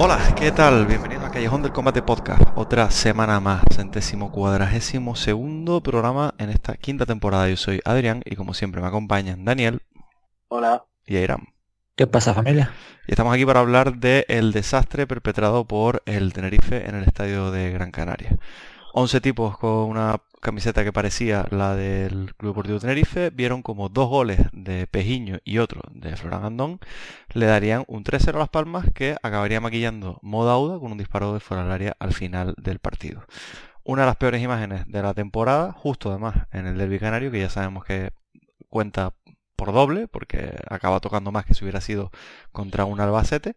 Hola, 0.00 0.32
¿qué 0.36 0.52
tal? 0.52 0.86
Bienvenido 0.86 1.26
a 1.26 1.30
Callejón 1.32 1.60
del 1.60 1.72
Combate 1.72 2.02
Podcast. 2.02 2.40
Otra 2.54 2.88
semana 2.92 3.40
más, 3.40 3.64
centésimo 3.74 4.30
cuadragésimo 4.30 5.16
segundo 5.16 5.82
programa 5.82 6.34
en 6.38 6.50
esta 6.50 6.76
quinta 6.76 7.04
temporada. 7.04 7.48
Yo 7.48 7.56
soy 7.56 7.80
Adrián 7.84 8.22
y 8.24 8.36
como 8.36 8.54
siempre 8.54 8.80
me 8.80 8.86
acompañan 8.86 9.44
Daniel. 9.44 9.82
Hola. 10.46 10.84
Y 11.04 11.16
Airam. 11.16 11.46
¿Qué 11.96 12.06
pasa 12.06 12.32
familia? 12.32 12.72
Y 13.08 13.10
estamos 13.10 13.34
aquí 13.34 13.44
para 13.44 13.58
hablar 13.58 13.96
del 13.96 14.52
desastre 14.52 15.08
perpetrado 15.08 15.64
por 15.64 16.04
el 16.06 16.32
Tenerife 16.32 16.88
en 16.88 16.94
el 16.94 17.02
estadio 17.02 17.50
de 17.50 17.72
Gran 17.72 17.90
Canaria. 17.90 18.36
11 18.94 19.20
tipos 19.20 19.58
con 19.58 19.88
una 19.88 20.22
camiseta 20.40 20.84
que 20.84 20.92
parecía 20.92 21.46
la 21.50 21.74
del 21.74 22.34
Club 22.36 22.52
Deportivo 22.52 22.78
Tenerife, 22.80 23.30
vieron 23.30 23.62
como 23.62 23.88
dos 23.88 24.08
goles 24.08 24.40
de 24.52 24.86
Pejiño 24.86 25.38
y 25.44 25.58
otro 25.58 25.82
de 25.90 26.16
Florán 26.16 26.44
Andón 26.44 26.80
le 27.32 27.46
darían 27.46 27.84
un 27.86 28.04
3-0 28.04 28.34
a 28.34 28.38
Las 28.38 28.48
Palmas 28.48 28.86
que 28.94 29.16
acabaría 29.22 29.60
maquillando 29.60 30.18
Modauda 30.22 30.78
con 30.78 30.92
un 30.92 30.98
disparo 30.98 31.34
de 31.34 31.40
fuera 31.40 31.62
del 31.64 31.72
área 31.72 31.96
al 31.98 32.12
final 32.12 32.54
del 32.56 32.78
partido. 32.78 33.24
Una 33.84 34.02
de 34.02 34.06
las 34.06 34.16
peores 34.16 34.42
imágenes 34.42 34.86
de 34.86 35.02
la 35.02 35.14
temporada, 35.14 35.72
justo 35.72 36.10
además 36.10 36.46
en 36.52 36.66
el 36.66 36.76
derby 36.78 36.98
canario, 36.98 37.30
que 37.30 37.40
ya 37.40 37.50
sabemos 37.50 37.84
que 37.84 38.10
cuenta 38.68 39.14
por 39.56 39.72
doble, 39.72 40.08
porque 40.08 40.54
acaba 40.68 41.00
tocando 41.00 41.32
más 41.32 41.44
que 41.44 41.54
si 41.54 41.64
hubiera 41.64 41.80
sido 41.80 42.10
contra 42.52 42.84
un 42.84 43.00
Albacete 43.00 43.56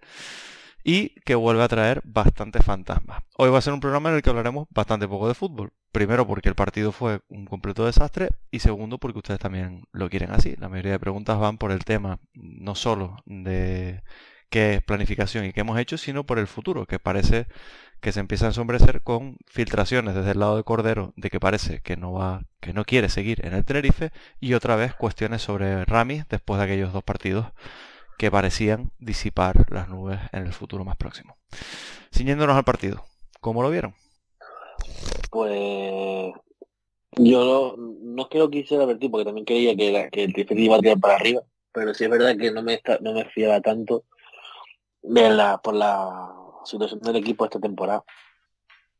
y 0.83 1.09
que 1.21 1.35
vuelve 1.35 1.63
a 1.63 1.67
traer 1.67 2.01
bastantes 2.03 2.63
fantasmas. 2.63 3.23
Hoy 3.37 3.49
va 3.49 3.59
a 3.59 3.61
ser 3.61 3.73
un 3.73 3.79
programa 3.79 4.09
en 4.09 4.15
el 4.15 4.21
que 4.21 4.29
hablaremos 4.29 4.67
bastante 4.71 5.07
poco 5.07 5.27
de 5.27 5.33
fútbol. 5.33 5.71
Primero 5.91 6.25
porque 6.25 6.49
el 6.49 6.55
partido 6.55 6.91
fue 6.91 7.19
un 7.27 7.45
completo 7.45 7.85
desastre 7.85 8.29
y 8.49 8.59
segundo 8.59 8.97
porque 8.97 9.19
ustedes 9.19 9.39
también 9.39 9.83
lo 9.91 10.09
quieren 10.09 10.31
así. 10.31 10.55
La 10.57 10.69
mayoría 10.69 10.93
de 10.93 10.99
preguntas 10.99 11.39
van 11.39 11.57
por 11.57 11.71
el 11.71 11.83
tema 11.83 12.19
no 12.33 12.75
solo 12.75 13.17
de 13.25 14.03
qué 14.49 14.75
es 14.75 14.83
planificación 14.83 15.45
y 15.45 15.53
qué 15.53 15.61
hemos 15.61 15.79
hecho, 15.79 15.97
sino 15.97 16.25
por 16.25 16.39
el 16.39 16.47
futuro, 16.47 16.85
que 16.85 16.99
parece 16.99 17.47
que 18.01 18.11
se 18.11 18.19
empieza 18.19 18.45
a 18.45 18.49
ensombrecer 18.49 19.01
con 19.01 19.37
filtraciones 19.47 20.15
desde 20.15 20.31
el 20.31 20.39
lado 20.39 20.57
de 20.57 20.63
Cordero 20.63 21.13
de 21.15 21.29
que 21.29 21.39
parece 21.39 21.81
que 21.81 21.97
no 21.97 22.13
va, 22.13 22.43
que 22.59 22.73
no 22.73 22.83
quiere 22.83 23.09
seguir 23.09 23.45
en 23.45 23.53
el 23.53 23.63
Tenerife 23.63 24.11
y 24.39 24.55
otra 24.55 24.75
vez 24.75 24.95
cuestiones 24.95 25.43
sobre 25.43 25.85
Ramis 25.85 26.27
después 26.27 26.57
de 26.57 26.65
aquellos 26.65 26.93
dos 26.93 27.03
partidos 27.03 27.47
que 28.21 28.29
parecían 28.29 28.91
disipar 28.99 29.65
las 29.71 29.89
nubes 29.89 30.19
en 30.31 30.45
el 30.45 30.53
futuro 30.53 30.85
más 30.85 30.95
próximo. 30.95 31.37
Ciñéndonos 32.13 32.55
al 32.55 32.63
partido, 32.63 33.03
¿cómo 33.39 33.63
lo 33.63 33.71
vieron? 33.71 33.95
Pues 35.31 36.31
yo 37.13 37.75
no, 37.79 38.21
es 38.21 38.27
que 38.27 38.37
lo 38.37 38.51
quisiera 38.51 38.85
vertir 38.85 39.09
porque 39.09 39.25
también 39.25 39.43
creía 39.43 39.75
que, 39.75 40.07
que 40.11 40.23
el 40.23 40.35
Tiferet 40.35 40.59
iba 40.59 40.95
para 40.97 41.15
arriba, 41.15 41.41
pero 41.71 41.95
sí 41.95 42.03
es 42.03 42.11
verdad 42.11 42.37
que 42.37 42.51
no 42.51 42.61
me 42.61 42.79
no 42.99 43.11
me 43.11 43.25
fiaba 43.25 43.59
tanto 43.59 44.03
de 45.01 45.31
la, 45.31 45.57
por 45.57 45.73
la 45.73 46.31
situación 46.63 46.99
del 46.99 47.15
equipo 47.15 47.45
esta 47.45 47.59
temporada. 47.59 48.03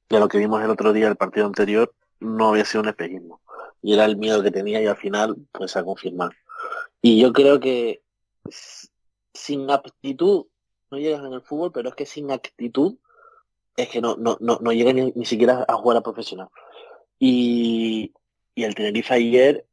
De 0.10 0.20
lo 0.20 0.28
que 0.30 0.40
vimos 0.40 0.64
el 0.64 0.72
otro 0.72 0.94
día, 0.94 1.08
el 1.08 1.16
partido 1.16 1.46
anterior, 1.46 1.94
no 2.20 2.50
había 2.50 2.66
sido 2.66 2.82
un 2.82 2.90
espejismo. 2.90 3.40
Y 3.84 3.94
era 3.94 4.06
el 4.06 4.18
miedo 4.18 4.42
que 4.42 4.50
tenía 4.50 4.82
y 4.82 4.88
al 4.88 4.98
final, 4.98 5.36
pues 5.52 5.78
a 5.78 5.84
confirmar. 5.84 6.32
Y 7.04 7.22
yo 7.22 7.32
creo 7.32 7.60
que 7.60 8.02
sin 9.34 9.70
aptitud 9.70 10.48
no 10.92 10.98
llegas 10.98 11.24
en 11.24 11.34
el 11.34 11.42
fútbol, 11.42 11.72
pero 11.72 11.90
es 11.90 11.96
que 11.96 12.06
sin 12.06 12.32
actitud 12.32 12.98
es 13.78 13.90
que 13.90 14.02
no, 14.02 14.16
no, 14.18 14.38
no, 14.42 14.60
no 14.62 14.72
llegas 14.72 14.94
ni, 14.94 15.26
siquiera 15.26 15.66
a 15.68 15.76
jugar 15.76 15.98
a 15.98 16.02
profesional. 16.02 16.50
Y, 17.20 18.14
y 18.56 18.64
el 18.64 18.76
Tenerife 18.76 19.14
ayer 19.14 19.66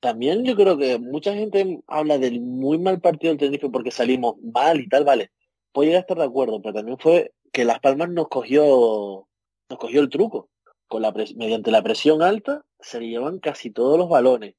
también 0.00 0.44
yo 0.44 0.56
creo 0.56 0.78
que 0.78 0.98
mucha 0.98 1.34
gente 1.34 1.82
habla 1.86 2.18
del 2.18 2.40
muy 2.40 2.78
mal 2.78 3.00
partido 3.00 3.32
del 3.32 3.38
Tenerife 3.38 3.68
porque 3.68 3.90
salimos 3.90 4.36
mal 4.42 4.80
y 4.80 4.88
tal, 4.88 5.04
vale. 5.04 5.30
Puedo 5.72 5.86
llegar 5.86 5.98
a 5.98 6.00
estar 6.00 6.18
de 6.18 6.24
acuerdo, 6.24 6.60
pero 6.60 6.74
también 6.74 6.98
fue 6.98 7.32
que 7.52 7.64
Las 7.64 7.80
Palmas 7.80 8.08
nos 8.10 8.28
cogió, 8.28 9.28
nos 9.68 9.78
cogió 9.78 10.00
el 10.00 10.08
truco. 10.08 10.48
Con 10.88 11.02
la 11.02 11.12
mediante 11.36 11.70
la 11.70 11.82
presión 11.82 12.22
alta 12.22 12.64
se 12.80 12.98
le 12.98 13.08
llevan 13.08 13.38
casi 13.38 13.70
todos 13.70 13.96
los 13.96 14.08
balones. 14.08 14.56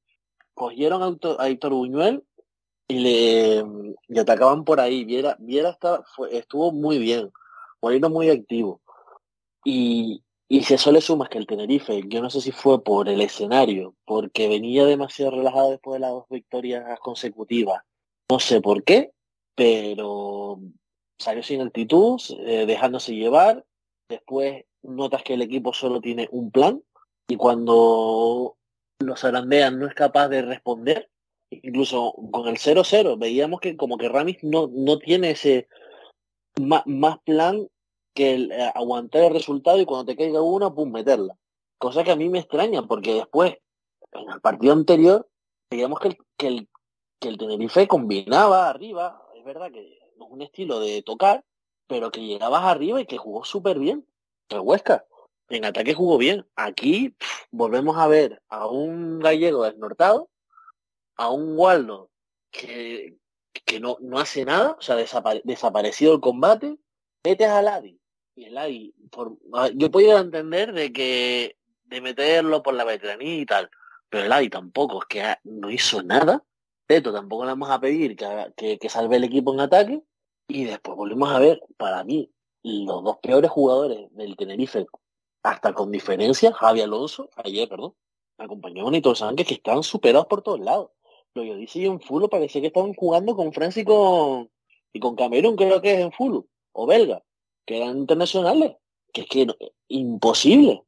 Cogieron 0.53 1.01
a, 1.03 1.43
a 1.43 1.49
Héctor 1.49 1.73
Buñuel 1.73 2.23
y 2.91 3.95
le, 4.09 4.21
atacaban 4.21 4.63
por 4.63 4.79
ahí. 4.79 5.05
Viera, 5.05 5.35
Viera 5.39 5.77
fue, 6.15 6.37
estuvo 6.37 6.71
muy 6.71 6.99
bien, 6.99 7.31
Moreno 7.81 8.09
muy 8.09 8.29
activo. 8.29 8.81
Y, 9.63 10.23
y 10.47 10.63
si 10.63 10.73
eso 10.73 10.91
le 10.91 11.01
sumas 11.01 11.29
que 11.29 11.37
el 11.37 11.47
Tenerife, 11.47 12.01
yo 12.07 12.21
no 12.21 12.29
sé 12.29 12.41
si 12.41 12.51
fue 12.51 12.83
por 12.83 13.07
el 13.07 13.21
escenario, 13.21 13.95
porque 14.05 14.47
venía 14.49 14.85
demasiado 14.85 15.31
relajado 15.31 15.71
después 15.71 15.95
de 15.95 15.99
las 16.01 16.11
dos 16.11 16.25
victorias 16.29 16.99
consecutivas. 16.99 17.81
No 18.29 18.39
sé 18.39 18.61
por 18.61 18.83
qué, 18.83 19.11
pero 19.55 20.59
salió 21.19 21.43
sin 21.43 21.61
actitud, 21.61 22.19
eh, 22.39 22.65
dejándose 22.65 23.15
llevar. 23.15 23.65
Después 24.09 24.65
notas 24.81 25.23
que 25.23 25.35
el 25.35 25.41
equipo 25.41 25.73
solo 25.73 26.01
tiene 26.01 26.27
un 26.31 26.51
plan 26.51 26.81
y 27.27 27.37
cuando 27.37 28.57
los 28.99 29.23
arandean 29.23 29.79
no 29.79 29.87
es 29.87 29.93
capaz 29.93 30.27
de 30.29 30.41
responder, 30.41 31.10
incluso 31.51 32.13
con 32.31 32.47
el 32.47 32.57
0-0 32.57 33.19
veíamos 33.19 33.59
que 33.59 33.75
como 33.75 33.97
que 33.97 34.09
Ramis 34.09 34.37
no, 34.41 34.69
no 34.71 34.97
tiene 34.97 35.31
ese 35.31 35.67
más, 36.59 36.83
plan 37.25 37.67
que 38.13 38.33
el, 38.33 38.51
eh, 38.51 38.71
aguantar 38.73 39.23
el 39.23 39.33
resultado 39.33 39.79
y 39.79 39.85
cuando 39.85 40.05
te 40.05 40.15
caiga 40.15 40.41
una, 40.41 40.73
pum, 40.73 40.91
meterla. 40.91 41.37
Cosa 41.77 42.03
que 42.03 42.11
a 42.11 42.15
mí 42.15 42.29
me 42.29 42.39
extraña 42.39 42.83
porque 42.83 43.13
después, 43.13 43.57
en 44.11 44.29
el 44.29 44.41
partido 44.41 44.73
anterior, 44.73 45.27
veíamos 45.69 45.99
que 45.99 46.09
el, 46.09 46.17
que 46.37 46.47
el, 46.47 46.69
que 47.19 47.29
el 47.29 47.37
Tenerife 47.37 47.87
combinaba 47.87 48.69
arriba, 48.69 49.21
es 49.35 49.43
verdad 49.43 49.71
que 49.71 49.99
no 50.17 50.25
es 50.25 50.31
un 50.31 50.41
estilo 50.41 50.79
de 50.79 51.01
tocar, 51.03 51.43
pero 51.87 52.11
que 52.11 52.25
llegabas 52.25 52.63
arriba 52.63 53.01
y 53.01 53.05
que 53.05 53.17
jugó 53.17 53.43
súper 53.43 53.79
bien. 53.79 54.05
El 54.49 54.59
Huesca, 54.59 55.05
en 55.49 55.65
ataque 55.65 55.93
jugó 55.93 56.17
bien. 56.17 56.45
Aquí 56.55 57.15
volvemos 57.51 57.97
a 57.97 58.07
ver 58.07 58.41
a 58.49 58.67
un 58.67 59.19
gallego 59.19 59.63
desnortado 59.63 60.29
a 61.21 61.29
un 61.29 61.57
Waldo 61.57 62.09
que, 62.49 63.17
que 63.65 63.79
no, 63.79 63.97
no 64.01 64.19
hace 64.19 64.43
nada, 64.43 64.75
o 64.77 64.81
sea, 64.81 64.95
desaparecido 64.95 66.15
el 66.15 66.19
combate, 66.19 66.77
metes 67.23 67.47
a 67.47 67.61
Ladi. 67.61 67.99
Y 68.35 68.45
el 68.45 68.55
Ladi, 68.55 68.93
por, 69.11 69.37
yo 69.75 69.91
puedo 69.91 70.17
entender 70.17 70.73
de 70.73 70.91
que 70.91 71.57
de 71.83 72.01
meterlo 72.01 72.63
por 72.63 72.73
la 72.73 72.85
veteranía 72.85 73.35
y 73.35 73.45
tal, 73.45 73.69
pero 74.09 74.23
el 74.23 74.29
Ladi 74.29 74.49
tampoco, 74.49 75.01
es 75.01 75.05
que 75.07 75.35
no 75.43 75.69
hizo 75.69 76.01
nada. 76.01 76.43
Teto 76.87 77.13
tampoco 77.13 77.45
le 77.45 77.51
vamos 77.51 77.69
a 77.69 77.79
pedir 77.79 78.15
que, 78.15 78.79
que, 78.79 78.89
salve 78.89 79.17
el 79.17 79.23
equipo 79.23 79.53
en 79.53 79.59
ataque. 79.59 80.01
Y 80.47 80.65
después 80.65 80.97
volvemos 80.97 81.31
a 81.31 81.39
ver, 81.39 81.61
para 81.77 82.03
mí, 82.03 82.31
los 82.63 83.03
dos 83.03 83.17
peores 83.21 83.51
jugadores 83.51 84.13
del 84.13 84.35
Tenerife, 84.35 84.87
hasta 85.43 85.73
con 85.73 85.91
diferencia, 85.91 86.51
Javi 86.51 86.81
Alonso, 86.81 87.29
ayer, 87.35 87.69
perdón, 87.69 87.93
acompañó 88.37 88.81
a 88.81 88.85
Bonito 88.85 89.13
Sánchez, 89.15 89.47
que 89.47 89.53
están 89.53 89.83
superados 89.83 90.27
por 90.27 90.41
todos 90.41 90.59
lados. 90.59 90.89
Lo 91.33 91.43
yo 91.43 91.55
dice 91.55 91.79
y 91.79 91.85
en 91.85 92.01
Fulo 92.01 92.29
parecía 92.29 92.61
que 92.61 92.67
estaban 92.67 92.93
jugando 92.93 93.35
con 93.35 93.53
Francia 93.53 93.81
y 93.81 93.85
con, 93.85 94.49
y 94.93 94.99
con 94.99 95.15
Camerún, 95.15 95.55
creo 95.55 95.81
que 95.81 95.93
es 95.93 95.99
en 95.99 96.11
Fulo, 96.11 96.47
o 96.73 96.85
belga, 96.85 97.23
que 97.65 97.77
eran 97.77 97.97
internacionales. 97.97 98.75
Que 99.13 99.21
es 99.21 99.27
que 99.27 99.47
imposible 99.89 100.85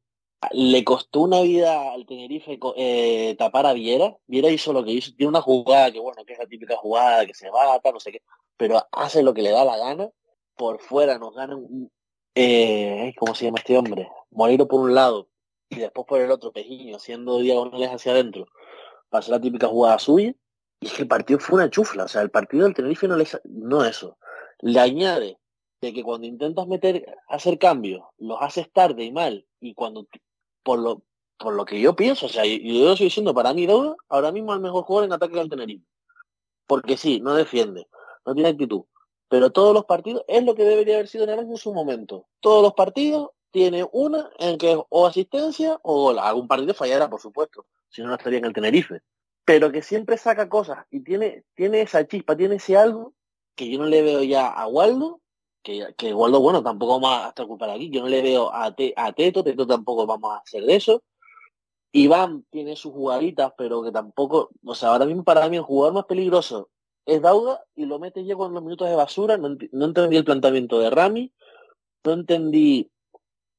le 0.52 0.84
costó 0.84 1.20
una 1.20 1.40
vida 1.40 1.92
al 1.92 2.06
Tenerife 2.06 2.58
eh, 2.76 3.34
tapar 3.38 3.66
a 3.66 3.72
Viera. 3.72 4.16
Viera 4.26 4.50
hizo 4.50 4.72
lo 4.72 4.84
que 4.84 4.92
hizo. 4.92 5.12
Tiene 5.16 5.30
una 5.30 5.40
jugada 5.40 5.90
que, 5.92 6.00
bueno, 6.00 6.24
que 6.24 6.34
es 6.34 6.38
la 6.38 6.46
típica 6.46 6.76
jugada 6.76 7.26
que 7.26 7.34
se 7.34 7.50
mata, 7.50 7.92
no 7.92 8.00
sé 8.00 8.12
qué, 8.12 8.22
pero 8.56 8.82
hace 8.92 9.22
lo 9.22 9.34
que 9.34 9.42
le 9.42 9.50
da 9.50 9.64
la 9.64 9.76
gana. 9.76 10.10
Por 10.56 10.80
fuera 10.80 11.18
nos 11.18 11.34
ganan, 11.34 11.90
eh, 12.34 13.12
¿cómo 13.18 13.34
se 13.34 13.46
llama 13.46 13.58
este 13.58 13.76
hombre? 13.76 14.08
Moreiro 14.30 14.68
por 14.68 14.80
un 14.80 14.94
lado 14.94 15.28
y 15.68 15.76
después 15.76 16.06
por 16.06 16.20
el 16.20 16.30
otro, 16.30 16.52
Pejiño, 16.52 16.96
haciendo 16.96 17.38
diagonales 17.38 17.90
hacia 17.90 18.12
adentro. 18.12 18.46
Para 19.14 19.28
la 19.28 19.40
típica 19.40 19.68
jugada 19.68 19.96
suya. 20.00 20.34
Y 20.80 20.86
es 20.86 20.92
que 20.92 21.02
el 21.02 21.08
partido 21.08 21.38
fue 21.38 21.54
una 21.54 21.70
chufla. 21.70 22.02
O 22.02 22.08
sea, 22.08 22.20
el 22.22 22.32
partido 22.32 22.64
del 22.64 22.74
Tenerife 22.74 23.06
no 23.06 23.16
le 23.16 23.24
no 23.44 23.84
eso. 23.84 24.18
Le 24.58 24.80
añade 24.80 25.38
de 25.80 25.92
que 25.92 26.02
cuando 26.02 26.26
intentas 26.26 26.66
meter, 26.66 27.06
hacer 27.28 27.60
cambios, 27.60 28.02
los 28.18 28.38
haces 28.40 28.72
tarde 28.72 29.04
y 29.04 29.12
mal, 29.12 29.46
y 29.60 29.74
cuando 29.74 30.08
por 30.64 30.80
lo, 30.80 31.04
por 31.38 31.54
lo 31.54 31.64
que 31.64 31.80
yo 31.80 31.94
pienso, 31.94 32.26
o 32.26 32.28
sea, 32.28 32.44
yo, 32.44 32.56
yo 32.56 32.90
estoy 32.90 33.06
diciendo, 33.06 33.32
para 33.32 33.54
mí 33.54 33.66
Deuda 33.66 33.94
ahora 34.08 34.32
mismo 34.32 34.52
el 34.52 34.58
mejor 34.58 34.82
jugador 34.82 35.06
en 35.06 35.12
ataque 35.12 35.36
del 35.36 35.48
Tenerife. 35.48 35.86
Porque 36.66 36.96
sí, 36.96 37.20
no 37.20 37.34
defiende, 37.34 37.86
no 38.26 38.34
tiene 38.34 38.48
actitud. 38.48 38.82
Pero 39.28 39.50
todos 39.50 39.72
los 39.74 39.84
partidos 39.84 40.24
es 40.26 40.44
lo 40.44 40.56
que 40.56 40.64
debería 40.64 40.96
haber 40.96 41.06
sido 41.06 41.28
en 41.28 41.56
su 41.56 41.72
momento. 41.72 42.26
Todos 42.40 42.64
los 42.64 42.74
partidos 42.74 43.30
tiene 43.54 43.86
una 43.92 44.28
en 44.40 44.58
que 44.58 44.76
o 44.88 45.06
asistencia 45.06 45.78
o 45.84 46.02
gol. 46.02 46.18
Algún 46.18 46.48
partido 46.48 46.74
fallará, 46.74 47.08
por 47.08 47.20
supuesto, 47.20 47.64
si 47.88 48.02
no, 48.02 48.08
no 48.08 48.16
estaría 48.16 48.40
en 48.40 48.46
el 48.46 48.52
Tenerife. 48.52 49.00
Pero 49.44 49.70
que 49.70 49.80
siempre 49.80 50.18
saca 50.18 50.48
cosas 50.48 50.84
y 50.90 51.04
tiene, 51.04 51.44
tiene 51.54 51.82
esa 51.82 52.04
chispa, 52.04 52.36
tiene 52.36 52.56
ese 52.56 52.76
algo 52.76 53.14
que 53.54 53.70
yo 53.70 53.78
no 53.78 53.86
le 53.86 54.02
veo 54.02 54.24
ya 54.24 54.48
a 54.48 54.66
Waldo 54.66 55.20
que, 55.62 55.94
que 55.96 56.12
Waldo, 56.12 56.40
bueno, 56.40 56.64
tampoco 56.64 56.98
vamos 56.98 57.24
a 57.24 57.28
estar 57.28 57.70
aquí. 57.70 57.90
Yo 57.90 58.02
no 58.02 58.08
le 58.08 58.22
veo 58.22 58.52
a, 58.52 58.74
a 58.96 59.12
Teto, 59.12 59.44
Teto 59.44 59.66
tampoco 59.68 60.04
vamos 60.04 60.32
a 60.32 60.38
hacer 60.38 60.64
de 60.64 60.74
eso. 60.74 61.04
Iván 61.92 62.44
tiene 62.50 62.74
sus 62.74 62.92
jugaditas, 62.92 63.52
pero 63.56 63.84
que 63.84 63.92
tampoco, 63.92 64.50
o 64.64 64.74
sea, 64.74 64.88
ahora 64.88 65.06
mismo 65.06 65.22
para 65.22 65.48
mí 65.48 65.58
el 65.58 65.62
jugador 65.62 65.94
más 65.94 66.06
peligroso 66.06 66.70
es 67.06 67.22
Dauda 67.22 67.64
y 67.76 67.86
lo 67.86 68.00
mete 68.00 68.24
ya 68.24 68.34
con 68.34 68.52
los 68.52 68.64
minutos 68.64 68.88
de 68.88 68.96
basura. 68.96 69.38
No, 69.38 69.46
entendí 69.86 70.16
el 70.16 70.24
planteamiento 70.24 70.80
de 70.80 70.90
Rami, 70.90 71.32
no 72.04 72.12
entendí 72.14 72.90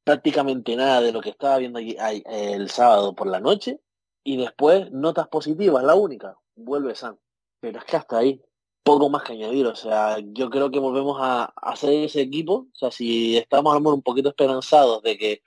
prácticamente 0.05 0.75
nada 0.77 1.01
de 1.01 1.11
lo 1.11 1.19
que 1.19 1.31
estaba 1.31 1.57
viendo 1.57 1.79
el 1.79 2.69
sábado 2.69 3.13
por 3.15 3.27
la 3.27 3.41
noche 3.41 3.81
y 4.23 4.37
después 4.37 4.91
notas 4.91 5.27
positivas, 5.27 5.83
la 5.83 5.95
única, 5.95 6.37
vuelve 6.55 6.95
San. 6.95 7.19
Pero 7.59 7.79
es 7.79 7.85
que 7.85 7.97
hasta 7.97 8.19
ahí, 8.19 8.41
poco 8.83 9.09
más 9.09 9.23
que 9.23 9.33
añadir. 9.33 9.67
O 9.67 9.75
sea, 9.75 10.17
yo 10.19 10.49
creo 10.49 10.71
que 10.71 10.79
volvemos 10.79 11.17
a, 11.19 11.45
hacer 11.57 11.91
ese 11.93 12.21
equipo. 12.21 12.67
O 12.71 12.75
sea, 12.75 12.91
si 12.91 13.37
estamos 13.37 13.75
un 13.75 14.01
poquito 14.03 14.29
esperanzados 14.29 15.01
de 15.03 15.17
que 15.17 15.41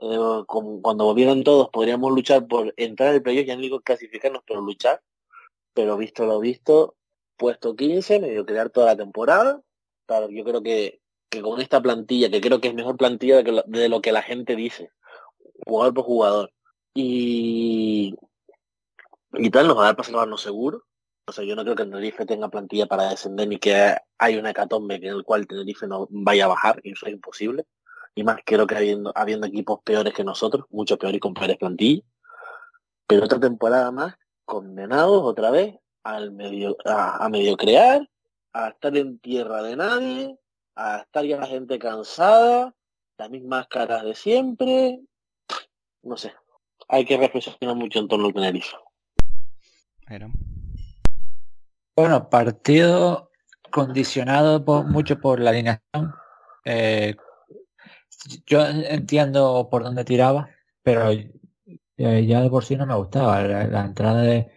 eh, 0.00 0.44
cuando 0.46 1.04
volvieran 1.04 1.44
todos 1.44 1.68
podríamos 1.70 2.10
luchar 2.12 2.46
por 2.48 2.72
entrar 2.76 3.10
al 3.10 3.22
playoff, 3.22 3.46
ya 3.46 3.56
no 3.56 3.62
digo 3.62 3.80
clasificarnos, 3.80 4.42
pero 4.46 4.60
luchar. 4.62 5.02
Pero 5.74 5.96
visto 5.96 6.26
lo 6.26 6.40
visto, 6.40 6.96
puesto 7.36 7.76
15, 7.76 8.20
medio 8.20 8.46
crear 8.46 8.70
toda 8.70 8.86
la 8.86 8.96
temporada. 8.96 9.62
Claro, 10.06 10.30
yo 10.30 10.44
creo 10.44 10.62
que, 10.62 10.99
que 11.30 11.42
con 11.42 11.60
esta 11.60 11.80
plantilla, 11.80 12.30
que 12.30 12.40
creo 12.40 12.60
que 12.60 12.68
es 12.68 12.74
mejor 12.74 12.96
plantilla 12.96 13.42
de, 13.42 13.62
de 13.66 13.88
lo 13.88 14.00
que 14.02 14.12
la 14.12 14.22
gente 14.22 14.56
dice, 14.56 14.90
jugador 15.66 15.94
por 15.94 16.04
jugador. 16.04 16.52
Y, 16.94 18.14
y 19.34 19.50
tal, 19.50 19.68
nos 19.68 19.76
va 19.76 19.82
a 19.82 19.86
dar 19.86 19.96
para 19.96 20.06
salvarnos 20.06 20.42
seguro 20.42 20.84
o 21.30 21.32
sea, 21.32 21.44
yo 21.44 21.54
no 21.54 21.62
creo 21.62 21.76
que 21.76 21.84
Tenerife 21.84 22.26
tenga 22.26 22.48
plantilla 22.48 22.86
para 22.86 23.10
descender 23.10 23.46
ni 23.46 23.58
que 23.58 23.94
hay 24.18 24.36
una 24.36 24.50
hecatombe 24.50 24.96
en 24.96 25.04
el 25.04 25.22
cual 25.22 25.46
Tenerife 25.46 25.86
no 25.86 26.08
vaya 26.10 26.46
a 26.46 26.48
bajar, 26.48 26.80
y 26.82 26.90
eso 26.90 27.06
es 27.06 27.12
imposible. 27.12 27.66
Y 28.16 28.24
más 28.24 28.38
creo 28.44 28.66
que 28.66 28.74
habiendo, 28.74 29.12
habiendo 29.14 29.46
equipos 29.46 29.78
peores 29.84 30.12
que 30.12 30.24
nosotros, 30.24 30.66
mucho 30.70 30.98
peores 30.98 31.18
y 31.18 31.20
con 31.20 31.34
peores 31.34 31.56
plantillas. 31.56 32.04
Pero 33.06 33.26
otra 33.26 33.38
temporada 33.38 33.92
más, 33.92 34.16
condenados 34.44 35.22
otra 35.22 35.52
vez 35.52 35.76
al 36.02 36.32
medio, 36.32 36.76
a, 36.84 37.28
medio 37.28 37.56
crear, 37.56 38.08
a 38.52 38.70
estar 38.70 38.96
en 38.96 39.20
tierra 39.20 39.62
de 39.62 39.76
nadie, 39.76 40.36
a 40.76 40.98
estar 40.98 41.24
ya 41.24 41.38
la 41.38 41.46
gente 41.46 41.78
cansada, 41.78 42.74
las 43.18 43.30
mismas 43.30 43.66
caras 43.68 44.04
de 44.04 44.14
siempre. 44.14 45.00
No 46.02 46.16
sé. 46.16 46.32
Hay 46.88 47.04
que 47.04 47.16
reflexionar 47.16 47.76
mucho 47.76 47.98
en 47.98 48.08
torno 48.08 48.26
al 48.26 48.34
Tenerife. 48.34 48.76
Bueno, 51.94 52.28
partido 52.28 53.30
condicionado 53.70 54.60
mucho 54.84 55.20
por 55.20 55.38
la 55.40 55.50
alineación. 55.50 56.14
Eh, 56.64 57.14
yo 58.46 58.66
entiendo 58.66 59.68
por 59.70 59.84
dónde 59.84 60.04
tiraba, 60.04 60.48
pero 60.82 61.10
eh, 61.10 62.26
ya 62.26 62.40
de 62.40 62.50
por 62.50 62.64
sí 62.64 62.76
no 62.76 62.86
me 62.86 62.94
gustaba 62.94 63.42
la, 63.42 63.84
entrada 63.84 64.22
de, 64.22 64.50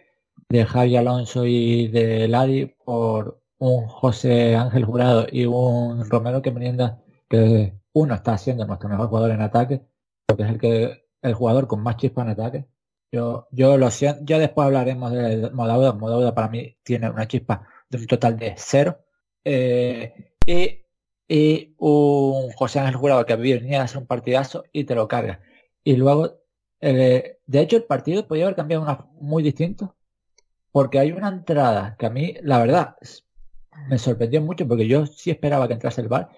Javi 0.66 0.96
Alonso 0.96 1.46
y 1.46 1.88
de 1.88 2.28
Ladi 2.28 2.66
por 2.66 3.40
un 3.58 3.86
José 3.88 4.56
Ángel 4.56 4.84
Jurado 4.84 5.26
y 5.30 5.46
un 5.46 6.08
Romero 6.10 6.42
que 6.42 6.50
Merienda 6.52 7.02
que 7.28 7.74
uno 7.92 8.14
está 8.14 8.38
siendo 8.38 8.66
nuestro 8.66 8.88
mejor 8.88 9.08
jugador 9.08 9.30
en 9.32 9.42
ataque, 9.42 9.82
porque 10.26 10.44
es 10.44 10.50
el 10.50 10.58
que 10.58 11.06
el 11.22 11.34
jugador 11.34 11.66
con 11.66 11.82
más 11.82 11.96
chispa 11.96 12.22
en 12.22 12.28
ataque 12.30 12.66
yo, 13.14 13.46
yo 13.52 13.78
lo 13.78 13.90
siento, 13.90 14.22
ya 14.24 14.38
después 14.38 14.66
hablaremos 14.66 15.12
de 15.12 15.50
Modauda. 15.52 15.92
Modauda 15.92 16.34
para 16.34 16.48
mí 16.48 16.76
tiene 16.82 17.08
una 17.08 17.28
chispa 17.28 17.66
de 17.88 17.98
un 17.98 18.06
total 18.06 18.36
de 18.38 18.54
cero. 18.56 18.98
Eh, 19.44 20.34
y, 20.46 21.74
un 21.78 22.50
José 22.52 22.80
Ángel 22.80 22.96
Jurado 22.96 23.24
que 23.26 23.36
venía 23.36 23.80
a 23.80 23.84
hacer 23.84 23.98
un 23.98 24.06
partidazo 24.06 24.64
y 24.72 24.84
te 24.84 24.94
lo 24.94 25.08
carga. 25.08 25.40
Y 25.84 25.96
luego, 25.96 26.40
eh, 26.80 27.38
de 27.46 27.60
hecho, 27.60 27.76
el 27.76 27.84
partido 27.84 28.26
podía 28.26 28.44
haber 28.44 28.56
cambiado 28.56 28.82
una, 28.82 29.06
muy 29.20 29.42
distinto. 29.42 29.96
Porque 30.72 30.98
hay 30.98 31.12
una 31.12 31.28
entrada 31.28 31.96
que 31.98 32.06
a 32.06 32.10
mí, 32.10 32.34
la 32.42 32.58
verdad, 32.58 32.96
me 33.88 33.98
sorprendió 33.98 34.40
mucho 34.42 34.66
porque 34.66 34.86
yo 34.88 35.06
sí 35.06 35.30
esperaba 35.30 35.68
que 35.68 35.74
entrase 35.74 36.00
el 36.00 36.08
bar 36.08 36.30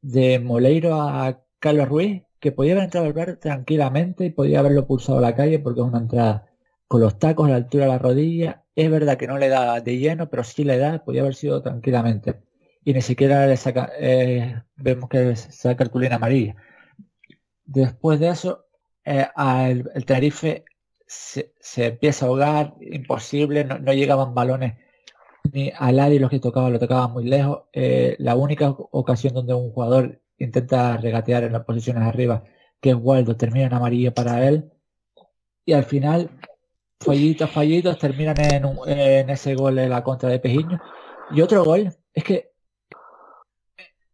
de 0.00 0.38
Moleiro 0.38 0.94
a 1.00 1.42
Carlos 1.58 1.88
Ruiz 1.88 2.22
que 2.40 2.52
podía 2.52 2.72
haber 2.72 2.84
entrado 2.84 3.06
al 3.06 3.14
bar 3.14 3.36
tranquilamente 3.36 4.26
y 4.26 4.30
podía 4.30 4.58
haberlo 4.60 4.86
pulsado 4.86 5.18
a 5.18 5.22
la 5.22 5.34
calle 5.34 5.58
porque 5.58 5.80
es 5.80 5.86
una 5.86 5.98
entrada 5.98 6.46
con 6.86 7.00
los 7.00 7.18
tacos 7.18 7.46
a 7.46 7.50
la 7.52 7.56
altura 7.56 7.86
de 7.86 7.90
la 7.90 7.98
rodilla. 7.98 8.64
Es 8.74 8.90
verdad 8.90 9.16
que 9.16 9.26
no 9.26 9.38
le 9.38 9.48
da 9.48 9.80
de 9.80 9.98
lleno, 9.98 10.28
pero 10.28 10.44
sí 10.44 10.62
le 10.64 10.78
da, 10.78 11.02
podía 11.04 11.22
haber 11.22 11.34
sido 11.34 11.62
tranquilamente. 11.62 12.42
Y 12.84 12.92
ni 12.92 13.00
siquiera 13.00 13.46
le 13.46 13.56
saca, 13.56 13.92
eh, 13.98 14.62
vemos 14.76 15.08
que 15.08 15.34
saca 15.36 15.84
el 15.84 16.12
amarilla. 16.12 16.56
Después 17.64 18.20
de 18.20 18.28
eso, 18.28 18.66
eh, 19.04 19.26
el, 19.94 20.04
Tenerife 20.04 20.64
se, 21.06 21.52
empieza 21.76 22.26
a 22.26 22.28
ahogar, 22.28 22.74
imposible, 22.80 23.64
no, 23.64 23.92
llegaban 23.92 24.34
balones 24.34 24.74
a 25.76 25.92
nadie 25.92 26.20
los 26.20 26.30
que 26.30 26.40
tocaban 26.40 26.72
lo 26.72 26.78
tocaban 26.78 27.12
muy 27.12 27.24
lejos. 27.24 27.62
Eh, 27.72 28.16
la 28.18 28.36
única 28.36 28.70
ocasión 28.70 29.34
donde 29.34 29.54
un 29.54 29.70
jugador 29.72 30.20
intenta 30.38 30.96
regatear 30.96 31.44
en 31.44 31.52
las 31.52 31.64
posiciones 31.64 32.02
arriba, 32.02 32.44
que 32.80 32.90
es 32.90 32.96
Waldo, 32.96 33.36
termina 33.36 33.66
en 33.66 33.74
amarillo 33.74 34.12
para 34.14 34.46
él. 34.46 34.70
Y 35.64 35.72
al 35.72 35.84
final, 35.84 36.30
fallitos, 37.00 37.50
fallitos, 37.50 37.98
terminan 37.98 38.36
en, 38.40 38.64
en 38.86 39.30
ese 39.30 39.54
gol 39.54 39.78
en 39.78 39.90
la 39.90 40.02
contra 40.02 40.28
de 40.28 40.40
Pejiño. 40.40 40.80
Y 41.30 41.40
otro 41.40 41.64
gol, 41.64 41.94
es 42.12 42.24
que 42.24 42.52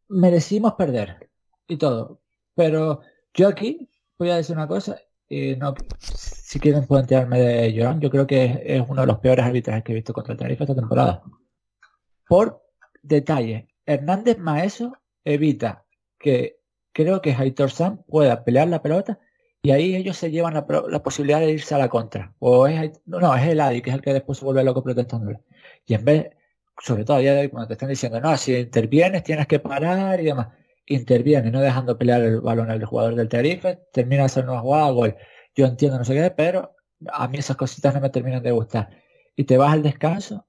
merecimos 0.08 0.74
perder 0.74 1.30
y 1.68 1.76
todo. 1.76 2.20
Pero 2.54 3.00
yo 3.34 3.48
aquí 3.48 3.88
voy 4.18 4.30
a 4.30 4.36
decir 4.36 4.56
una 4.56 4.68
cosa, 4.68 5.00
y 5.32 5.54
no, 5.54 5.74
si 6.00 6.58
quieren 6.58 6.86
pueden 6.86 7.06
tirarme 7.06 7.40
de 7.40 7.72
Llorán, 7.72 8.00
yo 8.00 8.10
creo 8.10 8.26
que 8.26 8.62
es, 8.66 8.82
uno 8.86 9.02
de 9.02 9.06
los 9.06 9.20
peores 9.20 9.46
arbitrajes 9.46 9.84
que 9.84 9.92
he 9.92 9.94
visto 9.94 10.12
contra 10.12 10.32
el 10.32 10.38
Tenerife 10.38 10.64
esta 10.64 10.74
temporada. 10.74 11.22
Por 12.26 12.64
detalle, 13.00 13.68
Hernández 13.86 14.38
Maeso 14.38 14.92
evita 15.24 15.86
que 16.18 16.58
creo 16.92 17.22
que 17.22 17.32
Aitor 17.32 17.70
Sam 17.70 18.02
pueda 18.08 18.42
pelear 18.42 18.66
la 18.66 18.82
pelota 18.82 19.20
Y 19.62 19.70
ahí 19.70 19.94
ellos 19.94 20.16
se 20.16 20.32
llevan 20.32 20.54
la, 20.54 20.66
posibilidad 21.02 21.38
de 21.38 21.52
irse 21.52 21.76
a 21.76 21.78
la 21.78 21.88
contra. 21.88 22.34
O 22.40 22.66
es, 22.66 23.00
no, 23.06 23.20
no, 23.20 23.36
es 23.36 23.46
el 23.46 23.60
Adi, 23.60 23.82
que 23.82 23.90
es 23.90 23.96
el 23.96 24.02
que 24.02 24.12
después 24.12 24.38
se 24.38 24.44
vuelve 24.44 24.64
loco 24.64 24.82
protestándole. 24.82 25.40
Y 25.86 25.94
en 25.94 26.04
vez, 26.04 26.30
sobre 26.82 27.04
todo 27.04 27.18
a 27.18 27.20
día 27.20 27.34
de 27.34 27.42
hoy, 27.42 27.48
cuando 27.50 27.68
te 27.68 27.74
están 27.74 27.88
diciendo, 27.88 28.20
no, 28.20 28.36
si 28.36 28.56
intervienes 28.56 29.22
tienes 29.22 29.46
que 29.46 29.60
parar 29.60 30.20
y 30.20 30.24
demás, 30.24 30.48
interviene, 30.94 31.50
no 31.50 31.60
dejando 31.60 31.98
pelear 31.98 32.22
el 32.22 32.40
balón 32.40 32.70
al 32.70 32.84
jugador 32.84 33.14
del 33.14 33.28
Tenerife, 33.28 33.80
termina 33.92 34.24
hacer 34.24 34.44
una 34.48 34.60
jugada, 34.60 34.90
gol. 34.90 35.16
Yo 35.54 35.66
entiendo 35.66 35.98
no 35.98 36.04
sé 36.04 36.14
qué, 36.14 36.30
pero 36.30 36.76
a 37.12 37.28
mí 37.28 37.38
esas 37.38 37.56
cositas 37.56 37.94
no 37.94 38.00
me 38.00 38.10
terminan 38.10 38.42
de 38.42 38.52
gustar. 38.52 38.90
Y 39.36 39.44
te 39.44 39.56
vas 39.56 39.72
al 39.72 39.82
descanso 39.82 40.46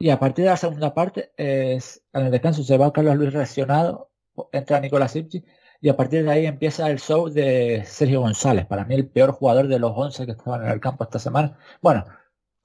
y 0.00 0.08
a 0.08 0.18
partir 0.18 0.44
de 0.44 0.50
la 0.50 0.56
segunda 0.56 0.94
parte, 0.94 1.30
es, 1.36 2.02
en 2.14 2.24
el 2.24 2.32
descanso 2.32 2.64
se 2.64 2.78
va 2.78 2.92
Carlos 2.92 3.16
Luis 3.16 3.34
reaccionado, 3.34 4.10
entra 4.50 4.80
Nicolás 4.80 5.12
Sipchi 5.12 5.44
y 5.82 5.90
a 5.90 5.96
partir 5.96 6.24
de 6.24 6.30
ahí 6.30 6.46
empieza 6.46 6.90
el 6.90 6.98
show 6.98 7.28
de 7.28 7.84
Sergio 7.84 8.22
González, 8.22 8.64
para 8.66 8.86
mí 8.86 8.94
el 8.94 9.08
peor 9.08 9.32
jugador 9.32 9.68
de 9.68 9.78
los 9.78 9.92
11 9.94 10.24
que 10.24 10.32
estaban 10.32 10.64
en 10.64 10.70
el 10.70 10.80
campo 10.80 11.04
esta 11.04 11.18
semana. 11.18 11.58
Bueno, 11.82 12.06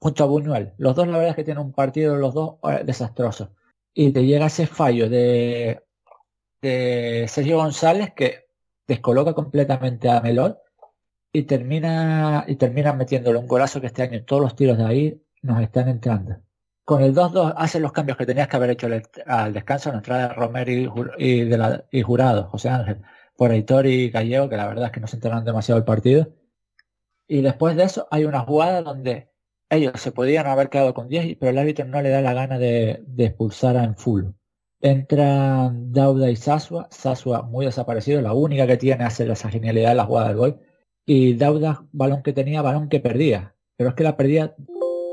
junto 0.00 0.24
a 0.24 0.26
Buñuel. 0.26 0.72
Los 0.78 0.96
dos 0.96 1.06
la 1.08 1.18
verdad 1.18 1.30
es 1.30 1.36
que 1.36 1.44
tienen 1.44 1.62
un 1.62 1.72
partido 1.72 2.16
los 2.16 2.32
dos 2.32 2.56
eh, 2.64 2.82
desastrosos. 2.84 3.50
Y 3.94 4.12
te 4.12 4.24
llega 4.24 4.46
ese 4.46 4.66
fallo 4.66 5.08
de, 5.10 5.82
de 6.60 7.26
Sergio 7.28 7.58
González 7.58 8.12
que 8.14 8.46
descoloca 8.86 9.34
completamente 9.34 10.08
a 10.08 10.20
Melón 10.20 10.56
y 11.32 11.42
termina 11.44 12.44
y 12.46 12.56
termina 12.56 12.92
metiéndole 12.92 13.38
un 13.38 13.46
golazo 13.46 13.80
que 13.80 13.88
este 13.88 14.02
año 14.02 14.24
todos 14.24 14.42
los 14.42 14.56
tiros 14.56 14.78
de 14.78 14.84
ahí 14.84 15.22
nos 15.42 15.60
están 15.62 15.88
entrando. 15.88 16.36
Con 16.84 17.02
el 17.02 17.14
2-2 17.14 17.54
hacen 17.56 17.82
los 17.82 17.92
cambios 17.92 18.16
que 18.16 18.26
tenías 18.26 18.48
que 18.48 18.56
haber 18.56 18.70
hecho 18.70 18.88
al 19.26 19.52
descanso, 19.52 19.90
la 19.90 19.96
entrada 19.96 20.28
de 20.28 20.34
Romero 20.34 20.70
y, 21.18 21.44
de 21.44 21.58
la, 21.58 21.84
y 21.90 22.02
Jurado, 22.02 22.48
José 22.48 22.68
Ángel, 22.68 23.02
por 23.36 23.50
Aitor 23.50 23.86
y 23.86 24.10
Gallego, 24.10 24.48
que 24.48 24.56
la 24.56 24.68
verdad 24.68 24.86
es 24.86 24.92
que 24.92 25.00
no 25.00 25.08
se 25.08 25.16
enteraron 25.16 25.44
demasiado 25.44 25.78
el 25.78 25.84
partido. 25.84 26.28
Y 27.26 27.42
después 27.42 27.74
de 27.74 27.82
eso 27.84 28.06
hay 28.10 28.24
una 28.24 28.40
jugada 28.40 28.82
donde 28.82 29.32
ellos 29.68 30.00
se 30.00 30.12
podían 30.12 30.46
haber 30.46 30.68
quedado 30.70 30.94
con 30.94 31.08
10, 31.08 31.36
pero 31.40 31.50
el 31.50 31.58
árbitro 31.58 31.84
no 31.86 32.00
le 32.00 32.10
da 32.10 32.20
la 32.20 32.34
gana 32.34 32.56
de, 32.56 33.04
expulsar 33.18 33.76
a 33.76 33.82
Enful. 33.82 34.35
Entran 34.80 35.92
Dauda 35.92 36.30
y 36.30 36.36
Sasua, 36.36 36.88
Sasua 36.90 37.42
muy 37.42 37.66
desaparecido, 37.66 38.20
la 38.20 38.34
única 38.34 38.66
que 38.66 38.76
tiene 38.76 39.04
hace 39.04 39.30
esa 39.30 39.50
genialidad 39.50 39.90
de 39.90 39.94
la 39.96 40.04
jugada 40.04 40.28
del 40.28 40.36
gol. 40.36 40.60
Y 41.06 41.34
Dauda, 41.34 41.86
balón 41.92 42.22
que 42.22 42.32
tenía, 42.32 42.62
balón 42.62 42.88
que 42.88 43.00
perdía. 43.00 43.54
Pero 43.76 43.90
es 43.90 43.96
que 43.96 44.04
la 44.04 44.16
perdía 44.16 44.54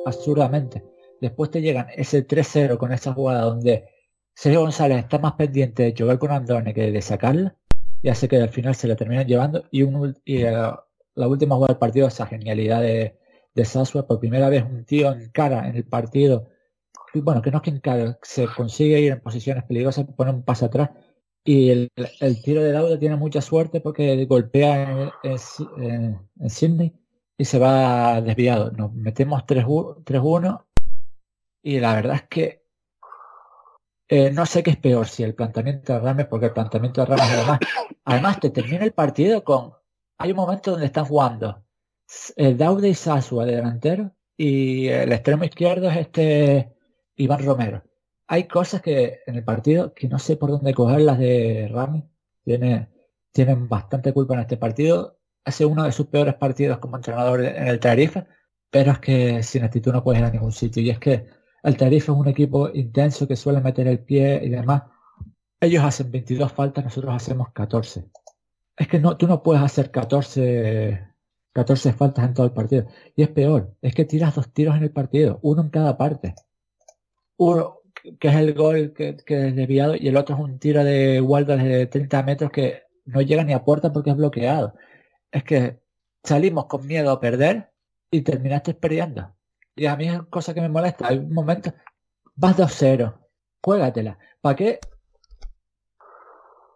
absurdamente. 0.06 0.84
Después 1.22 1.52
te 1.52 1.62
llegan 1.62 1.88
ese 1.96 2.28
3-0 2.28 2.78
con 2.78 2.92
esa 2.92 3.14
jugada 3.14 3.44
donde 3.44 3.88
Sergio 4.36 4.62
González 4.62 5.00
está 5.00 5.20
más 5.20 5.34
pendiente 5.34 5.84
de 5.84 5.96
jugar 5.98 6.20
con 6.20 6.32
Andone 6.32 6.74
que 6.74 6.92
de 6.92 7.02
sacarla. 7.02 7.56
Y 8.02 8.10
hace 8.10 8.28
que 8.28 8.38
al 8.38 8.50
final 8.50 8.76
se 8.76 8.88
la 8.88 8.96
terminan 8.96 9.28
llevando. 9.28 9.64
Y, 9.72 9.84
un, 9.84 10.16
y 10.26 10.44
eh, 10.44 10.52
la 10.52 11.28
última 11.28 11.56
jugada 11.56 11.74
del 11.74 11.80
partido, 11.80 12.08
esa 12.08 12.26
genialidad 12.26 12.82
de, 12.82 13.18
de 13.54 13.66
Sasua, 13.66 14.08
por 14.08 14.20
primera 14.20 14.50
vez 14.50 14.64
un 14.64 14.84
tío 14.86 15.14
en 15.14 15.30
cara 15.30 15.68
en 15.68 15.76
el 15.76 15.86
partido, 15.86 16.50
bueno, 17.22 17.42
que 17.42 17.52
no 17.52 17.62
es 17.64 17.82
que 17.82 18.16
se 18.24 18.48
consigue 18.48 19.00
ir 19.00 19.12
en 19.12 19.22
posiciones 19.22 19.64
peligrosas, 19.64 20.06
pone 20.16 20.32
un 20.32 20.44
paso 20.44 20.66
atrás 20.66 20.90
y 21.46 21.70
el, 21.70 21.92
tiro 22.44 22.64
de 22.64 22.72
Dauda 22.72 22.98
tiene 22.98 23.18
mucha 23.18 23.42
suerte 23.42 23.82
porque 23.82 24.26
golpea 24.26 25.12
en, 25.24 25.38
en, 25.78 26.50
Sydney 26.50 26.94
y 27.38 27.46
se 27.46 27.60
va 27.60 28.22
desviado. 28.22 28.72
Nos 28.72 28.94
metemos 28.94 29.44
3-1 29.46 30.66
y 31.64 31.80
la 31.80 31.96
verdad 31.96 32.16
es 32.16 32.24
que 32.30 32.64
eh, 34.08 34.32
no 34.32 34.46
sé 34.46 34.64
qué 34.64 34.72
es 34.72 34.78
peor, 34.78 35.08
si 35.08 35.24
el 35.24 35.36
planteamiento 35.36 35.94
de 35.94 36.00
Rames, 36.00 36.28
porque 36.28 36.48
el 36.48 36.54
planteamiento 36.54 37.02
de 37.02 37.08
Rames 37.08 37.32
además, 37.32 37.60
además 38.06 38.40
te 38.40 38.50
termina 38.50 38.84
el 38.86 38.94
partido 38.94 39.44
con, 39.44 39.74
hay 40.18 40.32
un 40.32 40.38
momento 40.38 40.72
donde 40.72 40.86
están 40.86 41.06
jugando 41.06 41.64
el 42.38 42.58
Daude 42.58 42.90
y 42.90 42.94
Sasua 42.94 43.46
de 43.46 43.56
delantero 43.56 44.12
y 44.38 44.88
el 44.88 45.12
extremo 45.12 45.44
izquierdo 45.44 45.90
es 45.90 45.98
este 45.98 46.73
Iván 47.16 47.46
Romero. 47.46 47.84
Hay 48.28 48.48
cosas 48.48 48.82
que 48.82 49.20
en 49.26 49.36
el 49.36 49.44
partido 49.44 49.94
que 49.94 50.08
no 50.08 50.20
sé 50.20 50.38
por 50.38 50.50
dónde 50.50 50.74
cogerlas 50.74 51.20
de 51.20 51.70
Rami. 51.72 52.04
Tiene, 52.44 52.90
tienen 53.32 53.70
bastante 53.70 54.14
culpa 54.14 54.34
en 54.36 54.42
este 54.42 54.58
partido. 54.58 55.20
Hace 55.46 55.66
uno 55.66 55.84
de 55.84 55.92
sus 55.92 56.08
peores 56.08 56.36
partidos 56.36 56.80
como 56.80 56.98
entrenador 56.98 57.44
en 57.44 57.68
el 57.68 57.80
Tarifa, 57.80 58.26
pero 58.70 58.92
es 58.94 59.00
que 59.00 59.44
sin 59.44 59.64
actitud 59.64 59.92
no 59.92 60.04
puedes 60.04 60.22
ir 60.22 60.26
a 60.26 60.32
ningún 60.32 60.52
sitio. 60.52 60.82
Y 60.82 60.90
es 60.90 61.00
que 61.00 61.26
el 61.64 61.78
Tarifa 61.78 62.12
es 62.12 62.18
un 62.18 62.28
equipo 62.28 62.70
intenso 62.74 63.28
que 63.28 63.36
suele 63.36 63.62
meter 63.62 63.88
el 63.88 64.00
pie 64.00 64.42
y 64.44 64.50
demás. 64.50 64.84
Ellos 65.60 65.84
hacen 65.84 66.12
22 66.12 66.52
faltas, 66.52 66.84
nosotros 66.84 67.14
hacemos 67.16 67.52
14. 67.54 68.06
Es 68.78 68.88
que 68.88 69.00
no, 69.00 69.18
tú 69.18 69.28
no 69.28 69.44
puedes 69.44 69.62
hacer 69.64 69.92
14 69.92 71.14
14 71.54 71.94
faltas 71.94 72.26
en 72.26 72.34
todo 72.34 72.48
el 72.48 72.52
partido. 72.52 72.88
Y 73.16 73.24
es 73.24 73.30
peor, 73.30 73.76
es 73.82 73.94
que 73.94 74.06
tiras 74.06 74.36
dos 74.36 74.52
tiros 74.52 74.76
en 74.76 74.84
el 74.84 74.92
partido, 74.92 75.40
uno 75.44 75.62
en 75.62 75.70
cada 75.70 75.98
parte. 75.98 76.36
Uno 77.38 77.80
que 78.20 78.28
es 78.28 78.36
el 78.36 78.54
gol 78.54 78.94
que, 78.94 79.18
es 79.26 79.56
desviado 79.56 79.96
y 79.96 80.08
el 80.08 80.18
otro 80.18 80.36
es 80.36 80.42
un 80.42 80.60
tiro 80.60 80.84
de 80.84 81.22
Waldo 81.22 81.56
de 81.56 81.88
30 81.88 82.24
metros 82.24 82.52
que 82.52 82.84
no 83.06 83.22
llega 83.22 83.44
ni 83.44 83.54
a 83.54 83.64
puerta 83.64 83.92
porque 83.94 84.12
es 84.12 84.18
bloqueado. 84.18 84.74
Es 85.32 85.44
que 85.44 85.80
salimos 86.24 86.66
con 86.66 86.86
miedo 86.86 87.12
a 87.12 87.20
perder 87.20 87.72
y 88.12 88.22
terminaste 88.22 88.74
perdiendo. 88.74 89.36
Y 89.76 89.86
a 89.86 89.96
mí 89.96 90.08
es 90.08 90.22
cosa 90.30 90.54
que 90.54 90.62
me 90.62 90.70
molesta. 90.70 91.08
Hay 91.08 91.18
un 91.18 91.34
momento, 91.34 91.74
vas 92.36 92.58
2-0, 92.58 93.18
juégatela. 93.62 94.18
¿Para 94.42 94.56
qué? 94.56 94.80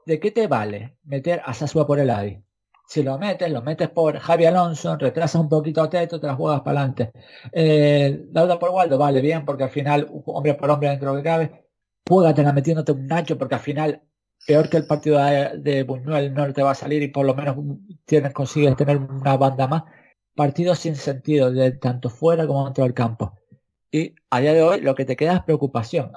¿De 0.06 0.20
qué 0.20 0.32
te 0.32 0.48
vale 0.48 0.98
meter 1.04 1.42
a 1.46 1.54
Sasua 1.54 1.86
por 1.86 2.00
el 2.00 2.10
ADI? 2.10 2.42
Si 2.88 3.04
lo 3.04 3.18
metes, 3.18 3.52
lo 3.52 3.62
metes 3.62 3.90
por 3.90 4.18
Javi 4.18 4.46
Alonso, 4.46 4.96
retrasas 4.96 5.42
un 5.42 5.50
poquito 5.50 5.82
a 5.82 5.90
Teto, 5.90 6.22
te 6.22 6.28
las 6.28 6.38
juegas 6.38 6.62
para 6.62 6.80
adelante. 6.80 7.12
Eh, 7.52 8.28
Dauda 8.30 8.58
por 8.58 8.70
Waldo, 8.70 8.98
vale, 8.98 9.20
bien, 9.20 9.44
porque 9.44 9.66
al 9.66 9.70
final, 9.70 10.08
hombre 10.26 10.54
por 10.54 10.70
hombre 10.70 10.90
dentro 10.90 11.10
de 11.10 11.18
lo 11.18 11.22
que 11.22 11.30
cabe, 11.30 11.66
juégatela 12.08 12.54
metiéndote 12.54 12.94
un 12.94 13.06
Nacho, 13.08 13.38
porque 13.38 13.56
al 13.56 13.62
final, 13.62 14.02
peor 14.48 14.70
que 14.70 14.78
el 14.78 14.88
partido 14.88 15.20
de, 15.20 15.84
Buñuel 15.84 16.34
no 16.34 16.54
te 16.54 16.64
va 16.64 16.72
a 16.72 16.76
salir 16.76 17.04
y 17.04 17.10
por 17.10 17.26
lo 17.26 17.36
menos 17.36 17.58
tienes, 18.06 18.34
consigues 18.34 18.76
tener 18.78 18.98
una 18.98 19.36
banda 19.38 19.68
más. 19.68 19.84
Partido 20.36 20.74
sin 20.76 20.96
sentido, 20.96 21.52
tanto 21.82 22.10
fuera 22.10 22.48
como 22.48 22.66
dentro 22.66 22.84
del 22.86 22.94
campo. 22.94 23.34
Y 23.92 24.16
a 24.30 24.40
día 24.40 24.54
de 24.54 24.64
hoy 24.64 24.82
lo 24.82 24.96
que 24.96 25.06
te 25.06 25.16
queda 25.18 25.38
es 25.38 25.44
preocupación. 25.44 26.12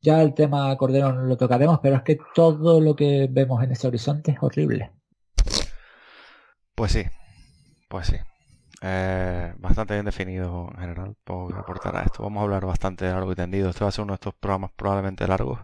Ya 0.00 0.22
el 0.22 0.34
tema 0.34 0.76
Cordero 0.76 1.12
lo 1.12 1.36
tocaremos, 1.36 1.80
pero 1.82 1.96
es 1.96 2.02
que 2.02 2.18
todo 2.34 2.80
lo 2.80 2.94
que 2.96 3.28
vemos 3.30 3.62
en 3.64 3.72
ese 3.72 3.88
horizonte 3.88 4.32
es 4.32 4.38
horrible. 4.40 4.92
Pues 6.74 6.92
sí, 6.92 7.04
pues 7.88 8.06
sí. 8.06 8.16
Eh, 8.84 9.54
bastante 9.58 9.94
bien 9.94 10.04
definido 10.04 10.68
en 10.74 10.80
general. 10.80 11.16
Puedo 11.24 11.56
aportar 11.56 11.96
a 11.96 12.02
esto. 12.02 12.22
Vamos 12.24 12.40
a 12.40 12.44
hablar 12.44 12.66
bastante 12.66 13.04
largo 13.06 13.30
y 13.32 13.36
tendido. 13.36 13.70
Este 13.70 13.84
va 13.84 13.88
a 13.88 13.92
ser 13.92 14.02
uno 14.02 14.12
de 14.12 14.16
estos 14.16 14.34
programas 14.34 14.72
probablemente 14.74 15.26
largos. 15.28 15.60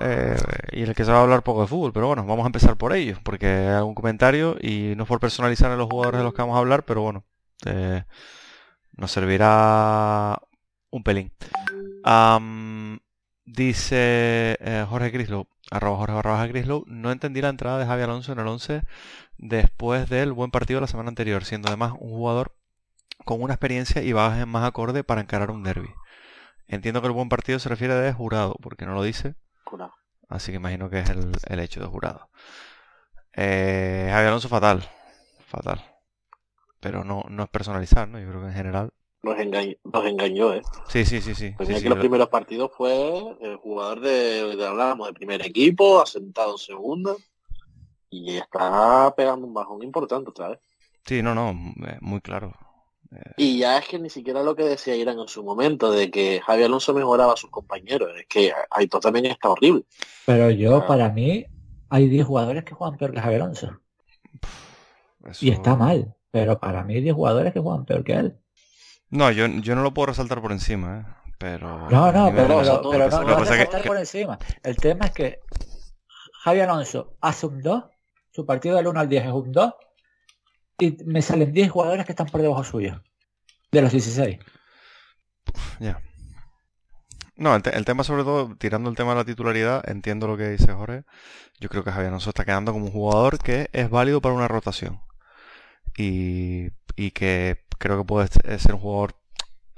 Eh, 0.00 0.36
y 0.72 0.82
en 0.82 0.88
el 0.90 0.94
que 0.94 1.04
se 1.04 1.10
va 1.10 1.18
a 1.18 1.22
hablar 1.22 1.42
poco 1.42 1.62
de 1.62 1.66
fútbol, 1.68 1.92
pero 1.92 2.06
bueno, 2.06 2.24
vamos 2.24 2.44
a 2.44 2.46
empezar 2.46 2.76
por 2.76 2.94
ello, 2.94 3.18
porque 3.24 3.46
hay 3.46 3.82
un 3.82 3.94
comentario 3.94 4.56
y 4.60 4.94
no 4.96 5.04
es 5.04 5.08
por 5.08 5.20
personalizar 5.20 5.72
a 5.72 5.76
los 5.76 5.88
jugadores 5.88 6.18
de 6.18 6.24
los 6.24 6.34
que 6.34 6.42
vamos 6.42 6.56
a 6.56 6.60
hablar, 6.60 6.84
pero 6.84 7.02
bueno, 7.02 7.24
eh, 7.66 8.04
nos 8.96 9.10
servirá 9.10 10.38
un 10.90 11.02
pelín. 11.02 11.32
dice 13.44 14.86
Jorge 14.88 15.10
Grislow, 15.10 15.48
arroba 15.70 15.96
Jorge 15.96 16.14
barra 16.14 16.46
Grislow, 16.46 16.84
no 16.86 17.10
entendí 17.10 17.40
la 17.40 17.48
entrada 17.48 17.78
de 17.78 17.86
Javi 17.86 18.02
Alonso 18.02 18.32
en 18.32 18.38
el 18.38 18.46
11 18.46 18.82
después 19.38 20.08
del 20.08 20.32
buen 20.32 20.50
partido 20.50 20.78
de 20.78 20.82
la 20.82 20.86
semana 20.86 21.08
anterior, 21.08 21.44
siendo 21.44 21.68
además 21.68 21.92
un 21.98 22.10
jugador 22.10 22.54
con 23.24 23.42
una 23.42 23.54
experiencia 23.54 24.02
y 24.02 24.12
bagaje 24.12 24.46
más 24.46 24.66
acorde 24.66 25.04
para 25.04 25.20
encarar 25.20 25.50
un 25.50 25.62
derby. 25.62 25.90
Entiendo 26.66 27.00
que 27.00 27.08
el 27.08 27.12
buen 27.12 27.28
partido 27.28 27.58
se 27.58 27.68
refiere 27.68 27.94
de 27.94 28.12
jurado, 28.12 28.56
porque 28.62 28.86
no 28.86 28.94
lo 28.94 29.02
dice. 29.02 29.34
Así 30.28 30.50
que 30.50 30.56
imagino 30.56 30.88
que 30.88 31.00
es 31.00 31.10
el, 31.10 31.60
hecho 31.60 31.80
de 31.80 31.86
jurado. 31.86 32.30
Eh, 33.34 34.06
Javier 34.08 34.28
Alonso 34.28 34.48
fatal. 34.48 34.82
Fatal. 35.46 35.84
Pero 36.80 37.04
no, 37.04 37.24
no 37.28 37.42
es 37.42 37.50
personalizar, 37.50 38.08
¿no? 38.08 38.18
Yo 38.18 38.28
creo 38.28 38.40
que 38.40 38.46
en 38.46 38.54
general. 38.54 38.90
Nos 39.22 39.38
engañó, 40.06 40.54
¿eh? 40.54 40.62
Sí, 40.88 41.04
sí, 41.04 41.20
sí, 41.20 41.34
sí. 41.34 41.54
que 41.58 41.88
los 41.88 41.98
primeros 41.98 42.28
partidos 42.28 42.72
fue 42.74 43.36
el 43.40 43.56
jugador 43.56 44.00
de, 44.00 44.56
de 44.56 44.66
hablábamos 44.66 45.06
de 45.08 45.12
primer 45.12 45.46
equipo, 45.46 46.00
asentado 46.00 46.52
en 46.52 46.58
segunda 46.58 47.14
y 48.12 48.36
está 48.36 49.12
pegando 49.16 49.46
un 49.46 49.54
bajón 49.54 49.82
importante 49.82 50.30
otra 50.30 50.50
vez. 50.50 50.58
Sí, 51.06 51.22
no, 51.22 51.34
no, 51.34 51.50
eh, 51.88 51.96
muy 52.02 52.20
claro. 52.20 52.54
Eh, 53.10 53.32
y 53.38 53.58
ya 53.58 53.78
es 53.78 53.88
que 53.88 53.98
ni 53.98 54.10
siquiera 54.10 54.42
lo 54.42 54.54
que 54.54 54.64
decía 54.64 54.94
Irán 54.94 55.18
en 55.18 55.28
su 55.28 55.42
momento, 55.42 55.90
de 55.90 56.10
que 56.10 56.40
Javier 56.44 56.66
Alonso 56.66 56.92
mejoraba 56.92 57.32
a 57.32 57.36
sus 57.36 57.50
compañeros, 57.50 58.10
es 58.18 58.26
que 58.28 58.52
Aitor 58.70 59.00
también 59.00 59.26
está 59.26 59.48
horrible. 59.48 59.84
Pero 60.26 60.50
yo, 60.50 60.76
ah. 60.76 60.86
para 60.86 61.08
mí, 61.08 61.46
hay 61.88 62.08
10 62.08 62.26
jugadores 62.26 62.64
que 62.64 62.74
juegan 62.74 62.98
peor 62.98 63.12
que 63.12 63.20
Javier 63.20 63.42
Alonso. 63.42 63.80
Y 65.40 65.50
está 65.50 65.74
mal, 65.74 66.14
pero 66.30 66.60
para 66.60 66.84
mí 66.84 66.96
hay 66.96 67.00
10 67.00 67.14
jugadores 67.14 67.52
que 67.54 67.60
juegan 67.60 67.86
peor 67.86 68.04
que 68.04 68.12
él. 68.12 68.38
No, 69.08 69.30
yo, 69.30 69.46
yo 69.46 69.74
no 69.74 69.82
lo 69.82 69.94
puedo 69.94 70.06
resaltar 70.06 70.42
por 70.42 70.52
encima, 70.52 70.98
¿eh? 71.00 71.32
pero... 71.38 71.88
No, 71.88 72.12
no, 72.12 72.30
pero, 72.30 72.60
pero, 72.60 73.08
no, 73.08 73.22
no, 73.22 73.38
resaltar 73.38 73.84
por 73.84 73.96
encima. 73.96 74.38
El 74.62 74.76
tema 74.76 75.06
es 75.06 75.12
que 75.12 75.40
Javier 76.44 76.68
Alonso 76.68 77.14
hace 77.20 77.46
un 77.46 77.62
2 77.62 77.84
su 78.32 78.46
partido 78.46 78.76
del 78.76 78.88
1 78.88 79.00
al 79.00 79.08
10 79.08 79.24
es 79.26 79.32
un 79.32 79.52
2 79.52 79.74
y 80.78 80.96
me 81.06 81.22
salen 81.22 81.52
10 81.52 81.70
jugadores 81.70 82.04
que 82.04 82.12
están 82.12 82.26
por 82.26 82.42
debajo 82.42 82.64
suyo. 82.64 83.02
De 83.72 83.82
los 83.82 83.92
16. 83.92 84.38
Ya. 85.80 86.00
No, 87.36 87.54
el, 87.56 87.62
te- 87.62 87.76
el 87.76 87.84
tema 87.84 88.04
sobre 88.04 88.24
todo, 88.24 88.54
tirando 88.56 88.90
el 88.90 88.96
tema 88.96 89.10
de 89.12 89.16
la 89.16 89.24
titularidad, 89.24 89.88
entiendo 89.88 90.26
lo 90.26 90.36
que 90.36 90.48
dice 90.50 90.72
Jorge. 90.72 91.04
Yo 91.60 91.68
creo 91.70 91.84
que 91.84 91.92
Javier 91.92 92.08
Alonso 92.10 92.30
está 92.30 92.44
quedando 92.44 92.72
como 92.72 92.86
un 92.86 92.92
jugador 92.92 93.38
que 93.38 93.70
es 93.72 93.90
válido 93.90 94.20
para 94.20 94.34
una 94.34 94.48
rotación. 94.48 95.00
Y, 95.96 96.68
y 96.96 97.10
que 97.12 97.58
creo 97.78 97.98
que 97.98 98.04
puede 98.06 98.28
ser 98.58 98.74
un 98.74 98.80
jugador 98.80 99.14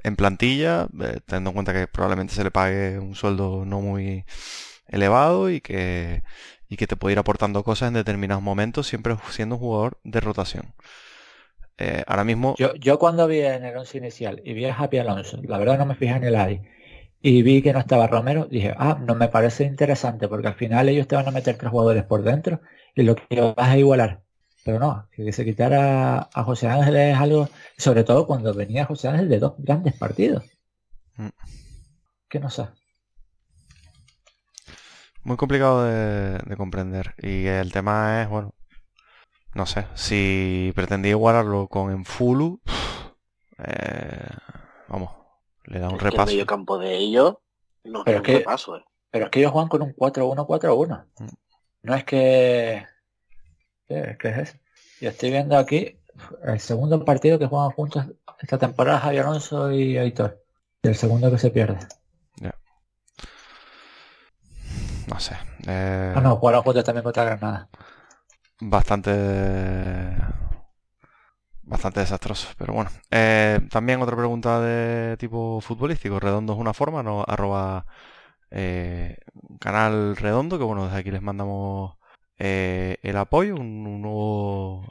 en 0.05 0.17
plantilla, 0.17 0.89
eh, 1.03 1.21
teniendo 1.27 1.51
en 1.51 1.55
cuenta 1.55 1.73
que 1.75 1.89
probablemente 1.89 2.35
se 2.35 2.45
le 2.45 2.51
pague 2.51 2.99
un 2.99 3.15
sueldo 3.17 3.65
no 3.67 3.81
muy 3.81 4.25
elevado 4.89 5.51
y 5.51 5.61
que, 5.61 6.23
y 6.69 6.77
que 6.77 6.87
te 6.87 6.97
puede 6.97 7.13
ir 7.13 7.19
aportando 7.19 7.63
cosas 7.63 7.89
en 7.89 7.95
determinados 7.95 8.43
momentos, 8.43 8.87
siempre 8.87 9.17
siendo 9.31 9.57
un 9.57 9.61
jugador 9.61 9.99
de 10.05 10.21
rotación. 10.21 10.75
Eh, 11.77 12.05
ahora 12.07 12.25
mismo, 12.25 12.55
Yo, 12.57 12.75
yo 12.75 12.99
cuando 12.99 13.27
vi 13.27 13.41
en 13.41 13.65
el 13.65 13.77
11 13.77 13.99
inicial 13.99 14.43
y 14.45 14.55
vi 14.55 14.65
a 14.67 14.75
Happy 14.75 14.99
Alonso, 14.99 15.41
la 15.43 15.59
verdad 15.59 15.79
no 15.79 15.87
me 15.87 15.97
fijé 15.97 16.15
en 16.15 16.25
el 16.25 16.37
ADI, 16.37 16.61
y 17.21 17.43
vi 17.43 17.63
que 17.63 17.73
no 17.73 17.79
estaba 17.79 18.07
Romero, 18.07 18.47
dije, 18.51 18.75
ah, 18.77 18.99
no 19.01 19.15
me 19.15 19.29
parece 19.29 19.65
interesante, 19.65 20.29
porque 20.29 20.49
al 20.49 20.57
final 20.57 20.89
ellos 20.91 21.09
te 21.09 21.17
van 21.17 21.27
a 21.27 21.31
meter 21.31 21.57
tres 21.57 21.71
jugadores 21.71 22.05
por 22.05 22.23
dentro 22.23 22.61
y 22.95 23.03
lo 23.03 23.17
que 23.17 23.41
vas 23.41 23.69
a 23.71 23.79
igualar. 23.79 24.23
Pero 24.63 24.79
no, 24.79 25.09
que 25.11 25.33
se 25.33 25.45
quitara 25.45 26.29
a 26.33 26.45
José 26.45 26.69
Ángel 26.69 26.97
es 26.97 27.17
algo, 27.17 27.49
sobre 27.79 28.05
todo 28.05 28.27
cuando 28.27 28.53
venía 28.53 28.85
José 28.85 29.09
Ángel 29.09 29.31
de 29.31 29.39
dos 29.39 29.55
grandes 29.59 29.95
partidos. 29.95 30.45
Mm. 31.17 31.29
Que 32.29 32.41
no 32.41 32.51
sé. 32.51 32.69
Muy 35.25 35.37
complicado 35.37 35.85
de, 35.85 36.39
de 36.39 36.57
comprender. 36.57 37.15
Y 37.19 37.47
el 37.47 37.73
tema 37.73 38.23
es, 38.23 38.29
bueno, 38.29 38.55
no 39.55 39.67
sé, 39.67 39.87
si 39.95 40.73
pretendía 40.75 41.13
igualarlo 41.13 41.69
con 41.69 41.91
Enfulu, 41.91 42.61
eh, 43.59 44.29
vamos, 44.89 45.11
le 45.65 45.79
da 45.79 45.89
un 45.89 45.95
Es 45.95 45.99
que 46.01 46.05
el 46.07 46.11
repaso. 46.13 46.33
medio 46.33 46.47
campo 46.47 46.79
de 46.79 46.97
ellos 46.97 47.37
no 47.85 48.05
Pero 48.05 48.19
es 48.19 48.23
que- 48.23 48.39
repaso, 48.39 48.77
eh. 48.77 48.85
Pero 49.11 49.27
es 49.27 49.31
que 49.31 49.39
ellos 49.41 49.53
juegan 49.53 49.69
con 49.69 49.83
un 49.83 49.95
4-1-4-1. 49.95 51.07
Mm. 51.21 51.27
No 51.83 51.95
es 51.95 52.05
que... 52.05 52.85
¿Qué 53.87 54.17
qué 54.19 54.29
es 54.31 54.39
eso? 54.39 54.59
Yo 55.01 55.11
estoy 55.11 55.31
viendo 55.31 55.57
aquí 55.57 56.01
el 56.45 56.59
segundo 56.59 57.05
partido 57.05 57.39
que 57.39 57.47
juegan 57.47 57.71
juntos 57.71 58.07
esta 58.41 58.59
temporada 58.59 58.99
Javier 58.99 59.25
Alonso 59.27 59.71
y 59.71 59.97
Aitor. 59.99 60.43
Y 60.83 60.89
el 60.89 60.97
segundo 60.97 61.31
que 61.31 61.39
se 61.39 61.51
pierde. 61.51 61.79
No 65.09 65.21
sé. 65.21 65.37
eh, 65.67 66.15
Ah, 66.15 66.21
no, 66.23 66.37
jugaron 66.37 66.63
juntos 66.63 66.83
también 66.85 67.05
contra 67.05 67.25
Granada. 67.25 67.69
bastante 68.61 69.13
bastante 71.63 72.01
desastroso 72.01 72.49
pero 72.59 72.75
bueno 72.75 72.91
Eh, 73.11 73.61
también 73.71 74.03
otra 74.03 74.17
pregunta 74.17 74.61
de 74.61 75.17
tipo 75.17 75.61
futbolístico 75.61 76.21
redondo 76.21 76.53
es 76.53 76.59
una 76.59 76.75
forma 76.75 77.03
no 77.03 77.25
arroba 77.27 77.87
eh, 78.51 79.19
canal 79.61 80.17
redondo 80.17 80.59
que 80.59 80.65
bueno 80.65 80.85
desde 80.87 80.99
aquí 80.99 81.11
les 81.11 81.23
mandamos 81.23 81.97
eh, 82.39 82.99
el 83.03 83.17
apoyo 83.17 83.55
un, 83.57 83.87
un 83.87 84.03
nuevo 84.03 84.87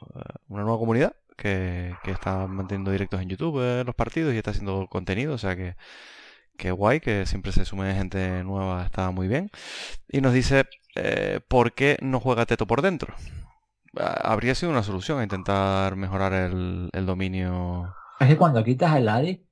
una 0.48 0.63
nueva 0.63 0.79
comunidad 0.79 1.15
que, 1.38 1.99
que 2.04 2.12
está 2.12 2.47
manteniendo 2.47 2.91
directos 2.91 3.21
en 3.21 3.30
YouTube 3.30 3.60
eh, 3.62 3.84
los 3.86 3.95
partidos 3.95 4.34
y 4.34 4.38
está 4.38 4.52
haciendo 4.52 4.88
contenido 4.89 5.34
o 5.36 5.38
sea 5.38 5.56
que 5.56 5.76
que 6.57 6.71
guay 6.71 6.99
que 6.99 7.25
siempre 7.25 7.51
se 7.51 7.65
sume 7.65 7.93
gente 7.95 8.43
nueva 8.43 8.85
está 8.85 9.11
muy 9.11 9.27
bien 9.27 9.49
y 10.07 10.21
nos 10.21 10.33
dice 10.33 10.65
eh, 10.95 11.39
¿por 11.47 11.73
qué 11.73 11.97
no 12.01 12.19
juega 12.19 12.45
Teto 12.45 12.67
por 12.67 12.81
dentro? 12.81 13.13
Ah, 13.97 14.31
Habría 14.31 14.55
sido 14.55 14.71
una 14.71 14.83
solución 14.83 15.19
a 15.19 15.23
intentar 15.23 15.95
mejorar 15.95 16.33
el, 16.33 16.89
el 16.93 17.05
dominio. 17.05 17.93
Es 18.19 18.27
que 18.27 18.37
cuando 18.37 18.63
quitas 18.63 18.95
el 18.95 19.09
ADI, 19.09 19.45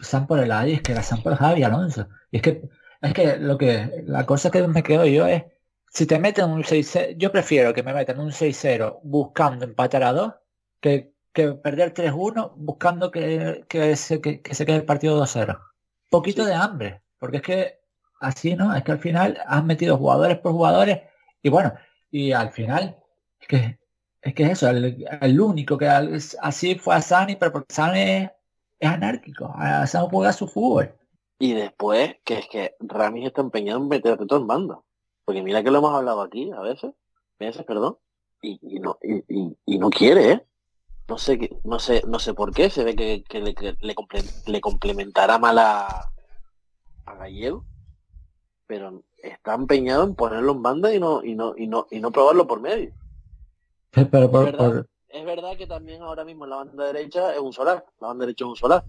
San 0.00 0.26
por 0.26 0.38
el 0.38 0.52
ADI, 0.52 0.74
es 0.74 0.82
que 0.82 0.94
la 0.94 1.02
San 1.02 1.22
por 1.22 1.36
Javi 1.36 1.62
Alonso. 1.62 2.08
Y 2.30 2.38
es 2.38 2.42
que, 2.42 2.62
es 3.02 3.14
que 3.14 3.36
lo 3.38 3.58
que, 3.58 4.04
la 4.06 4.26
cosa 4.26 4.50
que 4.50 4.66
me 4.68 4.82
quedo 4.82 5.06
yo 5.06 5.26
es, 5.26 5.44
si 5.88 6.06
te 6.06 6.18
meten 6.18 6.50
un 6.50 6.64
6-0, 6.64 7.16
yo 7.16 7.30
prefiero 7.32 7.72
que 7.74 7.82
me 7.82 7.94
metan 7.94 8.20
un 8.20 8.32
6-0 8.32 9.00
buscando 9.04 9.64
empatar 9.64 10.02
a 10.02 10.12
2 10.12 10.34
que, 10.80 11.12
que 11.32 11.52
perder 11.52 11.94
3-1 11.94 12.52
buscando 12.56 13.10
que, 13.10 13.64
que, 13.68 13.96
se, 13.96 14.20
que, 14.20 14.42
que 14.42 14.54
se 14.54 14.66
quede 14.66 14.76
el 14.76 14.84
partido 14.84 15.20
2-0. 15.22 15.58
Poquito 16.18 16.42
Sí. 16.42 16.48
de 16.50 16.54
hambre, 16.54 17.02
porque 17.18 17.36
es 17.38 17.42
que 17.42 17.78
así, 18.20 18.54
¿no? 18.54 18.74
Es 18.74 18.82
que 18.84 18.92
al 18.92 18.98
final 18.98 19.38
has 19.46 19.64
metido 19.64 19.96
jugadores 19.96 20.38
por 20.38 20.52
jugadores 20.52 21.00
y 21.42 21.48
bueno, 21.50 21.72
y 22.10 22.32
al 22.32 22.50
final, 22.50 22.96
es 23.40 23.48
que 23.48 23.78
es 24.22 24.34
que 24.34 24.44
eso, 24.44 24.68
el, 24.70 25.04
el 25.20 25.40
único 25.40 25.76
que 25.76 25.86
al- 25.88 26.18
así 26.40 26.76
fue 26.76 26.94
a 26.94 27.02
Sani, 27.02 27.36
pero 27.36 27.52
porque 27.52 27.74
Sani 27.74 28.00
es, 28.00 28.30
es 28.78 28.88
anárquico, 28.88 29.52
a 29.54 29.86
Sani 29.86 30.08
juega 30.10 30.32
su 30.32 30.46
fútbol. 30.48 30.94
Y 31.38 31.52
después, 31.52 32.16
que 32.24 32.38
es 32.38 32.48
que 32.48 32.74
Ramis 32.80 33.26
está 33.26 33.42
empeñado 33.42 33.80
en 33.80 33.88
meterte 33.88 34.24
todo 34.24 34.38
en 34.40 34.46
banda. 34.46 34.80
Porque 35.26 35.42
mira 35.42 35.62
que 35.62 35.70
lo 35.70 35.78
hemos 35.78 35.94
hablado 35.94 36.22
aquí 36.22 36.50
a 36.52 36.60
veces, 36.60 36.92
veces, 37.38 37.64
perdón, 37.64 37.98
y, 38.40 38.58
y 38.62 38.78
no, 38.80 38.96
y, 39.02 39.16
y- 39.28 39.56
y 39.66 39.78
no 39.78 39.90
quiere, 39.90 40.30
¿eh? 40.32 40.46
No 41.08 41.18
sé 41.18 41.50
no 41.64 41.78
sé, 41.78 42.02
no 42.06 42.18
sé 42.18 42.32
por 42.34 42.52
qué, 42.54 42.70
se 42.70 42.82
ve 42.84 42.96
que, 42.96 43.22
que 43.28 43.40
le, 43.40 43.54
que 43.54 43.76
le, 43.80 43.94
comple- 43.94 44.42
le 44.46 44.60
complementará 44.60 45.38
mal 45.38 45.58
a, 45.58 45.86
a 47.06 47.14
Gallego, 47.14 47.64
pero 48.66 49.02
está 49.22 49.54
empeñado 49.54 50.04
en 50.04 50.14
ponerlo 50.14 50.52
en 50.52 50.62
banda 50.62 50.94
y 50.94 50.98
no, 51.00 51.22
y 51.22 51.34
no, 51.34 51.54
y 51.56 51.66
no, 51.66 51.86
y 51.90 52.00
no 52.00 52.10
probarlo 52.10 52.46
por 52.46 52.60
medio. 52.60 52.92
Pero 54.10 54.30
por, 54.30 54.44
verdad. 54.46 54.58
por- 54.58 54.88
Es 55.08 55.24
verdad 55.24 55.56
que 55.56 55.66
también 55.66 56.02
ahora 56.02 56.24
mismo 56.24 56.46
la 56.46 56.56
banda 56.56 56.86
derecha 56.86 57.32
es 57.34 57.38
un 57.40 57.52
solar, 57.52 57.84
la 58.00 58.08
banda 58.08 58.24
derecha 58.24 58.44
es 58.44 58.48
un 58.48 58.56
solar. 58.56 58.84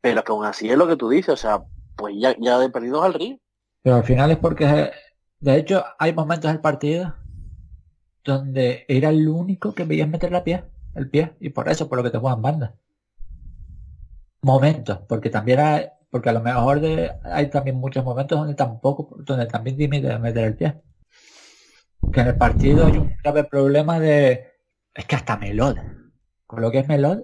Pero 0.00 0.22
que 0.22 0.32
aún 0.32 0.44
así 0.44 0.68
es 0.70 0.76
lo 0.76 0.86
que 0.86 0.96
tú 0.96 1.08
dices, 1.08 1.30
o 1.30 1.36
sea, 1.36 1.64
pues 1.96 2.14
ya, 2.18 2.36
ya 2.38 2.58
de 2.58 2.68
perdidos 2.70 3.04
al 3.04 3.14
río. 3.14 3.38
pero 3.82 3.96
al 3.96 4.04
final 4.04 4.30
es 4.30 4.36
porque, 4.38 4.92
de 5.40 5.56
hecho, 5.56 5.82
hay 5.98 6.12
momentos 6.12 6.50
del 6.52 6.60
partido 6.60 7.14
donde 8.24 8.84
era 8.88 9.08
el 9.08 9.26
único 9.28 9.74
que 9.74 9.84
veías 9.84 10.08
meter 10.08 10.30
la 10.30 10.44
pie, 10.44 10.64
el 10.98 11.10
pie, 11.10 11.34
y 11.40 11.50
por 11.50 11.68
eso, 11.68 11.88
por 11.88 11.98
lo 11.98 12.04
que 12.04 12.10
te 12.10 12.18
juegan 12.18 12.42
banda. 12.42 12.74
Momentos, 14.42 14.98
porque 15.08 15.30
también 15.30 15.60
hay, 15.60 15.86
porque 16.10 16.30
a 16.30 16.32
lo 16.32 16.40
mejor 16.40 16.80
de, 16.80 17.12
hay 17.24 17.50
también 17.50 17.76
muchos 17.76 18.04
momentos 18.04 18.38
donde 18.38 18.54
tampoco, 18.54 19.16
donde 19.20 19.46
también 19.46 19.76
dimite 19.76 20.18
meter 20.18 20.44
el 20.44 20.56
pie. 20.56 20.80
Que 22.12 22.20
en 22.20 22.28
el 22.28 22.36
partido 22.36 22.86
hay 22.86 22.96
un 22.98 23.16
grave 23.22 23.44
problema 23.44 24.00
de, 24.00 24.52
es 24.94 25.04
que 25.06 25.16
hasta 25.16 25.36
Melod, 25.36 25.76
con 26.46 26.60
lo 26.60 26.70
que 26.70 26.78
es 26.78 26.88
Melod, 26.88 27.22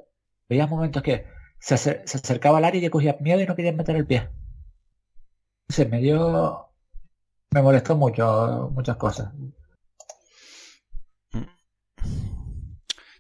veías 0.49 0.69
momentos 0.69 1.03
que 1.03 1.27
se, 1.59 1.77
se 1.79 1.99
acercaba 2.19 2.59
al 2.59 2.65
área 2.65 2.79
y 2.79 2.83
le 2.83 2.91
cogía 2.91 3.17
miedo 3.21 3.41
y 3.41 3.47
no 3.47 3.57
quería 3.57 3.73
meter 3.73 3.97
el 3.97 4.07
pie. 4.07 4.29
Se 5.69 5.87
me 5.87 6.01
dio, 6.01 6.69
me 7.51 7.63
molestó 7.63 7.97
mucho, 7.97 8.71
muchas 8.75 8.97
cosas. 8.97 9.33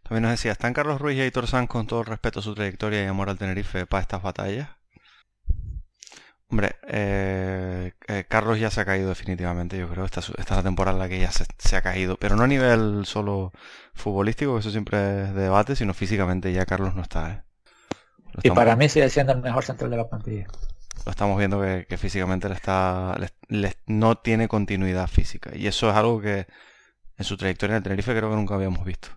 También 0.04 0.22
nos 0.22 0.30
decía, 0.30 0.52
¿están 0.52 0.72
Carlos 0.72 1.00
Ruiz 1.00 1.18
y 1.18 1.22
Aitor 1.22 1.48
Sanz 1.48 1.68
con 1.68 1.88
todo 1.88 2.00
el 2.02 2.06
respeto 2.06 2.38
a 2.38 2.42
su 2.42 2.54
trayectoria 2.54 3.02
y 3.02 3.06
amor 3.08 3.28
al 3.28 3.38
Tenerife 3.38 3.86
para 3.86 4.02
estas 4.02 4.22
batallas? 4.22 4.68
Hombre, 6.48 6.76
eh, 6.86 7.92
eh, 8.06 8.24
Carlos 8.28 8.60
ya 8.60 8.70
se 8.70 8.80
ha 8.80 8.84
caído 8.84 9.08
definitivamente, 9.08 9.78
yo 9.78 9.88
creo. 9.88 10.04
Esta, 10.04 10.20
es- 10.20 10.28
esta 10.30 10.42
es 10.54 10.56
la 10.58 10.62
temporada 10.62 10.96
en 10.96 11.00
la 11.02 11.08
que 11.08 11.18
ya 11.18 11.30
se, 11.32 11.46
se 11.58 11.76
ha 11.76 11.82
caído. 11.82 12.16
Pero 12.18 12.36
no 12.36 12.44
a 12.44 12.46
nivel 12.46 13.04
solo 13.06 13.52
futbolístico, 13.94 14.54
que 14.54 14.60
eso 14.60 14.70
siempre 14.70 15.24
es 15.24 15.34
debate, 15.34 15.74
sino 15.76 15.94
físicamente 15.94 16.52
ya 16.52 16.66
Carlos 16.66 16.94
no 16.94 17.02
está. 17.02 17.30
¿eh? 17.32 17.42
Y 18.42 18.50
para 18.52 18.76
mí 18.76 18.88
sigue 18.88 19.10
siendo 19.10 19.32
el 19.32 19.40
mejor 19.40 19.64
central 19.64 19.90
de 19.90 19.96
la 19.96 20.08
plantilla. 20.08 20.46
lo 21.06 21.10
estamos 21.10 21.38
viendo 21.38 21.60
que, 21.60 21.86
que 21.88 21.96
físicamente 21.98 22.48
le 22.48 22.54
está, 22.54 23.16
le- 23.18 23.30
le- 23.48 23.76
no 23.86 24.16
tiene 24.18 24.48
continuidad 24.48 25.06
física. 25.08 25.50
Y 25.54 25.66
eso 25.66 25.88
es 25.90 25.96
algo 25.96 26.20
que 26.20 26.46
en 27.18 27.24
su 27.24 27.36
trayectoria 27.38 27.74
en 27.74 27.78
el 27.78 27.82
Tenerife 27.84 28.16
creo 28.16 28.30
que 28.30 28.36
nunca 28.36 28.54
habíamos 28.56 28.84
visto. 28.84 29.08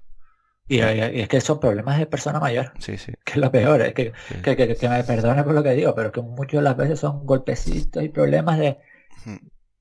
Y, 0.70 0.80
es 0.80 1.28
que 1.30 1.40
son 1.42 1.60
problemas 1.60 1.98
de 1.98 2.06
persona 2.08 2.40
mayor, 2.40 2.74
Sí, 2.80 2.98
sí. 2.98 3.14
que 3.24 3.34
es 3.34 3.38
lo 3.38 3.50
peor, 3.52 3.82
es 3.82 3.94
que, 3.94 4.12
sí. 4.28 4.36
que, 4.42 4.56
que- 4.58 4.76
que 4.76 4.90
me 4.90 5.04
perdone 5.04 5.44
por 5.44 5.54
lo 5.54 5.64
que 5.64 5.72
digo, 5.72 5.96
pero 5.96 6.12
que 6.12 6.22
muchas 6.22 6.60
de 6.60 6.62
las 6.64 6.76
veces 6.76 7.00
son 7.00 7.26
golpecitos 7.26 8.04
y 8.04 8.10
problemas 8.10 8.60
de, 8.60 8.78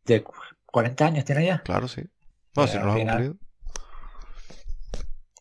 de 0.04 0.24
40 0.66 1.06
años 1.06 1.24
tiene 1.24 1.44
ya. 1.46 1.62
Claro, 1.62 1.88
sí. 1.88 2.02
Bueno, 2.54 2.70
si 2.70 2.78
no 2.78 2.84
lo 2.86 2.92
ha 2.92 2.96
final- 2.96 3.14
cumplido. 3.16 3.36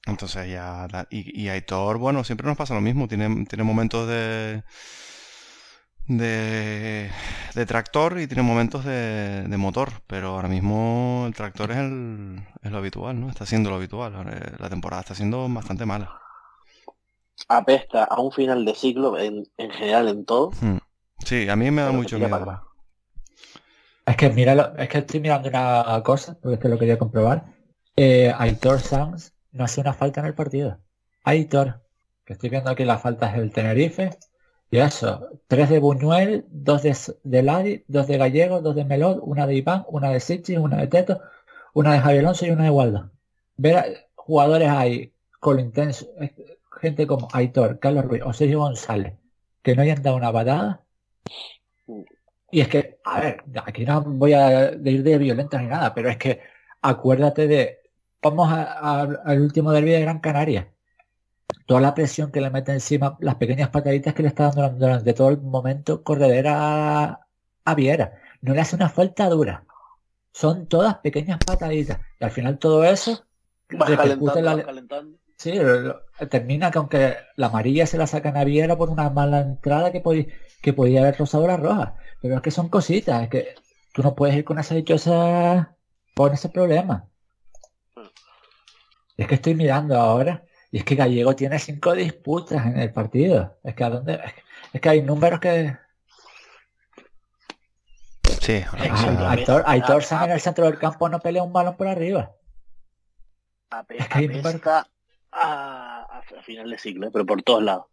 Entonces 0.08 0.50
ya... 0.52 0.88
Y, 1.10 1.42
y 1.44 1.50
Aitor, 1.50 1.98
bueno, 1.98 2.24
siempre 2.24 2.46
nos 2.48 2.58
pasa 2.58 2.76
lo 2.76 2.82
mismo. 2.82 3.08
Tiene, 3.08 3.46
tiene 3.46 3.64
momentos 3.64 4.08
de... 4.08 4.64
De, 6.08 7.10
de 7.56 7.66
tractor 7.66 8.20
y 8.20 8.28
tiene 8.28 8.44
momentos 8.44 8.86
de, 8.86 9.44
de 9.48 9.58
motor, 9.58 9.90
pero 10.06 10.36
ahora 10.36 10.48
mismo 10.48 11.24
el 11.26 11.34
tractor 11.34 11.72
es, 11.72 11.78
el, 11.78 12.44
es 12.62 12.72
lo 12.72 12.78
habitual, 12.78 13.20
¿no? 13.20 13.30
Está 13.30 13.48
siendo 13.48 13.72
lo 13.72 13.78
habitual. 13.78 14.14
Eh, 14.30 14.52
La 14.60 14.70
temporada 14.70 15.02
está 15.02 15.16
siendo 15.16 15.50
bastante 15.50 15.86
mala. 15.86 16.22
Apesta 17.48 18.04
a 18.04 18.22
un 18.22 18.32
final 18.32 18.66
de 18.66 18.76
ciclo 18.76 19.18
en, 19.18 19.48
en 19.58 19.72
general 19.72 20.08
en 20.10 20.26
todo. 20.26 20.52
Hmm. 20.62 20.78
Sí, 21.26 21.50
a 21.50 21.56
mí 21.56 21.72
me 21.72 21.82
da 21.82 21.88
Pero 21.88 21.98
mucho 21.98 22.20
miedo. 22.20 22.62
Es 24.06 24.16
que 24.16 24.30
míralo, 24.30 24.78
es 24.78 24.88
que 24.88 25.00
estoy 25.00 25.20
mirando 25.20 25.50
una 25.50 26.02
cosa, 26.04 26.38
porque 26.40 26.56
es 26.56 26.60
que 26.62 26.70
lo 26.70 26.78
quería 26.78 27.00
comprobar. 27.00 27.46
Eh, 27.96 28.32
Aitor 28.38 28.80
Sanz 28.80 29.34
no 29.52 29.64
hace 29.64 29.82
una 29.82 29.94
falta 29.94 30.20
en 30.20 30.28
el 30.28 30.36
partido. 30.36 30.80
Aitor, 31.24 31.82
que 32.24 32.34
estoy 32.34 32.50
viendo 32.50 32.70
aquí 32.70 32.86
las 32.86 33.02
faltas 33.02 33.36
del 33.36 33.52
Tenerife, 33.52 34.12
y 34.72 34.78
eso, 34.80 35.30
tres 35.48 35.70
de 35.70 35.80
Buñuel, 35.80 36.46
dos 36.50 36.84
de, 36.84 36.96
de 37.24 37.44
Ladi, 37.44 37.84
dos 37.88 38.08
de 38.08 38.18
Gallego, 38.18 38.62
dos 38.62 38.76
de 38.76 38.86
Melot, 38.86 39.20
una 39.22 39.48
de 39.48 39.56
Iván, 39.56 39.86
una 39.88 40.10
de 40.10 40.20
Sichi, 40.20 40.58
una 40.58 40.78
de 40.78 40.88
Teto, 40.88 41.22
una 41.74 41.94
de 41.94 42.00
Javier 42.00 42.22
Alonso 42.22 42.46
y 42.46 42.52
una 42.52 42.66
de 42.66 42.70
Waldo. 42.72 43.12
Ver 43.58 44.10
jugadores 44.16 44.70
ahí 44.70 45.14
con 45.40 45.58
lo 45.58 45.62
intenso, 45.62 46.08
gente 46.82 47.08
como 47.08 47.28
Aitor, 47.32 47.80
Carlos 47.80 48.06
Ruiz 48.06 48.24
o 48.24 48.60
González, 48.60 49.14
que 49.62 49.76
no 49.76 49.82
hayan 49.84 50.02
dado 50.02 50.18
una 50.18 50.34
patada. 50.34 50.84
Y 52.52 52.62
es 52.62 52.68
que, 52.68 53.00
a 53.04 53.20
ver, 53.20 53.44
aquí 53.66 53.86
no 53.86 54.02
voy 54.02 54.34
a 54.34 54.72
ir 54.74 55.04
de 55.04 55.18
violentos 55.18 55.62
ni 55.62 55.68
nada, 55.68 55.94
pero 55.94 56.10
es 56.10 56.18
que 56.18 56.42
acuérdate 56.82 57.48
de, 57.48 57.80
vamos 58.22 58.50
al 58.52 59.42
último 59.42 59.72
derbi 59.72 59.92
de 59.92 60.02
Gran 60.02 60.20
Canaria. 60.20 60.75
Toda 61.66 61.82
la 61.82 61.94
presión 61.94 62.32
que 62.32 62.42
le 62.42 62.50
mete 62.50 62.72
encima, 62.72 63.18
las 63.20 63.36
pequeñas 63.36 63.70
pataditas 63.70 64.14
que 64.14 64.24
le 64.24 64.30
está 64.30 64.52
dando 64.52 64.86
durante 64.86 65.14
todo 65.14 65.30
el 65.30 65.42
momento 65.42 66.04
corredera 66.04 67.28
a 67.66 67.76
Viera. 67.76 68.14
No 68.42 68.54
le 68.54 68.62
hace 68.62 68.76
una 68.76 68.90
falta 68.90 69.30
dura. 69.30 69.66
Son 70.32 70.68
todas 70.68 70.96
pequeñas 71.00 71.40
pataditas. 71.46 72.00
Y 72.20 72.24
al 72.26 72.32
final 72.32 72.60
todo 72.60 72.84
eso 72.84 73.26
Sí, 75.38 75.60
termina 76.30 76.72
que 76.72 76.78
aunque 76.78 77.18
la 77.36 77.48
amarilla 77.48 77.86
se 77.86 77.98
la 77.98 78.08
sacan 78.08 78.38
a 78.38 78.44
Viera 78.44 78.78
por 78.78 78.90
una 78.90 79.10
mala 79.10 79.42
entrada 79.42 79.92
que, 79.92 80.00
podía, 80.02 80.28
que 80.62 80.74
podía 80.74 81.02
haber 81.02 81.18
rozado 81.18 81.48
la 81.48 81.58
roja. 81.58 81.96
Pero 82.22 82.36
es 82.36 82.42
que 82.42 82.52
son 82.52 82.70
cositas, 82.70 83.24
es 83.24 83.30
que 83.30 83.56
tú 83.94 84.02
no 84.04 84.16
puedes 84.16 84.36
ir 84.36 84.46
con 84.46 84.60
esa 84.60 84.76
dichosa 84.76 85.76
con 86.16 86.34
ese 86.34 86.50
problema. 86.50 87.10
Es 89.18 89.28
que 89.28 89.36
estoy 89.36 89.56
mirando 89.56 89.98
ahora 89.98 90.45
y 90.76 90.80
es 90.80 90.84
que 90.84 90.96
Gallego 90.96 91.34
tiene 91.38 91.58
cinco 91.58 91.94
disputas 91.94 92.66
en 92.66 92.78
el 92.78 92.92
partido. 92.92 93.58
Es 93.64 93.76
que 93.76 93.84
a 93.86 93.90
dónde 93.90 94.20
es 94.74 94.82
que 94.82 94.90
hay 94.90 95.02
números 95.02 95.40
que 95.40 95.78
Sí, 98.42 98.62
Aitor, 99.30 99.64
Aitor 99.66 100.04
en 100.12 100.32
el 100.32 100.42
centro 100.42 100.66
del 100.66 100.78
campo 100.78 101.08
no 101.08 101.22
pelea 101.22 101.44
un 101.44 101.54
balón 101.54 101.78
por 101.78 101.88
arriba 101.88 102.30
es 103.90 104.08
que 104.10 104.70
a, 105.32 106.08
a, 106.12 106.42
final 106.44 106.70
de 106.70 106.78
ciclo, 106.78 107.10
pero 107.10 107.26
por 107.26 107.42
todos 107.42 107.64
lados. 107.64 107.86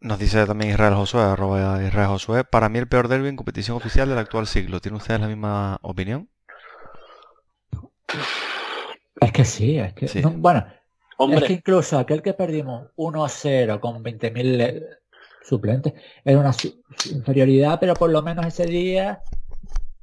Nos 0.00 0.18
dice 0.18 0.44
también 0.44 0.72
Israel 0.72 0.94
Josué, 0.94 1.22
arroba 1.22 1.84
Israel 1.84 2.08
Josué. 2.08 2.42
Para 2.42 2.68
mí 2.68 2.80
el 2.80 2.88
peor 2.88 3.06
derby 3.06 3.28
en 3.28 3.36
competición 3.36 3.76
oficial 3.76 4.08
del 4.08 4.18
actual 4.18 4.48
siglo. 4.48 4.80
¿Tiene 4.80 4.98
ustedes 4.98 5.20
la 5.20 5.28
misma 5.28 5.78
opinión? 5.82 6.28
Es 9.20 9.32
que 9.32 9.44
sí, 9.44 9.78
es 9.78 9.94
que... 9.94 10.20
bueno, 10.22 10.66
es 11.18 11.44
que 11.44 11.52
incluso 11.54 11.98
aquel 11.98 12.22
que 12.22 12.34
perdimos 12.34 12.88
1-0 12.96 13.80
con 13.80 14.02
20.000 14.02 14.86
suplentes 15.42 15.94
era 16.24 16.38
una 16.38 16.52
inferioridad, 17.10 17.78
pero 17.80 17.94
por 17.94 18.10
lo 18.10 18.22
menos 18.22 18.46
ese 18.46 18.66
día 18.66 19.22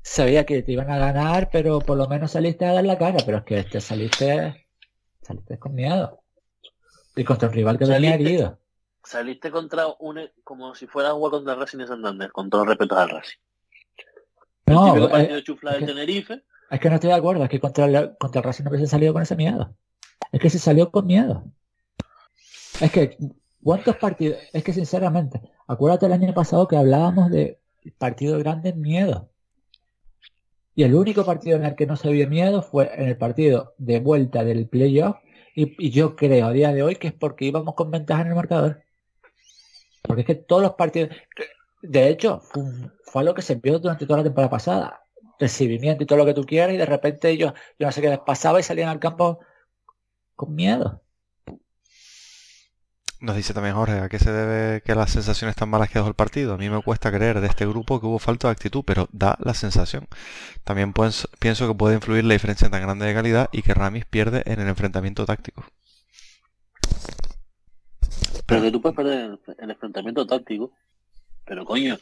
sabía 0.02 0.46
que 0.46 0.62
te 0.62 0.72
iban 0.72 0.92
a 0.92 0.98
ganar, 0.98 1.50
pero 1.52 1.80
por 1.80 1.98
lo 1.98 2.08
menos 2.08 2.32
saliste 2.32 2.66
a 2.66 2.74
dar 2.74 2.84
la 2.84 2.98
cara, 2.98 3.18
pero 3.26 3.40
es 3.40 3.44
que 3.44 3.64
te 3.64 3.82
saliste, 3.82 4.68
saliste 5.22 5.58
con 5.58 5.74
miedo. 5.74 6.20
Y 7.16 7.24
contra 7.24 7.48
un 7.48 7.54
rival 7.54 7.78
que 7.78 7.86
venía 7.86 8.16
herido. 8.16 8.60
Saliste 9.04 9.52
contra 9.52 9.88
un, 10.00 10.20
como 10.44 10.76
si 10.76 10.88
fuera 10.88 11.10
agua 11.10 11.30
contra 11.30 11.56
Racing 11.56 11.80
de 11.80 11.88
Santander, 11.88 12.32
con 12.32 12.50
todo 12.50 12.66
respeto 12.66 12.98
al 12.98 13.10
Racing. 13.10 13.38
no, 14.66 14.96
es, 14.96 15.44
que, 16.80 16.90
no 16.90 16.96
estoy 16.96 17.10
de 17.10 17.16
acuerdo, 17.16 17.44
es 17.44 17.50
que 17.50 17.60
contra 17.60 17.86
el, 17.86 18.18
contra 18.18 18.40
el 18.40 18.46
Racing 18.46 18.64
no 18.64 18.72
hubiese 18.72 18.88
salido 18.88 19.14
con 19.14 19.22
ese 19.22 19.36
miedo. 19.36 19.76
Es 20.34 20.40
que 20.40 20.50
se 20.50 20.58
salió 20.60 20.92
con 20.92 21.06
miedo. 21.06 21.46
Es 22.82 22.92
que, 22.92 23.18
¿cuántos 23.64 23.96
partidos? 23.98 24.40
Es 24.52 24.64
que 24.64 24.74
sinceramente, 24.74 25.40
acuérdate 25.68 26.08
el 26.08 26.14
año 26.14 26.34
pasado 26.34 26.68
que 26.68 26.76
hablábamos 26.76 27.30
de 27.30 27.60
partidos 28.00 28.40
grandes 28.40 28.76
miedo. 28.76 29.30
Y 30.74 30.84
el 30.84 30.96
único 30.96 31.24
partido 31.24 31.58
en 31.58 31.66
el 31.66 31.76
que 31.76 31.86
no 31.86 31.96
se 31.96 32.10
vio 32.10 32.28
miedo 32.28 32.64
fue 32.64 32.90
en 32.96 33.10
el 33.10 33.16
partido 33.16 33.76
de 33.78 34.00
vuelta 34.00 34.44
del 34.44 34.68
playoff. 34.68 35.18
Y, 35.56 35.92
yo 35.92 36.16
creo 36.16 36.48
a 36.48 36.52
día 36.52 36.74
de 36.74 36.82
hoy 36.82 36.96
que 36.96 37.10
es 37.10 37.14
porque 37.14 37.46
íbamos 37.46 37.76
con 37.76 37.92
ventaja 37.92 38.24
en 38.24 38.30
el 38.30 38.36
marcador. 38.36 38.82
Porque 40.02 40.22
es 40.22 40.28
que 40.28 40.36
todos 40.36 40.64
los 40.64 40.74
partidos. 40.74 41.16
De 41.84 42.10
hecho, 42.10 42.40
fue, 42.40 42.64
fue 43.06 43.22
algo 43.22 43.36
que 43.36 43.44
se 43.44 43.54
vio 43.56 43.78
durante 43.78 44.08
toda 44.08 44.18
la 44.18 44.24
temporada 44.24 44.50
pasada. 44.50 45.04
Recibimiento 45.40 46.04
y 46.04 46.08
todo 46.08 46.18
lo 46.18 46.26
que 46.26 46.34
tú 46.34 46.44
quieras. 46.44 46.74
Y 46.74 46.78
de 46.78 46.88
repente 46.88 47.30
ellos, 47.30 47.54
yo 47.78 47.86
no 47.86 47.92
sé 47.92 48.02
qué 48.02 48.10
les 48.10 48.20
pasaba 48.20 48.60
y 48.60 48.64
salían 48.64 48.90
al 48.90 49.00
campo 49.00 49.40
con 50.36 50.56
miedo. 50.56 51.02
Nos 53.20 53.38
dice 53.38 53.54
también 53.54 53.76
Jorge, 53.76 54.00
¿a 54.00 54.10
qué 54.10 54.20
se 54.20 54.34
debe 54.34 54.82
que 54.82 54.96
las 54.96 55.12
sensaciones 55.12 55.56
tan 55.56 55.70
malas 55.70 55.90
que 55.90 55.98
dejó 55.98 56.10
el 56.10 56.14
partido? 56.14 56.56
A 56.56 56.58
mí 56.58 56.70
me 56.70 56.82
cuesta 56.82 57.10
creer 57.10 57.40
de 57.40 57.48
este 57.48 57.66
grupo 57.66 58.02
que 58.02 58.06
hubo 58.06 58.20
falta 58.20 58.50
de 58.50 58.52
actitud, 58.52 58.84
pero 58.86 59.08
da 59.14 59.38
la 59.40 59.54
sensación. 59.54 60.10
También 60.66 60.94
pienso 61.40 61.68
que 61.68 61.74
puede 61.74 61.96
influir 61.96 62.26
la 62.26 62.34
diferencia 62.34 62.70
tan 62.70 62.82
grande 62.82 63.06
de 63.06 63.14
calidad 63.14 63.50
y 63.54 63.62
que 63.62 63.74
Ramis 63.74 64.04
pierde 64.04 64.44
en 64.46 64.60
el 64.60 64.68
enfrentamiento 64.68 65.26
táctico. 65.26 65.64
Pero 68.46 68.62
que 68.62 68.72
tú 68.72 68.82
puedes 68.82 68.96
perder 68.96 69.40
en 69.48 69.64
el 69.64 69.72
enfrentamiento 69.72 70.28
táctico, 70.28 70.72
pero 71.46 71.64
coño, 71.66 71.98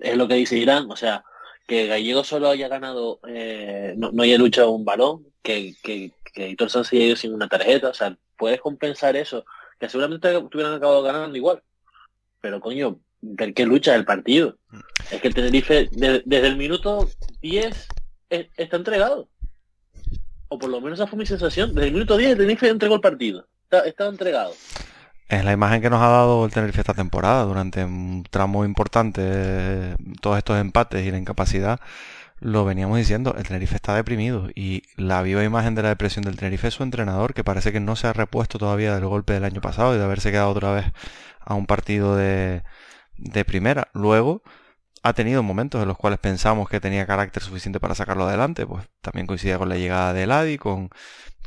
es 0.00 0.16
lo 0.16 0.26
que 0.26 0.34
dice 0.34 0.56
Irán, 0.56 0.90
o 0.90 0.96
sea, 0.96 1.24
que 1.66 1.86
Gallego 1.86 2.24
solo 2.24 2.48
haya 2.48 2.68
ganado, 2.68 3.20
eh, 3.28 3.94
no, 3.96 4.10
haya 4.22 4.36
luchado 4.36 4.70
un 4.70 4.84
balón, 4.84 5.26
que, 5.42 5.74
que, 5.82 6.10
que 6.34 6.48
Hitor 6.48 6.68
se 6.68 6.80
haya 6.80 7.06
ido 7.06 7.16
sin 7.16 7.32
una 7.32 7.48
tarjeta, 7.48 7.88
o 7.88 7.94
sea, 7.94 8.16
puedes 8.36 8.60
compensar 8.60 9.16
eso 9.16 9.46
que 9.78 9.88
seguramente 9.88 10.36
hubieran 10.36 10.74
acabado 10.74 11.02
ganando 11.02 11.36
igual. 11.36 11.62
Pero 12.40 12.60
coño, 12.60 12.98
¿per 13.36 13.54
qué 13.54 13.64
lucha 13.64 13.94
el 13.94 14.04
partido? 14.04 14.58
Es 15.10 15.20
que 15.20 15.28
el 15.28 15.34
Tenerife 15.34 15.88
desde 15.92 16.46
el 16.46 16.56
minuto 16.56 17.08
10 17.40 17.88
está 18.28 18.76
entregado. 18.76 19.28
O 20.48 20.58
por 20.58 20.68
lo 20.68 20.80
menos 20.80 20.98
esa 20.98 21.06
fue 21.06 21.18
mi 21.18 21.26
sensación. 21.26 21.74
Desde 21.74 21.88
el 21.88 21.94
minuto 21.94 22.16
10 22.16 22.32
el 22.32 22.36
Tenerife 22.36 22.68
entregó 22.68 22.96
el 22.96 23.00
partido. 23.00 23.46
Está, 23.70 24.06
entregado. 24.06 24.52
Es 25.28 25.44
la 25.44 25.52
imagen 25.52 25.80
que 25.80 25.90
nos 25.90 26.02
ha 26.02 26.08
dado 26.08 26.44
el 26.44 26.52
Tenerife 26.52 26.80
esta 26.80 26.94
temporada 26.94 27.44
durante 27.44 27.84
un 27.84 28.24
tramo 28.30 28.64
importante, 28.64 29.96
todos 30.20 30.38
estos 30.38 30.58
empates 30.58 31.04
y 31.04 31.10
la 31.10 31.18
incapacidad 31.18 31.80
lo 32.44 32.66
veníamos 32.66 32.98
diciendo, 32.98 33.34
el 33.38 33.44
Tenerife 33.44 33.74
está 33.74 33.94
deprimido 33.94 34.50
y 34.54 34.82
la 34.96 35.22
viva 35.22 35.42
imagen 35.44 35.74
de 35.74 35.82
la 35.82 35.88
depresión 35.88 36.26
del 36.26 36.36
Tenerife 36.36 36.68
es 36.68 36.74
su 36.74 36.82
entrenador, 36.82 37.32
que 37.32 37.42
parece 37.42 37.72
que 37.72 37.80
no 37.80 37.96
se 37.96 38.06
ha 38.06 38.12
repuesto 38.12 38.58
todavía 38.58 38.94
del 38.94 39.06
golpe 39.06 39.32
del 39.32 39.44
año 39.44 39.62
pasado 39.62 39.94
y 39.94 39.98
de 39.98 40.04
haberse 40.04 40.30
quedado 40.30 40.50
otra 40.50 40.72
vez 40.72 40.92
a 41.40 41.54
un 41.54 41.64
partido 41.64 42.16
de, 42.16 42.62
de 43.16 43.46
primera. 43.46 43.88
Luego 43.94 44.42
ha 45.02 45.14
tenido 45.14 45.42
momentos 45.42 45.80
en 45.80 45.88
los 45.88 45.96
cuales 45.96 46.18
pensamos 46.18 46.68
que 46.68 46.80
tenía 46.80 47.06
carácter 47.06 47.42
suficiente 47.42 47.80
para 47.80 47.94
sacarlo 47.94 48.28
adelante, 48.28 48.66
pues 48.66 48.86
también 49.00 49.26
coincidía 49.26 49.56
con 49.56 49.70
la 49.70 49.76
llegada 49.76 50.12
de 50.12 50.26
Ladi, 50.26 50.58
con, 50.58 50.90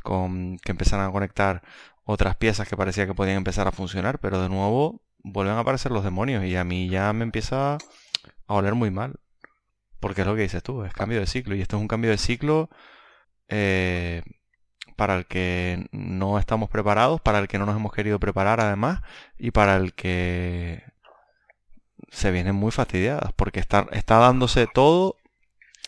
con 0.02 0.58
que 0.58 0.72
empezaran 0.72 1.08
a 1.08 1.12
conectar 1.12 1.62
otras 2.06 2.36
piezas 2.38 2.68
que 2.68 2.76
parecía 2.76 3.06
que 3.06 3.14
podían 3.14 3.38
empezar 3.38 3.68
a 3.68 3.72
funcionar, 3.72 4.18
pero 4.18 4.42
de 4.42 4.50
nuevo 4.50 5.04
vuelven 5.20 5.58
a 5.58 5.60
aparecer 5.60 5.92
los 5.92 6.04
demonios 6.04 6.44
y 6.44 6.56
a 6.56 6.64
mí 6.64 6.90
ya 6.90 7.14
me 7.14 7.24
empieza 7.24 7.76
a 8.48 8.54
oler 8.56 8.74
muy 8.74 8.90
mal. 8.90 9.20
Porque 10.00 10.22
es 10.22 10.28
lo 10.28 10.36
que 10.36 10.44
dices 10.44 10.64
tú, 10.64 10.84
es 10.84 10.94
cambio 10.94 11.20
de 11.20 11.28
ciclo. 11.28 11.56
Y 11.56 11.62
esto 11.62 11.78
es 11.78 11.82
un 11.82 11.88
cambio 11.88 12.12
de 12.12 12.18
ciclo 12.18 12.70
eh, 13.50 14.24
para 14.96 15.16
el 15.16 15.26
que 15.28 15.88
no 15.92 16.40
estamos 16.40 16.70
preparados, 16.70 17.22
para 17.22 17.40
el 17.40 17.48
que 17.48 17.60
no 17.60 17.66
nos 17.66 17.76
hemos 17.76 17.94
querido 17.94 18.20
preparar 18.20 18.60
además, 18.60 19.02
y 19.38 19.52
para 19.52 19.76
el 19.78 19.94
que 19.94 20.84
se 22.10 22.32
vienen 22.32 22.56
muy 22.56 22.72
fastidiadas, 22.72 23.32
porque 23.36 23.60
está, 23.60 23.88
está 23.92 24.18
dándose 24.18 24.68
todo, 24.74 25.18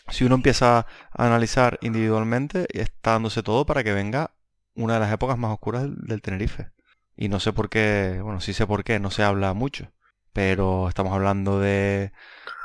si 0.08 0.24
uno 0.24 0.36
empieza 0.36 0.78
a 0.78 0.86
analizar 1.26 1.78
individualmente, 1.82 2.66
está 2.72 3.12
dándose 3.12 3.42
todo 3.42 3.66
para 3.66 3.84
que 3.84 3.92
venga 3.92 4.32
una 4.74 4.94
de 4.94 5.00
las 5.00 5.12
épocas 5.12 5.38
más 5.38 5.52
oscuras 5.52 5.82
del, 5.82 5.96
del 6.02 6.22
Tenerife. 6.22 6.70
Y 7.16 7.28
no 7.28 7.40
sé 7.40 7.52
por 7.52 7.68
qué, 7.68 8.20
bueno, 8.22 8.40
sí 8.40 8.52
sé 8.52 8.66
por 8.66 8.84
qué, 8.84 8.98
no 8.98 9.10
se 9.10 9.22
habla 9.22 9.52
mucho, 9.54 9.92
pero 10.32 10.88
estamos 10.88 11.12
hablando 11.12 11.60
de 11.60 12.12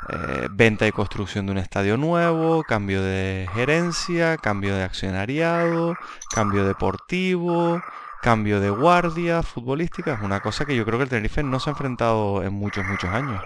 eh, 0.08 0.48
venta 0.50 0.86
y 0.86 0.92
construcción 0.92 1.46
de 1.46 1.52
un 1.52 1.58
estadio 1.58 1.96
nuevo, 1.96 2.62
cambio 2.62 3.02
de 3.02 3.48
gerencia, 3.54 4.36
cambio 4.36 4.76
de 4.76 4.84
accionariado, 4.84 5.96
cambio 6.32 6.64
deportivo, 6.64 7.82
cambio 8.22 8.60
de 8.60 8.70
guardia 8.70 9.42
futbolística. 9.42 10.14
Es 10.14 10.22
una 10.22 10.40
cosa 10.40 10.64
que 10.64 10.76
yo 10.76 10.84
creo 10.84 10.98
que 10.98 11.04
el 11.04 11.10
Tenerife 11.10 11.42
no 11.42 11.58
se 11.58 11.70
ha 11.70 11.72
enfrentado 11.72 12.42
en 12.42 12.52
muchos, 12.52 12.84
muchos 12.86 13.10
años. 13.10 13.42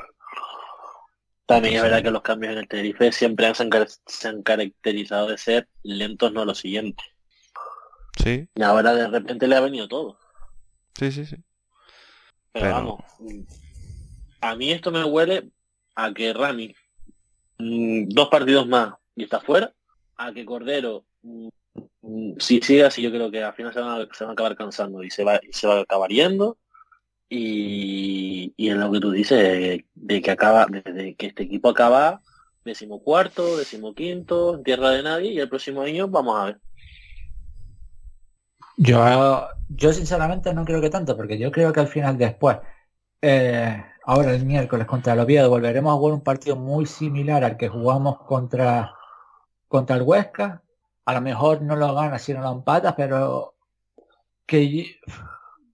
También 1.47 1.77
es 1.77 1.83
verdad 1.83 2.03
que 2.03 2.11
los 2.11 2.23
cambios 2.23 2.53
en 2.53 2.59
el 2.61 2.69
Tenerife 2.69 3.11
siempre 3.11 3.53
se 3.55 4.29
han, 4.29 4.43
caracterizado 4.43 5.29
de 5.29 5.39
ser 5.39 5.69
lentos, 5.83 6.33
no 6.33 6.45
lo 6.45 6.55
siguiente. 6.55 7.03
Sí. 8.23 8.49
Y 8.55 8.63
ahora 8.63 8.95
de 8.95 9.09
repente 9.09 9.49
le 9.49 9.57
ha 9.57 9.61
venido 9.61 9.89
todo. 9.89 10.19
Sí, 10.95 11.11
sí, 11.11 11.25
sí. 11.25 11.37
Pero, 12.53 12.71
vamos, 12.71 13.05
a 14.41 14.57
mí 14.57 14.73
esto 14.73 14.91
me 14.91 15.05
huele 15.05 15.51
a 15.95 16.13
que 16.13 16.33
Rami 16.33 16.75
mm, 17.59 18.09
dos 18.09 18.29
partidos 18.29 18.67
más 18.67 18.95
y 19.15 19.25
está 19.25 19.41
fuera, 19.41 19.73
a 20.17 20.33
que 20.33 20.45
Cordero 20.45 21.05
mm, 21.23 21.49
mm, 22.03 22.33
si 22.39 22.61
sigue 22.61 22.85
así, 22.85 23.03
yo 23.03 23.11
creo 23.11 23.31
que 23.31 23.43
al 23.43 23.55
final 23.55 23.73
se 23.73 23.81
van 23.81 24.01
a, 24.01 24.33
acabar 24.33 24.57
cansando 24.57 25.03
y 25.03 25.11
se 25.11 25.25
va, 25.25 25.41
y 25.43 25.53
se 25.53 25.67
va 25.67 25.79
a 25.79 25.81
acabar 25.81 26.11
yendo. 26.11 26.59
Y, 27.33 28.53
en 28.57 28.81
lo 28.81 28.91
que 28.91 28.99
tú 28.99 29.13
dices, 29.13 29.85
de 29.95 30.23
que 30.23 30.31
acaba, 30.33 30.67
de 30.67 31.15
que 31.15 31.27
este 31.27 31.45
equipo 31.45 31.69
acaba 31.69 32.21
decimocuarto, 32.65 33.57
decimoquinto, 33.57 34.57
en 34.57 34.65
tierra 34.65 34.91
de 34.91 35.03
nadie, 35.03 35.33
y 35.33 35.39
el 35.39 35.49
próximo 35.49 35.83
año 35.83 36.09
vamos 36.09 36.39
a 36.39 36.45
ver. 36.47 36.61
Yo, 38.77 39.49
yo 39.69 39.93
sinceramente 39.93 40.53
no 40.55 40.65
creo 40.65 40.81
que 40.81 40.91
tanto, 40.91 41.17
porque 41.17 41.39
yo 41.39 41.53
creo 41.53 41.73
que 41.73 41.81
al 41.81 41.89
final 41.89 42.19
después, 42.19 42.59
eh, 43.23 43.85
ahora 44.05 44.33
el 44.35 44.45
miércoles 44.45 44.87
contra 44.87 45.13
el 45.13 45.21
Oviedo, 45.21 45.51
volveremos 45.51 45.93
a 45.93 45.97
jugar 45.97 46.15
un 46.15 46.23
partido 46.23 46.57
muy 46.57 46.87
similar 46.87 47.45
al 47.45 47.57
que 47.57 47.69
jugamos 47.69 48.19
contra, 48.21 48.95
contra 49.69 49.97
el 49.97 50.03
Huesca. 50.03 50.63
A 51.05 51.15
lo 51.15 51.21
mejor 51.21 51.63
no 51.63 51.77
lo 51.77 51.95
gana 51.95 52.19
si 52.19 52.33
no 52.35 52.41
lo 52.43 52.53
empata, 52.53 52.95
pero 52.97 53.55
que, 54.47 55.01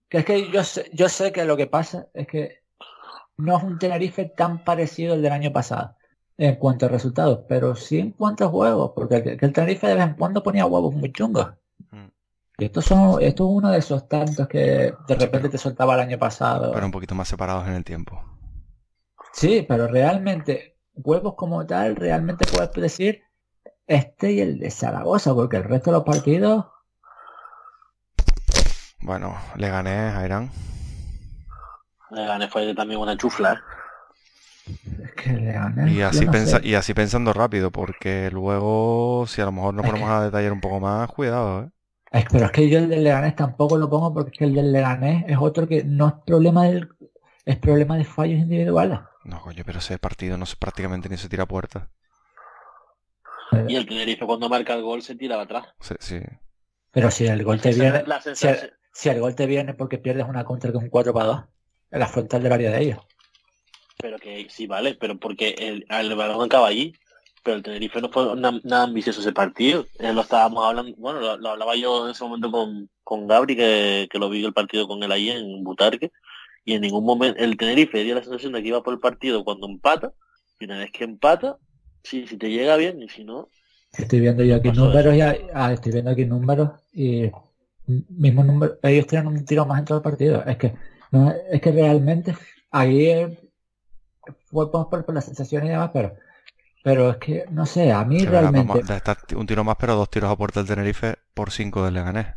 que 0.09 0.17
es 0.19 0.25
que 0.25 0.51
yo 0.51 0.63
sé, 0.63 0.89
yo 0.93 1.09
sé 1.09 1.31
que 1.31 1.45
lo 1.45 1.57
que 1.57 1.67
pasa 1.67 2.07
es 2.13 2.27
que 2.27 2.63
no 3.37 3.57
es 3.57 3.63
un 3.63 3.79
Tenerife 3.79 4.25
tan 4.25 4.63
parecido 4.63 5.13
al 5.13 5.21
del 5.21 5.31
año 5.33 5.53
pasado 5.53 5.95
en 6.37 6.55
cuanto 6.55 6.85
a 6.85 6.89
resultados, 6.89 7.41
pero 7.47 7.75
sí 7.75 7.99
en 7.99 8.11
cuanto 8.11 8.45
a 8.45 8.49
juegos, 8.49 8.91
porque 8.95 9.15
el, 9.17 9.37
el 9.41 9.53
Tenerife 9.53 9.87
de 9.87 9.95
vez 9.95 10.05
en 10.05 10.13
cuando 10.15 10.43
ponía 10.43 10.65
huevos 10.65 10.93
muy 10.95 11.11
chungos. 11.11 11.47
Y 12.59 12.65
estos 12.65 12.85
son, 12.85 13.21
esto 13.21 13.43
es 13.43 13.49
uno 13.51 13.69
de 13.69 13.77
esos 13.77 14.07
tantos 14.07 14.47
que 14.47 14.91
de 15.07 15.15
repente 15.15 15.47
te 15.47 15.59
soltaba 15.59 15.93
el 15.93 15.99
año 15.99 16.17
pasado. 16.17 16.71
Pero 16.73 16.87
un 16.87 16.91
poquito 16.91 17.13
más 17.13 17.27
separados 17.27 17.67
en 17.67 17.73
el 17.73 17.83
tiempo. 17.83 18.19
Sí, 19.31 19.63
pero 19.67 19.87
realmente, 19.87 20.75
huevos 20.95 21.35
como 21.35 21.63
tal, 21.67 21.95
realmente 21.95 22.47
puedes 22.51 22.71
decir 22.71 23.21
este 23.85 24.31
y 24.31 24.39
el 24.41 24.57
de 24.57 24.71
Zaragoza, 24.71 25.35
porque 25.35 25.57
el 25.57 25.65
resto 25.65 25.91
de 25.91 25.97
los 25.97 26.03
partidos. 26.03 26.65
Bueno, 29.01 29.37
le 29.55 29.69
gané 29.69 29.91
a 29.91 30.25
Irán. 30.25 30.49
Le 32.09 32.25
gané 32.25 32.47
fue 32.47 32.73
también 32.73 32.99
una 32.99 33.15
chufla. 33.15 33.61
¿eh? 34.65 35.85
y, 35.89 36.01
así 36.01 36.25
pensa 36.25 36.59
y 36.63 36.73
así 36.73 36.95
pensando 36.95 37.33
rápido, 37.33 37.69
porque 37.69 38.31
luego, 38.31 39.25
si 39.27 39.41
a 39.41 39.45
lo 39.45 39.51
mejor 39.51 39.75
nos 39.75 39.85
ponemos 39.85 40.09
a 40.09 40.23
detallar 40.23 40.51
un 40.51 40.61
poco 40.61 40.79
más, 40.79 41.07
cuidado, 41.09 41.61
¿eh? 41.61 41.69
Pero 42.31 42.45
es 42.45 42.51
que 42.51 42.69
yo 42.69 42.79
el 42.79 42.89
del 42.89 43.03
Leganés 43.03 43.35
tampoco 43.35 43.77
lo 43.77 43.89
pongo 43.89 44.13
porque 44.13 44.31
es 44.31 44.37
que 44.37 44.45
el 44.45 44.53
del 44.53 44.71
Leganés 44.71 45.25
es 45.27 45.37
otro 45.39 45.67
que 45.67 45.83
no 45.83 46.07
es 46.07 46.13
problema 46.25 46.65
del 46.65 46.89
es 47.45 47.57
problema 47.57 47.97
de 47.97 48.03
fallos 48.03 48.39
individuales. 48.39 48.99
No, 49.23 49.41
coño, 49.41 49.63
pero 49.65 49.79
ese 49.79 49.97
partido 49.97 50.37
no 50.37 50.45
se 50.45 50.57
prácticamente 50.57 51.07
ni 51.09 51.17
se 51.17 51.29
tira 51.29 51.43
a 51.43 51.47
puerta. 51.47 51.89
Y 53.67 53.75
el 53.75 53.85
Tenerife 53.85 54.25
cuando 54.25 54.49
marca 54.49 54.73
el 54.73 54.81
gol 54.81 55.01
se 55.01 55.15
tira 55.15 55.39
atrás. 55.39 55.67
Sí, 55.79 56.19
Pero 56.91 57.09
si 57.09 57.25
el 57.25 57.43
gol 57.43 57.61
te 57.61 57.71
viene, 57.71 58.03
si, 58.93 59.09
el, 59.09 59.19
gol 59.21 59.35
te 59.35 59.45
viene 59.45 59.73
porque 59.73 59.97
pierdes 59.97 60.27
una 60.27 60.43
contra 60.43 60.71
que 60.71 60.77
un 60.77 60.89
4 60.89 61.13
para 61.13 61.25
2 61.25 61.43
en 61.91 61.99
la 61.99 62.07
frontal 62.07 62.43
del 62.43 62.51
área 62.51 62.71
de 62.71 62.81
ellos. 62.81 62.99
Pero 63.97 64.19
que 64.19 64.47
sí, 64.49 64.67
vale, 64.67 64.95
pero 64.95 65.17
porque 65.17 65.55
el, 65.57 65.85
el 65.89 66.15
balón 66.15 66.43
acaba 66.45 66.67
allí. 66.67 66.93
Pero 67.47 67.55
el 67.55 67.63
Tenerife 67.63 68.01
no 68.01 68.09
fue 68.09 68.35
nada 68.35 68.83
ambicioso 68.83 69.21
ese 69.21 69.31
partido. 69.31 69.85
Eh, 69.99 70.11
lo 70.11 70.19
estábamos 70.19 70.65
hablando, 70.65 70.93
bueno, 70.97 71.37
lo, 71.37 71.49
hablaba 71.49 71.77
yo 71.77 72.03
en 72.03 72.11
ese 72.11 72.25
momento 72.25 72.51
con, 72.51 72.89
con 73.05 73.25
Gabri, 73.25 73.55
que, 73.55 74.09
que 74.11 74.19
lo 74.19 74.29
vi 74.29 74.43
el 74.43 74.51
partido 74.51 74.85
con 74.85 75.01
él 75.01 75.09
ahí 75.13 75.29
en 75.29 75.63
Butarque. 75.63 76.11
Y 76.65 76.73
en 76.73 76.81
ningún 76.81 77.05
momento 77.05 77.39
el 77.41 77.55
Tenerife 77.55 78.03
dio 78.03 78.15
la 78.15 78.21
sensación 78.21 78.51
de 78.51 78.61
que 78.61 78.67
iba 78.67 78.83
por 78.83 78.93
el 78.93 78.99
partido 78.99 79.45
cuando 79.45 79.65
empata. 79.65 80.11
Y 80.59 80.65
una 80.65 80.79
vez 80.79 80.91
que 80.91 81.05
empata, 81.05 81.57
sí, 82.03 82.27
si 82.27 82.35
te 82.35 82.49
llega 82.49 82.75
bien 82.75 83.01
y 83.01 83.07
si 83.07 83.23
no. 83.23 83.47
Estoy 83.97 84.19
viendo 84.19 84.43
yo 84.43 84.57
aquí 84.57 84.69
números 84.69 85.15
ya, 85.15 85.37
ah, 85.53 85.71
estoy 85.71 85.93
viendo 85.93 86.11
aquí 86.11 86.25
números 86.25 86.71
y 86.91 87.31
mismo 88.09 88.43
número, 88.43 88.77
ellos 88.83 89.07
tienen 89.07 89.27
un 89.27 89.45
tiro 89.45 89.65
más 89.65 89.79
en 89.79 89.85
todo 89.85 89.99
el 89.99 90.03
partido. 90.03 90.43
Es 90.45 90.57
que 90.57 90.73
no, 91.13 91.33
es 91.49 91.61
que 91.61 91.71
realmente 91.71 92.35
ahí 92.71 93.37
fue 94.47 94.69
por, 94.69 94.89
por, 94.89 95.13
la 95.13 95.21
sensación 95.21 95.65
y 95.65 95.69
demás, 95.69 95.91
pero 95.93 96.13
pero 96.83 97.11
es 97.11 97.17
que, 97.17 97.45
no 97.51 97.65
sé, 97.65 97.91
a 97.91 98.03
mí 98.05 98.25
realmente... 98.25 98.81
un 99.35 99.45
tiro 99.45 99.63
más, 99.63 99.75
pero 99.79 99.95
dos 99.95 100.09
tiros 100.09 100.31
a 100.31 100.35
puerta 100.35 100.61
del 100.61 100.69
Tenerife 100.69 101.15
por 101.33 101.51
cinco 101.51 101.83
del 101.83 101.95
Leganés. 101.95 102.27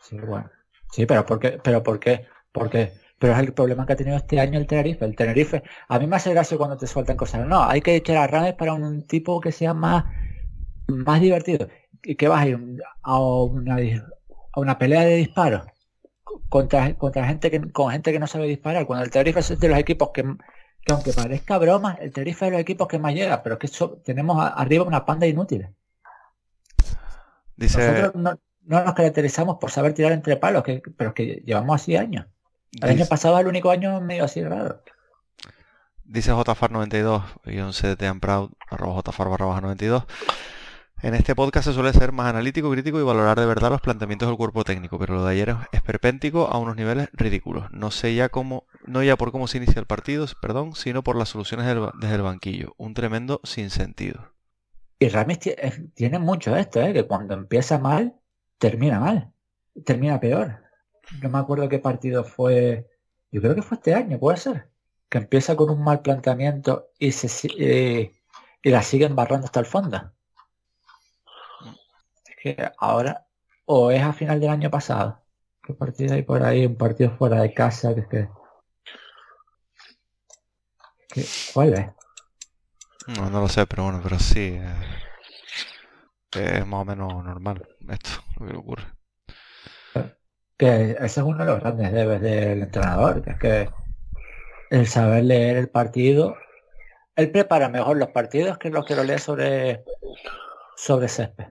Sí, 0.00 0.16
bueno. 0.18 0.50
Sí, 0.90 1.06
pero 1.06 1.24
¿por 1.24 1.38
qué? 1.38 1.58
¿Pero 1.62 1.82
por 1.82 1.98
qué? 2.00 2.26
Porque, 2.52 2.92
pero 3.18 3.32
es 3.32 3.38
el 3.38 3.54
problema 3.54 3.86
que 3.86 3.94
ha 3.94 3.96
tenido 3.96 4.16
este 4.16 4.40
año 4.40 4.58
el 4.58 4.66
Tenerife. 4.66 5.04
El 5.04 5.16
Tenerife, 5.16 5.62
a 5.88 5.98
mí 5.98 6.06
me 6.06 6.16
hace 6.16 6.32
gracia 6.32 6.58
cuando 6.58 6.76
te 6.76 6.86
sueltan 6.86 7.16
cosas. 7.16 7.46
No, 7.46 7.62
hay 7.62 7.80
que 7.80 7.96
echar 7.96 8.16
a 8.18 8.26
Rames 8.26 8.54
para 8.54 8.74
un 8.74 9.06
tipo 9.06 9.40
que 9.40 9.52
sea 9.52 9.72
más, 9.72 10.04
más 10.88 11.20
divertido. 11.20 11.68
Y 12.02 12.16
que 12.16 12.28
vas 12.28 12.42
a 12.42 12.48
ir 12.48 12.58
a 13.02 13.18
una, 13.18 13.76
a 13.76 14.60
una 14.60 14.78
pelea 14.78 15.02
de 15.02 15.16
disparos 15.16 15.62
contra, 16.48 16.94
contra 16.94 17.26
gente 17.26 17.50
que, 17.50 17.72
con 17.72 17.90
gente 17.92 18.12
que 18.12 18.18
no 18.18 18.26
sabe 18.26 18.46
disparar. 18.48 18.86
Cuando 18.86 19.04
el 19.04 19.10
Tenerife 19.10 19.40
es 19.40 19.58
de 19.58 19.68
los 19.68 19.78
equipos 19.78 20.10
que 20.12 20.24
que 20.84 20.92
aunque 20.92 21.12
parezca 21.12 21.58
broma, 21.58 21.96
el 22.00 22.12
Tenerife 22.12 22.44
es 22.44 22.50
de 22.50 22.56
los 22.56 22.60
equipos 22.60 22.88
que 22.88 22.98
más 22.98 23.14
llega, 23.14 23.42
pero 23.42 23.58
que 23.58 23.66
eso, 23.66 24.00
tenemos 24.04 24.36
arriba 24.54 24.84
una 24.84 25.04
panda 25.04 25.26
inútil. 25.26 25.68
Dice... 27.56 27.78
Nosotros 27.78 28.14
no, 28.14 28.38
nos 28.64 28.94
caracterizamos 28.94 29.58
por 29.58 29.70
saber 29.70 29.94
tirar 29.94 30.12
entre 30.12 30.36
palos, 30.36 30.62
que, 30.62 30.82
pero 30.96 31.14
que 31.14 31.42
llevamos 31.44 31.80
así 31.80 31.96
años. 31.96 32.26
El 32.80 32.90
año 32.90 33.06
pasado 33.06 33.38
el 33.38 33.46
único 33.46 33.70
año 33.70 34.00
medio 34.00 34.24
así 34.24 34.42
raro. 34.42 34.82
Dice 36.04 36.32
JFAR92 36.32 37.22
y 37.44 37.58
11 37.58 37.96
de 37.96 38.14
Proud, 38.14 38.50
arroba 38.70 39.02
JFAR 39.02 39.28
barra 39.28 39.60
92. 39.60 40.04
En 41.02 41.14
este 41.16 41.34
podcast 41.34 41.66
se 41.66 41.72
suele 41.72 41.92
ser 41.92 42.12
más 42.12 42.28
analítico, 42.28 42.70
crítico 42.70 43.00
y 43.00 43.02
valorar 43.02 43.36
de 43.36 43.44
verdad 43.44 43.70
los 43.70 43.80
planteamientos 43.80 44.28
del 44.28 44.36
cuerpo 44.36 44.62
técnico, 44.62 45.00
pero 45.00 45.16
lo 45.16 45.24
de 45.24 45.32
ayer 45.32 45.56
es 45.72 45.82
perpéntico 45.82 46.46
a 46.46 46.58
unos 46.58 46.76
niveles 46.76 47.08
ridículos. 47.12 47.68
No 47.72 47.90
sé 47.90 48.14
ya 48.14 48.28
cómo, 48.28 48.66
no 48.86 49.02
ya 49.02 49.16
por 49.16 49.32
cómo 49.32 49.48
se 49.48 49.56
inicia 49.56 49.80
el 49.80 49.86
partido, 49.86 50.26
perdón, 50.40 50.76
sino 50.76 51.02
por 51.02 51.16
las 51.16 51.30
soluciones 51.30 51.66
desde 52.00 52.14
el 52.14 52.22
banquillo. 52.22 52.74
Un 52.76 52.94
tremendo 52.94 53.40
sinsentido. 53.42 54.32
Y 55.00 55.08
Ramis 55.08 55.40
tiene 55.94 56.20
mucho 56.20 56.54
esto, 56.54 56.80
¿eh? 56.80 56.92
que 56.92 57.04
cuando 57.04 57.34
empieza 57.34 57.80
mal, 57.80 58.14
termina 58.58 59.00
mal, 59.00 59.32
termina 59.84 60.20
peor. 60.20 60.62
No 61.20 61.30
me 61.30 61.38
acuerdo 61.38 61.68
qué 61.68 61.80
partido 61.80 62.22
fue, 62.22 62.86
yo 63.32 63.40
creo 63.40 63.56
que 63.56 63.62
fue 63.62 63.74
este 63.74 63.92
año, 63.92 64.20
puede 64.20 64.36
ser, 64.36 64.68
que 65.08 65.18
empieza 65.18 65.56
con 65.56 65.68
un 65.68 65.82
mal 65.82 66.00
planteamiento 66.00 66.90
y, 66.96 67.10
se, 67.10 67.48
eh, 67.58 68.12
y 68.62 68.70
la 68.70 68.82
siguen 68.82 69.16
barrando 69.16 69.46
hasta 69.46 69.58
el 69.58 69.66
fondo 69.66 70.12
que 72.42 72.56
ahora, 72.78 73.26
o 73.66 73.92
es 73.92 74.02
a 74.02 74.12
final 74.12 74.40
del 74.40 74.50
año 74.50 74.70
pasado, 74.70 75.22
¿qué 75.62 75.74
partido 75.74 76.14
hay 76.14 76.22
por 76.22 76.42
ahí? 76.42 76.66
Un 76.66 76.76
partido 76.76 77.16
fuera 77.16 77.40
de 77.40 77.54
casa, 77.54 77.94
que 77.94 78.28
es 81.14 81.52
¿Cuál 81.54 81.74
es? 81.74 81.86
No, 83.16 83.30
no 83.30 83.42
lo 83.42 83.48
sé, 83.48 83.66
pero 83.66 83.84
bueno, 83.84 84.00
pero 84.02 84.18
sí. 84.18 84.58
Eh, 84.60 84.74
es 86.32 86.66
más 86.66 86.80
o 86.80 86.84
menos 86.84 87.24
normal 87.24 87.68
esto, 87.90 88.10
lo 88.40 88.46
que 88.46 88.56
ocurre. 88.56 88.84
Que 90.56 90.92
ese 90.92 91.04
es 91.04 91.18
uno 91.18 91.38
de 91.38 91.44
los 91.44 91.60
grandes 91.60 91.92
debes 91.92 92.20
del 92.20 92.62
entrenador, 92.62 93.22
que 93.22 93.30
es 93.30 93.38
que 93.38 93.70
el 94.70 94.86
saber 94.86 95.24
leer 95.24 95.58
el 95.58 95.68
partido, 95.68 96.36
él 97.14 97.30
prepara 97.30 97.68
mejor 97.68 97.98
los 97.98 98.08
partidos 98.08 98.58
que 98.58 98.70
los 98.70 98.86
que 98.86 98.96
lo 98.96 99.04
lee 99.04 99.18
sobre, 99.18 99.84
sobre 100.76 101.08
césped. 101.08 101.48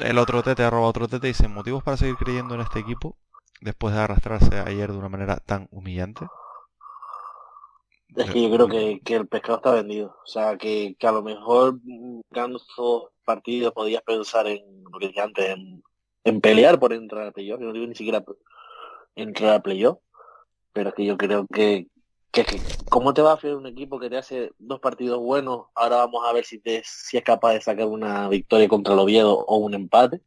El 0.00 0.18
otro 0.18 0.42
tete 0.42 0.62
arroba 0.62 0.88
otro 0.88 1.08
tete 1.08 1.28
dice 1.28 1.48
motivos 1.48 1.82
para 1.82 1.96
seguir 1.96 2.16
creyendo 2.16 2.54
en 2.54 2.62
este 2.62 2.80
equipo 2.80 3.16
después 3.60 3.94
de 3.94 4.00
arrastrarse 4.00 4.58
ayer 4.58 4.90
de 4.90 4.98
una 4.98 5.08
manera 5.08 5.36
tan 5.36 5.68
humillante. 5.70 6.26
Es 8.16 8.30
que 8.30 8.42
yo 8.42 8.54
creo 8.54 8.68
que, 8.68 9.14
el 9.14 9.26
pescado 9.26 9.56
está 9.56 9.72
vendido. 9.72 10.16
O 10.22 10.26
sea, 10.26 10.56
que, 10.58 10.96
a 11.00 11.12
lo 11.12 11.22
mejor 11.22 11.78
ganando 12.30 12.58
estos 12.58 13.04
partidos 13.24 13.72
podías 13.72 14.02
pensar 14.02 14.46
en 14.46 14.84
lo 14.84 14.98
que 14.98 15.08
dije 15.08 15.20
antes, 15.20 15.56
en, 16.24 16.40
pelear 16.40 16.78
por 16.78 16.92
entrar 16.92 17.28
a 17.28 17.32
playoff. 17.32 17.60
Yo 17.60 17.66
no 17.66 17.72
digo 17.72 17.86
ni 17.86 17.94
siquiera 17.94 18.22
entrar 19.14 19.54
a 19.54 19.62
playoff. 19.62 19.98
Pero 20.72 20.90
es 20.90 20.94
que 20.94 21.04
yo 21.04 21.16
creo 21.16 21.46
que, 21.46 21.88
que, 22.32 22.60
¿cómo 22.88 23.12
te 23.12 23.20
va 23.20 23.32
a 23.32 23.34
hacer 23.34 23.54
un 23.54 23.66
equipo 23.66 24.00
que 24.00 24.08
te 24.08 24.16
hace 24.16 24.52
dos 24.58 24.80
partidos 24.80 25.20
buenos? 25.20 25.66
Ahora 25.74 25.96
vamos 25.96 26.24
a 26.26 26.32
ver 26.32 26.44
si, 26.44 26.58
te, 26.58 26.82
si 26.84 27.18
es 27.18 27.22
capaz 27.22 27.52
de 27.52 27.60
sacar 27.60 27.86
una 27.86 28.28
victoria 28.28 28.68
contra 28.68 28.94
el 28.94 29.00
Oviedo 29.00 29.38
o 29.38 29.58
un 29.58 29.74
empate. 29.74 30.22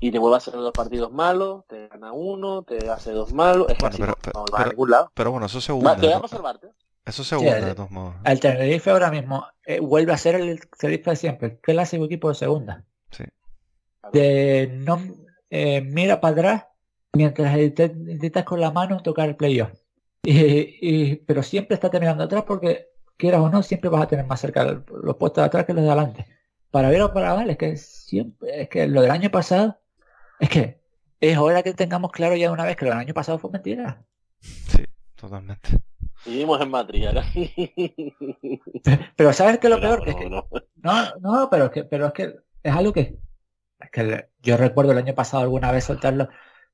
Y 0.00 0.10
te 0.10 0.18
vuelve 0.18 0.34
a 0.34 0.38
hacer 0.38 0.54
dos 0.54 0.72
partidos 0.72 1.12
malos, 1.12 1.64
te 1.66 1.88
gana 1.88 2.12
uno, 2.12 2.62
te 2.62 2.90
hace 2.90 3.12
dos 3.12 3.32
malos. 3.32 3.68
Es 3.70 3.78
bueno, 3.78 4.14
pero, 4.22 4.44
no, 4.50 4.56
a 4.56 4.66
ningún 4.66 4.90
lado. 4.90 5.12
pero 5.14 5.30
bueno, 5.30 5.46
eso 5.46 5.60
te 5.60 6.12
a 6.12 6.28
salvarte. 6.28 6.68
Eso 7.04 7.24
segunda, 7.24 7.60
de 7.60 7.74
todos 7.74 7.90
modos. 7.90 8.14
El 8.24 8.38
Tenerife 8.38 8.90
ahora 8.90 9.10
mismo 9.10 9.46
eh, 9.64 9.80
vuelve 9.80 10.12
a 10.12 10.18
ser 10.18 10.34
el 10.34 10.60
Tenerife 10.78 11.10
de 11.10 11.16
siempre, 11.16 11.48
que 11.48 11.54
es 11.54 11.68
el 11.68 11.74
clásico 11.76 12.04
equipo 12.04 12.28
de 12.28 12.34
segunda. 12.34 12.84
Sí. 13.10 13.24
De 14.12 14.70
no 14.84 15.00
eh, 15.50 15.80
mira 15.80 16.20
para 16.20 16.32
atrás 16.32 16.66
mientras 17.12 17.56
intentas 17.56 18.44
con 18.44 18.60
la 18.60 18.70
mano 18.70 19.02
tocar 19.02 19.28
el 19.28 19.36
playoff. 19.36 19.81
Y, 20.24 21.16
pero 21.16 21.42
siempre 21.42 21.74
está 21.74 21.90
terminando 21.90 22.24
atrás 22.24 22.44
porque, 22.46 22.88
quieras 23.16 23.40
o 23.40 23.48
no, 23.50 23.62
siempre 23.62 23.90
vas 23.90 24.02
a 24.02 24.06
tener 24.08 24.24
más 24.26 24.40
cerca 24.40 24.64
los 24.64 25.16
puestos 25.16 25.42
de 25.42 25.46
atrás 25.46 25.64
que 25.66 25.74
los 25.74 25.82
de 25.82 25.90
adelante. 25.90 26.26
para 26.70 26.90
bien 26.90 27.02
o 27.02 27.12
para 27.12 27.34
mal, 27.34 27.50
es 27.50 27.56
que 27.58 27.76
siempre, 27.76 28.62
es 28.62 28.68
que 28.68 28.86
lo 28.86 29.02
del 29.02 29.10
año 29.10 29.30
pasado, 29.30 29.78
es 30.40 30.48
que 30.48 30.80
es 31.20 31.38
hora 31.38 31.62
que 31.62 31.74
tengamos 31.74 32.10
claro 32.12 32.36
ya 32.36 32.50
una 32.52 32.64
vez 32.64 32.76
que 32.76 32.84
lo 32.84 32.90
del 32.92 33.00
año 33.00 33.14
pasado 33.14 33.38
fue 33.38 33.50
mentira. 33.50 34.04
Sí, 34.40 34.84
totalmente. 35.16 35.70
Vivimos 36.24 36.60
en 36.60 36.70
Madrid 36.70 37.06
ahora. 37.06 37.24
Pero 39.16 39.32
¿sabes 39.32 39.58
qué 39.58 39.66
es 39.66 39.70
lo 39.70 39.80
Pero 39.80 39.96
peor? 39.96 40.04
Que 40.04 40.10
es 40.10 40.16
que, 40.16 40.30
no, 40.30 40.46
no, 40.76 41.16
no, 41.20 41.50
pero 41.50 41.64
es 41.66 41.70
que, 41.72 41.84
pero 41.84 42.06
es 42.06 42.12
que 42.12 42.36
es 42.62 42.72
algo 42.74 42.92
que, 42.92 43.18
es 43.80 43.90
que 43.90 44.28
yo 44.40 44.56
recuerdo 44.56 44.92
el 44.92 44.98
año 44.98 45.14
pasado 45.14 45.42
alguna 45.42 45.72
vez 45.72 45.84
soltarlo, 45.84 46.28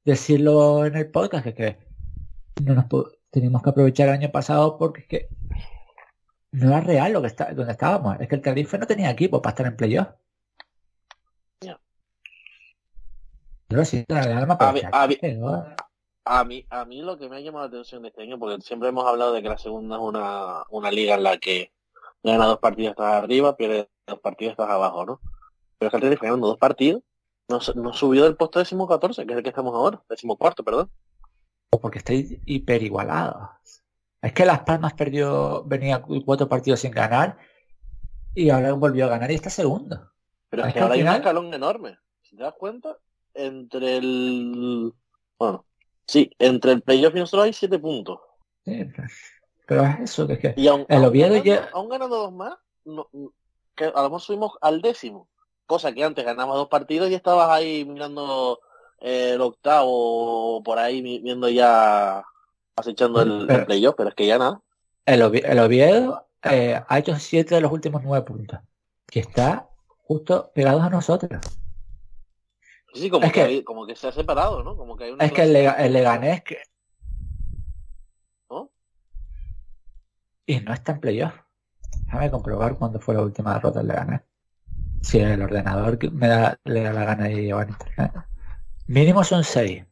decirlo 0.05 0.85
en 0.87 0.97
el 0.97 1.11
podcast, 1.11 1.45
que, 1.45 1.55
que 1.55 1.79
no 2.63 2.75
nos 2.75 2.85
pu- 2.87 3.17
teníamos 3.31 3.62
que 3.62 3.71
aprovechar 3.71 4.09
el 4.09 4.14
año 4.14 4.31
pasado 4.31 4.79
porque 4.79 5.01
es 5.03 5.07
que 5.07 5.29
no 6.53 6.69
era 6.69 6.81
real 6.81 7.12
lo 7.12 7.21
que 7.21 7.27
está, 7.29 7.53
donde 7.53 7.73
estábamos. 7.73 8.19
Es 8.21 8.29
que 8.29 8.35
el 8.37 8.41
Tenerife 8.43 8.79
no 8.79 8.87
tenía 8.87 9.11
equipo 9.11 9.43
para 9.43 9.51
estar 9.53 9.67
en 9.67 9.77
playoff. 9.77 10.09
Siento 13.85 14.17
en 14.17 14.25
el 14.25 14.33
alma, 14.38 14.57
pero 14.57 14.71
A 14.71 14.73
mí- 14.73 14.81
a 14.91 15.07
mí- 15.07 15.19
¿no? 15.37 15.67
A 16.25 16.45
mí, 16.45 16.67
a 16.71 16.85
mí 16.85 17.03
lo 17.03 17.19
que 17.19 17.29
me 17.29 17.37
ha 17.37 17.41
llamado 17.41 17.64
la 17.67 17.69
atención 17.69 18.03
de 18.03 18.09
este 18.09 18.23
año, 18.23 18.38
porque 18.38 18.61
siempre 18.62 18.88
hemos 18.88 19.07
hablado 19.07 19.33
de 19.33 19.43
que 19.43 19.49
la 19.49 19.59
segunda 19.59 19.97
es 19.97 20.03
una, 20.03 20.62
una 20.71 20.91
liga 20.91 21.14
en 21.14 21.23
la 21.23 21.38
que 21.38 21.73
gana 22.23 22.47
dos 22.47 22.59
partidos 22.59 22.91
estás 22.93 23.14
arriba, 23.23 23.57
pierde 23.57 23.88
dos 24.07 24.21
partidos 24.21 24.53
estás 24.53 24.69
abajo, 24.71 25.05
¿no? 25.07 25.21
Pero 25.79 25.88
es 25.88 25.91
que 25.91 25.97
el 25.97 26.01
Tenerife 26.03 26.27
ganando 26.27 26.47
dos 26.49 26.59
partidos, 26.59 27.03
no, 27.49 27.61
su- 27.61 27.79
no 27.81 27.93
subió 27.93 28.25
del 28.25 28.37
puesto 28.37 28.59
décimo 28.59 28.87
14, 28.88 29.25
que 29.27 29.33
es 29.33 29.37
el 29.38 29.43
que 29.43 29.49
estamos 29.51 29.75
ahora, 29.75 30.03
décimo 30.09 30.37
cuarto, 30.37 30.62
perdón. 30.64 30.91
O 31.70 31.81
porque 31.81 31.98
estáis 31.98 32.38
hiper 32.46 32.83
igualados. 32.83 33.50
Es 34.22 34.33
que 34.33 34.46
Las 34.46 34.61
Palmas 34.61 34.94
perdió, 34.94 35.62
venía 35.64 36.00
cu- 36.02 36.24
cuatro 36.24 36.48
partidos 36.48 36.81
sin 36.81 36.90
ganar 36.90 37.37
y 38.35 38.50
ahora 38.50 38.72
volvió 38.72 39.04
a 39.04 39.09
ganar 39.09 39.31
y 39.31 39.35
está 39.35 39.50
segundo. 39.50 40.11
Pero 40.48 40.64
Es 40.64 40.72
que 40.72 40.81
ahora 40.81 40.94
hay 40.94 41.02
un 41.02 41.09
escalón 41.09 41.54
enorme. 41.54 41.98
Si 42.22 42.37
te 42.37 42.42
das 42.42 42.54
cuenta, 42.59 42.96
entre 43.35 43.98
el... 43.98 44.92
Bueno, 45.38 45.66
sí, 46.07 46.31
entre 46.38 46.72
el 46.72 46.83
playoff 46.83 47.14
y 47.14 47.18
nosotros 47.20 47.44
hay 47.44 47.52
siete 47.52 47.78
puntos. 47.78 48.18
Sí, 48.64 48.85
pero- 48.96 49.09
pero 49.66 49.85
es 49.85 50.00
eso, 50.00 50.26
que 50.26 50.33
es 50.35 50.38
que 50.38 50.54
Y 50.57 50.66
aún, 50.68 50.87
El 50.88 51.04
aún 51.04 51.12
ganando, 51.18 51.44
ya- 51.44 51.68
aún 51.74 51.88
ganando 51.90 52.16
dos 52.16 52.33
más, 52.33 52.57
no- 52.87 53.11
que 53.76 53.85
a 53.85 53.90
lo 53.90 54.02
mejor 54.04 54.20
subimos 54.22 54.52
al 54.62 54.81
décimo. 54.81 55.28
Cosa 55.66 55.92
que 55.92 56.02
antes 56.02 56.24
ganabas 56.24 56.57
dos 56.57 56.68
partidos 56.68 57.11
y 57.11 57.14
estabas 57.14 57.50
ahí 57.50 57.85
mirando 57.85 58.59
el 59.01 59.41
octavo, 59.41 60.63
por 60.63 60.79
ahí 60.79 61.01
viendo 61.21 61.49
ya, 61.49 62.25
acechando 62.77 63.23
el, 63.23 63.49
el 63.51 63.65
playoff, 63.67 63.95
pero 63.97 64.09
es 64.11 64.15
que 64.15 64.27
ya 64.27 64.39
nada. 64.39 64.61
el, 65.07 65.23
el 65.23 65.59
Oviedo 65.59 66.27
eh, 66.43 66.81
ha 66.87 66.99
hecho 66.99 67.17
siete 67.19 67.55
de 67.55 67.61
los 67.61 67.73
últimos 67.73 68.03
nueve 68.05 68.25
puntos. 68.25 68.61
Que 69.07 69.21
está 69.21 69.69
justo 69.99 70.51
pegados 70.55 70.83
a 70.83 70.91
nosotros. 70.91 71.41
Sí, 72.95 73.11
como, 73.11 73.27
Es 73.27 73.33
que, 73.33 73.41
que- 73.41 73.47
hay- 73.47 73.65
como 73.65 73.87
que 73.87 73.95
se 73.97 74.09
ha 74.09 74.13
separado, 74.13 74.63
¿no? 74.63 74.77
Como 74.77 74.97
que 74.97 75.05
hay 75.05 75.11
una 75.13 75.25
Es 75.25 75.33
que 75.33 75.43
el, 75.43 75.53
Lega- 75.53 75.75
el 75.75 75.93
Leganés 75.93 76.43
que... 76.43 76.59
¿No? 78.51 78.71
Y 80.47 80.61
no 80.61 80.73
está 80.73 80.93
en 80.93 81.01
playoff. 81.01 81.35
Déjame 82.07 82.31
comprobar 82.31 82.77
cuándo 82.79 82.99
fue 83.01 83.15
la 83.15 83.23
última 83.23 83.55
derrota 83.55 83.79
del 83.81 83.89
Leganés. 83.89 84.23
Si 85.03 85.19
el 85.19 85.41
ordenador 85.43 85.99
que 85.99 86.11
me 86.11 86.27
da, 86.29 86.59
le 86.65 86.83
da 86.83 86.93
la 86.93 87.05
gana 87.05 87.25
de 87.25 87.43
llevar 87.43 87.69
internet. 87.69 88.13
Mínimo 88.88 89.22
son 89.22 89.44
seis. 89.44 89.85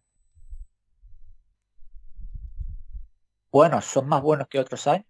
Bueno, 3.51 3.81
son 3.81 4.09
más 4.09 4.23
buenos 4.23 4.49
que 4.49 4.59
otros 4.59 4.87
años. 4.87 5.07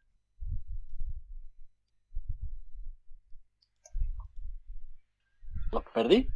¿Los 5.72 5.82
perdí? 5.94 6.28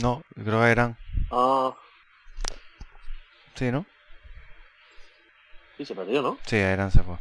No, 0.00 0.22
creo 0.34 0.60
que 0.60 0.70
eran. 0.70 0.96
Ah, 1.30 1.74
Sí, 3.54 3.70
¿no? 3.70 3.84
sí, 5.76 5.84
se 5.84 5.94
perdió, 5.94 6.22
¿no? 6.22 6.38
Sí, 6.46 6.56
eran 6.56 6.90
se 6.90 7.02
fue. 7.02 7.16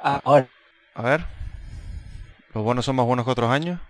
Ahora, 0.00 0.48
A 0.94 1.02
ver. 1.02 1.24
¿Los 2.54 2.64
buenos 2.64 2.84
son 2.84 2.96
más 2.96 3.06
buenos 3.06 3.24
que 3.24 3.30
otros 3.30 3.50
años? 3.50 3.80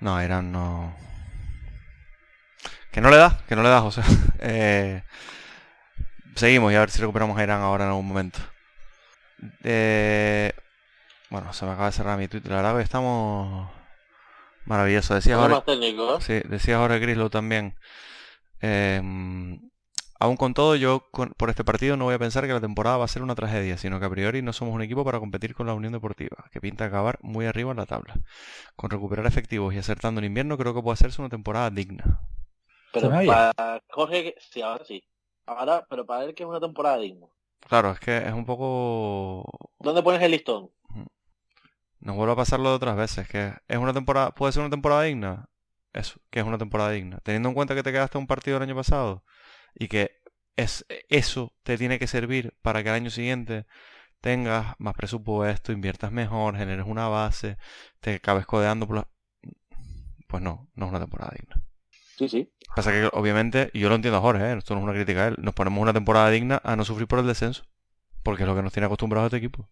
No, 0.00 0.20
eran 0.20 0.52
no. 0.52 0.94
Que 2.92 3.00
no 3.00 3.10
le 3.10 3.16
da, 3.16 3.38
que 3.48 3.56
no 3.56 3.62
le 3.62 3.68
da, 3.68 3.80
José. 3.80 4.02
Eh, 4.48 5.02
seguimos 6.36 6.72
y 6.72 6.76
a 6.76 6.80
ver 6.80 6.90
si 6.90 7.00
recuperamos 7.00 7.36
a 7.36 7.42
Irán 7.42 7.60
ahora 7.62 7.84
en 7.84 7.90
algún 7.90 8.06
momento. 8.06 8.38
Eh, 9.64 10.52
bueno, 11.30 11.52
se 11.52 11.64
me 11.64 11.72
acaba 11.72 11.86
de 11.86 11.92
cerrar 11.92 12.18
mi 12.18 12.28
Twitter. 12.28 12.52
La 12.52 12.58
verdad 12.58 12.76
que 12.76 12.84
estamos 12.84 13.68
maravilloso. 14.66 15.14
Decía 15.14 15.36
ahora. 15.36 15.64
¿eh? 15.66 16.18
Sí, 16.20 16.40
decía 16.44 16.76
ahora 16.76 16.98
Grislow 16.98 17.30
también. 17.30 17.74
Aún 20.18 20.36
con 20.36 20.54
todo, 20.54 20.76
yo 20.76 21.04
con- 21.10 21.30
por 21.36 21.50
este 21.50 21.64
partido 21.64 21.96
no 21.96 22.04
voy 22.06 22.14
a 22.14 22.18
pensar 22.18 22.46
que 22.46 22.52
la 22.52 22.60
temporada 22.60 22.96
va 22.96 23.04
a 23.04 23.08
ser 23.08 23.22
una 23.22 23.34
tragedia, 23.34 23.76
sino 23.76 24.00
que 24.00 24.06
a 24.06 24.10
priori 24.10 24.40
no 24.42 24.52
somos 24.52 24.74
un 24.74 24.82
equipo 24.82 25.04
para 25.04 25.20
competir 25.20 25.54
con 25.54 25.66
la 25.66 25.74
Unión 25.74 25.92
Deportiva, 25.92 26.36
que 26.50 26.60
pinta 26.60 26.86
acabar 26.86 27.18
muy 27.22 27.46
arriba 27.46 27.70
en 27.70 27.76
la 27.76 27.86
tabla. 27.86 28.14
Con 28.76 28.90
recuperar 28.90 29.26
efectivos 29.26 29.74
y 29.74 29.78
acertando 29.78 30.20
en 30.20 30.26
invierno, 30.26 30.56
creo 30.56 30.74
que 30.74 30.82
puede 30.82 30.94
hacerse 30.94 31.20
una 31.20 31.30
temporada 31.30 31.70
digna. 31.70 32.20
Pero 32.92 33.10
para 33.10 33.82
Jorge, 33.90 34.34
sí, 34.38 34.62
ahora 34.62 34.84
sí. 34.84 35.04
Ahora, 35.46 35.86
pero 35.88 36.06
para 36.06 36.24
él 36.24 36.34
que 36.34 36.44
es 36.44 36.48
una 36.48 36.60
temporada 36.60 36.98
digna. 36.98 37.26
Claro, 37.60 37.90
es 37.90 38.00
que 38.00 38.16
es 38.16 38.32
un 38.32 38.46
poco... 38.46 39.44
¿Dónde 39.80 40.02
pones 40.02 40.22
el 40.22 40.30
listón? 40.30 40.70
Nos 42.00 42.16
vuelve 42.16 42.32
a 42.32 42.36
pasar 42.36 42.60
lo 42.60 42.70
de 42.70 42.76
otras 42.76 42.96
veces, 42.96 43.28
que 43.28 43.52
es 43.68 43.78
una 43.78 43.92
temporada... 43.92 44.30
¿Puede 44.30 44.52
ser 44.52 44.62
una 44.62 44.70
temporada 44.70 45.02
digna? 45.02 45.48
Eso, 45.92 46.20
que 46.30 46.40
es 46.40 46.46
una 46.46 46.58
temporada 46.58 46.90
digna. 46.90 47.18
Teniendo 47.22 47.48
en 47.48 47.54
cuenta 47.54 47.74
que 47.74 47.82
te 47.82 47.92
quedaste 47.92 48.18
un 48.18 48.26
partido 48.26 48.56
el 48.56 48.62
año 48.62 48.74
pasado 48.74 49.24
y 49.78 49.88
que 49.88 50.22
es 50.56 50.86
eso 51.08 51.52
te 51.62 51.76
tiene 51.76 51.98
que 51.98 52.06
servir 52.06 52.54
para 52.62 52.82
que 52.82 52.88
el 52.88 52.94
año 52.94 53.10
siguiente 53.10 53.66
tengas 54.20 54.74
más 54.78 54.94
presupuesto, 54.94 55.72
inviertas 55.72 56.10
mejor, 56.10 56.56
generes 56.56 56.86
una 56.86 57.08
base, 57.08 57.58
te 58.00 58.14
acabes 58.14 58.46
codeando 58.46 58.86
por 58.86 58.96
la... 58.96 59.08
Pues 60.26 60.42
no, 60.42 60.68
no 60.74 60.86
es 60.86 60.90
una 60.90 61.00
temporada 61.00 61.32
digna. 61.38 61.62
Sí, 62.18 62.28
sí. 62.28 62.52
Pasa 62.74 62.90
que 62.90 63.08
obviamente, 63.12 63.70
y 63.72 63.80
yo 63.80 63.88
lo 63.88 63.94
entiendo 63.94 64.18
a 64.18 64.22
Jorge, 64.22 64.42
¿eh? 64.50 64.56
esto 64.58 64.74
no 64.74 64.80
es 64.80 64.84
una 64.84 64.94
crítica 64.94 65.24
a 65.24 65.28
él, 65.28 65.36
nos 65.38 65.54
ponemos 65.54 65.80
una 65.80 65.92
temporada 65.92 66.30
digna 66.30 66.60
a 66.64 66.74
no 66.74 66.84
sufrir 66.84 67.06
por 67.06 67.18
el 67.18 67.26
descenso. 67.26 67.64
Porque 68.22 68.42
es 68.42 68.48
lo 68.48 68.56
que 68.56 68.62
nos 68.62 68.72
tiene 68.72 68.86
acostumbrados 68.86 69.28
este 69.28 69.36
equipo. 69.36 69.68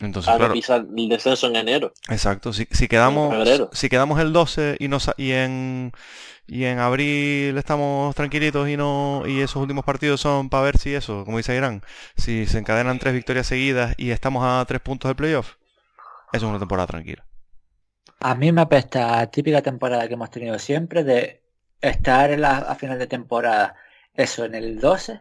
Entonces, 0.00 0.34
claro, 0.34 0.54
pisar 0.54 0.86
el 0.96 1.08
descenso 1.08 1.46
en 1.46 1.56
enero. 1.56 1.92
exacto. 2.08 2.52
Si, 2.52 2.66
si 2.70 2.88
quedamos, 2.88 3.34
si 3.72 3.88
quedamos 3.88 4.18
el 4.20 4.32
12 4.32 4.76
y, 4.78 4.88
nos, 4.88 5.10
y 5.16 5.32
en 5.32 5.92
y 6.50 6.64
en 6.64 6.80
abril 6.80 7.56
estamos 7.56 8.14
tranquilitos 8.16 8.68
y 8.68 8.76
no 8.76 9.22
y 9.24 9.40
esos 9.40 9.62
últimos 9.62 9.84
partidos 9.84 10.20
son 10.20 10.50
para 10.50 10.64
ver 10.64 10.78
si 10.78 10.94
eso, 10.94 11.24
como 11.24 11.36
dice 11.36 11.54
Irán, 11.54 11.82
si 12.16 12.46
se 12.46 12.58
encadenan 12.58 12.98
tres 12.98 13.14
victorias 13.14 13.46
seguidas 13.46 13.94
y 13.96 14.10
estamos 14.10 14.42
a 14.44 14.64
tres 14.66 14.80
puntos 14.80 15.08
del 15.08 15.16
playoff, 15.16 15.54
eso 16.32 16.46
es 16.46 16.50
una 16.50 16.58
temporada 16.58 16.88
tranquila. 16.88 17.24
a 18.18 18.34
mí 18.34 18.50
me 18.50 18.62
apesta 18.62 19.24
típica 19.30 19.62
temporada 19.62 20.08
que 20.08 20.14
hemos 20.14 20.30
tenido 20.30 20.58
siempre 20.58 21.04
de 21.04 21.40
estar 21.80 22.32
en 22.32 22.40
la, 22.40 22.58
a 22.58 22.74
final 22.74 22.98
de 22.98 23.06
temporada, 23.06 23.76
eso 24.14 24.44
en 24.44 24.56
el 24.56 24.80
12, 24.80 25.20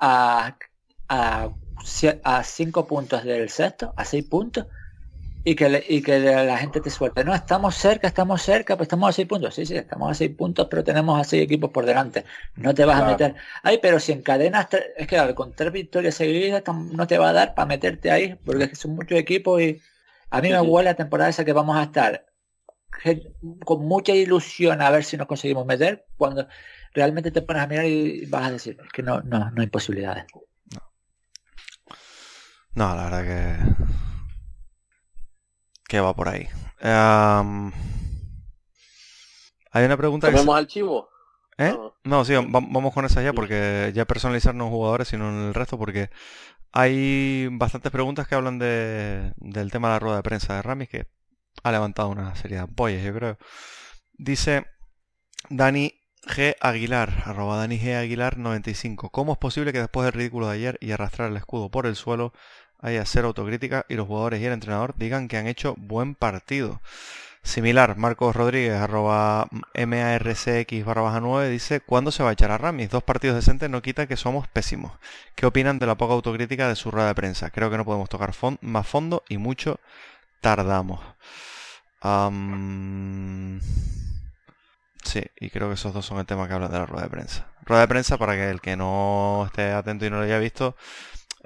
a, 0.00 0.56
a 2.24 2.42
5 2.44 2.86
puntos 2.86 3.24
del 3.24 3.48
sexto, 3.50 3.94
a 3.96 4.04
6 4.04 4.24
puntos, 4.24 4.66
y 5.44 5.54
que, 5.56 5.68
le- 5.68 5.84
y 5.88 6.02
que 6.02 6.18
la 6.20 6.56
gente 6.58 6.80
te 6.80 6.90
suelte. 6.90 7.24
No, 7.24 7.34
estamos 7.34 7.74
cerca, 7.76 8.06
estamos 8.08 8.42
cerca, 8.42 8.76
pues 8.76 8.86
estamos 8.86 9.10
a 9.10 9.12
6 9.12 9.28
puntos. 9.28 9.54
Sí, 9.54 9.66
sí, 9.66 9.76
estamos 9.76 10.10
a 10.10 10.14
6 10.14 10.34
puntos, 10.36 10.68
pero 10.70 10.84
tenemos 10.84 11.20
a 11.20 11.24
6 11.24 11.42
equipos 11.44 11.70
por 11.70 11.86
delante. 11.86 12.24
No 12.56 12.74
te 12.74 12.84
vas 12.84 12.96
Claro. 12.96 13.08
a 13.08 13.12
meter. 13.12 13.34
Ay, 13.62 13.78
pero 13.82 14.00
si 14.00 14.12
encadenas, 14.12 14.68
es 14.96 15.06
que 15.06 15.16
claro, 15.16 15.34
con 15.34 15.54
tres 15.54 15.72
victorias 15.72 16.14
seguidas 16.14 16.62
no 16.92 17.06
te 17.06 17.18
va 17.18 17.30
a 17.30 17.32
dar 17.34 17.54
para 17.54 17.66
meterte 17.66 18.10
ahí, 18.10 18.36
porque 18.44 18.64
es 18.64 18.70
que 18.70 18.76
son 18.76 18.92
muchos 18.96 19.18
equipos 19.18 19.60
y 19.62 19.80
a 20.30 20.40
mí 20.40 20.48
Sí, 20.48 20.54
me 20.54 20.60
sí. 20.60 20.66
huele 20.66 20.90
la 20.90 20.94
temporada 20.96 21.30
esa 21.30 21.44
que 21.44 21.52
vamos 21.52 21.76
a 21.76 21.84
estar 21.84 22.26
con 23.64 23.84
mucha 23.86 24.12
ilusión 24.14 24.80
a 24.82 24.90
ver 24.90 25.04
si 25.04 25.16
nos 25.16 25.26
conseguimos 25.26 25.66
meter, 25.66 26.06
cuando 26.16 26.46
realmente 26.92 27.30
te 27.30 27.42
pones 27.42 27.62
a 27.62 27.66
mirar 27.66 27.86
y 27.86 28.26
vas 28.26 28.48
a 28.48 28.52
decir, 28.52 28.78
es 28.84 28.92
que 28.92 29.02
no, 29.02 29.20
no, 29.22 29.50
no 29.50 29.60
hay 29.62 29.68
posibilidades. 29.68 30.26
No, 32.74 32.94
la 32.94 33.04
verdad 33.04 33.24
que 33.24 33.56
que 35.88 36.00
va 36.00 36.14
por 36.14 36.28
ahí. 36.28 36.48
Hay 39.70 39.84
una 39.84 39.96
pregunta 39.96 40.28
que 40.28 40.32
se- 40.32 40.38
¿Comemos 40.38 40.56
al 40.58 40.66
chivo? 40.66 41.08
¿Eh? 41.58 41.70
No. 41.70 41.94
No, 42.04 42.24
sí, 42.24 42.34
va- 42.34 42.42
vamos 42.46 42.92
con 42.92 43.04
esa 43.04 43.22
ya 43.22 43.32
porque 43.32 43.92
ya 43.94 44.04
personalizar 44.06 44.54
no 44.54 44.64
en 44.64 44.70
jugadores 44.70 45.08
sino 45.08 45.28
en 45.30 45.46
el 45.48 45.54
resto 45.54 45.78
porque 45.78 46.10
hay 46.72 47.48
bastantes 47.52 47.92
preguntas 47.92 48.26
que 48.26 48.34
hablan 48.34 48.58
de, 48.58 49.32
del 49.36 49.70
tema 49.70 49.88
de 49.88 49.94
la 49.94 49.98
rueda 50.00 50.16
de 50.16 50.22
prensa 50.24 50.54
de 50.56 50.62
Ramis 50.62 50.88
que 50.88 51.06
ha 51.62 51.70
levantado 51.72 52.08
una 52.08 52.34
serie 52.34 52.56
de 52.56 52.64
ampollas, 52.64 53.02
yo 53.04 53.14
creo. 53.14 53.38
Dice 54.14 54.66
Dani 55.48 55.94
G. 56.26 56.56
Aguilar, 56.60 57.22
arroba 57.26 57.56
Dani 57.58 57.78
G. 57.78 57.94
Aguilar 57.96 58.38
95. 58.38 59.10
¿Cómo 59.10 59.32
es 59.32 59.38
posible 59.38 59.72
que 59.72 59.78
después 59.80 60.04
del 60.04 60.14
ridículo 60.14 60.48
de 60.48 60.54
ayer 60.54 60.78
y 60.80 60.90
arrastrar 60.90 61.30
el 61.30 61.36
escudo 61.36 61.70
por 61.70 61.86
el 61.86 61.94
suelo 61.96 62.32
haya 62.84 63.04
cero 63.06 63.28
autocrítica 63.28 63.86
y 63.88 63.94
los 63.94 64.06
jugadores 64.06 64.40
y 64.40 64.44
el 64.44 64.52
entrenador 64.52 64.94
digan 64.96 65.26
que 65.26 65.38
han 65.38 65.46
hecho 65.46 65.74
buen 65.78 66.14
partido. 66.14 66.80
Similar, 67.42 67.96
Marcos 67.96 68.36
Rodríguez, 68.36 68.74
arroba 68.74 69.48
MARCX 69.74 70.84
barra 70.84 71.02
baja 71.02 71.20
9, 71.20 71.48
dice, 71.50 71.80
¿cuándo 71.80 72.10
se 72.10 72.22
va 72.22 72.30
a 72.30 72.32
echar 72.32 72.50
a 72.50 72.58
Ramis? 72.58 72.90
Dos 72.90 73.02
partidos 73.02 73.36
decentes 73.36 73.68
no 73.68 73.82
quita 73.82 74.06
que 74.06 74.16
somos 74.16 74.48
pésimos. 74.48 74.92
¿Qué 75.34 75.46
opinan 75.46 75.78
de 75.78 75.86
la 75.86 75.94
poca 75.94 76.14
autocrítica 76.14 76.68
de 76.68 76.76
su 76.76 76.90
rueda 76.90 77.08
de 77.08 77.14
prensa? 77.14 77.50
Creo 77.50 77.70
que 77.70 77.76
no 77.76 77.84
podemos 77.84 78.08
tocar 78.08 78.32
más 78.60 78.86
fondo 78.86 79.24
y 79.28 79.38
mucho 79.38 79.78
tardamos. 80.40 81.00
Sí, 85.02 85.22
y 85.38 85.50
creo 85.50 85.68
que 85.68 85.74
esos 85.74 85.92
dos 85.92 86.04
son 86.04 86.18
el 86.18 86.26
tema 86.26 86.48
que 86.48 86.54
hablan 86.54 86.70
de 86.70 86.78
la 86.78 86.86
rueda 86.86 87.04
de 87.04 87.10
prensa. 87.10 87.46
Rueda 87.66 87.82
de 87.82 87.88
prensa, 87.88 88.18
para 88.18 88.34
que 88.34 88.50
el 88.50 88.60
que 88.60 88.76
no 88.76 89.44
esté 89.46 89.72
atento 89.72 90.06
y 90.06 90.10
no 90.10 90.16
lo 90.16 90.24
haya 90.24 90.38
visto, 90.38 90.76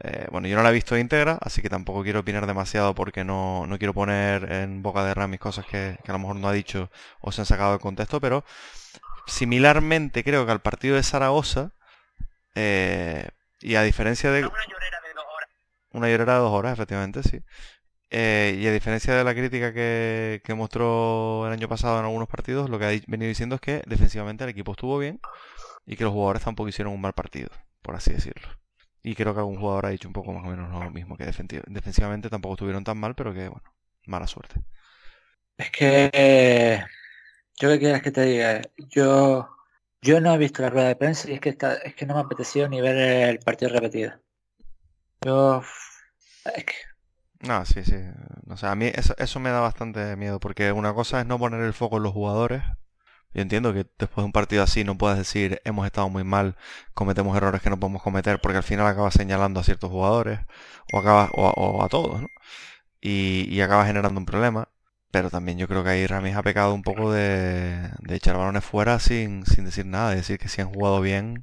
eh, 0.01 0.29
bueno, 0.31 0.47
yo 0.47 0.57
no 0.57 0.63
la 0.63 0.71
he 0.71 0.73
visto 0.73 0.97
íntegra, 0.97 1.39
así 1.41 1.61
que 1.61 1.69
tampoco 1.69 2.05
quiero 2.05 2.21
opinar 2.21 2.47
demasiado 2.47 2.95
porque 2.95 3.25
no, 3.25 3.67
quiero 3.79 3.95
poner 3.95 4.51
en 4.53 4.81
boca 4.83 5.05
de 5.05 5.13
Ramis 5.13 5.41
cosas 5.41 5.67
que, 5.67 5.99
a 6.07 6.13
lo 6.13 6.19
mejor 6.21 6.37
no 6.37 6.49
ha 6.49 6.53
dicho 6.53 6.91
o 7.21 7.33
se 7.33 7.41
han 7.41 7.47
sacado 7.47 7.73
de 7.73 7.81
contexto, 7.81 8.21
pero 8.21 8.45
similarmente 9.27 10.23
creo 10.23 10.47
que 10.47 10.53
al 10.53 10.61
partido 10.61 10.97
de 10.97 11.03
Zaragoza, 11.03 11.73
eh, 12.55 13.29
y 13.61 13.75
a 13.75 13.83
diferencia 13.83 14.31
de... 14.31 14.41
Una 14.41 14.51
llorera 14.51 15.01
de 15.05 15.15
dos 15.15 15.25
horas. 15.35 15.49
Una 15.91 16.09
llorera 16.09 16.35
de 16.35 16.41
dos 16.41 16.53
horas, 16.53 16.73
efectivamente, 16.75 17.23
sí. 17.25 17.41
Eh, 18.11 18.57
y 18.61 18.67
a 18.69 18.73
diferencia 18.73 19.15
de 19.15 19.25
la 19.25 19.35
crítica 19.35 19.75
que, 19.75 20.41
que, 20.45 20.55
mostró 20.55 21.47
el 21.47 21.53
año 21.53 21.69
pasado 21.69 21.99
en 21.99 22.05
algunos 22.05 22.29
partidos, 22.29 22.71
lo 22.71 22.79
que 22.79 22.85
ha 22.87 23.01
venido 23.09 23.29
diciendo 23.29 23.57
es 23.57 23.61
que 23.61 23.83
defensivamente 23.87 24.45
el 24.45 24.51
equipo 24.51 24.73
estuvo 24.73 24.97
bien 24.99 25.21
y 25.87 25.97
que 25.97 26.05
los 26.05 26.13
jugadores 26.13 26.43
tampoco 26.43 26.69
hicieron 26.69 26.95
un 26.95 27.01
mal 27.01 27.13
partido, 27.15 27.51
por 27.83 27.97
así 27.97 28.13
decirlo. 28.13 28.49
Y 29.09 29.15
creo 29.15 29.33
que 29.33 29.41
algún 29.41 29.59
jugador 29.59 29.87
ha 29.87 29.89
dicho 29.89 30.07
un 30.07 30.13
poco 30.13 30.35
más 30.35 30.45
o 30.45 30.51
menos 30.51 30.71
lo 30.71 30.91
mismo, 30.91 31.17
que 31.17 31.25
defensivamente 31.25 32.29
tampoco 32.29 32.57
estuvieron 32.57 32.85
tan 32.85 32.99
mal, 32.99 33.15
pero 33.15 33.33
que, 33.33 33.49
bueno, 33.49 33.73
mala 34.05 34.27
suerte. 34.27 34.61
Es 35.57 35.71
que, 35.71 36.85
yo 37.59 37.71
que 37.71 37.79
quieras 37.79 38.03
que 38.03 38.11
te 38.11 38.21
diga, 38.21 38.61
yo, 38.77 39.49
yo 40.03 40.21
no 40.21 40.35
he 40.35 40.37
visto 40.37 40.61
la 40.61 40.69
rueda 40.69 40.89
de 40.89 40.97
prensa 40.97 41.31
y 41.31 41.33
es 41.33 41.41
que, 41.41 41.49
está, 41.49 41.77
es 41.77 41.95
que 41.95 42.05
no 42.05 42.13
me 42.13 42.21
ha 42.21 42.25
apetecido 42.25 42.69
ni 42.69 42.83
ver 42.83 42.97
el 42.99 43.39
partido 43.39 43.71
repetido. 43.71 44.13
Yo, 45.23 45.63
es 46.55 46.65
que... 46.67 46.75
No, 47.41 47.65
sí, 47.65 47.85
sí. 47.85 47.97
O 48.51 48.59
sea, 48.59 48.73
a 48.73 48.75
mí 48.75 48.93
eso, 48.95 49.15
eso 49.17 49.41
me 49.41 49.49
da 49.49 49.61
bastante 49.61 50.17
miedo, 50.17 50.39
porque 50.39 50.71
una 50.71 50.93
cosa 50.93 51.19
es 51.21 51.27
no 51.27 51.39
poner 51.39 51.63
el 51.63 51.73
foco 51.73 51.97
en 51.97 52.03
los 52.03 52.13
jugadores, 52.13 52.63
yo 53.35 53.43
entiendo 53.43 53.72
que 53.72 53.87
después 53.99 54.22
de 54.22 54.24
un 54.24 54.33
partido 54.33 54.62
así 54.62 54.85
no 54.85 54.97
puedas 54.99 55.18
decir 55.18 55.61
hemos 55.64 55.87
estado 55.87 56.09
muy 56.09 56.24
mal, 56.24 56.57
cometemos 56.95 57.37
errores 57.37 57.62
que 57.62 57.70
no 57.70 57.79
podemos 57.79 58.03
cometer, 58.03 58.41
porque 58.41 58.59
al 58.59 58.62
final 58.64 58.87
acabas 58.87 59.14
señalando 59.14 59.61
a 59.61 59.64
ciertos 59.64 59.91
jugadores 59.91 60.41
o, 60.93 60.99
acabas, 60.99 61.31
o, 61.35 61.83
a 61.85 61.89
todos, 61.89 62.22
¿no? 62.22 62.29
Y, 63.01 63.47
y 63.51 63.61
acabas 63.61 63.87
generando 63.87 64.18
un 64.20 64.26
problema. 64.26 64.68
Pero 65.11 65.31
también 65.31 65.59
yo 65.59 65.68
creo 65.68 65.83
que 65.85 65.91
ahí 65.91 66.07
Ramis 66.07 66.37
ha 66.37 66.43
pecado 66.43 66.74
un 66.74 66.83
poco 66.83 67.11
de, 67.12 67.91
de 68.01 68.14
echar 68.14 68.37
balones 68.37 68.64
fuera 68.64 68.99
sin, 68.99 69.47
sin 69.47 69.64
decir 69.64 69.87
nada, 69.87 70.11
de 70.11 70.16
decir 70.16 70.39
que 70.39 70.49
si 70.49 70.61
han 70.61 70.70
jugado 70.70 71.01
bien, 71.01 71.43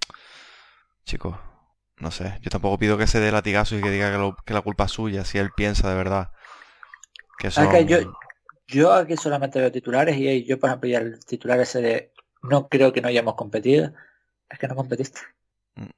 chicos, 1.05 1.36
no 1.97 2.11
sé. 2.11 2.38
Yo 2.41 2.49
tampoco 2.51 2.77
pido 2.77 2.97
que 2.97 3.07
se 3.07 3.19
dé 3.19 3.31
latigazo 3.31 3.75
y 3.75 3.81
que 3.81 3.89
diga 3.89 4.11
que, 4.11 4.33
que 4.45 4.53
la 4.53 4.61
culpa 4.61 4.86
es 4.86 4.91
suya, 4.91 5.25
si 5.25 5.39
él 5.39 5.51
piensa 5.55 5.89
de 5.89 5.95
verdad. 5.95 6.31
Que 7.39 7.47
eso... 7.47 7.79
yo, 7.79 7.97
yo 8.68 8.93
aquí 8.93 9.18
solamente 9.18 9.59
veo 9.59 9.72
titulares 9.72 10.18
y 10.18 10.43
yo, 10.45 10.59
por 10.59 10.70
ejemplo, 10.70 10.89
ya 10.89 10.99
el 10.99 11.24
titular 11.26 11.59
ese 11.59 11.82
de 11.82 12.11
no 12.41 12.68
creo 12.70 12.93
que 12.93 13.01
no 13.01 13.07
hayamos 13.07 13.36
competido, 13.36 13.93
es 14.49 14.59
que 14.59 14.68
no 14.68 14.76
competiste. 14.76 15.22
Mm. 15.76 15.89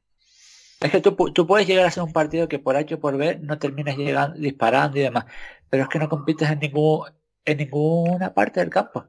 Es 0.82 0.92
que 0.92 1.02
tú, 1.02 1.16
tú, 1.34 1.48
puedes 1.48 1.68
llegar 1.68 1.86
a 1.86 1.92
ser 1.92 2.04
un 2.04 2.14
partido 2.14 2.48
que 2.48 2.60
por 2.60 2.76
H 2.76 2.96
o 2.96 3.00
por 3.00 3.18
B 3.18 3.40
no 3.42 3.58
termines 3.60 3.98
llegando, 3.98 4.38
disparando 4.40 4.98
y 4.98 5.02
demás, 5.02 5.26
pero 5.70 5.84
es 5.84 5.90
que 5.90 6.00
no 6.00 6.10
compites 6.10 6.50
en 6.50 6.60
ningún 6.60 7.06
en 7.46 7.58
ninguna 7.58 8.34
parte 8.34 8.60
del 8.60 8.70
campo. 8.70 9.08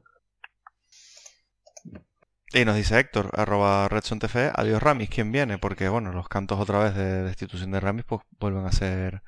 Y 2.51 2.65
nos 2.65 2.75
dice 2.75 2.97
Héctor, 2.97 3.29
arroba 3.33 3.87
RedSonTF, 3.89 4.35
adiós 4.55 4.81
Ramis, 4.81 5.09
¿quién 5.09 5.31
viene? 5.31 5.59
Porque 5.59 5.87
bueno, 5.87 6.11
los 6.13 6.27
cantos 6.29 6.59
otra 6.59 6.79
vez 6.79 6.95
de 6.95 7.23
destitución 7.23 7.69
de 7.71 7.79
Ramis 7.79 8.05
pues 8.05 8.21
vuelven 8.39 8.65
a 8.65 8.71
ser 8.71 9.21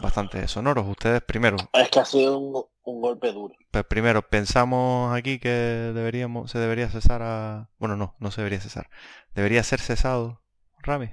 bastante 0.00 0.46
sonoros. 0.46 0.86
Ustedes 0.86 1.22
primero. 1.22 1.56
Es 1.72 1.88
que 1.88 1.98
ha 2.00 2.04
sido 2.04 2.38
un, 2.38 2.64
golpe 2.84 3.32
duro. 3.32 3.54
Pues 3.70 3.84
primero, 3.84 4.22
pensamos 4.22 5.14
aquí 5.16 5.38
que 5.38 5.48
deberíamos, 5.48 6.50
se 6.50 6.58
debería 6.58 6.88
cesar 6.88 7.22
a. 7.22 7.70
Bueno, 7.78 7.96
no, 7.96 8.14
no 8.18 8.30
se 8.30 8.40
debería 8.40 8.60
cesar. 8.60 8.90
Debería 9.34 9.62
ser 9.62 9.80
cesado, 9.80 10.40
Rami. 10.82 11.10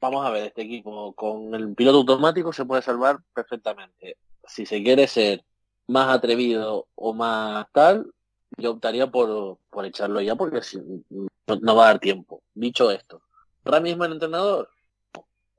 Vamos 0.00 0.26
a 0.26 0.30
ver, 0.30 0.48
este 0.48 0.62
equipo 0.62 1.14
con 1.14 1.54
el 1.54 1.74
piloto 1.74 1.98
automático 1.98 2.52
se 2.52 2.64
puede 2.64 2.82
salvar 2.82 3.18
perfectamente. 3.34 4.18
Si 4.46 4.66
se 4.66 4.82
quiere 4.82 5.08
ser 5.08 5.44
más 5.88 6.14
atrevido 6.14 6.86
o 6.94 7.14
más 7.14 7.66
tal, 7.72 8.12
yo 8.58 8.72
optaría 8.72 9.10
por, 9.10 9.58
por 9.70 9.86
echarlo 9.86 10.20
ya 10.20 10.36
porque 10.36 10.62
si, 10.62 10.78
no, 10.78 11.28
no, 11.60 11.76
va 11.76 11.84
a 11.84 11.86
dar 11.88 11.98
tiempo. 11.98 12.42
Dicho 12.54 12.90
esto, 12.90 13.22
Rami 13.64 13.90
es 13.90 13.96
buen 13.98 14.12
entrenador. 14.12 14.70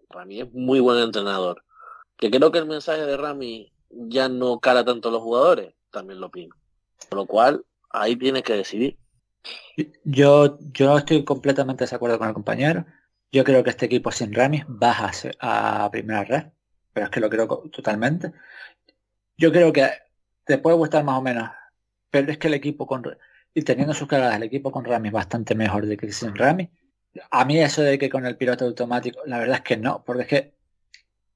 Rami 0.10 0.42
es 0.42 0.54
muy 0.54 0.80
buen 0.80 1.00
entrenador. 1.00 1.64
Que 2.16 2.32
creo 2.32 2.52
que 2.52 2.60
el 2.60 2.66
mensaje 2.66 3.02
de 3.06 3.18
Rami 3.18 3.72
ya 3.90 4.30
no 4.30 4.60
cala 4.60 4.84
tanto 4.84 5.12
los 5.12 5.22
jugadores, 5.22 5.74
también 5.92 6.20
lo 6.20 6.28
opino. 6.28 6.56
Por 7.10 7.20
lo 7.20 7.26
cual, 7.26 7.66
ahí 7.90 8.16
tienes 8.16 8.44
que 8.44 8.54
decidir. 8.54 8.98
Yo, 10.04 10.58
yo 10.74 10.98
estoy 10.98 11.24
completamente 11.24 11.86
de 11.86 11.96
acuerdo 11.96 12.18
con 12.18 12.28
el 12.28 12.34
compañero. 12.34 12.86
Yo 13.32 13.44
creo 13.44 13.64
que 13.64 13.70
este 13.70 13.86
equipo 13.86 14.12
sin 14.12 14.34
Rami 14.34 14.64
baja 14.68 15.12
a 15.40 15.90
primera 15.92 16.24
red, 16.24 16.44
pero 16.94 17.06
es 17.06 17.12
que 17.12 17.20
lo 17.20 17.30
creo 17.30 17.48
totalmente. 17.72 18.32
Yo 19.38 19.52
creo 19.52 19.72
que 19.72 19.90
te 20.46 20.58
puede 20.58 20.78
gustar 20.78 21.04
más 21.04 21.20
o 21.20 21.22
menos, 21.22 21.50
pero 22.10 22.32
es 22.32 22.38
que 22.38 22.48
el 22.48 22.56
equipo 22.56 22.88
con 22.88 23.04
y 23.54 23.64
teniendo 23.64 23.94
sus 23.94 24.08
cagadas, 24.08 24.36
el 24.36 24.44
equipo 24.44 24.72
con 24.72 24.86
Rami 24.86 25.08
es 25.08 25.14
bastante 25.14 25.56
mejor 25.56 25.88
de 25.88 25.98
que 25.98 26.12
sin 26.12 26.36
Rami. 26.36 26.70
A 27.32 27.44
mí 27.44 27.60
eso 27.60 27.82
de 27.82 27.98
que 27.98 28.10
con 28.10 28.26
el 28.26 28.38
piloto 28.38 28.66
automático, 28.66 29.20
la 29.26 29.40
verdad 29.40 29.58
es 29.58 29.62
que 29.64 29.78
no, 29.78 30.04
porque 30.04 30.22
es 30.22 30.28
que 30.28 30.54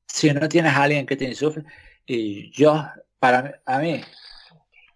si 0.06 0.32
no 0.32 0.47
tienes 0.47 0.74
a 0.74 0.84
alguien 0.84 1.08
que 1.08 1.16
te 1.16 1.26
insufle, 1.26 1.64
y 2.06 2.52
yo, 2.52 2.86
para 3.20 3.62
a 3.66 3.80
mí, 3.80 4.02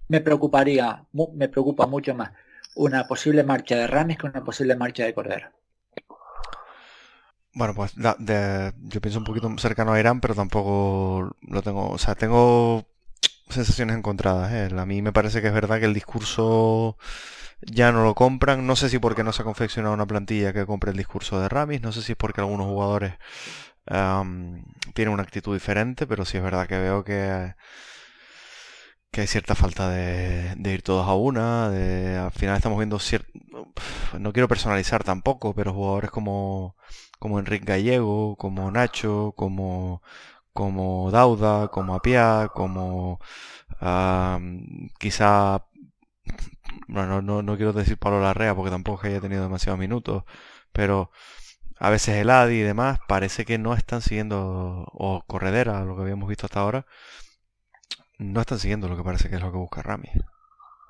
me 0.07 0.21
preocuparía, 0.21 1.03
me 1.33 1.49
preocupa 1.49 1.87
mucho 1.87 2.13
más 2.13 2.31
una 2.75 3.07
posible 3.07 3.43
marcha 3.43 3.75
de 3.75 3.87
Ramis 3.87 4.17
que 4.17 4.27
una 4.27 4.43
posible 4.43 4.75
marcha 4.75 5.05
de 5.05 5.13
Cordero. 5.13 5.49
Bueno, 7.53 7.73
pues 7.73 7.93
yo 7.95 9.01
pienso 9.01 9.19
un 9.19 9.23
poquito 9.23 9.49
cercano 9.57 9.93
a 9.93 9.99
Irán, 9.99 10.19
pero 10.19 10.35
tampoco 10.35 11.35
lo 11.41 11.61
tengo, 11.61 11.89
o 11.89 11.97
sea, 11.97 12.15
tengo 12.15 12.85
sensaciones 13.49 13.95
encontradas. 13.97 14.51
¿eh? 14.51 14.69
A 14.77 14.85
mí 14.85 15.01
me 15.01 15.13
parece 15.13 15.41
que 15.41 15.47
es 15.47 15.53
verdad 15.53 15.79
que 15.79 15.85
el 15.85 15.93
discurso 15.93 16.97
ya 17.61 17.93
no 17.93 18.03
lo 18.03 18.13
compran. 18.13 18.67
No 18.67 18.75
sé 18.75 18.89
si 18.89 18.99
porque 18.99 19.23
no 19.23 19.31
se 19.31 19.41
ha 19.41 19.45
confeccionado 19.45 19.93
una 19.93 20.05
plantilla 20.05 20.51
que 20.51 20.65
compre 20.65 20.91
el 20.91 20.97
discurso 20.97 21.39
de 21.39 21.47
Ramis, 21.47 21.81
no 21.81 21.93
sé 21.93 22.01
si 22.01 22.11
es 22.11 22.17
porque 22.17 22.41
algunos 22.41 22.67
jugadores 22.67 23.13
tienen 23.85 25.13
una 25.13 25.23
actitud 25.23 25.53
diferente, 25.53 26.07
pero 26.07 26.25
sí 26.25 26.37
es 26.37 26.43
verdad 26.43 26.67
que 26.67 26.79
veo 26.79 27.03
que, 27.03 27.53
que 29.11 29.21
hay 29.21 29.27
cierta 29.27 29.55
falta 29.55 29.89
de, 29.89 30.55
ir 30.73 30.81
todos 30.81 31.07
a 31.07 31.15
una. 31.15 31.69
De, 31.69 32.17
al 32.17 32.31
final 32.31 32.57
estamos 32.57 32.77
viendo 32.77 32.99
cierto... 32.99 33.31
No 34.19 34.33
quiero 34.33 34.47
personalizar 34.47 35.03
tampoco, 35.03 35.53
pero 35.53 35.73
jugadores 35.73 36.11
como, 36.11 36.75
como 37.19 37.39
Enrique 37.39 37.65
Gallego, 37.65 38.35
como 38.37 38.71
Nacho, 38.71 39.33
como 39.35 40.01
como 40.53 41.11
Dauda, 41.11 41.67
como 41.69 41.95
Apia, 41.95 42.49
como 42.53 43.19
quizá 44.99 45.65
bueno, 46.87 47.21
no, 47.21 47.41
no, 47.41 47.55
quiero 47.57 47.73
decir 47.73 47.97
Pablo 47.97 48.21
Larrea 48.21 48.55
porque 48.55 48.71
tampoco 48.71 49.07
haya 49.07 49.21
tenido 49.21 49.43
demasiados 49.43 49.79
minutos, 49.79 50.23
pero 50.71 51.11
a 51.77 51.89
veces 51.89 52.15
el 52.15 52.29
ADI 52.29 52.55
y 52.55 52.61
demás 52.61 52.99
parece 53.07 53.45
que 53.45 53.57
no 53.57 53.73
están 53.73 54.01
siguiendo, 54.01 54.85
o 54.91 55.23
Corredera, 55.27 55.83
lo 55.83 55.95
que 55.95 56.03
habíamos 56.03 56.29
visto 56.29 56.45
hasta 56.45 56.61
ahora, 56.61 56.85
no 58.17 58.41
están 58.41 58.59
siguiendo 58.59 58.87
lo 58.87 58.95
que 58.95 59.03
parece 59.03 59.29
que 59.29 59.35
es 59.35 59.41
lo 59.41 59.51
que 59.51 59.57
busca 59.57 59.81
Rami. 59.81 60.09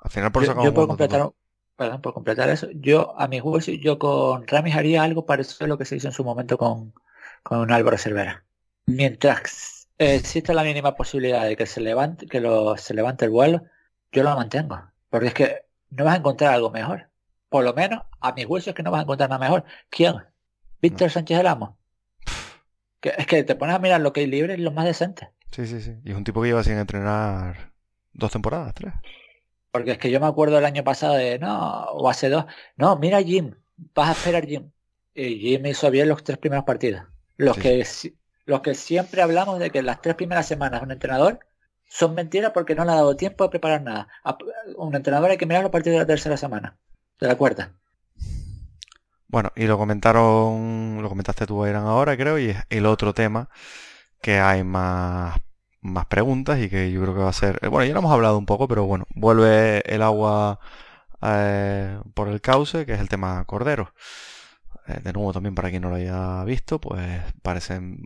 Al 0.02 0.10
final 0.10 0.32
por 0.32 0.44
eso 0.44 0.62
yo, 0.62 0.72
puedo 0.72 0.88
completar, 0.88 1.28
perdón, 1.76 2.00
por 2.00 2.14
completar 2.14 2.48
eso, 2.48 2.68
yo 2.74 3.18
a 3.18 3.26
mi 3.26 3.40
juicio, 3.40 3.74
yo 3.74 3.98
con 3.98 4.46
Rami 4.46 4.72
haría 4.72 5.02
algo 5.02 5.26
parecido 5.26 5.64
a 5.64 5.68
lo 5.68 5.78
que 5.78 5.84
se 5.84 5.96
hizo 5.96 6.08
en 6.08 6.12
su 6.12 6.24
momento 6.24 6.56
con, 6.56 6.94
con 7.42 7.72
Álvaro 7.72 7.98
Cervera. 7.98 8.44
Mientras 8.86 9.88
existe 9.98 10.54
la 10.54 10.62
mínima 10.62 10.94
posibilidad 10.94 11.44
de 11.44 11.56
que 11.56 11.66
se 11.66 11.80
levante, 11.80 12.26
que 12.26 12.40
lo, 12.40 12.76
se 12.76 12.94
levante 12.94 13.24
el 13.24 13.30
vuelo, 13.30 13.64
yo 14.12 14.22
lo 14.22 14.36
mantengo. 14.36 14.80
Porque 15.10 15.28
es 15.28 15.34
que 15.34 15.60
no 15.90 16.04
vas 16.04 16.14
a 16.14 16.18
encontrar 16.18 16.54
algo 16.54 16.70
mejor. 16.70 17.10
Por 17.48 17.64
lo 17.64 17.74
menos, 17.74 18.02
a 18.20 18.32
mi 18.32 18.44
juicio 18.44 18.70
es 18.70 18.76
que 18.76 18.82
no 18.82 18.90
vas 18.90 19.00
a 19.00 19.02
encontrar 19.02 19.30
nada 19.30 19.44
mejor. 19.44 19.64
¿Quién? 19.90 20.16
Víctor 20.80 21.10
Sánchez 21.10 21.38
del 21.38 21.46
Amo. 21.46 21.76
Que, 23.00 23.14
es 23.16 23.26
que 23.26 23.44
te 23.44 23.54
pones 23.54 23.74
a 23.74 23.78
mirar 23.78 24.00
lo 24.00 24.12
que 24.12 24.20
hay 24.20 24.26
libre 24.26 24.54
y 24.54 24.58
lo 24.58 24.72
más 24.72 24.84
decente. 24.84 25.30
Sí, 25.50 25.66
sí, 25.66 25.80
sí. 25.80 25.96
Y 26.04 26.10
es 26.10 26.16
un 26.16 26.24
tipo 26.24 26.40
que 26.42 26.48
lleva 26.48 26.64
sin 26.64 26.78
entrenar 26.78 27.72
dos 28.12 28.32
temporadas, 28.32 28.74
tres. 28.74 28.92
Porque 29.70 29.92
es 29.92 29.98
que 29.98 30.10
yo 30.10 30.20
me 30.20 30.26
acuerdo 30.26 30.58
el 30.58 30.64
año 30.64 30.84
pasado 30.84 31.14
de, 31.14 31.38
no, 31.38 31.84
o 31.84 32.08
hace 32.08 32.28
dos, 32.28 32.46
no, 32.76 32.96
mira 32.96 33.22
Jim, 33.22 33.54
vas 33.94 34.08
a 34.08 34.12
esperar 34.12 34.46
Jim. 34.46 34.70
Y 35.14 35.38
Jim 35.38 35.66
hizo 35.66 35.90
bien 35.90 36.08
los 36.08 36.24
tres 36.24 36.38
primeros 36.38 36.64
partidos. 36.64 37.02
Los 37.36 37.58
que 37.58 37.84
los 38.46 38.60
que 38.60 38.74
siempre 38.74 39.22
hablamos 39.22 39.58
de 39.58 39.70
que 39.70 39.82
las 39.82 40.00
tres 40.00 40.14
primeras 40.14 40.46
semanas 40.46 40.82
un 40.82 40.92
entrenador 40.92 41.40
son 41.88 42.14
mentiras 42.14 42.52
porque 42.52 42.74
no 42.74 42.84
le 42.84 42.92
ha 42.92 42.96
dado 42.96 43.16
tiempo 43.16 43.44
de 43.44 43.50
preparar 43.50 43.82
nada. 43.82 44.08
Un 44.76 44.94
entrenador 44.94 45.30
hay 45.30 45.36
que 45.36 45.46
mirarlo 45.46 45.68
a 45.68 45.72
partir 45.72 45.92
de 45.92 45.98
la 45.98 46.06
tercera 46.06 46.36
semana, 46.36 46.76
de 47.20 47.26
la 47.26 47.36
cuarta. 47.36 47.72
Bueno, 49.28 49.52
y 49.56 49.64
lo 49.66 49.76
comentaron, 49.76 50.98
lo 51.02 51.08
comentaste 51.08 51.46
tú, 51.46 51.66
Irán, 51.66 51.84
ahora 51.86 52.16
creo, 52.16 52.38
y 52.38 52.50
es 52.50 52.58
el 52.70 52.86
otro 52.86 53.12
tema 53.12 53.48
que 54.22 54.38
hay 54.40 54.64
más, 54.64 55.38
más 55.80 56.06
preguntas 56.06 56.60
y 56.60 56.68
que 56.68 56.90
yo 56.92 57.02
creo 57.02 57.14
que 57.14 57.20
va 57.22 57.30
a 57.30 57.32
ser, 57.32 57.58
eh, 57.62 57.68
bueno, 57.68 57.86
ya 57.86 57.92
lo 57.94 58.00
hemos 58.00 58.12
hablado 58.12 58.38
un 58.38 58.46
poco, 58.46 58.68
pero 58.68 58.86
bueno, 58.86 59.06
vuelve 59.14 59.82
el 59.92 60.02
agua 60.02 60.60
eh, 61.22 62.00
por 62.14 62.28
el 62.28 62.40
cauce, 62.40 62.86
que 62.86 62.94
es 62.94 63.00
el 63.00 63.08
tema 63.08 63.44
Cordero. 63.46 63.92
Eh, 64.88 65.00
de 65.02 65.12
nuevo, 65.12 65.32
también 65.32 65.54
para 65.54 65.70
quien 65.70 65.82
no 65.82 65.90
lo 65.90 65.96
haya 65.96 66.44
visto, 66.44 66.80
pues 66.80 67.22
parecen 67.42 68.02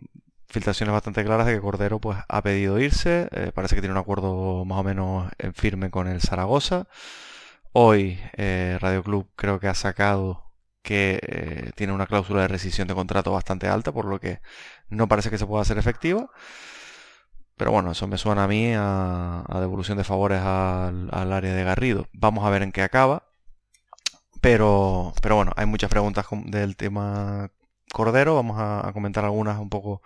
filtraciones 0.49 0.93
bastante 0.93 1.23
claras 1.23 1.47
de 1.47 1.55
que 1.55 1.61
Cordero 1.61 1.99
pues 1.99 2.17
ha 2.27 2.41
pedido 2.41 2.79
irse, 2.79 3.29
parece 3.55 3.75
que 3.75 3.81
tiene 3.81 3.93
un 3.93 3.99
acuerdo 3.99 4.65
más 4.65 4.79
o 4.79 4.83
menos 4.83 5.31
en 5.37 5.53
firme 5.53 5.89
con 5.91 6.07
el 6.07 6.21
Zaragoza. 6.21 6.87
Hoy 7.73 8.19
Radio 8.37 9.03
Club 9.03 9.29
creo 9.35 9.59
que 9.59 9.67
ha 9.69 9.75
sacado 9.75 10.50
que 10.81 11.19
eh, 11.21 11.71
tiene 11.75 11.93
una 11.93 12.07
cláusula 12.07 12.41
de 12.41 12.47
rescisión 12.47 12.87
de 12.87 12.95
contrato 12.95 13.31
bastante 13.31 13.67
alta, 13.67 13.91
por 13.91 14.05
lo 14.05 14.19
que 14.19 14.41
no 14.89 15.07
parece 15.07 15.29
que 15.29 15.37
se 15.37 15.45
pueda 15.45 15.61
hacer 15.61 15.77
efectiva. 15.77 16.29
Pero 17.57 17.71
bueno, 17.71 17.91
eso 17.91 18.07
me 18.07 18.17
suena 18.17 18.45
a 18.45 18.47
mí 18.47 18.73
a, 18.75 19.43
devolución 19.59 19.97
de 19.97 20.03
favores 20.03 20.41
al, 20.41 21.09
área 21.11 21.53
de 21.53 21.63
Garrido. 21.63 22.07
Vamos 22.13 22.45
a 22.45 22.49
ver 22.49 22.63
en 22.63 22.71
qué 22.71 22.81
acaba. 22.81 23.23
Pero, 24.41 25.13
bueno, 25.23 25.51
hay 25.55 25.67
muchas 25.67 25.89
preguntas 25.91 26.25
del 26.45 26.75
tema 26.75 27.51
Cordero. 27.93 28.35
Vamos 28.35 28.59
a, 28.59 28.87
a 28.87 28.93
comentar 28.93 29.23
algunas 29.25 29.59
un 29.59 29.69
poco 29.69 30.01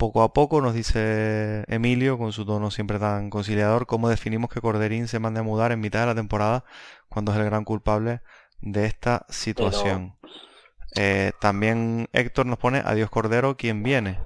poco 0.00 0.22
a 0.22 0.32
poco. 0.32 0.62
Nos 0.62 0.74
dice 0.74 1.64
Emilio, 1.68 2.18
con 2.18 2.32
su 2.32 2.46
tono 2.46 2.70
siempre 2.70 2.98
tan 2.98 3.30
conciliador, 3.30 3.86
cómo 3.86 4.08
definimos 4.08 4.50
que 4.50 4.60
Corderín 4.62 5.08
se 5.08 5.18
mande 5.20 5.40
a 5.40 5.42
mudar 5.42 5.72
en 5.72 5.80
mitad 5.80 6.00
de 6.00 6.06
la 6.06 6.14
temporada 6.14 6.64
cuando 7.10 7.32
es 7.32 7.38
el 7.38 7.44
gran 7.44 7.64
culpable 7.64 8.22
de 8.60 8.86
esta 8.86 9.26
situación. 9.28 10.16
Eh, 10.96 11.32
también 11.40 12.08
Héctor 12.12 12.46
nos 12.46 12.58
pone 12.58 12.82
Adiós 12.84 13.10
Cordero, 13.10 13.56
quien 13.56 13.82
viene. 13.82 14.18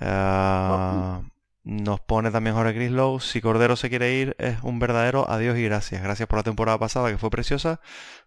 Ah, 0.00 1.22
nos 1.64 2.00
pone 2.00 2.30
también 2.30 2.56
Jorge 2.56 2.72
Grislow, 2.72 3.20
si 3.20 3.40
Cordero 3.40 3.76
se 3.76 3.88
quiere 3.88 4.14
ir 4.14 4.34
es 4.38 4.58
un 4.62 4.78
verdadero 4.78 5.30
adiós 5.30 5.56
y 5.56 5.64
gracias. 5.64 6.02
Gracias 6.02 6.28
por 6.28 6.38
la 6.38 6.42
temporada 6.42 6.78
pasada 6.78 7.10
que 7.10 7.18
fue 7.18 7.30
preciosa, 7.30 7.80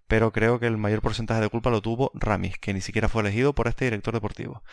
pero 0.07 0.31
creo 0.31 0.59
que 0.59 0.67
el 0.67 0.77
mayor 0.77 1.01
porcentaje 1.01 1.41
de 1.41 1.49
culpa 1.49 1.69
lo 1.69 1.81
tuvo 1.81 2.11
Ramis, 2.13 2.57
que 2.57 2.73
ni 2.73 2.81
siquiera 2.81 3.09
fue 3.09 3.21
elegido 3.21 3.53
por 3.53 3.67
este 3.67 3.85
director 3.85 4.13
deportivo. 4.13 4.63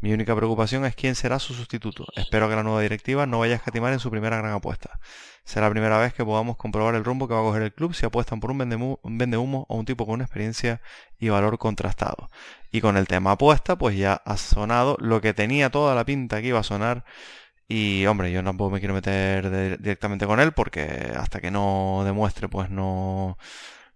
Mi 0.00 0.12
única 0.12 0.34
preocupación 0.34 0.84
es 0.84 0.94
quién 0.94 1.14
será 1.14 1.38
su 1.38 1.54
sustituto. 1.54 2.06
Espero 2.16 2.48
que 2.48 2.56
la 2.56 2.62
nueva 2.62 2.80
directiva 2.80 3.26
no 3.26 3.40
vaya 3.40 3.54
a 3.54 3.56
escatimar 3.56 3.92
en 3.92 3.98
su 3.98 4.10
primera 4.10 4.36
gran 4.36 4.52
apuesta. 4.52 4.98
Será 5.44 5.66
la 5.66 5.72
primera 5.72 5.98
vez 5.98 6.12
que 6.12 6.24
podamos 6.24 6.56
comprobar 6.56 6.94
el 6.94 7.04
rumbo 7.04 7.26
que 7.26 7.34
va 7.34 7.40
a 7.40 7.42
coger 7.42 7.62
el 7.62 7.72
club 7.72 7.94
si 7.94 8.06
apuestan 8.06 8.38
por 8.38 8.50
un 8.50 8.58
vende 8.58 9.36
humo 9.36 9.66
o 9.68 9.76
un 9.76 9.84
tipo 9.86 10.06
con 10.06 10.14
una 10.14 10.24
experiencia 10.24 10.80
y 11.18 11.30
valor 11.30 11.58
contrastado. 11.58 12.30
Y 12.70 12.80
con 12.80 12.96
el 12.96 13.06
tema 13.06 13.32
apuesta, 13.32 13.76
pues 13.76 13.96
ya 13.96 14.14
ha 14.24 14.36
sonado 14.36 14.96
lo 15.00 15.20
que 15.20 15.34
tenía 15.34 15.70
toda 15.70 15.94
la 15.94 16.04
pinta 16.04 16.40
que 16.40 16.48
iba 16.48 16.60
a 16.60 16.64
sonar. 16.64 17.04
Y 17.68 18.06
hombre, 18.06 18.32
yo 18.32 18.42
tampoco 18.42 18.70
me 18.70 18.78
quiero 18.80 18.94
meter 18.94 19.78
directamente 19.78 20.26
con 20.26 20.40
él 20.40 20.52
porque 20.52 21.12
hasta 21.16 21.40
que 21.40 21.50
no 21.50 22.02
demuestre, 22.04 22.48
pues 22.48 22.70
no 22.70 23.36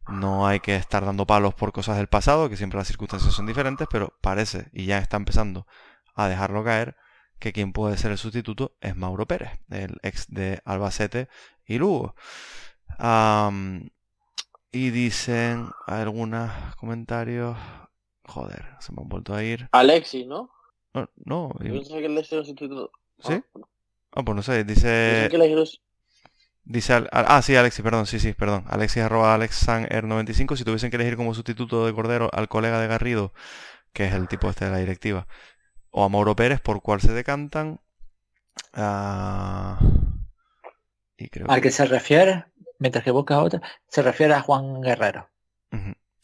no 0.09 0.47
hay 0.47 0.61
que 0.61 0.77
estar 0.77 1.05
dando 1.05 1.27
palos 1.27 1.55
por 1.55 1.73
cosas 1.73 1.97
del 1.97 2.09
pasado, 2.09 2.49
que 2.49 2.57
siempre 2.57 2.79
las 2.79 2.89
circunstancias 2.89 3.33
son 3.35 3.47
diferentes, 3.47 3.87
pero 3.91 4.15
parece, 4.21 4.69
y 4.73 4.87
ya 4.87 4.99
está 4.99 5.17
empezando 5.17 5.67
a 6.15 6.29
dejarlo 6.29 6.65
caer, 6.65 6.97
que 7.39 7.53
quien 7.53 7.73
puede 7.73 7.97
ser 7.97 8.13
el 8.13 8.19
sustituto 8.19 8.77
es 8.81 8.97
Mauro 8.97 9.27
Pérez, 9.27 9.61
el 9.71 9.99
ex 10.03 10.27
de 10.29 10.61
Albacete 10.65 11.29
y 11.67 11.79
Lugo. 11.79 12.15
y 14.73 14.91
dicen 14.91 15.71
algunos 15.87 16.51
comentarios. 16.77 17.57
Joder, 18.25 18.65
se 18.79 18.93
me 18.93 19.03
han 19.03 19.09
vuelto 19.09 19.35
a 19.35 19.43
ir. 19.43 19.69
Alexis, 19.73 20.27
¿no? 20.27 20.51
No, 20.95 21.09
no. 21.25 21.53
Yo 21.61 21.83
que 21.83 22.07
el 22.07 22.25
sustituto. 22.25 22.93
¿Sí? 23.23 23.35
Ah, 23.55 23.61
ah, 24.13 24.23
pues 24.25 24.37
no 24.37 24.43
sé, 24.43 24.65
dice. 24.65 25.29
Dice, 26.65 27.05
ah, 27.11 27.43
sí, 27.43 27.57
Alexis, 27.57 27.83
perdón, 27.83 28.07
sí, 28.07 28.21
sí, 28.21 28.35
perdón. 28.35 28.65
Alexis 28.69 29.03
arroba 29.03 29.37
AlexSanR95. 29.37 30.57
Si 30.57 30.65
tuviesen 30.65 30.91
que 30.91 30.97
elegir 30.97 31.17
como 31.17 31.35
sustituto 31.35 31.87
de 31.87 31.93
Cordero 31.93 32.31
al 32.33 32.49
colega 32.49 32.81
de 32.81 32.87
Garrido, 32.87 33.33
que 33.93 34.07
es 34.07 34.15
el 34.15 34.29
tipo 34.29 34.49
este 34.49 34.67
de 34.67 34.71
la 34.71 34.79
directiva, 34.79 35.27
o 35.91 36.05
a 36.05 36.09
Mauro 36.09 36.37
Pérez, 36.37 36.61
¿por 36.61 36.81
cuál 36.81 37.01
se 37.01 37.13
decantan? 37.13 37.81
Ah, 38.73 39.81
y 41.17 41.29
creo 41.29 41.51
al 41.51 41.61
que... 41.61 41.71
se 41.71 41.85
refiere, 41.85 42.45
mientras 42.79 43.03
que 43.03 43.11
busca 43.11 43.41
otra, 43.41 43.61
se 43.89 44.03
refiere 44.03 44.35
a 44.35 44.41
Juan 44.41 44.81
Guerrero. 44.81 45.29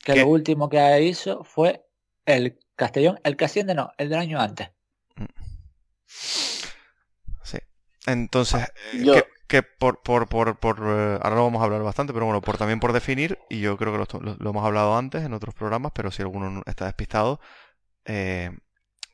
Que 0.05 0.17
lo 0.17 0.29
último 0.29 0.69
que 0.69 1.03
hizo 1.03 1.43
fue 1.43 1.85
el 2.25 2.59
Castellón, 2.77 3.19
el 3.25 3.37
que 3.37 3.45
asciende 3.45 3.75
no, 3.75 3.91
el 3.99 4.09
del 4.09 4.19
año 4.21 4.41
antes. 4.41 4.71
Mm. 5.17 5.25
Entonces, 8.07 8.67
Yo 8.95 9.15
que 9.49 9.63
por, 9.63 10.03
por, 10.03 10.29
por, 10.29 10.59
por 10.59 10.79
eh, 10.79 11.19
ahora 11.23 11.37
lo 11.37 11.45
vamos 11.45 11.63
a 11.63 11.65
hablar 11.65 11.83
bastante, 11.83 12.13
pero 12.13 12.27
bueno, 12.27 12.43
por 12.43 12.59
también 12.59 12.81
por 12.81 12.93
definir, 12.93 13.39
y 13.49 13.61
yo 13.61 13.77
creo 13.79 13.93
que 13.93 14.19
lo, 14.21 14.51
hemos 14.51 14.65
hablado 14.65 14.97
antes 14.97 15.25
en 15.25 15.33
otros 15.33 15.55
programas, 15.55 15.93
pero 15.95 16.11
si 16.11 16.23
alguno 16.23 16.63
está 16.67 16.85
despistado, 16.85 17.41
eh, 18.05 18.57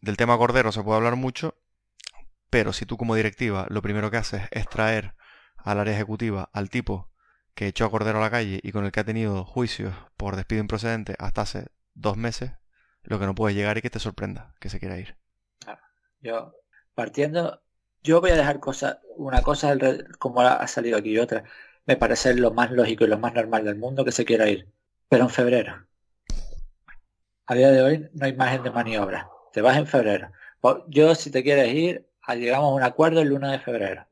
del 0.01 0.17
tema 0.17 0.37
Cordero 0.37 0.73
se 0.73 0.83
puede 0.83 0.97
hablar 0.97 1.15
mucho, 1.15 1.55
pero 2.51 2.73
si 2.73 2.85
tú 2.85 2.97
como 2.97 3.15
directiva 3.15 3.67
lo 3.71 3.81
primero 3.81 4.11
que 4.11 4.17
haces 4.17 4.43
es 4.51 4.69
traer 4.69 5.15
al 5.57 5.79
área 5.79 5.95
ejecutiva 5.95 6.51
al 6.53 6.69
tipo 6.69 7.11
que 7.55 7.69
echó 7.69 7.85
a 7.85 7.91
Cordero 7.91 8.19
a 8.19 8.21
la 8.21 8.31
calle 8.31 8.61
y 8.63 8.73
con 8.73 8.85
el 8.85 8.91
que 8.91 9.01
ha 9.01 9.05
tenido 9.05 9.45
juicios 9.45 9.95
por 10.17 10.35
despido 10.35 10.61
improcedente 10.61 11.15
hasta 11.21 11.43
hace 11.43 11.67
dos 11.95 12.17
meses, 12.17 12.51
lo 13.03 13.21
que 13.21 13.27
no 13.27 13.37
puede 13.37 13.55
llegar 13.55 13.79
y 13.79 13.83
que 13.83 13.91
te 13.91 14.01
sorprenda 14.01 14.53
que 14.59 14.69
se 14.69 14.81
quiera 14.81 14.99
ir. 14.99 15.17
Yo, 16.21 16.53
partiendo 16.95 17.64
yo 18.05 18.21
voy 18.21 18.31
a 18.31 18.37
dejar 18.37 18.61
cosa, 18.61 19.01
una 19.17 19.43
cosa 19.43 19.77
como 20.19 20.43
ha 20.43 20.69
salido 20.69 20.99
aquí 20.99 21.11
y 21.11 21.19
otra. 21.19 21.45
Me 21.87 21.97
parece 21.97 22.35
lo 22.35 22.53
más 22.53 22.71
lógico 22.71 23.05
y 23.05 23.09
lo 23.09 23.19
más 23.19 23.35
normal 23.35 23.65
del 23.65 23.77
mundo 23.77 24.05
que 24.05 24.13
se 24.13 24.27
quiera 24.27 24.49
ir. 24.49 24.69
Pero 25.09 25.25
en 25.25 25.31
febrero. 25.31 25.87
A 27.47 27.55
día 27.55 27.71
de 27.71 27.83
hoy 27.83 28.11
no 28.13 28.27
hay 28.27 28.35
margen 28.35 28.63
de 28.63 28.71
maniobra. 28.71 29.31
Te 29.53 29.63
vas 29.63 29.77
en 29.79 29.87
febrero. 29.87 30.31
Yo 30.89 31.15
si 31.15 31.31
te 31.31 31.43
quieres 31.43 31.75
ir, 31.75 32.07
llegamos 32.29 32.71
a 32.71 32.75
un 32.75 32.83
acuerdo 32.83 33.21
el 33.21 33.33
1 33.33 33.51
de 33.51 33.59
febrero. 33.59 34.07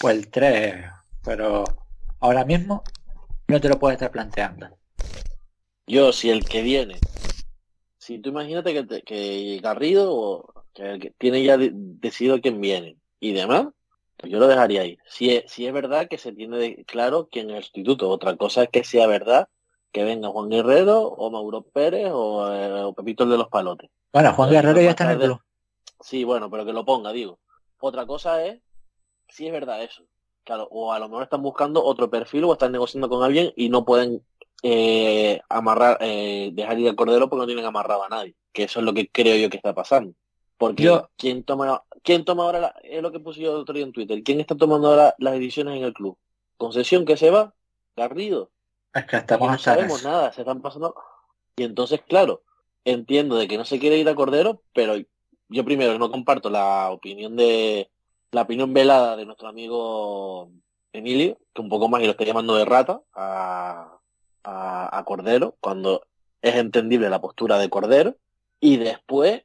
Pues 0.00 0.16
el 0.16 0.28
3. 0.28 0.84
Pero 1.24 1.64
ahora 2.20 2.44
mismo 2.44 2.82
no 3.48 3.60
te 3.60 3.68
lo 3.68 3.78
puedes 3.78 3.96
estar 3.96 4.10
planteando. 4.10 4.76
Yo, 5.86 6.12
si 6.12 6.30
el 6.30 6.44
que 6.44 6.62
viene. 6.62 6.98
Si 7.98 8.18
tú 8.18 8.30
imagínate 8.30 8.74
que, 8.74 9.02
que 9.02 9.60
Garrido 9.62 10.61
que 10.74 11.12
tiene 11.18 11.42
ya 11.42 11.56
decidido 11.58 12.40
quién 12.40 12.60
viene 12.60 12.96
y 13.20 13.32
demás, 13.32 13.68
pues 14.16 14.32
yo 14.32 14.38
lo 14.38 14.48
dejaría 14.48 14.82
ahí. 14.82 14.98
Si 15.06 15.30
es, 15.30 15.50
si 15.50 15.66
es 15.66 15.72
verdad 15.72 16.08
que 16.08 16.18
se 16.18 16.32
tiene 16.32 16.84
claro 16.84 17.28
quién 17.30 17.50
es 17.50 17.56
el 17.56 17.62
sustituto, 17.64 18.08
otra 18.08 18.36
cosa 18.36 18.64
es 18.64 18.68
que 18.70 18.84
sea 18.84 19.06
verdad 19.06 19.48
que 19.92 20.04
venga 20.04 20.28
Juan 20.28 20.48
Guerrero 20.48 21.02
o 21.02 21.30
Mauro 21.30 21.62
Pérez 21.62 22.10
o, 22.12 22.52
eh, 22.52 22.92
Pepito 22.96 23.24
el 23.24 23.30
de 23.30 23.38
los 23.38 23.48
Palotes. 23.48 23.90
Bueno, 24.12 24.32
Juan 24.32 24.50
Guerrero 24.50 24.80
ya 24.80 24.90
está 24.90 25.12
en 25.12 25.20
el. 25.20 25.36
Sí, 26.00 26.24
bueno, 26.24 26.50
pero 26.50 26.64
que 26.64 26.72
lo 26.72 26.84
ponga, 26.84 27.12
digo. 27.12 27.38
Otra 27.78 28.06
cosa 28.06 28.44
es 28.44 28.60
si 29.28 29.46
es 29.46 29.52
verdad 29.52 29.82
eso. 29.82 30.04
Claro, 30.44 30.66
o 30.70 30.92
a 30.92 30.98
lo 30.98 31.08
mejor 31.08 31.24
están 31.24 31.42
buscando 31.42 31.84
otro 31.84 32.10
perfil 32.10 32.44
o 32.44 32.52
están 32.52 32.72
negociando 32.72 33.08
con 33.08 33.22
alguien 33.22 33.52
y 33.54 33.68
no 33.68 33.84
pueden 33.84 34.22
eh, 34.62 35.40
amarrar, 35.48 35.98
eh, 36.00 36.50
dejar 36.52 36.78
ir 36.78 36.88
al 36.88 36.96
cordero 36.96 37.28
porque 37.28 37.40
no 37.40 37.46
tienen 37.46 37.64
amarrado 37.64 38.04
a 38.04 38.08
nadie. 38.08 38.34
Que 38.52 38.64
eso 38.64 38.80
es 38.80 38.84
lo 38.84 38.92
que 38.92 39.08
creo 39.08 39.36
yo 39.36 39.50
que 39.50 39.56
está 39.56 39.74
pasando. 39.74 40.14
Porque 40.62 40.84
yo, 40.84 41.10
¿quién 41.16 41.42
toma, 41.42 41.82
quién 42.04 42.24
toma 42.24 42.44
ahora, 42.44 42.72
es 42.84 43.02
lo 43.02 43.10
que 43.10 43.18
puse 43.18 43.40
yo 43.40 43.52
otro 43.58 43.74
día 43.74 43.82
en 43.82 43.90
Twitter, 43.90 44.22
¿quién 44.22 44.38
está 44.38 44.54
tomando 44.54 44.90
ahora 44.90 45.16
las 45.18 45.34
decisiones 45.34 45.76
en 45.76 45.82
el 45.82 45.92
club? 45.92 46.16
¿Concesión 46.56 47.04
que 47.04 47.16
se 47.16 47.32
va? 47.32 47.52
¿Garrido? 47.96 48.52
Es 48.94 49.04
que 49.06 49.16
estamos 49.16 49.50
no 49.50 49.58
sabemos 49.58 50.04
nada, 50.04 50.32
se 50.32 50.42
están 50.42 50.62
pasando. 50.62 50.94
Y 51.56 51.64
entonces, 51.64 52.00
claro, 52.06 52.44
entiendo 52.84 53.34
de 53.34 53.48
que 53.48 53.58
no 53.58 53.64
se 53.64 53.80
quiere 53.80 53.98
ir 53.98 54.08
a 54.08 54.14
Cordero, 54.14 54.62
pero 54.72 54.94
yo 55.48 55.64
primero 55.64 55.98
no 55.98 56.12
comparto 56.12 56.48
la 56.48 56.90
opinión 56.92 57.34
de 57.34 57.90
la 58.30 58.42
opinión 58.42 58.72
velada 58.72 59.16
de 59.16 59.26
nuestro 59.26 59.48
amigo 59.48 60.48
Emilio, 60.92 61.40
que 61.52 61.60
un 61.60 61.70
poco 61.70 61.88
más 61.88 62.02
y 62.02 62.04
lo 62.04 62.12
está 62.12 62.22
llamando 62.22 62.54
de 62.54 62.64
rata 62.66 63.00
a, 63.14 63.98
a 64.44 65.04
Cordero, 65.04 65.56
cuando 65.58 66.06
es 66.40 66.54
entendible 66.54 67.10
la 67.10 67.20
postura 67.20 67.58
de 67.58 67.68
Cordero. 67.68 68.14
Y 68.60 68.76
después 68.76 69.42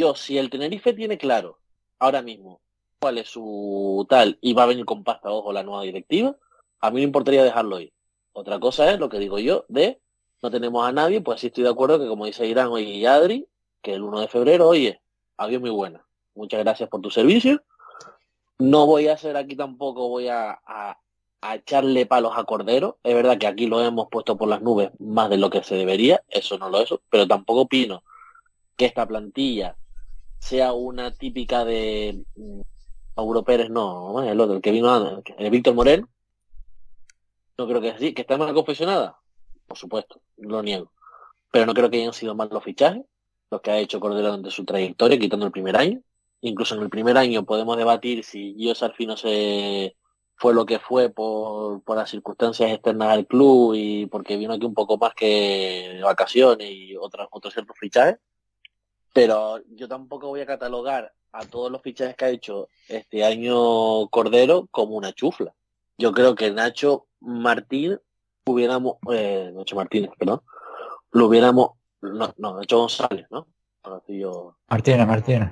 yo, 0.00 0.14
si 0.14 0.38
el 0.38 0.50
Tenerife 0.50 0.92
tiene 0.94 1.18
claro 1.18 1.58
ahora 1.98 2.22
mismo 2.22 2.60
cuál 2.98 3.18
es 3.18 3.28
su 3.28 4.06
tal 4.08 4.38
y 4.40 4.54
va 4.54 4.64
a 4.64 4.66
venir 4.66 4.84
con 4.84 5.04
pasta 5.04 5.30
ojo 5.30 5.52
la 5.52 5.62
nueva 5.62 5.82
directiva, 5.82 6.36
a 6.80 6.90
mí 6.90 6.96
me 6.96 7.02
importaría 7.02 7.44
dejarlo 7.44 7.80
ir. 7.80 7.92
Otra 8.32 8.58
cosa 8.58 8.90
es 8.92 8.98
lo 8.98 9.08
que 9.08 9.18
digo 9.18 9.38
yo 9.38 9.64
de 9.68 10.00
no 10.42 10.50
tenemos 10.50 10.86
a 10.86 10.92
nadie, 10.92 11.20
pues 11.20 11.40
sí 11.40 11.48
estoy 11.48 11.64
de 11.64 11.70
acuerdo 11.70 11.98
que 11.98 12.08
como 12.08 12.24
dice 12.24 12.46
Irán 12.46 12.68
hoy 12.68 12.84
y 12.84 13.04
Adri, 13.06 13.46
que 13.82 13.94
el 13.94 14.02
1 14.02 14.20
de 14.20 14.28
febrero, 14.28 14.68
oye, 14.68 15.00
adiós 15.36 15.60
muy 15.60 15.70
buena. 15.70 16.06
muchas 16.34 16.60
gracias 16.60 16.88
por 16.88 17.02
tu 17.02 17.10
servicio. 17.10 17.62
No 18.58 18.86
voy 18.86 19.08
a 19.08 19.14
hacer 19.14 19.36
aquí 19.36 19.56
tampoco, 19.56 20.08
voy 20.08 20.28
a, 20.28 20.60
a, 20.66 20.98
echarle 21.54 22.06
palos 22.06 22.32
a 22.36 22.44
Cordero. 22.44 22.98
Es 23.02 23.14
verdad 23.14 23.38
que 23.38 23.46
aquí 23.46 23.66
lo 23.66 23.82
hemos 23.82 24.08
puesto 24.10 24.36
por 24.36 24.48
las 24.48 24.62
nubes 24.62 24.90
más 24.98 25.28
de 25.30 25.38
lo 25.38 25.50
que 25.50 25.62
se 25.62 25.74
debería, 25.74 26.22
eso 26.28 26.58
no 26.58 26.70
lo 26.70 26.80
es, 26.80 26.90
pero 27.10 27.26
tampoco 27.26 27.62
opino 27.62 28.02
que 28.76 28.86
esta 28.86 29.06
plantilla 29.06 29.76
sea 30.40 30.72
una 30.72 31.12
típica 31.12 31.64
de 31.64 32.24
mm, 32.34 32.60
Mauro 33.16 33.44
Pérez, 33.44 33.70
no, 33.70 34.22
el 34.22 34.40
otro, 34.40 34.56
el 34.56 34.62
que 34.62 34.72
vino 34.72 34.92
antes, 34.92 35.34
el 35.38 35.50
Víctor 35.50 35.74
Moreno. 35.74 36.08
No 37.58 37.68
creo 37.68 37.80
que 37.80 37.96
sí, 37.98 38.14
que 38.14 38.22
está 38.22 38.38
mal 38.38 38.54
confesionada. 38.54 39.18
Por 39.66 39.76
supuesto, 39.76 40.20
lo 40.38 40.62
niego. 40.62 40.90
Pero 41.52 41.66
no 41.66 41.74
creo 41.74 41.90
que 41.90 41.98
hayan 41.98 42.14
sido 42.14 42.34
mal 42.34 42.48
los 42.50 42.64
fichajes, 42.64 43.02
los 43.50 43.60
que 43.60 43.70
ha 43.70 43.78
hecho 43.78 44.00
Cordero 44.00 44.28
durante 44.28 44.50
su 44.50 44.64
trayectoria, 44.64 45.18
quitando 45.18 45.46
el 45.46 45.52
primer 45.52 45.76
año. 45.76 46.00
Incluso 46.40 46.74
en 46.74 46.82
el 46.82 46.88
primer 46.88 47.18
año 47.18 47.44
podemos 47.44 47.76
debatir 47.76 48.24
si 48.24 48.54
Gio 48.54 48.74
Sarfino 48.74 49.16
se 49.16 49.94
fue 50.36 50.54
lo 50.54 50.64
que 50.64 50.78
fue 50.78 51.10
por, 51.10 51.82
por 51.82 51.98
las 51.98 52.08
circunstancias 52.08 52.72
externas 52.72 53.10
al 53.10 53.26
club 53.26 53.74
y 53.74 54.06
porque 54.06 54.38
vino 54.38 54.54
aquí 54.54 54.64
un 54.64 54.72
poco 54.72 54.96
más 54.96 55.12
que 55.14 56.00
vacaciones 56.02 56.70
y 56.70 56.96
otros, 56.96 57.28
otros 57.30 57.52
ciertos 57.52 57.76
fichajes. 57.78 58.16
Pero 59.12 59.60
yo 59.70 59.88
tampoco 59.88 60.28
voy 60.28 60.40
a 60.40 60.46
catalogar 60.46 61.12
a 61.32 61.44
todos 61.44 61.70
los 61.70 61.82
fichajes 61.82 62.16
que 62.16 62.24
ha 62.24 62.30
hecho 62.30 62.68
este 62.88 63.24
año 63.24 64.08
Cordero 64.08 64.68
como 64.70 64.96
una 64.96 65.12
chufla. 65.12 65.54
Yo 65.98 66.12
creo 66.12 66.34
que 66.34 66.50
Nacho 66.50 67.06
Martín 67.20 67.98
hubiéramos, 68.46 68.96
eh, 69.12 69.50
Nacho 69.54 69.76
Martínez, 69.76 70.10
perdón, 70.18 70.42
lo 71.12 71.26
hubiéramos, 71.26 71.72
no, 72.00 72.32
no, 72.36 72.58
Nacho 72.58 72.78
González, 72.78 73.26
¿no? 73.30 73.46
Martínez, 74.68 75.06
Martínez. 75.06 75.50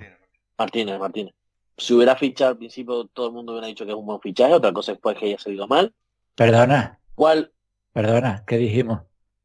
Martínez, 0.57 0.99
Martínez. 0.99 1.35
Si 1.77 1.95
hubiera 1.95 2.17
fichado 2.17 2.51
al 2.51 2.59
principio, 2.59 3.07
todo 3.07 3.29
el 3.29 3.33
mundo 3.33 3.53
hubiera 3.53 3.69
dicho 3.69 3.85
que 3.85 3.93
es 3.93 3.97
un 3.97 4.07
buen 4.07 4.21
fichaje, 4.21 4.53
otra 4.53 4.73
cosa 4.73 4.93
es 4.93 4.99
pues 4.99 5.17
que 5.17 5.27
haya 5.27 5.39
salido 5.39 5.67
mal. 5.67 5.95
Perdona. 6.35 6.99
¿Cuál? 7.15 7.53
Perdona, 7.93 8.45
¿qué 8.47 8.57
dijimos 8.59 9.01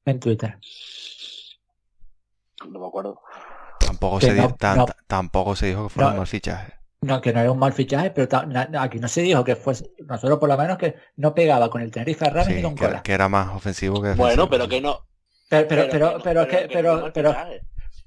en 0.05 0.19
Twitter? 0.19 0.57
No 2.67 2.79
me 2.79 2.87
acuerdo. 2.87 3.21
Tampoco, 4.03 4.19
se, 4.19 4.33
dijo, 4.33 4.57
tampoco 5.07 5.55
se 5.55 5.65
dijo 5.67 5.83
que 5.83 5.89
fuera 5.89 6.09
un 6.09 6.17
mal 6.17 6.27
fichaje. 6.27 6.73
No, 7.01 7.21
que 7.21 7.31
no 7.31 7.39
era 7.39 7.51
un 7.51 7.59
mal 7.59 7.71
fichaje, 7.71 8.11
pero 8.11 8.27
aquí 8.79 8.99
no 8.99 9.07
se 9.07 9.21
dijo 9.21 9.43
que 9.45 9.55
fuese, 9.55 9.91
nosotros 10.05 10.39
por 10.39 10.49
lo 10.49 10.57
menos 10.57 10.77
que 10.77 10.95
no 11.15 11.33
pegaba 11.33 11.69
con 11.69 11.81
el 11.81 11.89
Tenerife 11.89 12.29
Rami 12.29 12.55
ni 12.55 12.61
con 12.61 12.75
que, 12.75 12.85
Cola. 12.85 13.01
Que 13.01 13.13
era 13.13 13.29
más 13.29 13.55
ofensivo 13.55 14.01
que 14.01 14.13
Bueno, 14.13 14.49
pero 14.49 14.67
que 14.67 14.81
no. 14.81 15.05
Pero, 15.47 15.67
pero, 15.67 15.87
pero, 15.89 16.17
pero, 16.21 16.41
es 16.41 16.47
que, 16.47 16.69
pero, 16.71 17.11
pero, 17.13 17.35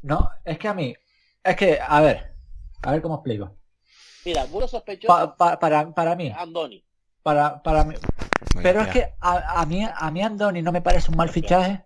no, 0.02 0.30
es 0.44 0.58
que 0.58 0.68
a 0.68 0.74
mí, 0.74 0.94
es 1.42 1.56
que, 1.56 1.78
a 1.80 2.00
ver, 2.00 2.34
a 2.82 2.90
ver 2.92 3.00
cómo 3.00 3.14
explico. 3.14 3.56
Mira, 4.24 4.44
puro 4.44 4.68
sospechoso. 4.68 5.34
para, 5.36 5.94
para 5.94 6.16
mí. 6.16 6.30
Andoni. 6.36 6.84
Para, 7.22 7.62
para 7.62 7.84
mí. 7.84 7.94
pero 8.62 8.82
es 8.82 8.88
que 8.88 9.14
a, 9.20 9.60
a, 9.60 9.66
mí, 9.66 9.86
a 9.92 10.10
mí 10.10 10.22
Andoni 10.22 10.60
no 10.60 10.72
me 10.72 10.82
parece 10.82 11.10
un 11.10 11.16
mal 11.16 11.30
fichaje, 11.30 11.84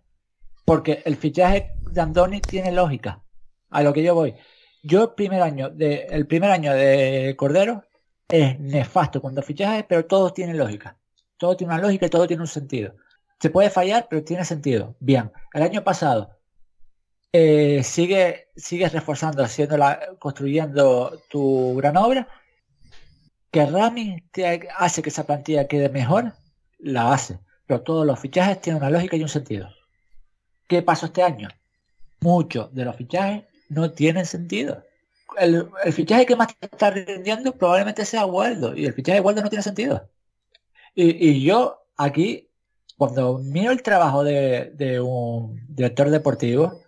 porque 0.65 1.03
el 1.05 1.17
fichaje 1.17 1.75
de 1.91 2.01
Andoni 2.01 2.41
tiene 2.41 2.73
lógica 2.73 3.23
a 3.71 3.83
lo 3.83 3.93
que 3.93 4.03
yo 4.03 4.15
voy. 4.15 4.35
Yo 4.83 5.03
el 5.05 5.11
primer 5.15 5.43
año 5.43 5.71
de, 5.71 6.07
el 6.11 6.27
primer 6.27 6.51
año 6.51 6.73
de 6.73 7.35
Cordero 7.37 7.85
es 8.29 8.59
nefasto 8.61 9.21
cuando 9.21 9.43
fichajes, 9.43 9.85
pero 9.89 10.07
todo 10.07 10.33
tiene 10.33 10.55
lógica. 10.55 10.97
Todo 11.37 11.57
tiene 11.57 11.75
una 11.75 11.83
lógica 11.83 12.07
y 12.07 12.11
todo 12.11 12.27
tiene 12.27 12.43
un 12.43 12.49
sentido. 12.49 12.95
Se 13.41 13.51
puede 13.51 13.71
fallar, 13.71 14.07
pero 14.09 14.25
tiene 14.25 14.45
sentido. 14.45 14.97
Bien, 15.01 15.33
el 15.55 15.63
año 15.63 15.83
pasado 15.83 16.39
eh, 17.33 17.83
sigue, 17.83 18.49
sigues 18.57 18.93
reforzando, 18.93 19.43
haciéndola, 19.43 20.01
construyendo 20.19 21.21
tu 21.29 21.75
gran 21.77 21.97
obra. 21.97 22.29
Que 23.51 23.67
Rami 23.67 24.23
te 24.31 24.69
hace 24.77 25.03
que 25.03 25.09
esa 25.09 25.27
plantilla 25.27 25.67
quede 25.67 25.89
mejor, 25.89 26.35
la 26.79 27.13
hace. 27.13 27.41
Pero 27.67 27.83
todos 27.83 28.07
los 28.07 28.19
fichajes 28.19 28.61
tienen 28.61 28.83
una 28.83 28.91
lógica 28.91 29.17
y 29.17 29.23
un 29.23 29.29
sentido. 29.29 29.69
¿Qué 30.69 30.83
pasó 30.83 31.07
este 31.07 31.23
año? 31.23 31.49
Muchos 32.21 32.73
de 32.75 32.85
los 32.85 32.97
fichajes 32.97 33.45
no 33.71 33.93
tiene 33.93 34.25
sentido. 34.27 34.85
El, 35.39 35.71
fichaje 35.93 36.27
que 36.27 36.37
más 36.37 36.49
está 36.61 36.91
rindiendo 36.91 37.53
probablemente 37.57 38.05
sea 38.05 38.27
Waldo 38.27 38.77
y 38.77 38.85
el 38.85 38.93
fichaje 38.93 39.21
de 39.21 39.25
Waldo 39.25 39.43
no 39.43 39.49
tiene 39.49 39.63
sentido. 39.63 40.11
Y, 40.95 41.43
yo 41.43 41.87
aquí, 41.97 42.51
cuando 42.99 43.39
miro 43.39 43.71
el 43.71 43.83
trabajo 43.83 44.25
de, 44.25 45.01
un 45.01 45.65
director 45.69 46.11
deportivo, 46.11 46.83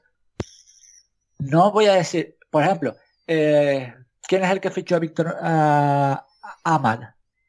no 1.39 1.70
voy 1.70 1.87
a 1.87 1.95
decir, 1.95 2.37
por 2.51 2.64
ejemplo, 2.64 2.97
eh, 3.26 3.95
¿quién 4.26 4.43
es 4.43 4.51
el 4.51 4.61
que 4.61 4.70
fichó 4.70 4.97
a 4.97 4.99
Víctor 4.99 5.37
a, 5.41 6.26
Amad? 6.64 7.01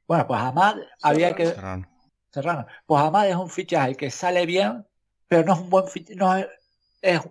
Bueno, 0.08 0.28
pues 0.28 0.40
Amad 0.40 0.78
había 1.02 1.34
que... 1.36 1.48
Serrano. 2.32 2.68
Pues 2.86 3.02
Amad 3.02 3.30
es 3.30 3.36
un 3.36 3.50
fichaje 3.50 3.96
que 3.96 4.12
sale 4.12 4.46
bien, 4.46 4.86
pero 5.28 5.44
no 5.44 5.54
es 5.54 5.60
un 5.60 5.70
buen 5.70 5.88
fichaje, 5.88 6.16
no 6.16 6.36
es 6.36 6.48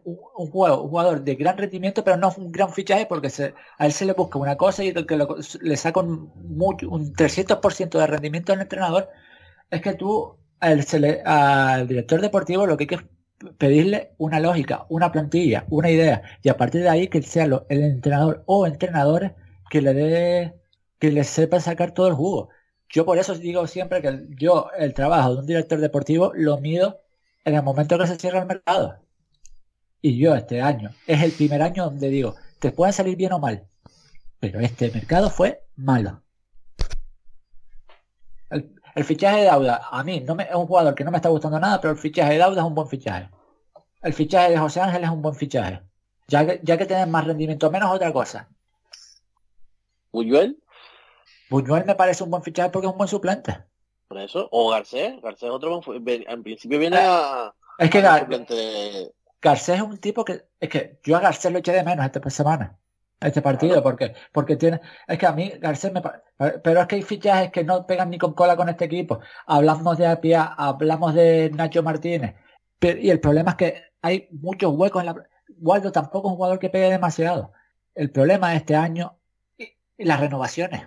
un, 0.05 0.51
juego, 0.51 0.83
un 0.83 0.91
jugador 0.91 1.23
de 1.23 1.35
gran 1.35 1.57
rendimiento, 1.57 2.05
pero 2.05 2.17
no 2.17 2.29
es 2.29 2.39
un 2.39 2.53
gran 2.53 2.73
fichaje 2.73 3.07
porque 3.07 3.29
a 3.79 3.87
él 3.87 3.93
se 3.93 4.05
le 4.05 4.13
busca 4.13 4.39
una 4.39 4.57
cosa 4.57 4.85
y 4.85 4.93
que 4.93 5.19
le 5.63 5.77
saca 5.77 6.01
un, 6.01 6.31
un 6.35 7.15
300% 7.15 7.99
de 7.99 8.07
rendimiento 8.07 8.53
al 8.53 8.61
entrenador, 8.61 9.09
es 9.71 9.81
que 9.83 9.95
tú 9.95 10.37
al 10.61 11.89
director 11.89 12.21
deportivo 12.21 12.67
lo 12.67 12.77
que 12.77 12.85
hay 12.85 12.89
que 12.89 12.99
pedirle 13.59 14.15
una 14.19 14.41
lógica, 14.41 14.87
una 14.89 15.11
plantilla, 15.13 15.67
una 15.71 15.91
idea, 15.91 16.23
y 16.43 16.49
a 16.49 16.57
partir 16.57 16.83
de 16.83 16.89
ahí 16.89 17.09
que 17.09 17.23
sea 17.23 17.45
el 17.45 17.83
entrenador 17.83 18.45
o 18.47 18.67
entrenadores 18.67 19.33
que 19.71 19.83
le 19.83 19.95
dé, 19.95 20.55
que 20.99 21.11
le 21.11 21.25
sepa 21.25 21.61
sacar 21.61 21.93
todo 21.93 22.09
el 22.09 22.15
jugo. 22.15 22.51
Yo 22.89 23.05
por 23.07 23.19
eso 23.19 23.35
digo 23.35 23.67
siempre 23.67 24.03
que 24.03 24.27
yo 24.39 24.69
el 24.79 24.95
trabajo 24.95 25.35
de 25.35 25.41
un 25.41 25.47
director 25.47 25.81
deportivo 25.81 26.33
lo 26.35 26.59
mido 26.59 27.01
en 27.45 27.55
el 27.57 27.63
momento 27.63 27.99
que 27.99 28.07
se 28.07 28.17
cierra 28.17 28.41
el 28.41 28.47
mercado. 28.47 28.99
Y 30.05 30.19
yo 30.19 30.35
este 30.35 30.61
año 30.61 30.91
es 31.07 31.23
el 31.23 31.31
primer 31.31 31.63
año 31.63 31.85
donde 31.85 32.09
digo, 32.09 32.35
te 32.59 32.73
puede 32.73 32.93
salir 32.93 33.17
bien 33.17 33.33
o 33.33 33.39
mal, 33.39 33.65
pero 34.41 34.59
este 34.59 34.91
mercado 34.91 35.31
fue 35.31 35.65
malo. 35.77 36.21
El, 38.51 39.05
fichaje 39.05 39.39
de 39.39 39.45
Dauda, 39.45 39.89
a 39.91 40.03
mí 40.03 40.21
no 40.21 40.35
me, 40.35 40.43
es 40.43 40.55
un 40.55 40.67
jugador 40.67 40.95
que 40.97 41.05
no 41.05 41.13
me 41.13 41.17
está 41.17 41.29
gustando 41.29 41.59
nada, 41.59 41.81
pero 41.81 41.93
el 41.93 41.99
fichaje 41.99 42.33
de 42.33 42.39
Dauda 42.39 42.61
es 42.61 42.67
un 42.67 42.75
buen 42.75 42.89
fichaje. 42.89 43.31
El 44.03 44.13
fichaje 44.13 44.51
de 44.51 44.59
José 44.59 44.81
Ángel 44.81 45.05
es 45.05 45.11
un 45.11 45.23
buen 45.23 45.37
fichaje. 45.37 45.81
Ya 46.27 46.45
que, 46.45 46.61
ya 46.65 46.77
que 46.77 46.87
tienen 46.87 47.11
más 47.11 47.25
rendimiento 47.25 47.71
menos 47.71 47.91
otra 47.91 48.13
cosa. 48.13 48.49
¿Buñuel? 50.11 50.61
Buñuel 51.49 51.87
me 51.87 51.95
parece 51.95 52.25
un 52.25 52.31
buen 52.31 52.43
fichaje 52.43 52.71
porque 52.71 52.87
es 52.87 52.93
un 52.93 52.99
buen 52.99 53.09
suplente. 53.09 53.65
Por 54.09 54.19
eso. 54.19 54.49
O 54.51 54.71
Garcés. 54.71 55.23
Garcés 55.23 55.45
es 55.45 55.51
otro 55.51 55.81
buen 55.81 56.05
En 56.29 56.43
principio 56.43 56.79
viene 56.79 56.97
eh, 56.97 57.07
a... 57.07 57.55
Es 57.79 57.89
que 57.89 58.03
Garcés 59.43 59.77
es 59.77 59.83
un 59.83 59.99
tipo 59.99 60.25
que, 60.25 60.45
es 60.61 60.69
que 60.69 61.01
yo 61.03 61.17
a 61.17 61.21
Garcés 61.21 61.53
lo 61.53 61.59
eché 61.59 61.73
de 61.73 61.83
menos 61.83 62.07
esta 62.07 62.31
semana, 62.31 62.79
este 63.21 63.43
partido, 63.43 63.83
porque, 63.83 64.15
porque 64.33 64.57
tiene, 64.57 64.81
es 65.09 65.19
que 65.19 65.27
a 65.27 65.33
mí 65.33 65.53
Garcés 65.61 65.93
me, 65.93 66.01
pero 66.63 66.81
es 66.81 66.87
que 66.87 66.97
hay 66.97 67.03
fichajes 67.03 67.51
que 67.51 67.65
no 67.65 67.87
pegan 67.87 68.11
ni 68.11 68.19
con 68.19 68.35
cola 68.35 68.57
con 68.57 68.69
este 68.69 68.85
equipo. 68.85 69.21
Hablamos 69.47 69.99
de 69.99 70.07
Apia, 70.07 70.45
hablamos 70.45 71.15
de 71.15 71.51
Nacho 71.51 71.83
Martínez, 71.83 72.37
y 72.81 73.11
el 73.11 73.21
problema 73.21 73.51
es 73.53 73.57
que 73.57 73.83
hay 74.01 74.29
muchos 74.31 74.73
huecos 74.75 75.03
en 75.03 75.07
la, 75.07 75.29
Waldo 75.59 75.93
tampoco 75.93 76.29
es 76.29 76.33
un 76.33 76.37
jugador 76.37 76.59
que 76.59 76.71
pegue 76.71 76.91
demasiado. 76.91 77.53
El 77.95 78.11
problema 78.11 78.51
de 78.51 78.57
este 78.57 78.75
año 78.75 79.19
y, 79.59 79.69
las 79.99 80.21
renovaciones. 80.21 80.83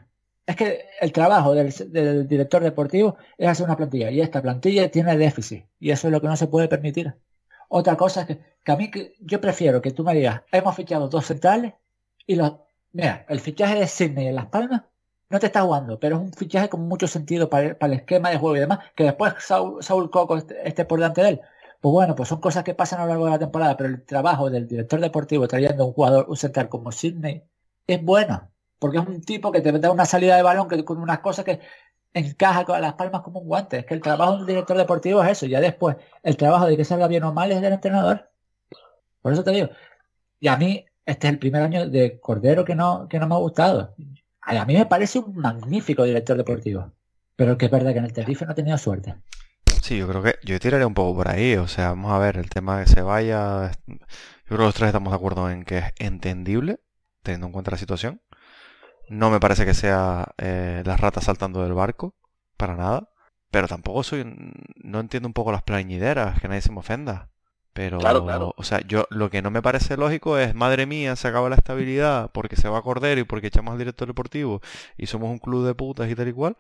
Es 0.46 0.56
que 0.56 0.86
el 1.02 1.12
trabajo 1.12 1.56
del, 1.56 1.74
del 1.92 2.28
director 2.28 2.64
deportivo 2.64 3.18
es 3.38 3.48
hacer 3.48 3.66
una 3.66 3.78
plantilla 3.78 4.12
y 4.12 4.22
esta 4.22 4.42
plantilla 4.42 4.92
tiene 4.92 5.18
déficit 5.18 5.66
y 5.80 5.92
eso 5.92 6.08
es 6.08 6.12
lo 6.12 6.22
que 6.22 6.28
no 6.28 6.36
se 6.36 6.48
puede 6.48 6.68
permitir. 6.68 7.16
Otra 7.70 7.96
cosa 7.96 8.22
es 8.22 8.38
que, 8.64 8.72
a 8.72 8.76
mí 8.76 8.92
que, 8.92 9.16
yo 9.20 9.42
prefiero 9.42 9.82
que 9.82 9.92
tú 9.92 10.04
me 10.04 10.14
digas, 10.14 10.42
hemos 10.52 10.76
fichado 10.76 11.08
dos 11.08 11.26
centrales 11.26 11.74
y 12.26 12.36
los... 12.36 12.54
Mira, 12.94 13.26
el 13.28 13.40
fichaje 13.40 13.80
de 13.80 13.88
Sydney 13.88 14.28
en 14.28 14.36
Las 14.36 14.48
Palmas 14.48 14.84
no 15.30 15.40
te 15.40 15.48
está 15.48 15.62
jugando, 15.62 16.00
pero 16.00 16.18
es 16.18 16.22
un 16.22 16.34
fichaje 16.34 16.70
con 16.70 16.88
mucho 16.88 17.08
sentido 17.08 17.50
para, 17.50 17.78
el 17.80 17.94
esquema 17.94 18.30
de 18.30 18.38
juego 18.38 18.56
y 18.56 18.60
demás, 18.62 18.80
que 18.96 19.04
después 19.04 19.34
Saúl, 19.40 20.10
Coco 20.10 20.38
esté, 20.38 20.86
por 20.86 21.00
delante 21.00 21.22
de 21.22 21.30
él. 21.30 21.42
Pues 21.82 21.92
bueno, 21.92 22.16
pues 22.16 22.30
son 22.30 22.40
cosas 22.40 22.64
que 22.64 22.74
pasan 22.74 23.00
a 23.00 23.04
lo 23.04 23.10
largo 23.10 23.26
de 23.26 23.32
la 23.32 23.40
temporada, 23.40 23.78
pero 23.78 23.90
el 23.90 24.06
trabajo 24.06 24.50
del 24.50 24.68
director 24.68 25.00
deportivo 25.00 25.48
trayendo 25.48 25.86
un 25.86 25.94
jugador, 25.94 26.26
un 26.30 26.38
central 26.38 26.70
como 26.70 26.92
Sydney, 26.92 27.44
es 27.88 28.04
bueno, 28.04 28.50
porque 28.80 28.98
es 28.98 29.08
un 29.08 29.22
tipo 29.22 29.52
que 29.52 29.62
te 29.62 29.72
da 29.72 29.92
una 29.92 30.06
salida 30.06 30.36
de 30.36 30.44
balón 30.44 30.68
que 30.68 30.84
con 30.86 30.98
unas 31.00 31.20
cosas 31.20 31.46
que 31.46 31.60
encaja 32.16 32.66
con 32.66 32.82
las 32.82 32.94
palmas 32.94 33.22
como 33.22 33.40
un 33.42 33.48
guante. 33.48 33.80
Es 33.80 33.86
que 33.86 33.94
el 33.94 34.02
trabajo 34.02 34.34
de 34.34 34.40
un 34.40 34.46
director 34.48 34.78
deportivo 34.78 35.24
es 35.24 35.32
eso. 35.32 35.46
Ya 35.46 35.60
después, 35.60 35.98
el 36.24 36.38
trabajo 36.38 36.66
de 36.66 36.78
que 36.78 36.86
salga 36.86 37.08
bien 37.08 37.24
o 37.24 37.34
mal 37.34 37.52
es 37.52 37.62
del 37.62 37.74
entrenador. 37.74 38.32
Por 39.22 39.34
eso 39.34 39.44
te 39.44 39.52
digo. 39.52 39.70
Y 40.40 40.48
a 40.48 40.58
mí, 40.58 40.86
este 41.06 41.28
es 41.28 41.34
el 41.34 41.40
primer 41.40 41.62
año 41.62 41.90
de 41.90 42.20
Cordero 42.20 42.66
que 42.66 42.76
no, 42.76 43.08
que 43.10 43.20
no 43.20 43.28
me 43.28 43.36
ha 43.36 43.40
gustado. 43.40 43.96
A 44.42 44.66
mí 44.66 44.76
me 44.76 44.86
parece 44.86 45.20
un 45.20 45.36
magnífico 45.36 46.04
director 46.04 46.38
deportivo. 46.38 46.92
Pero 47.36 47.58
que 47.58 47.66
es 47.66 47.72
verdad 47.72 47.92
que 47.92 48.00
en 48.00 48.06
el 48.06 48.14
Tenerife 48.14 48.46
no 48.46 48.52
ha 48.52 48.56
tenido 48.56 48.78
suerte. 48.78 49.16
Sí, 49.82 49.98
yo 49.98 50.08
creo 50.08 50.24
que 50.24 50.36
yo 50.44 50.60
tiraré 50.60 50.86
un 50.86 50.94
poco 50.94 51.16
por 51.18 51.28
ahí. 51.28 51.56
O 51.58 51.68
sea, 51.68 51.90
vamos 51.90 52.12
a 52.12 52.18
ver 52.18 52.38
el 52.38 52.50
tema 52.50 52.80
de 52.80 52.86
que 52.86 52.92
se 52.92 53.02
vaya. 53.02 53.72
Yo 53.88 53.96
creo 54.46 54.58
que 54.58 54.64
los 54.64 54.74
tres 54.74 54.88
estamos 54.88 55.12
de 55.12 55.18
acuerdo 55.18 55.50
en 55.50 55.66
que 55.66 55.80
es 55.80 55.86
entendible, 56.00 56.80
teniendo 57.24 57.48
en 57.48 57.54
cuenta 57.54 57.72
la 57.72 57.78
situación. 57.78 58.22
No 59.10 59.30
me 59.30 59.40
parece 59.40 59.66
que 59.66 59.74
sea 59.74 60.26
eh, 60.38 60.84
las 60.86 61.00
ratas 61.00 61.26
saltando 61.26 61.64
del 61.64 61.74
barco, 61.74 62.16
para 62.58 62.76
nada. 62.76 63.10
Pero 63.52 63.68
tampoco 63.68 64.04
soy. 64.04 64.26
No 64.84 65.00
entiendo 65.00 65.28
un 65.28 65.34
poco 65.34 65.52
las 65.52 65.64
plañideras, 65.64 66.40
que 66.42 66.48
nadie 66.48 66.62
se 66.62 66.72
me 66.72 66.80
ofenda. 66.80 67.30
Pero, 67.74 68.00
Claro, 68.00 68.24
claro. 68.24 68.54
o 68.58 68.64
sea, 68.64 68.80
yo 68.82 69.06
lo 69.10 69.30
que 69.30 69.42
no 69.42 69.52
me 69.52 69.62
parece 69.62 69.98
lógico 69.98 70.38
es, 70.38 70.56
madre 70.56 70.86
mía, 70.86 71.16
se 71.18 71.28
acaba 71.28 71.50
la 71.50 71.58
estabilidad 71.58 72.32
porque 72.32 72.56
se 72.56 72.70
va 72.70 72.78
a 72.80 72.82
Cordero 72.82 73.20
y 73.20 73.26
porque 73.26 73.48
echamos 73.48 73.74
al 73.74 73.78
director 73.80 74.08
deportivo 74.08 74.62
y 74.98 75.08
somos 75.08 75.30
un 75.30 75.40
club 75.40 75.66
de 75.66 75.76
putas 75.76 76.10
y 76.10 76.16
tal 76.16 76.30
y 76.30 76.34
cual. 76.34 76.58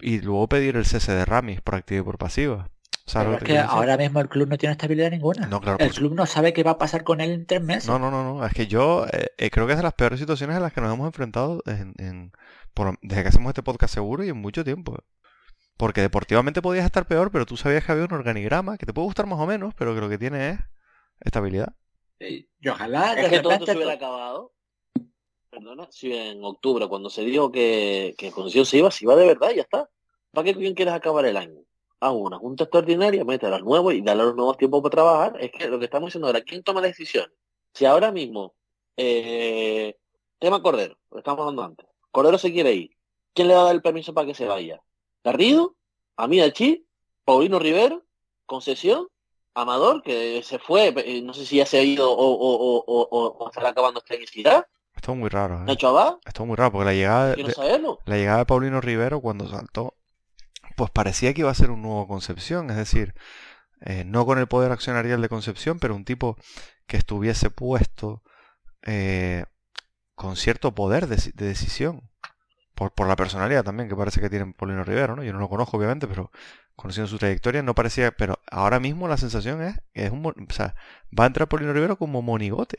Y 0.00 0.20
luego 0.20 0.48
pedir 0.48 0.76
el 0.76 0.86
cese 0.86 1.12
de 1.12 1.24
Ramis 1.24 1.60
por 1.62 1.76
activa 1.76 2.00
y 2.00 2.04
por 2.04 2.18
pasiva. 2.18 2.70
¿Sabes 3.06 3.38
Pero 3.38 3.38
es 3.38 3.44
que 3.44 3.58
ahora 3.58 3.96
mismo 3.98 4.20
el 4.20 4.28
club 4.30 4.48
no 4.48 4.56
tiene 4.56 4.72
estabilidad 4.72 5.10
ninguna. 5.10 5.46
No, 5.46 5.60
claro, 5.60 5.78
el 5.78 5.92
club 5.92 6.14
no 6.14 6.24
sabe 6.24 6.54
qué 6.54 6.62
va 6.62 6.72
a 6.72 6.78
pasar 6.78 7.04
con 7.04 7.20
él 7.20 7.32
en 7.32 7.46
tres 7.46 7.60
meses. 7.62 7.86
No, 7.86 7.98
no, 7.98 8.10
no, 8.10 8.24
no. 8.24 8.46
Es 8.46 8.54
que 8.54 8.66
yo 8.66 9.06
eh, 9.12 9.26
eh, 9.36 9.50
creo 9.50 9.66
que 9.66 9.72
es 9.72 9.78
de 9.78 9.82
las 9.82 9.92
peores 9.92 10.18
situaciones 10.18 10.56
en 10.56 10.62
las 10.62 10.72
que 10.72 10.80
nos 10.80 10.92
hemos 10.92 11.06
enfrentado 11.06 11.62
en, 11.66 11.92
en- 11.98 12.32
por- 12.72 12.98
desde 13.02 13.22
que 13.22 13.28
hacemos 13.28 13.50
este 13.50 13.62
podcast 13.62 13.92
seguro 13.92 14.24
y 14.24 14.30
en 14.30 14.38
mucho 14.38 14.64
tiempo. 14.64 14.96
Porque 15.76 16.00
deportivamente 16.00 16.62
podías 16.62 16.86
estar 16.86 17.06
peor, 17.06 17.30
pero 17.30 17.44
tú 17.44 17.56
sabías 17.58 17.84
que 17.84 17.92
había 17.92 18.04
un 18.04 18.12
organigrama 18.12 18.78
que 18.78 18.86
te 18.86 18.94
puede 18.94 19.06
gustar 19.06 19.26
más 19.26 19.38
o 19.38 19.46
menos, 19.46 19.74
pero 19.74 19.94
que 19.94 20.00
lo 20.00 20.08
que 20.08 20.18
tiene 20.18 20.50
es 20.50 20.58
estabilidad. 21.20 21.74
Y 22.20 22.48
y 22.60 22.68
ojalá 22.68 23.12
Es 23.20 23.28
que 23.28 23.40
todo 23.40 23.52
esto 23.52 23.66
se 23.66 23.76
hubiera 23.76 23.92
acabado. 23.92 24.54
Perdona, 25.50 25.86
si 25.90 26.12
en 26.12 26.42
octubre, 26.42 26.88
cuando 26.88 27.10
se 27.10 27.22
dijo 27.22 27.52
que, 27.52 28.14
que 28.16 28.30
Concepción 28.32 28.64
se 28.64 28.78
iba, 28.78 28.90
se 28.90 29.04
iba 29.04 29.14
de 29.14 29.26
verdad 29.26 29.50
y 29.52 29.56
ya 29.56 29.62
está. 29.62 29.90
¿Para 30.32 30.44
qué 30.46 30.54
bien 30.54 30.74
quieres 30.74 30.94
acabar 30.94 31.26
el 31.26 31.36
año? 31.36 31.60
Haz 32.06 32.12
una 32.12 32.38
junta 32.38 32.64
extraordinaria, 32.64 33.24
mete 33.24 33.46
a 33.46 33.50
los 33.50 33.62
nuevos 33.62 33.94
y 33.94 34.02
dale 34.02 34.22
a 34.22 34.24
los 34.26 34.34
nuevos 34.36 34.56
tiempos 34.58 34.82
para 34.82 34.90
trabajar. 34.90 35.36
Es 35.40 35.50
que 35.52 35.68
lo 35.68 35.78
que 35.78 35.86
estamos 35.86 36.08
diciendo 36.08 36.26
ahora, 36.26 36.42
¿quién 36.42 36.62
toma 36.62 36.80
la 36.80 36.88
decisión? 36.88 37.32
Si 37.72 37.86
ahora 37.86 38.12
mismo, 38.12 38.54
eh, 38.96 39.96
tema 40.38 40.62
Cordero, 40.62 40.96
lo 41.10 41.18
estamos 41.18 41.40
hablando 41.40 41.62
antes. 41.64 41.86
Cordero 42.10 42.38
se 42.38 42.52
quiere 42.52 42.72
ir. 42.74 42.90
¿Quién 43.32 43.48
le 43.48 43.54
va 43.54 43.60
a 43.62 43.64
dar 43.64 43.74
el 43.74 43.82
permiso 43.82 44.12
para 44.14 44.26
que 44.26 44.34
se 44.34 44.46
vaya? 44.46 44.80
Garrido, 45.24 45.76
Amida 46.16 46.52
Chi, 46.52 46.86
Paulino 47.24 47.58
Rivero, 47.58 48.02
Concesión, 48.46 49.08
Amador, 49.54 50.02
que 50.02 50.42
se 50.42 50.58
fue, 50.58 50.92
eh, 50.96 51.22
no 51.22 51.32
sé 51.32 51.46
si 51.46 51.56
ya 51.56 51.66
se 51.66 51.78
ha 51.78 51.82
ido 51.82 52.10
o, 52.12 52.16
o, 52.16 52.54
o, 52.54 52.84
o, 52.86 53.08
o- 53.10 53.36
o 53.38 53.48
estará 53.48 53.70
acabando 53.70 54.00
esta 54.00 54.14
necesidad. 54.14 54.66
Esto 54.94 55.12
es 55.12 55.18
muy 55.18 55.28
raro, 55.28 55.56
¿eh? 55.56 55.64
Nacho 55.66 55.88
Abad, 55.88 56.16
Esto 56.24 56.42
es 56.42 56.46
muy 56.48 56.56
raro, 56.56 56.72
porque 56.72 56.84
la 56.86 56.92
llegada 56.94 57.34
de, 57.34 57.42
la 58.04 58.16
llegada 58.16 58.38
de 58.38 58.46
Paulino 58.46 58.80
Rivero 58.80 59.20
cuando 59.20 59.46
saltó, 59.48 59.94
pues 60.76 60.90
parecía 60.90 61.32
que 61.34 61.40
iba 61.40 61.50
a 61.50 61.54
ser 61.54 61.70
un 61.70 61.82
nuevo 61.82 62.06
Concepción, 62.08 62.70
es 62.70 62.76
decir, 62.76 63.14
eh, 63.80 64.04
no 64.04 64.26
con 64.26 64.38
el 64.38 64.46
poder 64.46 64.72
accionarial 64.72 65.20
de 65.20 65.28
Concepción, 65.28 65.78
pero 65.78 65.94
un 65.94 66.04
tipo 66.04 66.36
que 66.86 66.96
estuviese 66.96 67.50
puesto 67.50 68.22
eh, 68.82 69.44
con 70.14 70.36
cierto 70.36 70.74
poder 70.74 71.06
de, 71.06 71.16
de 71.34 71.46
decisión. 71.46 72.10
Por, 72.74 72.92
por 72.92 73.06
la 73.06 73.14
personalidad 73.14 73.62
también 73.62 73.88
que 73.88 73.94
parece 73.94 74.20
que 74.20 74.28
tiene 74.28 74.52
Paulino 74.52 74.82
Rivero, 74.82 75.14
¿no? 75.14 75.22
Yo 75.22 75.32
no 75.32 75.38
lo 75.38 75.48
conozco, 75.48 75.76
obviamente, 75.76 76.08
pero 76.08 76.32
conociendo 76.74 77.06
su 77.06 77.18
trayectoria 77.18 77.62
no 77.62 77.72
parecía... 77.72 78.10
Pero 78.10 78.40
ahora 78.50 78.80
mismo 78.80 79.06
la 79.06 79.16
sensación 79.16 79.62
es 79.62 79.80
que 79.92 80.06
es 80.06 80.10
un... 80.10 80.26
O 80.26 80.52
sea, 80.52 80.74
va 81.16 81.22
a 81.22 81.28
entrar 81.28 81.48
Paulino 81.48 81.72
Rivero 81.72 81.96
como 81.96 82.20
monigote. 82.20 82.78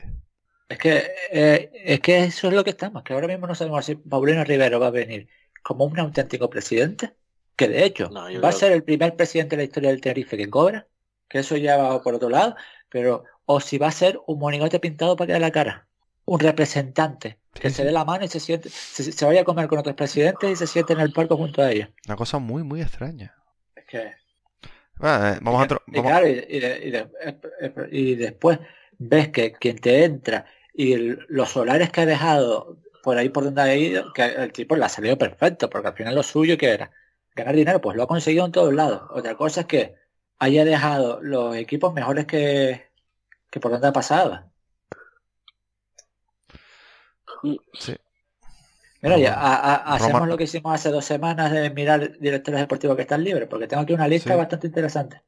Es 0.68 0.76
que, 0.76 1.06
eh, 1.32 1.70
es 1.72 2.00
que 2.00 2.24
eso 2.24 2.48
es 2.48 2.52
lo 2.52 2.62
que 2.62 2.70
estamos, 2.70 3.04
que 3.04 3.14
ahora 3.14 3.26
mismo 3.26 3.46
no 3.46 3.54
sabemos 3.54 3.86
si 3.86 3.94
Paulino 3.94 4.44
Rivero 4.44 4.80
va 4.80 4.88
a 4.88 4.90
venir 4.90 5.30
como 5.62 5.86
un 5.86 5.98
auténtico 5.98 6.50
presidente, 6.50 7.16
que 7.56 7.68
de 7.68 7.84
hecho 7.84 8.10
No, 8.10 8.26
va 8.40 8.48
a 8.50 8.52
ser 8.52 8.72
el 8.72 8.84
primer 8.84 9.16
presidente 9.16 9.56
de 9.56 9.62
la 9.62 9.64
historia 9.64 9.90
del 9.90 10.00
Tenerife 10.00 10.36
que 10.36 10.50
cobra, 10.50 10.88
que 11.28 11.38
eso 11.40 11.56
ya 11.56 11.76
va 11.76 12.02
por 12.02 12.14
otro 12.14 12.28
lado, 12.28 12.56
pero 12.88 13.24
o 13.46 13.60
si 13.60 13.78
va 13.78 13.88
a 13.88 13.92
ser 13.92 14.20
un 14.26 14.38
monigote 14.38 14.80
pintado 14.80 15.16
para 15.16 15.26
que 15.28 15.32
dé 15.34 15.40
la 15.40 15.50
cara, 15.52 15.88
un 16.24 16.40
representante 16.40 17.38
que 17.58 17.70
Sí, 17.70 17.76
se 17.76 17.84
dé 17.84 17.92
la 17.92 18.04
mano 18.04 18.24
y 18.24 18.28
se 18.28 18.40
siente, 18.40 18.68
se, 18.70 19.12
se 19.12 19.24
vaya 19.24 19.40
a 19.42 19.44
comer 19.44 19.68
con 19.68 19.78
otros 19.78 19.96
presidentes 19.96 20.50
y 20.50 20.56
se 20.56 20.66
siente 20.66 20.92
en 20.92 21.00
el 21.00 21.12
palco 21.12 21.36
junto 21.36 21.62
a 21.62 21.70
ellos. 21.72 21.88
Una 22.06 22.16
cosa 22.16 22.38
muy, 22.38 22.62
muy 22.62 22.80
extraña. 22.82 23.34
Es 23.74 23.84
que 23.86 24.12
eh, 25.02 25.38
vamos 25.42 25.62
a... 25.70 25.76
Y 25.92 25.96
vamos- 25.96 26.10
claro, 26.10 26.26
y, 26.28 26.30
y 26.48 26.60
de- 26.60 26.80
y 26.86 26.90
de- 26.90 27.88
y 27.90 28.14
después 28.16 28.58
ves 28.98 29.28
que 29.28 29.52
quien 29.52 29.78
te 29.78 30.04
entra 30.04 30.46
y 30.72 30.92
el- 30.92 31.24
los 31.28 31.50
solares 31.50 31.90
que 31.90 32.02
ha 32.02 32.06
dejado 32.06 32.78
por 33.02 33.16
ahí 33.18 33.28
por 33.28 33.44
donde 33.44 33.62
ha 33.62 33.74
ido, 33.76 34.12
que 34.12 34.24
el 34.24 34.52
tipo 34.52 34.76
le 34.76 34.84
ha 34.84 34.88
salido 34.88 35.16
perfecto, 35.18 35.70
porque 35.70 35.88
al 35.88 35.94
final 35.94 36.14
lo 36.14 36.22
suyo 36.22 36.58
que 36.58 36.70
era 36.70 36.90
ganar 37.36 37.54
dinero, 37.54 37.80
pues 37.80 37.96
lo 37.96 38.02
ha 38.02 38.06
conseguido 38.08 38.44
en 38.46 38.50
todos 38.52 38.74
lados. 38.74 39.02
Otra 39.10 39.36
cosa 39.36 39.60
es 39.60 39.66
que 39.66 39.94
haya 40.38 40.64
dejado 40.64 41.20
los 41.22 41.54
equipos 41.56 41.92
mejores 41.94 42.26
que, 42.26 42.90
que 43.50 43.60
por 43.60 43.70
donde 43.70 43.86
ha 43.88 43.92
pasado. 43.92 44.50
Sí. 47.74 47.96
Mira, 49.02 49.18
ya, 49.18 49.34
a- 49.34 49.54
a- 49.74 49.94
hacemos 49.94 50.14
Roma- 50.20 50.26
lo 50.26 50.36
que 50.36 50.44
hicimos 50.44 50.74
hace 50.74 50.90
dos 50.90 51.04
semanas 51.04 51.52
de 51.52 51.70
mirar 51.70 52.18
directores 52.18 52.60
deportivos 52.60 52.96
que 52.96 53.02
están 53.02 53.22
libres, 53.22 53.46
porque 53.48 53.68
tengo 53.68 53.82
aquí 53.82 53.92
una 53.92 54.08
lista 54.08 54.32
Sí. 54.32 54.36
bastante 54.36 54.66
interesante 54.66 55.22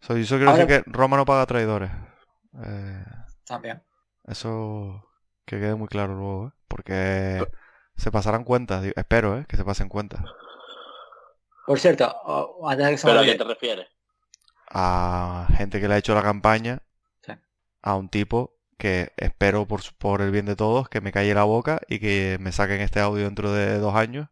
So, 0.00 0.16
yo 0.18 0.24
solo 0.26 0.40
quiero 0.40 0.50
Ahora- 0.50 0.66
decir 0.66 0.84
que 0.84 0.90
Roma 0.90 1.16
no 1.16 1.24
paga 1.24 1.46
traidores. 1.46 1.90
Eh, 2.64 3.04
también. 3.46 3.82
eso 4.26 5.08
que 5.46 5.58
quede 5.58 5.74
muy 5.74 5.88
claro 5.88 6.14
luego, 6.14 6.48
¿eh? 6.48 6.52
Porque 6.68 7.46
se 7.96 8.10
pasarán 8.10 8.44
cuentas, 8.44 8.84
espero, 8.94 9.38
¿eh? 9.38 9.46
Que 9.48 9.56
se 9.56 9.64
pasen 9.64 9.88
cuentas. 9.88 10.20
Por 11.66 11.78
cierto, 11.80 12.04
antes 12.68 12.86
de 12.86 12.92
que 12.92 12.98
se 12.98 13.06
¿Pero 13.06 13.20
a 13.20 13.24
qué 13.24 13.34
te 13.34 13.44
refieres? 13.44 13.86
A 14.70 15.48
gente 15.56 15.80
que 15.80 15.88
le 15.88 15.94
ha 15.94 15.98
hecho 15.98 16.14
la 16.14 16.22
campaña 16.22 16.82
Sí. 17.26 17.32
a 17.82 17.94
un 17.96 18.08
tipo 18.08 18.54
que 18.78 19.12
espero 19.16 19.66
por, 19.66 19.82
su- 19.82 19.94
por 19.96 20.20
el 20.22 20.30
bien 20.30 20.46
de 20.46 20.56
todos 20.56 20.88
que 20.88 21.00
me 21.00 21.12
calle 21.12 21.34
la 21.34 21.44
boca 21.44 21.80
y 21.88 21.98
que 21.98 22.36
me 22.40 22.52
saquen 22.52 22.80
este 22.80 23.00
audio 23.00 23.24
dentro 23.24 23.52
de 23.52 23.78
dos 23.78 23.94
años 23.94 24.28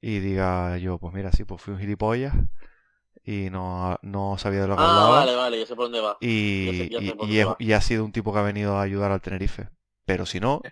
y 0.00 0.20
diga 0.20 0.78
yo, 0.78 0.98
pues 0.98 1.14
mira, 1.14 1.32
sí, 1.32 1.44
pues 1.44 1.62
fui 1.62 1.74
un 1.74 1.80
gilipollas 1.80 2.34
y 3.24 3.50
no, 3.50 3.98
no 4.02 4.38
sabía 4.38 4.62
de 4.62 4.68
lo 4.68 4.76
que 4.76 4.82
Ah, 4.82 4.86
hablaba. 4.86 5.10
vale, 5.10 5.36
vale, 5.36 5.58
ya 5.60 5.66
sé 5.66 5.76
por 5.76 5.84
dónde 5.86 6.00
va. 6.00 6.16
y, 6.20 6.66
Ya 6.66 6.72
sé- 6.72 6.88
ya 6.90 7.00
sé 7.02 7.14
y- 7.20 7.36
y 7.36 7.38
es- 7.40 7.46
va. 7.46 7.56
y 7.58 7.72
ha 7.72 7.80
sido 7.80 8.04
un 8.04 8.12
tipo 8.12 8.32
que 8.32 8.38
ha 8.40 8.42
venido 8.42 8.78
a 8.78 8.82
ayudar 8.82 9.12
al 9.12 9.20
Tenerife. 9.22 9.68
Pero 10.06 10.26
si 10.26 10.40
no, 10.40 10.62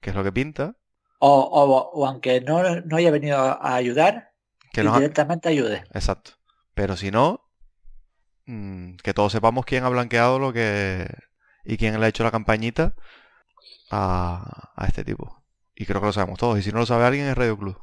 que 0.00 0.10
es 0.10 0.16
lo 0.16 0.24
que 0.24 0.32
pinta, 0.32 0.76
O, 1.18 1.30
o- 1.60 1.90
o 1.98 2.06
aunque 2.06 2.40
no, 2.40 2.62
no 2.88 2.96
haya 2.96 3.10
venido 3.10 3.38
a 3.38 3.74
ayudar, 3.76 4.33
que 4.74 4.84
nos 4.84 4.96
directamente 4.98 5.48
ayude. 5.48 5.84
Exacto. 5.92 6.32
Pero 6.74 6.96
si 6.96 7.10
no, 7.10 7.40
mm, 8.46 8.96
que 8.96 9.14
todos 9.14 9.32
sepamos 9.32 9.64
quién 9.64 9.84
ha 9.84 9.88
blanqueado 9.88 10.38
lo 10.38 10.52
que... 10.52 11.06
y 11.64 11.76
quién 11.76 11.98
le 11.98 12.06
ha 12.06 12.08
hecho 12.08 12.24
la 12.24 12.30
campañita 12.30 12.94
a, 13.90 14.72
a 14.76 14.86
este 14.86 15.04
tipo. 15.04 15.42
Y 15.74 15.86
creo 15.86 16.00
que 16.00 16.06
lo 16.08 16.12
sabemos 16.12 16.38
todos. 16.38 16.58
Y 16.58 16.62
si 16.62 16.72
no 16.72 16.78
lo 16.78 16.86
sabe 16.86 17.04
alguien 17.04 17.26
es 17.26 17.36
Radio 17.36 17.58
Club. 17.58 17.78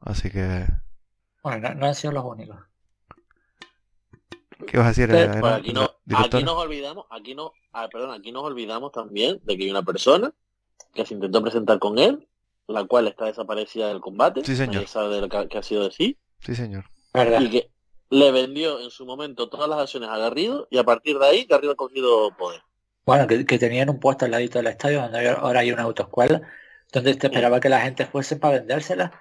Así 0.00 0.30
que... 0.30 0.66
Bueno, 1.42 1.68
no, 1.68 1.74
no 1.74 1.86
han 1.86 1.94
sido 1.94 2.12
los 2.12 2.24
únicos. 2.24 2.56
¿Qué 4.66 4.76
vas 4.76 4.86
a 4.86 4.88
decir? 4.90 5.08
Pero, 5.08 5.46
eh, 5.46 5.54
aquí, 5.54 5.72
no, 5.72 5.90
aquí 6.16 6.42
nos 6.42 6.54
olvidamos, 6.56 7.06
aquí 7.10 7.34
no, 7.34 7.52
ah, 7.72 7.88
perdón, 7.90 8.10
aquí 8.12 8.30
nos 8.30 8.42
olvidamos 8.44 8.92
también 8.92 9.40
de 9.44 9.56
que 9.56 9.64
hay 9.64 9.70
una 9.70 9.82
persona 9.82 10.32
que 10.94 11.06
se 11.06 11.14
intentó 11.14 11.42
presentar 11.42 11.78
con 11.78 11.98
él, 11.98 12.28
la 12.66 12.84
cual 12.84 13.08
está 13.08 13.24
desaparecida 13.24 13.88
del 13.88 14.00
combate, 14.00 14.44
Sí, 14.44 14.54
señor. 14.56 14.74
nadie 14.74 14.86
sabe 14.86 15.14
de 15.14 15.20
lo 15.22 15.28
que, 15.30 15.48
que 15.48 15.58
ha 15.58 15.62
sido 15.62 15.84
de 15.84 15.92
sí, 15.92 16.18
Sí, 16.44 16.54
señor. 16.54 16.84
¿Verdad? 17.12 17.40
y 17.40 17.50
que 17.50 17.70
le 18.10 18.30
vendió 18.32 18.80
en 18.80 18.90
su 18.90 19.04
momento 19.06 19.48
todas 19.48 19.68
las 19.68 19.78
acciones 19.80 20.08
a 20.10 20.16
Garrido, 20.18 20.66
y 20.70 20.78
a 20.78 20.84
partir 20.84 21.18
de 21.18 21.26
ahí 21.26 21.44
Garrido 21.44 21.72
ha 21.72 21.76
cogido 21.76 22.34
poder. 22.36 22.62
Bueno, 23.06 23.26
que, 23.26 23.44
que 23.46 23.58
tenían 23.58 23.88
un 23.90 23.98
puesto 24.00 24.24
al 24.24 24.30
ladito 24.32 24.58
del 24.58 24.68
estadio 24.68 25.00
donde 25.02 25.18
hay- 25.18 25.26
ahora 25.26 25.60
hay 25.60 25.72
una 25.72 25.82
autoescuela, 25.82 26.40
donde 26.92 27.14
te 27.14 27.26
esperaba 27.28 27.60
que 27.60 27.68
la 27.68 27.80
gente 27.80 28.06
fuese 28.06 28.36
para 28.36 28.58
vendérsela, 28.58 29.12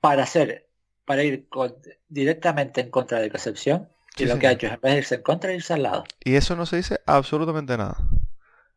para 0.00 0.22
hacer, 0.24 0.68
para 1.04 1.22
ir 1.24 1.48
con- 1.48 1.74
directamente 2.08 2.80
en 2.80 2.90
contra 2.90 3.20
de 3.20 3.30
Concepción, 3.30 3.88
y 4.16 4.24
lo 4.24 4.38
que 4.38 4.46
ha 4.46 4.52
hecho 4.52 4.66
es 4.66 4.72
en 4.72 4.80
vez 4.80 4.92
de 4.92 4.98
irse 4.98 5.14
en 5.16 5.22
contra, 5.22 5.52
irse 5.52 5.72
al 5.74 5.82
lado. 5.82 6.04
Y 6.24 6.34
eso 6.36 6.56
no 6.56 6.66
se 6.66 6.76
dice 6.76 7.00
absolutamente 7.06 7.76
nada. 7.76 7.96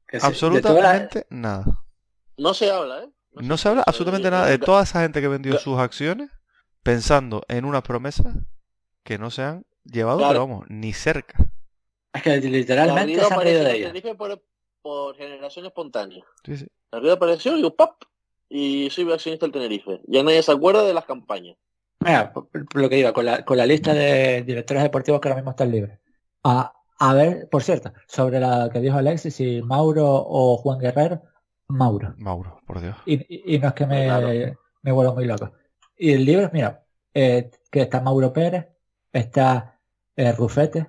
Que 0.08 0.18
la- 0.18 0.26
Absolutamente 0.28 1.26
nada. 1.30 1.66
No 2.38 2.54
se 2.54 2.70
habla, 2.72 3.04
¿eh? 3.04 3.10
No 3.34 3.58
se 3.58 3.70
habla 3.70 3.84
absolutamente 3.86 4.30
nada 4.32 4.48
de 4.48 4.58
toda 4.58 4.84
esa 4.84 5.02
gente 5.02 5.22
que 5.22 5.28
vendió 5.28 5.58
sus 5.60 5.78
acciones 5.80 6.30
pensando 6.84 7.44
en 7.48 7.66
unas 7.66 7.82
promesas 7.84 8.36
que 9.04 9.18
no 9.18 9.30
se 9.32 9.44
han 9.44 9.66
llevado, 9.84 10.18
Claro. 10.20 10.32
pero 10.34 10.48
vamos, 10.48 10.66
ni 10.70 10.94
cerca. 10.94 11.52
es 12.14 12.22
que 12.24 12.38
literalmente 12.38 13.20
se 13.24 13.34
han 13.34 13.40
de 13.40 13.52
ella. 13.76 13.88
Tenerife 13.88 14.16
por, 14.16 14.44
por 14.82 15.16
generación 15.16 15.66
espontánea. 15.66 16.24
Sí, 16.44 16.58
sí. 16.58 16.68
Garrido 16.92 17.14
apareció 17.14 17.58
y 17.58 17.70
¡pap! 17.72 18.02
Y 18.50 18.90
soy 18.90 19.12
accionista 19.12 19.46
del 19.46 19.54
Tenerife. 19.54 20.02
Ya 20.08 20.24
nadie 20.24 20.42
se 20.42 20.52
acuerda 20.52 20.84
de 20.84 20.94
las 20.94 21.06
campañas. 21.06 21.56
Mira, 22.00 22.34
por- 22.34 22.50
por 22.50 22.82
lo 22.82 22.90
que 22.90 22.98
iba, 22.98 23.14
con 23.14 23.26
la, 23.26 23.46
con 23.46 23.58
la 23.58 23.66
lista 23.66 23.94
de 23.94 24.42
directores 24.44 24.82
deportivos 24.84 25.20
que 25.22 25.28
ahora 25.28 25.36
mismo 25.42 25.52
están 25.52 25.70
libres. 25.72 26.00
A, 26.44 26.74
a 26.98 27.14
ver, 27.14 27.48
por 27.50 27.62
cierto, 27.62 27.94
sobre 28.08 28.40
la 28.40 28.70
que 28.74 28.80
dijo 28.80 28.98
Alexis, 28.98 29.36
si 29.36 29.62
Mauro 29.62 30.06
o 30.08 30.58
Juan 30.58 30.80
Guerrero, 30.80 31.22
Mauro. 31.68 32.16
Mauro, 32.18 32.60
por 32.66 32.82
Dios. 32.82 32.96
Y, 33.06 33.16
y- 33.16 33.56
y 33.56 33.60
no 33.60 33.68
es 33.68 33.74
que 33.76 33.86
me, 33.86 34.06
Claro. 34.06 34.30
me 34.82 34.92
vuelvo 34.92 35.14
muy 35.14 35.26
loco. 35.26 35.52
Y 36.02 36.14
el 36.14 36.24
libro, 36.24 36.50
mira, 36.54 36.86
eh, 37.14 37.52
que 37.70 37.82
está 37.82 38.00
Mauro 38.00 38.32
Pérez, 38.32 38.68
está 39.12 39.82
eh, 40.16 40.32
Rufete, 40.32 40.88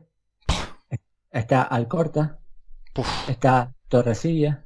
está 1.33 1.63
Alcorta, 1.63 2.39
está 3.27 3.75
Torresilla, 3.89 4.65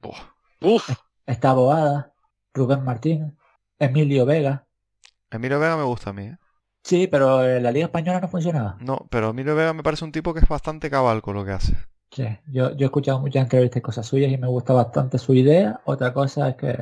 puf. 0.00 0.16
¡Uf! 0.62 0.88
está 1.26 1.52
Boada, 1.52 2.14
Rubén 2.54 2.82
Martín, 2.82 3.36
Emilio 3.78 4.24
Vega. 4.24 4.66
Emilio 5.30 5.60
Vega 5.60 5.76
me 5.76 5.82
gusta 5.82 6.10
a 6.10 6.12
mí, 6.14 6.28
¿eh? 6.28 6.38
Sí, 6.82 7.06
pero 7.06 7.46
en 7.46 7.62
la 7.62 7.70
Liga 7.70 7.84
Española 7.84 8.22
no 8.22 8.28
funcionaba. 8.28 8.78
No, 8.80 9.06
pero 9.10 9.30
Emilio 9.30 9.54
Vega 9.54 9.74
me 9.74 9.82
parece 9.82 10.06
un 10.06 10.12
tipo 10.12 10.32
que 10.32 10.40
es 10.40 10.48
bastante 10.48 10.88
cabal 10.88 11.20
con 11.20 11.34
lo 11.34 11.44
que 11.44 11.52
hace. 11.52 11.76
Sí, 12.10 12.26
yo, 12.46 12.74
yo 12.74 12.84
he 12.84 12.84
escuchado 12.86 13.20
muchas 13.20 13.42
entrevistas 13.42 13.80
y 13.80 13.82
cosas 13.82 14.06
suyas 14.06 14.32
y 14.32 14.38
me 14.38 14.46
gusta 14.46 14.72
bastante 14.72 15.18
su 15.18 15.34
idea. 15.34 15.82
Otra 15.84 16.14
cosa 16.14 16.48
es 16.48 16.56
que 16.56 16.78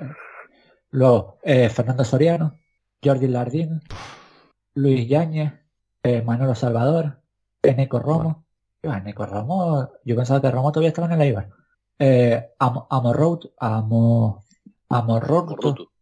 luego 0.91 1.39
eh, 1.43 1.69
Fernando 1.69 2.05
Soriano, 2.05 2.62
Jordi 3.05 3.29
Lardín, 3.29 3.81
Luis 4.75 5.09
Yáñez, 5.09 5.53
eh, 6.03 6.23
Manolo 6.23 6.55
Salvador, 6.55 7.21
Eneco 7.63 7.99
Romo. 7.99 8.45
Eneco 8.83 9.27
Romo, 9.27 9.91
yo 10.05 10.17
pensaba 10.17 10.41
que 10.41 10.51
Romo 10.51 10.73
todavía 10.73 10.89
estaba 10.89 11.07
en 11.09 11.13
el 11.15 11.23
Eibar. 11.23 11.49
Eh, 11.99 12.51
Amo, 12.59 12.87
Amorrout, 12.91 13.53
Amo, 13.59 14.45
Amorrout 14.89 15.47
Corruto. 15.47 15.93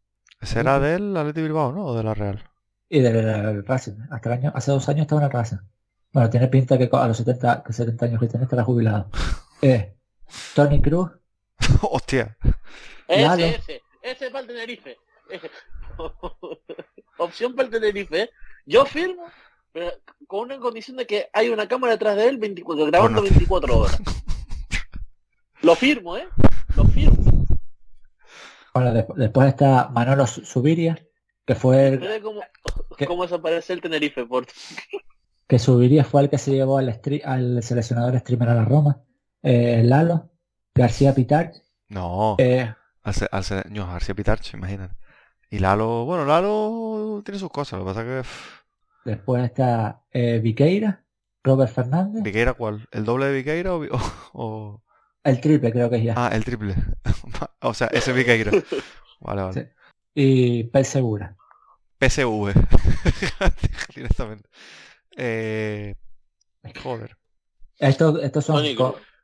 Ese 0.41 0.61
era 0.61 0.79
del 0.81 1.15
Atleti 1.17 1.43
Bilbao, 1.43 1.73
¿no? 1.73 1.87
O 1.87 1.95
de 1.95 2.03
la 2.03 2.15
Real. 2.15 2.43
y 2.89 3.01
del 3.01 3.13
del 3.25 3.67
Racing. 3.67 3.99
Hasta 4.11 4.31
el 4.31 4.39
año, 4.39 4.53
hace 4.55 4.71
dos 4.71 4.89
años 4.89 5.03
estaba 5.03 5.21
en 5.21 5.27
el 5.27 5.33
Racing. 5.33 5.59
Bueno, 6.13 6.31
tiene 6.31 6.49
pinta 6.49 6.79
que 6.79 6.89
a 6.93 7.07
los 7.07 7.17
70, 7.19 7.63
que 7.63 7.73
70 7.73 8.07
años 8.07 8.21
que 8.21 8.27
tiene 8.29 8.45
estará 8.45 8.65
jubilado. 8.65 9.09
Eh, 9.63 9.95
Tony 10.55 10.81
Cruz, 10.81 11.11
Hostia. 11.83 12.35
Ese, 13.07 13.57
ese, 13.57 13.83
ese 14.01 14.31
para 14.31 14.41
el 14.41 14.47
Tenerife. 14.47 14.97
Opción 17.21 17.55
para 17.55 17.67
el 17.67 17.73
Tenerife. 17.73 18.23
¿eh? 18.23 18.31
Yo 18.67 18.85
firmo, 18.87 19.25
pero 19.73 19.91
con 20.27 20.41
una 20.41 20.59
condición 20.59 20.97
de 20.97 21.07
que 21.07 21.29
hay 21.33 21.49
una 21.49 21.69
cámara 21.69 21.93
detrás 21.95 22.17
de 22.17 22.29
él 22.29 22.39
24, 22.39 22.87
grabando 22.87 23.21
Bueno. 23.21 23.35
24 23.37 23.79
horas. 23.79 23.99
Lo 25.63 25.75
firmo, 25.75 26.17
¿eh? 26.17 26.27
Lo 26.77 26.85
firmo. 26.87 27.47
Bueno, 28.73 28.93
de- 28.93 29.07
después 29.17 29.49
está 29.49 29.89
Manolo 29.89 30.27
Su- 30.27 30.45
Subiria, 30.45 30.99
que 31.45 31.55
fue 31.55 31.89
el, 31.89 32.23
cómo, 32.23 32.41
¿Qué? 32.97 33.07
cómo 33.07 33.25
desaparece 33.25 33.73
el 33.73 33.81
Tenerife, 33.81 34.25
por 34.25 34.47
que 35.49 35.59
Subiria 35.59 36.05
fue 36.05 36.23
el 36.23 36.31
que 36.31 36.39
se 36.39 36.53
llevó 36.53 36.79
al, 36.79 36.89
stri- 36.89 37.23
al 37.25 37.63
seleccionador 37.63 38.19
streamer 38.21 38.49
a 38.51 38.55
la 38.55 38.65
Roma. 38.65 39.03
Eh, 39.43 39.83
Lalo, 39.85 40.31
García 40.75 41.15
Pitar, 41.15 41.53
No. 41.89 42.37
eh, 42.39 42.73
al 43.03 43.15
se- 43.45 43.65
no, 43.71 43.87
García 43.89 44.15
Pitarch, 44.15 44.55
imagínate. 44.55 44.95
Y 45.51 45.59
Lalo, 45.59 46.05
bueno, 46.05 46.25
Lalo 46.25 47.23
tiene 47.25 47.39
sus 47.39 47.51
cosas, 47.51 47.79
lo 47.81 47.85
que 47.85 47.91
pasa 47.91 48.05
que... 48.05 48.23
después 49.05 49.43
está 49.45 50.03
eh, 50.13 50.39
Viqueira, 50.43 51.05
Robert 51.43 51.73
Fernández, 51.73 52.23
¿Viqueira 52.23 52.55
cuál? 52.55 52.87
¿El 52.93 53.05
doble 53.05 53.27
de 53.27 53.33
Viqueira 53.35 53.75
o, 53.75 53.81
vi- 53.81 53.89
o- 53.93 54.01
o- 54.33 54.83
el 55.25 55.41
triple 55.41 55.71
creo 55.73 55.91
que 55.91 55.97
es 55.97 56.05
ya, 56.05 56.15
Ah, 56.17 56.31
el 56.33 56.45
triple. 56.45 56.75
o 57.63 57.75
sea, 57.75 57.89
ese 57.89 58.13
Viqueira. 58.13 58.53
Vale, 59.23 59.43
vale. 59.43 59.53
Sí. 59.55 59.69
y 60.15 60.65
Pel 60.65 60.85
Segura. 60.87 61.37
PSV. 61.99 62.55
Directamente. 63.95 64.49
Eh, 65.15 65.95
joder. 66.83 67.19
Estos, 67.79 68.23
estos 68.23 68.47
son 68.47 68.65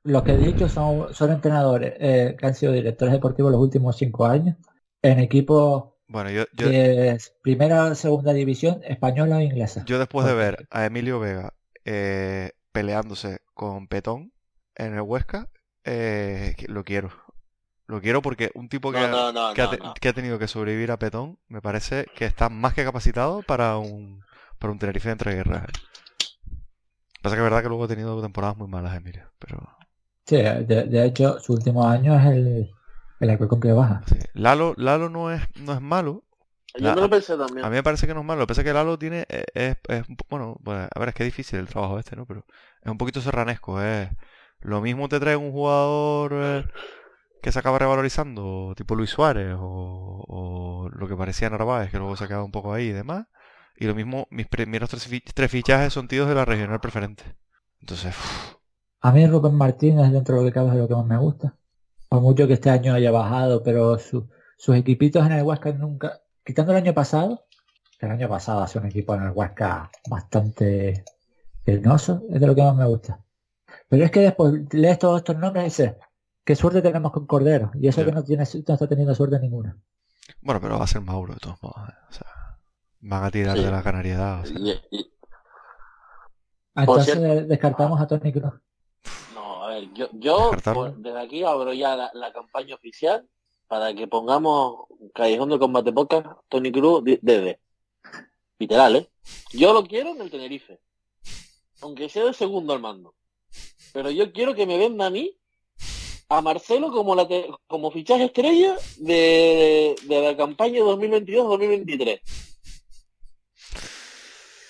los 0.05 0.22
que 0.22 0.33
he 0.33 0.37
dicho 0.37 0.68
son, 0.68 1.14
son 1.14 1.33
entrenadores 1.33 1.95
eh, 1.99 2.37
que 2.39 2.47
han 2.47 2.55
sido 2.55 2.72
directores 2.72 3.12
deportivos 3.14 3.51
los 3.51 3.61
últimos 3.61 3.97
cinco 3.97 4.27
años 4.27 4.57
en 5.01 5.18
equipos 5.20 5.95
Bueno, 6.09 6.30
yo, 6.30 6.44
yo, 6.52 6.68
de 6.68 7.18
primera 7.42 7.84
o 7.84 7.94
segunda 7.94 8.32
división 8.32 8.80
española 8.84 9.36
o 9.38 9.40
inglesa. 9.40 9.84
yo 9.86 9.98
después 9.98 10.26
de 10.26 10.34
ver 10.34 10.66
a 10.70 10.84
Emilio 10.86 11.18
Vega 11.20 11.54
eh, 11.84 12.52
peleándose 12.72 13.40
con 13.54 13.88
Petón 13.88 14.32
en 14.74 14.94
el 14.94 15.00
Huesca, 15.02 15.48
eh, 15.84 16.54
lo 16.68 16.84
quiero. 16.84 17.11
Lo 17.86 18.00
quiero 18.00 18.22
porque 18.22 18.50
un 18.54 18.68
tipo 18.68 18.92
que, 18.92 18.98
No, 18.98 19.04
ha- 19.04 19.09
no, 19.09 19.32
no, 19.32 19.54
que, 19.54 19.62
ha 19.62 19.64
no, 19.66 19.70
te- 19.70 19.78
no. 19.78 19.94
que 20.00 20.09
ha 20.09 20.12
tenido 20.12 20.38
que 20.38 20.48
sobrevivir 20.48 20.90
a 20.92 20.98
Petón, 20.98 21.38
me 21.48 21.62
parece 21.62 22.07
que 22.16 22.24
está 22.26 22.48
más 22.48 22.74
que 22.74 22.84
capacitado 22.84 23.42
para 23.42 23.78
un, 23.78 24.22
para 24.59 24.72
un 24.72 24.78
Tenerife 24.78 25.11
entre 25.11 25.34
guerras. 25.34 25.64
¿eh? 25.68 25.72
Pasa 27.22 27.36
que 27.36 27.40
es 27.40 27.44
verdad 27.44 27.62
que 27.62 27.68
luego 27.68 27.84
ha 27.84 27.88
tenido 27.88 28.22
temporadas 28.22 28.57
muy 28.57 28.68
malas, 28.68 28.96
Emilio. 28.96 29.30
Pero 29.38 29.59
Sí, 30.26 30.36
de, 30.36 30.84
de 30.88 31.04
hecho, 31.07 31.38
su 31.40 31.52
último 31.54 31.86
año 31.86 32.14
es 32.18 32.26
el, 32.26 32.76
el 33.21 33.31
Alcorcón 33.31 33.61
que 33.61 33.73
baja. 33.73 34.05
sí. 34.07 34.17
Lalo, 34.35 34.75
Lalo 34.77 35.09
no 35.11 35.31
es, 35.31 35.43
no 35.57 35.73
es 35.73 35.81
malo. 35.81 36.25
Yo 36.79 36.93
me 36.93 37.01
lo 37.01 37.11
pensé 37.11 37.37
también. 37.37 37.67
A 37.67 37.71
mí 37.71 37.77
me 37.77 37.83
parece 37.83 38.07
que 38.07 38.14
no 38.14 38.21
es 38.21 38.27
malo. 38.27 38.41
Lo 38.41 38.47
que 38.47 38.51
pasa 38.51 38.61
es 38.62 38.67
que 38.67 38.73
Lalo 38.73 38.99
tiene. 38.99 39.27
eh, 39.29 39.77
Es, 39.89 40.05
bueno, 40.29 40.57
pues, 40.64 40.89
a 40.95 40.99
ver, 40.99 41.09
es 41.11 41.14
que 41.14 41.23
es 41.25 41.27
difícil 41.29 41.59
el 41.59 41.69
trabajo 41.69 41.99
este, 41.99 42.17
¿no? 42.17 42.27
Pero 42.27 42.45
es 42.83 42.91
un 42.91 42.99
poquito 42.99 43.21
serranesco. 43.21 43.81
Es, 43.83 44.11
lo 44.61 44.81
mismo 44.81 45.09
te 45.09 45.21
trae 45.21 45.37
un 45.37 45.53
jugador 45.53 46.33
eh, 46.35 46.64
que 47.43 47.53
se 47.53 47.59
acaba 47.61 47.79
revalorizando, 47.79 48.75
tipo 48.77 48.95
Luis 48.97 49.11
Suárez, 49.11 49.55
o, 49.59 50.25
o 50.29 50.91
lo 50.91 51.09
que 51.09 51.17
parecía 51.17 51.51
Narváez, 51.51 51.91
que 51.91 51.99
luego 51.99 52.17
se 52.17 52.25
ha 52.25 52.29
quedado 52.29 52.45
un 52.47 52.53
poco 52.53 52.73
ahí 52.75 52.87
y 52.89 52.93
demás. 52.93 53.27
Y 53.77 53.87
lo 53.87 53.95
mismo, 53.95 54.27
mis 54.31 54.47
primeros 54.49 54.91
tres, 54.91 55.07
fi- 55.09 55.23
tres 55.35 55.51
fichajes 55.51 55.93
son 55.95 56.09
tíos 56.09 56.29
de 56.29 56.35
la 56.37 56.45
regional 56.47 56.81
preferente. 56.81 57.25
Entonces, 57.81 58.14
uf, 58.17 58.57
A 59.01 59.11
mí 59.11 59.27
Rubén 59.27 59.55
Martínez, 59.55 60.12
dentro 60.12 60.35
de 60.37 60.43
lo 60.43 60.47
que 60.49 60.53
cabe, 60.53 60.69
es 60.73 60.77
lo 60.77 60.87
que 60.87 60.95
más 60.95 61.07
me 61.07 61.17
gusta. 61.17 61.57
Por 62.17 62.23
mucho 62.23 62.47
que 62.47 62.55
este 62.55 62.71
año 62.71 62.95
haya 62.95 63.11
bajado, 63.11 63.62
pero 63.62 63.99
su- 63.99 64.29
sus 64.57 64.75
equipitos 64.77 65.25
en 65.27 65.33
el 65.33 65.43
Huesca 65.43 65.73
nunca... 65.73 66.21
Quitando 66.45 66.73
el 66.73 66.79
año 66.79 66.95
pasado, 66.95 67.45
que 67.99 68.07
el 68.07 68.12
año 68.12 68.29
pasado 68.29 68.61
ha 68.62 68.69
sido 68.69 68.83
un 68.83 68.89
equipo 68.89 69.14
en 69.14 69.23
el 69.25 69.31
Huesca 69.33 69.91
bastante 70.09 71.05
hermoso, 71.64 72.23
es 72.31 72.41
de 72.41 72.47
lo 72.47 72.55
que 72.55 72.62
más 72.62 72.75
me 72.77 72.87
gusta. 72.87 73.21
Pero 73.89 74.05
es 74.05 74.11
que 74.11 74.21
después 74.21 74.53
lees 74.73 74.99
todos 74.99 75.19
estos 75.19 75.37
nombres 75.37 75.62
y 75.62 75.67
dices, 75.67 75.95
qué 76.45 76.57
suerte 76.57 76.81
tenemos 76.83 77.12
con 77.12 77.27
Cordero. 77.27 77.71
Y 77.75 77.89
eso 77.89 78.05
que 78.05 78.12
no, 78.12 78.23
tiene, 78.25 78.45
no 78.45 78.75
está 78.75 78.87
teniendo 78.89 79.14
suerte 79.14 79.39
ninguna. 79.41 79.77
bueno, 80.41 80.61
pero 80.61 80.79
va 80.79 80.85
a 80.85 80.89
ser 80.89 81.03
Mauro 81.03 81.35
de 81.35 81.41
todos 81.41 81.62
modos. 81.62 81.89
¿eh? 81.89 81.93
O 82.09 82.12
sea, 82.12 82.27
van 83.01 83.25
a 83.25 83.31
tirar 83.31 83.57
Sí. 83.59 83.64
de 83.64 83.71
la 83.71 83.83
canariedad. 83.83 84.41
o 84.41 84.47
sea. 84.47 84.59
Y- 84.59 84.71
y- 84.91 85.12
Entonces 86.77 87.14
cierto- 87.14 87.47
descartamos 87.49 88.01
a 88.01 88.07
Tony 88.07 88.33
Cruz. 88.33 88.55
Ver, 89.77 89.89
yo, 89.95 90.51
pues, 90.74 90.93
desde 90.99 91.20
aquí 91.20 91.43
abro 91.45 91.72
ya 91.72 91.97
la, 91.97 92.11
la 92.14 92.33
campaña 92.33 92.74
oficial 92.74 93.27
para 93.68 93.95
que 93.95 94.07
pongamos 94.07 94.87
Callejón 95.14 95.51
de 95.51 95.59
Combate 95.59 95.93
Podcast, 95.93 96.27
Tony 96.49 96.70
Cruz, 96.72 97.03
desde. 97.05 97.59
Literal, 98.59 98.97
¿eh? 98.97 99.09
Yo 99.53 99.72
lo 99.72 99.85
quiero 99.85 100.11
en 100.11 100.20
el 100.20 100.31
Tenerife. 100.31 100.79
Aunque 101.83 102.09
sea 102.09 102.24
de 102.24 102.33
segundo 102.33 102.72
al 102.72 102.81
mando. 102.81 103.14
Pero 103.93 104.11
yo 104.11 104.33
quiero 104.33 104.55
que 104.55 104.66
me 104.66 104.79
venda 104.79 105.07
a 105.07 105.11
mí, 105.11 105.37
a 106.29 106.41
Marcelo, 106.41 106.91
como 106.91 107.14
la 107.14 107.29
te- 107.29 107.49
como 107.66 107.91
fichaje 107.91 108.24
estrella 108.24 108.77
de, 108.99 109.95
de 110.05 110.20
la 110.22 110.37
campaña 110.37 110.81
2022-2023. 110.81 112.20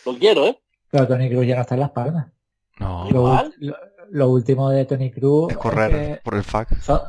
Lo 0.04 0.16
quiero, 0.18 0.46
¿eh? 0.46 0.58
Pero 0.90 1.06
Tony 1.08 1.28
Cruz 1.28 1.46
ya 1.46 1.56
no 1.56 1.62
está 1.62 1.74
en 1.74 1.80
las 1.80 1.90
palmas. 1.90 2.26
No, 2.78 3.04
Lo, 3.04 3.10
Igual. 3.10 3.54
lo- 3.58 3.76
lo 4.10 4.28
último 4.30 4.70
de 4.70 4.84
Tony 4.84 5.10
Cruz 5.10 5.50
es 5.52 5.56
correr 5.58 5.90
que 6.16 6.20
por 6.22 6.34
el 6.34 6.44
FAC. 6.44 6.80
son- 6.80 7.00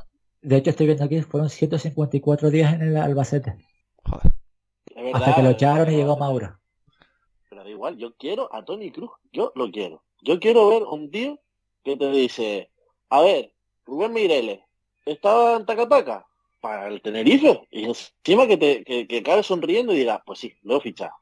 de 0.41 0.58
hecho 0.58 0.70
estoy 0.70 0.86
viendo 0.86 1.04
aquí 1.04 1.22
fueron 1.22 1.50
154 1.50 2.50
días 2.50 2.74
en 2.74 2.82
el 2.84 2.98
Albacete 2.98 3.58
Joder. 4.06 4.32
Verdad, 4.95 5.12
hasta 5.16 5.36
que 5.36 5.43
lo 5.43 5.50
echaron 5.52 5.91
y 5.91 5.98
llegó 5.98 6.18
Mauro 6.18 6.60
Pero 7.50 7.64
da 7.64 7.70
igual, 7.70 7.98
yo 7.98 8.16
quiero 8.16 8.54
a 8.54 8.64
Tony 8.66 8.91
Cruz, 8.91 9.12
yo 9.32 9.52
lo 9.56 9.70
quiero. 9.72 10.04
Yo 10.22 10.39
quiero 10.39 10.68
ver 10.70 10.84
un 10.84 11.12
tío 11.12 11.39
que 11.84 11.95
te 11.98 12.10
dice, 12.12 12.72
a 13.10 13.22
ver, 13.22 13.54
Rubén 13.86 14.12
Mireles, 14.14 14.60
estaba 15.06 15.56
en 15.56 15.66
Tacataca 15.66 16.26
para 16.60 16.88
el 16.88 17.02
Tenerife, 17.02 17.68
y 17.72 17.86
encima 17.86 18.48
que 18.48 18.58
te 18.58 18.84
que, 18.84 19.08
que 19.08 19.20
acabe 19.20 19.43
sonriendo 19.43 19.93
y 19.93 19.98
diga, 20.00 20.22
pues 20.26 20.39
sí, 20.39 20.54
lo 20.64 20.78
he 20.78 20.82
fichado. 20.82 21.14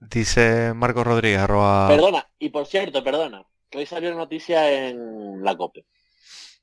Dice 0.00 0.74
Marcos 0.74 1.06
Rodríguez, 1.06 1.38
arroba... 1.40 1.88
Perdona, 1.88 2.28
y 2.38 2.50
por 2.50 2.66
cierto, 2.66 3.02
perdona, 3.04 3.44
que 3.72 3.78
hoy 3.78 3.86
salió 3.86 4.14
noticia 4.14 4.70
en 4.88 5.42
la 5.42 5.56
COPE. 5.56 5.86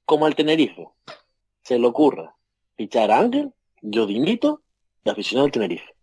Como 0.05 0.26
al 0.28 0.36
Tenerife 0.36 0.88
se 1.64 1.78
le 1.80 1.88
ocurra 1.88 2.36
fichar 2.78 3.12
a 3.12 3.18
Ángel, 3.18 3.51
yo 3.82 4.05
dimito 4.05 4.62
de 5.03 5.12
aficionado 5.12 5.45
al 5.47 5.51
Tenerife. 5.51 5.95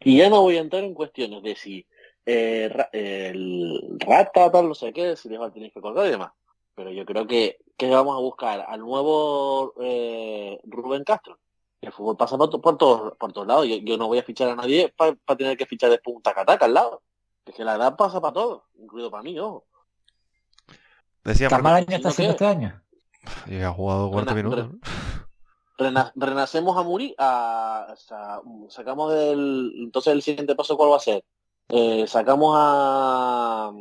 Y 0.00 0.18
ya 0.18 0.28
no 0.28 0.42
voy 0.42 0.58
a 0.58 0.60
entrar 0.60 0.84
en 0.84 0.94
cuestiones 0.94 1.42
de 1.42 1.56
si 1.56 1.86
eh, 2.26 2.68
ra- 2.70 2.90
el 2.92 3.96
rata, 3.98 4.50
tal, 4.52 4.68
no 4.68 4.74
sé 4.74 4.92
qué, 4.92 5.16
si 5.16 5.28
les 5.28 5.40
va 5.40 5.46
al 5.46 5.52
Tenerife 5.52 5.80
colgado 5.80 6.06
y 6.06 6.10
demás. 6.10 6.32
Pero 6.74 6.90
yo 6.90 7.04
creo 7.06 7.26
que, 7.26 7.58
que 7.76 7.88
vamos 7.88 8.14
a 8.16 8.20
buscar 8.20 8.64
al 8.68 8.80
nuevo 8.80 9.74
eh, 9.80 10.60
Rubén 10.64 11.04
Castro. 11.04 11.38
El 11.80 11.92
fútbol 11.92 12.16
pasa 12.16 12.36
por, 12.36 12.48
por 12.60 12.76
todos 12.78 13.16
por 13.16 13.32
todos 13.32 13.46
lados. 13.46 13.66
Yo, 13.66 13.76
yo 13.76 13.96
no 13.96 14.06
voy 14.06 14.18
a 14.18 14.22
fichar 14.22 14.50
a 14.50 14.54
nadie 14.54 14.92
para 14.96 15.16
tener 15.36 15.56
que 15.56 15.66
fichar 15.66 15.90
después 15.90 16.14
un 16.16 16.22
tacataca 16.22 16.66
al 16.66 16.74
lado. 16.74 17.02
Es 17.44 17.54
que 17.54 17.64
la 17.64 17.74
edad 17.74 17.96
pasa 17.96 18.20
para 18.20 18.34
todos, 18.34 18.62
incluido 18.78 19.10
para 19.10 19.22
mí, 19.22 19.38
ojo. 19.38 19.66
Decía 21.24 21.48
¿Tan 21.48 21.62
mal 21.62 21.72
Marcos... 21.74 21.88
año 21.88 21.96
está 21.96 22.08
¿no 22.08 22.12
haciendo 22.12 22.32
este 22.32 22.46
año? 22.46 22.82
Y 23.46 23.60
ha 23.60 23.70
jugado 23.70 24.10
40 24.10 24.34
Rena- 24.34 24.42
minutos. 24.48 24.72
¿no? 24.72 24.80
Rena- 25.78 26.12
renacemos 26.16 26.76
a 26.76 26.82
Muri, 26.82 27.14
a, 27.18 27.86
o 27.92 27.96
sea, 27.96 28.40
sacamos 28.68 29.12
del, 29.14 29.72
entonces 29.78 30.12
el 30.12 30.22
siguiente 30.22 30.54
paso 30.54 30.76
cuál 30.76 30.90
va 30.92 30.96
a 30.96 31.00
ser, 31.00 31.24
Eh, 31.68 32.06
sacamos 32.06 32.54
a, 32.58 33.72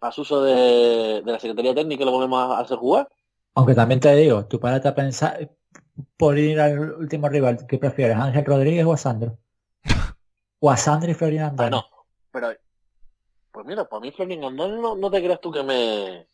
a 0.00 0.12
Suso 0.12 0.42
de, 0.42 1.22
de 1.24 1.32
la 1.32 1.38
Secretaría 1.38 1.74
Técnica 1.74 2.02
y 2.02 2.06
lo 2.06 2.12
volvemos 2.12 2.38
a 2.42 2.58
hacer 2.60 2.76
jugar. 2.76 3.08
aunque 3.54 3.74
también 3.74 4.00
te 4.00 4.14
digo 4.14 4.44
tú 4.46 4.58
párate 4.60 4.88
a 4.88 4.94
pensar 4.94 5.50
por 6.16 6.38
ir 6.38 6.60
al 6.60 6.78
último 6.94 7.28
rival 7.28 7.66
¿qué 7.66 7.78
prefieres 7.78 8.16
Ángel 8.16 8.44
Rodríguez 8.44 8.84
o 8.86 8.92
a 8.92 8.96
Sandro? 8.96 9.38
O 10.62 10.70
a 10.70 10.76
Sandri 10.76 11.12
y 11.12 11.14
Florian 11.14 11.50
Andoni. 11.50 11.68
Ah, 11.68 11.70
no. 11.70 11.84
Pero, 12.32 12.48
pues 13.50 13.66
mira, 13.66 13.88
para 13.88 14.00
mí 14.00 14.10
Florian 14.12 14.44
Andoni 14.44 14.78
no, 14.80 14.94
no 14.94 15.10
te 15.10 15.22
creas 15.22 15.40
tú 15.40 15.50
que 15.50 15.62
me 15.62 16.26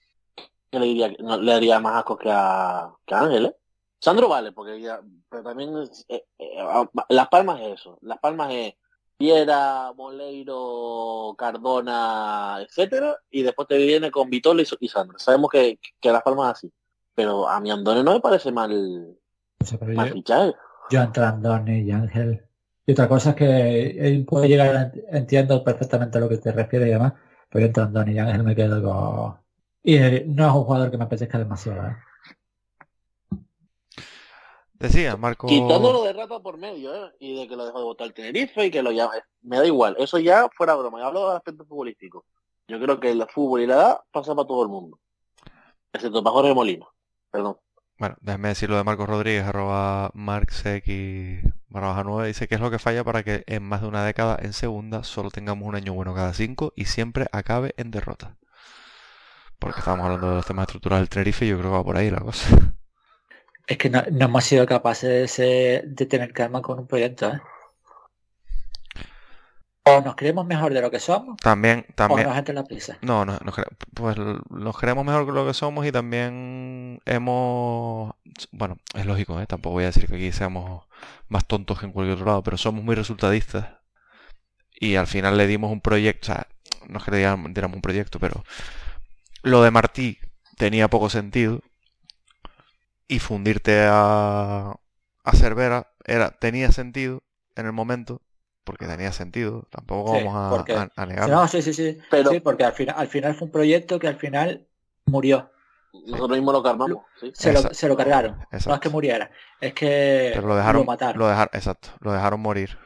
que 0.71 0.79
le 0.79 0.87
diría 0.87 1.13
no, 1.21 1.39
le 1.39 1.53
daría 1.53 1.81
más 1.81 1.97
asco 1.97 2.17
que 2.17 2.31
a, 2.31 2.91
que 3.05 3.15
a 3.15 3.21
Ángel, 3.21 3.47
¿eh? 3.47 3.57
Sandro 3.99 4.29
vale, 4.29 4.53
porque 4.53 4.81
ya, 4.81 5.01
pero 5.29 5.43
también 5.43 5.71
eh, 6.09 6.25
eh, 6.39 6.59
Las 7.09 7.29
Palmas 7.29 7.61
es 7.61 7.81
eso. 7.81 7.99
Las 8.03 8.19
Palmas 8.19 8.53
es 8.53 8.75
Piera, 9.17 9.93
Moleiro, 9.97 11.35
Cardona, 11.37 12.59
etcétera, 12.61 13.17
y 13.31 13.43
después 13.43 13.67
te 13.67 13.79
viene 13.79 14.11
con 14.11 14.29
Vitola 14.29 14.63
y, 14.63 14.67
y 14.81 14.89
Sandro. 14.89 15.19
Sabemos 15.19 15.51
que, 15.51 15.79
que 16.01 16.13
Las 16.13 16.23
Palmas 16.23 16.47
es 16.47 16.53
así. 16.53 16.73
Pero 17.15 17.49
a 17.49 17.59
mi 17.61 17.71
Andone 17.71 18.05
no 18.05 18.13
me 18.13 18.21
parece 18.21 18.53
mal, 18.53 19.17
mal 19.95 20.13
fichaje. 20.13 20.55
Yo 20.91 21.01
entre 21.01 21.25
Andone 21.25 21.81
y 21.81 21.91
Ángel. 21.91 22.45
Y 22.85 22.93
otra 22.93 23.09
cosa 23.09 23.31
es 23.31 23.37
que 23.37 23.91
él 24.07 24.27
puede 24.27 24.49
llegar, 24.49 24.93
entiendo 25.09 25.65
perfectamente 25.65 26.19
a 26.19 26.21
lo 26.21 26.29
que 26.29 26.37
te 26.37 26.53
refieres 26.53 26.89
y 26.89 26.93
demás, 26.93 27.15
pero 27.49 27.65
entre 27.67 27.83
Andone 27.83 28.13
y 28.13 28.19
Ángel 28.19 28.45
me 28.45 28.55
quedo 28.55 28.83
con... 28.83 29.46
Y 29.89 30.01
no 30.01 30.49
es 30.49 30.53
un 30.53 30.65
jugador 30.65 30.91
que 30.91 30.99
me 30.99 31.05
apetezca 31.05 31.39
demasiado, 31.39 31.87
¿eh? 31.87 31.97
Decía, 34.75 35.17
Marco. 35.17 35.47
Quitándolo 35.47 36.03
de 36.03 36.13
rata 36.13 36.41
por 36.41 36.59
medio, 36.59 36.93
¿eh? 36.93 37.13
Y 37.21 37.39
de 37.39 37.47
que 37.47 37.55
lo 37.55 37.65
dejó 37.65 37.79
de 37.79 37.85
votar 37.85 38.09
el 38.09 38.13
Tenerife 38.13 38.67
y 38.67 38.71
que 38.73 38.83
lo 38.83 38.91
llame. 38.91 39.23
Me 39.43 39.59
da 39.59 39.65
igual. 39.65 39.95
Eso 40.01 40.19
ya 40.19 40.49
fuera 40.49 40.75
broma. 40.75 40.99
Yo 40.99 41.07
hablo 41.07 41.29
del 41.29 41.37
aspecto 41.37 41.65
futbolístico. 41.65 42.25
Yo 42.67 42.81
creo 42.81 42.99
que 42.99 43.13
el 43.13 43.25
fútbol 43.29 43.61
y 43.61 43.67
la 43.69 43.75
edad 43.75 44.01
pasa 44.11 44.35
para 44.35 44.49
todo 44.49 44.65
el 44.65 44.69
mundo. 44.69 44.99
Excepto 45.93 46.21
para 46.21 46.35
Jorge 46.35 46.53
Molina. 46.53 46.87
Perdón. 47.31 47.57
Bueno, 47.97 48.17
déjame 48.21 48.49
decir 48.49 48.69
lo 48.69 48.77
de 48.77 48.83
Marcos 48.83 49.09
Rodríguez, 49.09 49.45
arroba 49.45 50.11
y 50.13 51.39
barra 51.69 52.03
9. 52.03 52.27
Dice 52.27 52.49
que 52.49 52.57
es 52.57 52.61
lo 52.61 52.73
que 52.73 52.81
falla 52.81 53.05
para 53.05 53.23
que 53.23 53.45
en 53.47 53.63
más 53.63 53.83
de 53.83 53.87
una 53.87 54.05
década 54.05 54.37
en 54.43 54.53
segunda 54.53 55.05
solo 55.05 55.31
tengamos 55.31 55.69
un 55.69 55.77
año 55.77 55.95
bueno 55.95 56.13
cada 56.13 56.35
cinco 56.35 56.73
y 56.75 56.87
siempre 56.87 57.27
acabe 57.31 57.73
en 57.77 57.93
derrota. 57.93 58.37
Porque 59.59 59.81
estamos 59.81 60.05
hablando 60.05 60.31
de 60.31 60.37
los 60.37 60.47
temas 60.47 60.65
estructurales 60.65 61.03
del 61.03 61.09
Tenerife 61.09 61.47
y 61.47 61.49
yo 61.49 61.59
creo 61.59 61.71
que 61.71 61.77
va 61.77 61.85
por 61.85 61.97
ahí 61.97 62.11
la 62.11 62.21
cosa. 62.21 62.49
Es 63.67 63.79
que 63.79 63.91
no, 63.91 64.03
hemos 64.07 64.45
sido 64.45 64.65
capaces 64.65 65.37
de, 65.37 65.83
de, 65.87 66.07
tener 66.07 66.33
calma 66.33 66.63
con 66.63 66.79
un 66.79 66.87
proyecto, 66.87 67.29
¿eh? 67.29 67.41
O 69.89 70.01
nos 70.01 70.17
creemos 70.17 70.45
mejor 70.45 70.75
de 70.75 70.81
lo 70.81 70.91
que 70.91 70.99
somos. 70.99 71.37
También, 71.37 71.87
también. 71.95 72.27
O 72.27 72.31
nos 72.31 72.39
entra 72.39 72.53
la 72.53 72.65
prisa. 72.65 72.99
No, 73.03 73.25
no, 73.25 73.39
no, 73.45 73.53
pues 73.95 74.17
nos 74.51 74.77
creemos 74.77 75.05
mejor 75.05 75.27
que 75.27 75.33
lo 75.33 75.47
que 75.47 75.55
somos 75.55 75.87
y 75.87 75.93
también 75.93 77.01
hemos, 77.07 78.13
bueno, 78.51 78.79
es 78.95 79.07
lógico, 79.07 79.41
¿eh? 79.41 79.47
tampoco 79.47 79.75
voy 79.75 79.85
a 79.85 79.87
decir 79.87 80.09
que 80.09 80.17
aquí 80.17 80.33
seamos 80.33 80.87
más 81.29 81.47
tontos 81.47 81.79
que 81.79 81.87
en 81.87 81.93
cualquier 81.93 82.17
otro 82.17 82.27
lado, 82.27 82.43
pero 82.43 82.57
somos 82.57 82.83
muy 82.83 82.97
resultadistas 82.97 83.69
y 84.75 84.97
al 84.97 85.07
final 85.07 85.37
le 85.37 85.47
dimos 85.47 85.71
un 85.71 85.81
proyecto, 85.81 86.33
o 86.33 86.35
sea, 86.35 86.49
no 86.89 86.99
es 86.99 87.05
que 87.05 87.13
le 87.13 87.19
diéramos 87.19 87.77
un 87.77 87.83
proyecto, 87.83 88.19
pero 88.19 88.45
lo 89.47 89.63
de 89.63 89.71
Martí 89.71 90.19
tenía 90.57 90.89
poco 90.89 91.09
sentido 91.09 91.61
y 93.07 93.21
fundirte 93.21 93.87
a, 93.89 94.75
a 95.23 95.33
Cervera 95.33 95.93
era, 96.05 96.33
tenía 96.33 96.73
sentido 96.73 97.23
en 97.55 97.67
el 97.67 97.73
momento, 97.73 98.23
porque 98.65 98.87
tenía 98.87 99.13
sentido, 99.13 99.69
tampoco 99.71 100.13
vamos 100.13 100.35
a, 100.35 100.89
a, 100.97 101.07
negarlo. 101.07 101.37
No, 101.37 101.49
sí, 101.49 101.63
sí, 101.63 101.73
sí, 101.73 101.99
Pero, 102.11 102.31
sí, 102.31 102.41
porque 102.41 102.65
al 102.65 102.73
final, 102.73 102.97
al 102.99 103.07
final 103.07 103.35
fue 103.35 103.47
un 103.47 103.53
proyecto 103.53 104.01
que 104.01 104.09
al 104.09 104.17
final 104.17 104.67
murió. 105.07 105.51
Nosotros 105.93 106.37
mismos 106.37 106.53
lo 106.53 106.63
cargamos. 106.63 107.05
¿sí? 107.21 107.31
Se, 107.33 107.53
lo, 107.53 107.61
se, 107.73 107.89
lo, 107.89 107.97
cargaron. 107.97 108.37
No 108.67 108.75
es 108.75 108.81
que 108.81 108.89
muriera, 108.89 109.31
es 109.61 109.73
que 109.73 110.33
Pero 110.35 110.49
lo, 110.49 110.57
dejaron, 110.57 110.81
lo 110.83 110.87
mataron. 110.87 111.19
Lo 111.21 111.29
dejaron, 111.29 111.51
exacto, 111.53 111.91
lo 112.01 112.13
dejaron 112.13 112.41
morir. 112.41 112.77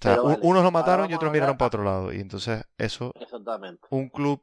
O 0.00 0.02
sea, 0.02 0.20
vale, 0.20 0.38
unos 0.42 0.64
lo 0.64 0.70
mataron 0.70 1.10
y 1.10 1.14
otros 1.14 1.30
miraron 1.30 1.58
para 1.58 1.66
otro 1.66 1.84
lado. 1.84 2.12
Y 2.12 2.20
entonces 2.20 2.64
eso, 2.78 3.12
Exactamente. 3.20 3.86
un 3.90 4.08
club 4.08 4.42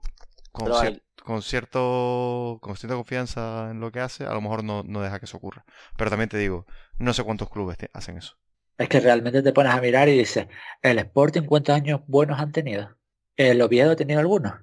con, 0.52 0.72
cier 0.74 1.04
con 1.24 1.42
cierto 1.42 2.60
con 2.62 2.76
cierta 2.76 2.96
confianza 2.96 3.70
en 3.72 3.80
lo 3.80 3.92
que 3.92 4.00
hace, 4.00 4.26
a 4.26 4.34
lo 4.34 4.42
mejor 4.42 4.64
no, 4.64 4.84
no 4.84 5.02
deja 5.02 5.20
que 5.20 5.26
eso 5.26 5.38
ocurra. 5.38 5.66
Pero 5.98 6.10
también 6.10 6.30
te 6.30 6.38
digo, 6.38 6.66
no 6.98 7.14
sé 7.14 7.24
cuántos 7.24 7.50
clubes 7.50 7.78
te 7.78 7.90
hacen 7.94 8.18
eso. 8.18 8.38
Es 8.78 8.90
que 8.90 9.00
realmente 9.00 9.42
te 9.42 9.54
pones 9.54 9.74
a 9.74 9.82
mirar 9.82 10.10
y 10.10 10.18
dices, 10.18 10.48
el 10.82 11.00
Sporting 11.00 11.44
cuántos 11.44 11.76
años 11.76 12.02
buenos 12.08 12.40
han 12.40 12.52
tenido. 12.52 12.98
El 13.36 13.62
Oviedo 13.62 13.92
ha 13.92 13.96
tenido 13.96 14.20
algunos. 14.20 14.54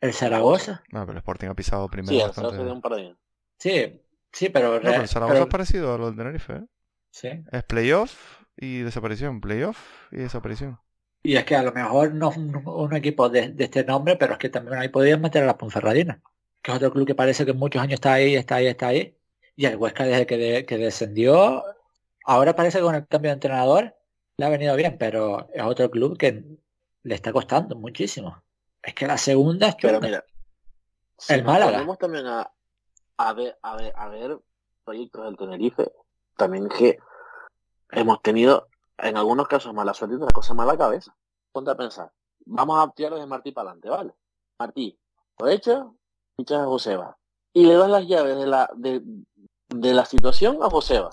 El 0.00 0.12
Zaragoza. 0.12 0.82
No, 0.90 1.00
pero 1.00 1.12
el 1.12 1.18
Sporting 1.18 1.48
ha 1.48 1.54
pisado 1.54 1.88
primero. 1.88 2.12
Sí, 2.12 2.22
bastante... 2.22 2.58
un 2.58 2.80
par 2.80 2.92
de 2.92 3.16
Sí, 3.58 4.00
sí, 4.32 4.48
pero... 4.48 4.74
No, 4.74 4.80
pero 4.80 5.02
el 5.02 5.08
Zaragoza 5.08 5.34
pero... 5.34 5.44
es 5.44 5.50
parecido 5.50 5.94
a 5.94 5.98
lo 5.98 6.06
del 6.06 6.16
Tenerife, 6.16 6.52
¿eh? 6.54 6.66
Sí. 7.10 7.28
Es 7.50 7.64
playoff 7.64 8.42
y 8.56 8.80
desaparición, 8.80 9.40
playoff 9.40 9.78
y 10.10 10.16
desaparición. 10.16 10.78
Y 11.22 11.36
es 11.36 11.44
que 11.44 11.56
a 11.56 11.62
lo 11.62 11.72
mejor 11.72 12.14
no 12.14 12.30
es 12.30 12.36
un, 12.36 12.62
un 12.66 12.96
equipo 12.96 13.28
de, 13.28 13.48
de, 13.50 13.64
este 13.64 13.84
nombre, 13.84 14.16
pero 14.16 14.34
es 14.34 14.38
que 14.38 14.48
también 14.48 14.78
ahí 14.78 14.88
podías 14.88 15.20
meter 15.20 15.42
a 15.42 15.46
la 15.46 15.58
Ponferradina, 15.58 16.22
que 16.62 16.70
es 16.70 16.76
otro 16.76 16.92
club 16.92 17.06
que 17.06 17.14
parece 17.14 17.44
que 17.44 17.52
muchos 17.52 17.82
años 17.82 17.94
está 17.94 18.14
ahí, 18.14 18.34
está 18.34 18.56
ahí, 18.56 18.66
está 18.66 18.88
ahí. 18.88 19.16
Y 19.56 19.66
el 19.66 19.76
Huesca 19.76 20.04
desde 20.04 20.26
que, 20.26 20.38
de, 20.38 20.66
que 20.66 20.78
descendió, 20.78 21.64
ahora 22.24 22.54
parece 22.54 22.78
que 22.78 22.84
con 22.84 22.94
el 22.94 23.06
cambio 23.06 23.30
de 23.30 23.34
entrenador 23.34 23.96
le 24.36 24.46
ha 24.46 24.48
venido 24.48 24.76
bien, 24.76 24.96
pero 24.98 25.48
es 25.52 25.62
otro 25.62 25.90
club 25.90 26.16
que 26.16 26.44
le 27.02 27.14
está 27.14 27.32
costando 27.32 27.74
muchísimo. 27.74 28.42
Es 28.80 28.94
que 28.94 29.06
la 29.06 29.18
segunda 29.18 29.68
es 29.68 29.76
Pero 29.80 30.00
mira, 30.00 30.24
si 31.16 31.34
el 31.34 31.44
Málaga. 31.44 31.78
Vamos 31.78 31.98
también 31.98 32.26
a, 32.26 32.52
a, 33.16 33.32
ver, 33.32 33.58
a, 33.62 33.76
ver, 33.76 33.92
a 33.96 34.08
ver 34.08 34.38
proyectos 34.84 35.24
del 35.24 35.36
Tenerife, 35.36 35.90
también 36.36 36.68
que 36.68 36.98
hemos 37.90 38.22
tenido 38.22 38.68
en 38.98 39.16
algunos 39.16 39.48
casos 39.48 39.72
mala 39.72 39.94
suerte 39.94 40.14
y 40.14 40.18
otra 40.18 40.32
cosa 40.32 40.54
mala 40.54 40.76
cabeza. 40.76 41.16
Ponte 41.52 41.70
a 41.70 41.76
pensar. 41.76 42.12
Vamos 42.46 42.84
a 42.84 42.90
tirarlo 42.92 43.18
de 43.18 43.26
Martí 43.26 43.52
para 43.52 43.70
adelante, 43.70 43.88
¿vale? 43.88 44.14
Martí, 44.58 44.98
lo 45.38 45.48
echa, 45.48 45.86
fichas 46.36 46.60
a 46.60 46.66
Joseba. 46.66 47.16
Y 47.52 47.64
le 47.64 47.74
das 47.74 47.90
las 47.90 48.06
llaves 48.06 48.36
de 48.36 48.46
la, 48.46 48.70
de, 48.74 49.02
de 49.68 49.94
la 49.94 50.04
situación 50.04 50.58
a 50.62 50.70
Joseba. 50.70 51.10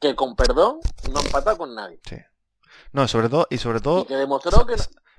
Que 0.00 0.14
con 0.14 0.36
perdón 0.36 0.80
no 1.12 1.20
empata 1.20 1.56
con 1.56 1.74
nadie. 1.74 2.00
Sí. 2.04 2.16
No, 2.92 3.08
sobre 3.08 3.28
todo, 3.28 3.46
y 3.50 3.58
sobre 3.58 3.80
todo. 3.80 4.02
Y 4.02 4.06
que 4.06 4.16
demostró 4.16 4.66
que. 4.66 4.76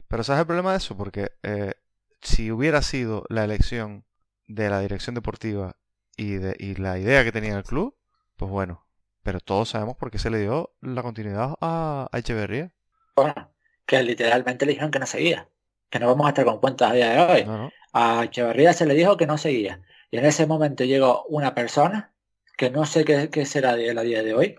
Pero 0.08 0.24
¿sabes 0.24 0.42
el 0.42 0.48
problema 0.48 0.72
de 0.72 0.78
eso? 0.78 0.96
Porque 0.98 1.34
eh, 1.44 1.74
si 2.22 2.52
hubiera 2.52 2.82
sido 2.82 3.24
la 3.30 3.44
elección 3.44 4.06
de 4.48 4.70
la 4.70 4.80
dirección 4.80 5.16
deportiva 5.16 5.76
y, 6.18 6.34
de, 6.36 6.56
y 6.58 6.76
la 6.76 6.98
idea 6.98 7.24
que 7.24 7.32
tenía 7.32 7.56
el 7.58 7.64
club, 7.64 7.96
pues 8.36 8.50
bueno, 8.50 8.88
pero 9.24 9.40
todos 9.40 9.70
sabemos 9.70 9.96
por 9.98 10.12
qué 10.12 10.20
se 10.20 10.30
le 10.30 10.40
dio 10.40 10.72
la 10.82 11.04
continuidad 11.04 11.56
a, 11.62 12.08
a 12.12 12.20
Echeverría. 12.20 12.72
Bueno, 13.16 13.52
que 13.86 14.02
literalmente 14.04 14.66
le 14.66 14.74
dijeron 14.74 14.92
que 14.92 15.00
no 15.00 15.06
seguía. 15.06 15.50
Que 15.90 16.00
no 16.00 16.08
vamos 16.08 16.26
a 16.26 16.30
estar 16.30 16.46
con 16.46 16.60
cuentas 16.60 16.92
a 16.92 16.94
día 16.94 17.10
de 17.10 17.34
hoy. 17.34 17.46
No, 17.46 17.58
no. 17.58 17.72
A 17.94 18.24
Echeverría 18.26 18.74
se 18.74 18.86
le 18.86 18.94
dijo 18.94 19.18
que 19.18 19.28
no 19.28 19.38
seguía. 19.38 19.82
Y 20.12 20.18
en 20.18 20.26
ese 20.26 20.46
momento 20.48 20.84
llegó 20.84 21.26
una 21.26 21.54
persona 21.54 22.14
que 22.58 22.70
no 22.70 22.86
sé 22.86 23.06
qué, 23.06 23.30
qué 23.30 23.46
será 23.46 23.76
de 23.76 23.90
él 23.90 23.98
a 23.98 24.04
día 24.04 24.24
de 24.24 24.34
hoy. 24.34 24.58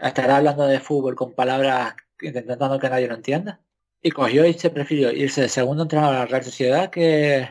Estará 0.00 0.36
hablando 0.36 0.66
de 0.66 0.80
fútbol 0.80 1.14
con 1.14 1.32
palabras 1.32 1.94
intentando 2.20 2.78
que 2.78 2.88
nadie 2.88 3.08
lo 3.08 3.14
entienda. 3.14 3.60
Y 4.02 4.10
cogió 4.10 4.44
y 4.44 4.54
se 4.54 4.70
prefirió 4.70 5.10
irse 5.12 5.40
de 5.40 5.48
segundo 5.48 5.82
entrenador 5.82 6.16
a 6.16 6.18
la 6.20 6.26
Real 6.26 6.44
Sociedad 6.44 6.90
que, 6.90 7.48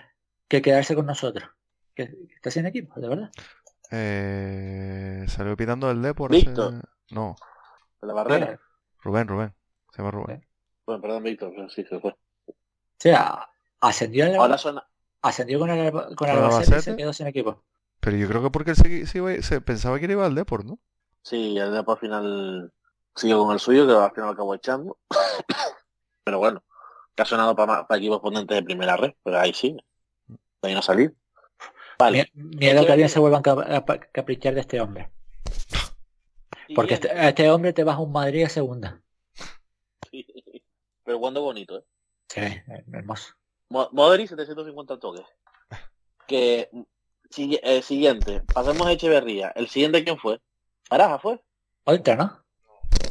que 0.47 0.61
quedarse 0.61 0.95
con 0.95 1.05
nosotros. 1.05 1.49
Que, 1.95 2.09
que 2.09 2.35
está 2.35 2.51
sin 2.51 2.65
equipo, 2.65 2.99
de 2.99 3.07
verdad. 3.07 3.31
Eh, 3.95 5.25
salió 5.27 5.55
pitando 5.55 5.89
el 5.91 6.01
D 6.01 6.13
por 6.15 6.31
Víctor. 6.31 6.73
ese- 6.73 6.83
No, 7.11 7.35
la 8.01 8.13
barrera. 8.13 8.59
Rubén, 9.01 9.27
Rubén. 9.27 9.53
Se 9.91 9.97
llama 10.01 10.11
Rubén. 10.11 10.43
Bueno, 10.85 11.01
perdón, 11.01 11.23
Víctor, 11.23 11.53
sí 11.69 11.83
se 11.83 11.99
fue. 11.99 12.11
O 12.11 12.53
sea, 12.97 13.47
ascendió, 13.81 14.25
en 14.25 14.31
el- 14.31 14.37
Ahora 14.39 14.57
suena. 14.57 14.83
ascendió 15.21 15.59
con 15.59 15.69
el, 15.69 15.91
con 15.91 16.09
el 16.09 16.15
¿Con 16.15 16.29
Albacete 16.29 16.77
y 16.77 16.81
se 16.81 16.95
quedó 16.95 17.13
sin 17.13 17.27
equipo. 17.27 17.63
Pero 17.99 18.17
yo 18.17 18.27
creo 18.27 18.41
que 18.41 18.49
porque 18.49 18.71
él 18.71 18.75
se, 18.77 19.05
se 19.05 19.17
iba- 19.19 19.41
se 19.41 19.61
pensaba 19.61 19.99
que 19.99 20.05
iba 20.11 20.25
al 20.25 20.35
Deport, 20.35 20.65
¿no? 20.65 20.79
Sí, 21.21 21.57
el 21.57 21.71
Depor 21.71 21.95
al 21.97 21.99
final 22.01 22.73
siguió 23.15 23.37
con 23.39 23.53
el 23.53 23.59
suyo, 23.59 23.85
que 23.85 23.93
al 23.93 24.11
final 24.11 24.31
acabó 24.31 24.55
echando. 24.55 24.97
pero 26.23 26.39
bueno, 26.39 26.63
que 27.15 27.21
ha 27.21 27.25
sonado 27.25 27.55
para, 27.55 27.85
para 27.87 27.97
equipos 27.99 28.19
potentes 28.21 28.55
de 28.57 28.63
primera 28.63 28.97
red, 28.97 29.13
pero 29.23 29.39
ahí 29.39 29.53
sí. 29.53 29.77
De 30.27 30.69
ahí 30.69 30.73
no 30.73 30.81
salir. 30.81 31.15
Vale. 32.03 32.29
Mi- 32.33 32.57
Miedo 32.57 32.85
que 32.85 32.91
alguien 32.91 33.09
se 33.09 33.19
vuelva 33.19 33.41
a 33.43 33.85
caprichar 34.11 34.53
de 34.55 34.61
este 34.61 34.81
hombre. 34.81 35.11
Porque 36.75 36.95
este, 36.95 37.11
a 37.11 37.29
este 37.29 37.49
hombre 37.49 37.73
te 37.73 37.83
vas 37.83 37.95
a 37.95 37.99
un 37.99 38.11
Madrid 38.11 38.43
a 38.45 38.49
segunda. 38.49 39.01
Sí. 40.11 40.25
Pero 41.03 41.17
jugando 41.17 41.41
bonito, 41.41 41.77
¿eh? 41.79 41.83
Sí, 42.29 42.41
hermoso. 42.93 43.33
Mo- 43.69 43.89
Modric 43.91 44.27
750 44.29 44.99
toques. 44.99 45.25
Que 46.27 46.69
sigue- 47.29 47.59
eh, 47.63 47.81
siguiente, 47.81 48.41
pasemos 48.53 48.87
a 48.87 48.91
Echeverría. 48.93 49.49
El 49.55 49.67
siguiente 49.67 50.03
quién 50.03 50.17
fue? 50.17 50.41
Baraja 50.89 51.19
fue. 51.19 51.43
Otra, 51.83 52.15
¿no? 52.15 52.43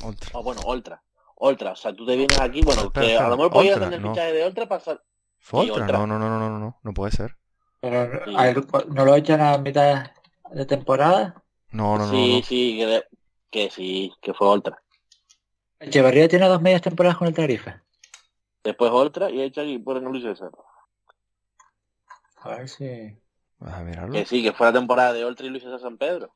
Ultra. 0.04 0.30
Ah, 0.34 0.40
bueno, 0.40 0.60
Oltra. 0.64 1.02
Oltra, 1.36 1.72
o 1.72 1.76
sea, 1.76 1.92
tú 1.94 2.06
te 2.06 2.16
vienes 2.16 2.40
aquí, 2.40 2.62
bueno, 2.62 2.90
que 2.90 3.16
a 3.16 3.28
lo 3.28 3.36
mejor 3.36 3.52
podías 3.52 3.74
Oltra, 3.74 3.86
tener 3.90 3.98
el 3.98 4.02
no. 4.06 4.14
fichaje 4.14 4.32
de 4.32 4.44
Oltra 4.44 4.66
para 4.68 4.78
pasar. 4.78 5.04
¿Fue 5.38 5.64
Sí, 5.64 5.70
Ultra? 5.70 5.84
Ultra. 5.84 5.98
No, 5.98 6.06
no, 6.06 6.18
no, 6.18 6.28
no, 6.38 6.48
no, 6.50 6.58
no, 6.58 6.80
no 6.82 6.94
puede 6.94 7.12
ser. 7.12 7.36
Pero 7.82 8.24
Sí. 8.24 8.34
a 8.36 8.48
él, 8.48 8.64
no 8.90 9.04
lo 9.04 9.14
echan 9.16 9.40
a 9.40 9.58
mitad 9.58 10.12
de 10.52 10.64
temporada. 10.66 11.42
No, 11.72 11.98
no, 11.98 12.06
no, 12.06 12.10
sí, 12.12 12.36
no. 12.40 12.46
sí, 12.46 12.76
que, 12.78 12.86
de- 12.86 13.06
que 13.50 13.70
sí, 13.70 14.12
que 14.22 14.32
fue 14.32 14.46
Oltra. 14.46 14.80
Echeverría 15.80 16.28
tiene 16.28 16.46
dos 16.48 16.62
medias 16.62 16.80
temporadas 16.80 17.18
con 17.18 17.26
el 17.26 17.34
Tenerife. 17.34 17.74
Después 18.62 18.90
Oltra 18.92 19.28
y 19.30 19.42
echan 19.42 19.68
y 19.68 19.78
ponen 19.78 20.06
a 20.06 20.10
Luis 20.10 20.22
César. 20.22 20.50
A 22.36 22.48
ver 22.50 22.68
si. 22.68 23.18
Vas 23.58 23.74
a 23.74 23.82
mirarlo. 23.82 24.12
Que 24.12 24.24
sí, 24.26 24.42
que 24.42 24.52
fue 24.52 24.66
la 24.68 24.72
temporada 24.72 25.12
de 25.12 25.24
Oltra 25.24 25.46
y 25.46 25.50
Luis 25.50 25.62
César 25.64 25.80
San 25.80 25.98
Pedro. 25.98 26.34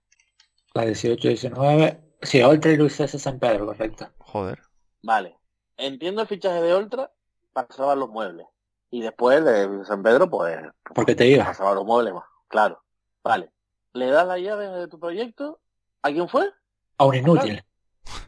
La 0.74 0.84
18-19. 0.84 2.00
Sí, 2.22 2.42
Oltra 2.42 2.72
y 2.72 2.76
Luis 2.76 2.96
César 2.96 3.20
San 3.20 3.38
Pedro, 3.38 3.66
correcto. 3.66 4.08
Joder. 4.18 4.60
Vale. 5.02 5.36
Entiendo 5.76 6.22
el 6.22 6.28
fichaje 6.28 6.60
de 6.62 6.72
Oltra 6.74 7.12
para 7.52 7.68
salvar 7.72 7.98
los 7.98 8.08
muebles. 8.08 8.46
Y 8.90 9.02
después 9.02 9.44
de 9.44 9.84
San 9.84 10.02
Pedro, 10.02 10.28
pues, 10.30 10.58
Porque 10.94 11.14
te 11.14 11.26
iba. 11.26 11.44
para 11.44 11.54
salvar 11.54 11.74
los 11.74 11.84
muebles 11.84 12.14
más. 12.14 12.24
Claro. 12.48 12.82
Vale. 13.22 13.50
Le 13.92 14.06
das 14.06 14.26
la 14.26 14.38
llave 14.38 14.68
de 14.68 14.88
tu 14.88 14.98
proyecto. 15.00 15.60
¿A 16.02 16.10
quién 16.10 16.28
fue? 16.28 16.50
A 16.98 17.04
un 17.04 17.14
inútil. 17.14 17.64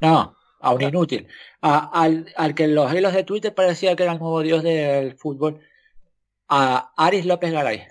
No, 0.00 0.34
a 0.60 0.72
un 0.72 0.82
inútil. 0.82 1.28
A- 1.62 1.90
al, 2.02 2.26
al 2.36 2.54
que 2.54 2.66
los 2.66 2.92
hilos 2.92 3.12
de 3.12 3.22
Twitter 3.24 3.54
parecía 3.54 3.94
que 3.94 4.02
era 4.02 4.12
el 4.12 4.18
nuevo 4.18 4.40
dios 4.40 4.62
del 4.62 5.16
fútbol. 5.16 5.60
A 6.48 6.92
Aris 6.96 7.26
López 7.26 7.52
Garay. 7.52 7.86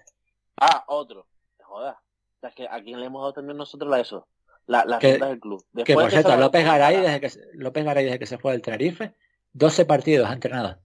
Ah, 0.59 0.83
otro. 0.87 1.27
Te 1.57 1.63
jodas. 1.63 1.95
O 1.95 2.39
sea, 2.41 2.51
que 2.51 2.67
a 2.67 2.81
quién 2.83 2.99
le 2.99 3.05
hemos 3.05 3.21
dado 3.21 3.33
también 3.33 3.57
nosotros 3.57 3.89
la 3.89 3.99
eso. 3.99 4.27
La, 4.65 4.83
las 4.85 4.99
Que- 4.99 5.17
del 5.17 5.39
club. 5.39 5.63
Que 5.85 5.93
por 5.93 6.09
cierto, 6.09 6.35
López 6.35 6.65
Garay, 6.65 6.97
desde 6.99 7.21
que, 7.21 7.31
López 7.53 7.85
Garay 7.85 8.03
desde 8.05 8.19
que 8.19 8.25
se 8.25 8.37
fue 8.37 8.51
del 8.51 8.61
Tenerife, 8.61 9.15
12 9.53 9.85
partidos 9.85 10.29
ha 10.29 10.33
entrenado. 10.33 10.79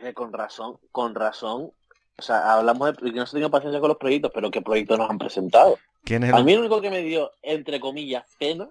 Es 0.00 0.04
que 0.06 0.14
con 0.14 0.32
razón, 0.32 0.78
con 0.92 1.14
razón. 1.14 1.72
O 2.18 2.22
sea, 2.22 2.54
hablamos 2.54 2.96
de 2.96 3.12
que 3.12 3.18
no 3.18 3.26
se 3.26 3.32
tenía 3.32 3.48
paciencia 3.48 3.80
con 3.80 3.88
los 3.88 3.98
proyectos, 3.98 4.30
pero 4.34 4.50
¿qué 4.50 4.60
proyectos 4.62 4.98
nos 4.98 5.08
han 5.10 5.18
presentado? 5.18 5.78
¿Quién 6.04 6.24
es 6.24 6.32
A 6.32 6.38
el, 6.38 6.44
mí 6.44 6.54
lo 6.54 6.60
único 6.60 6.80
que 6.80 6.90
me 6.90 7.00
dio, 7.02 7.30
entre 7.42 7.80
comillas, 7.80 8.24
pena, 8.38 8.68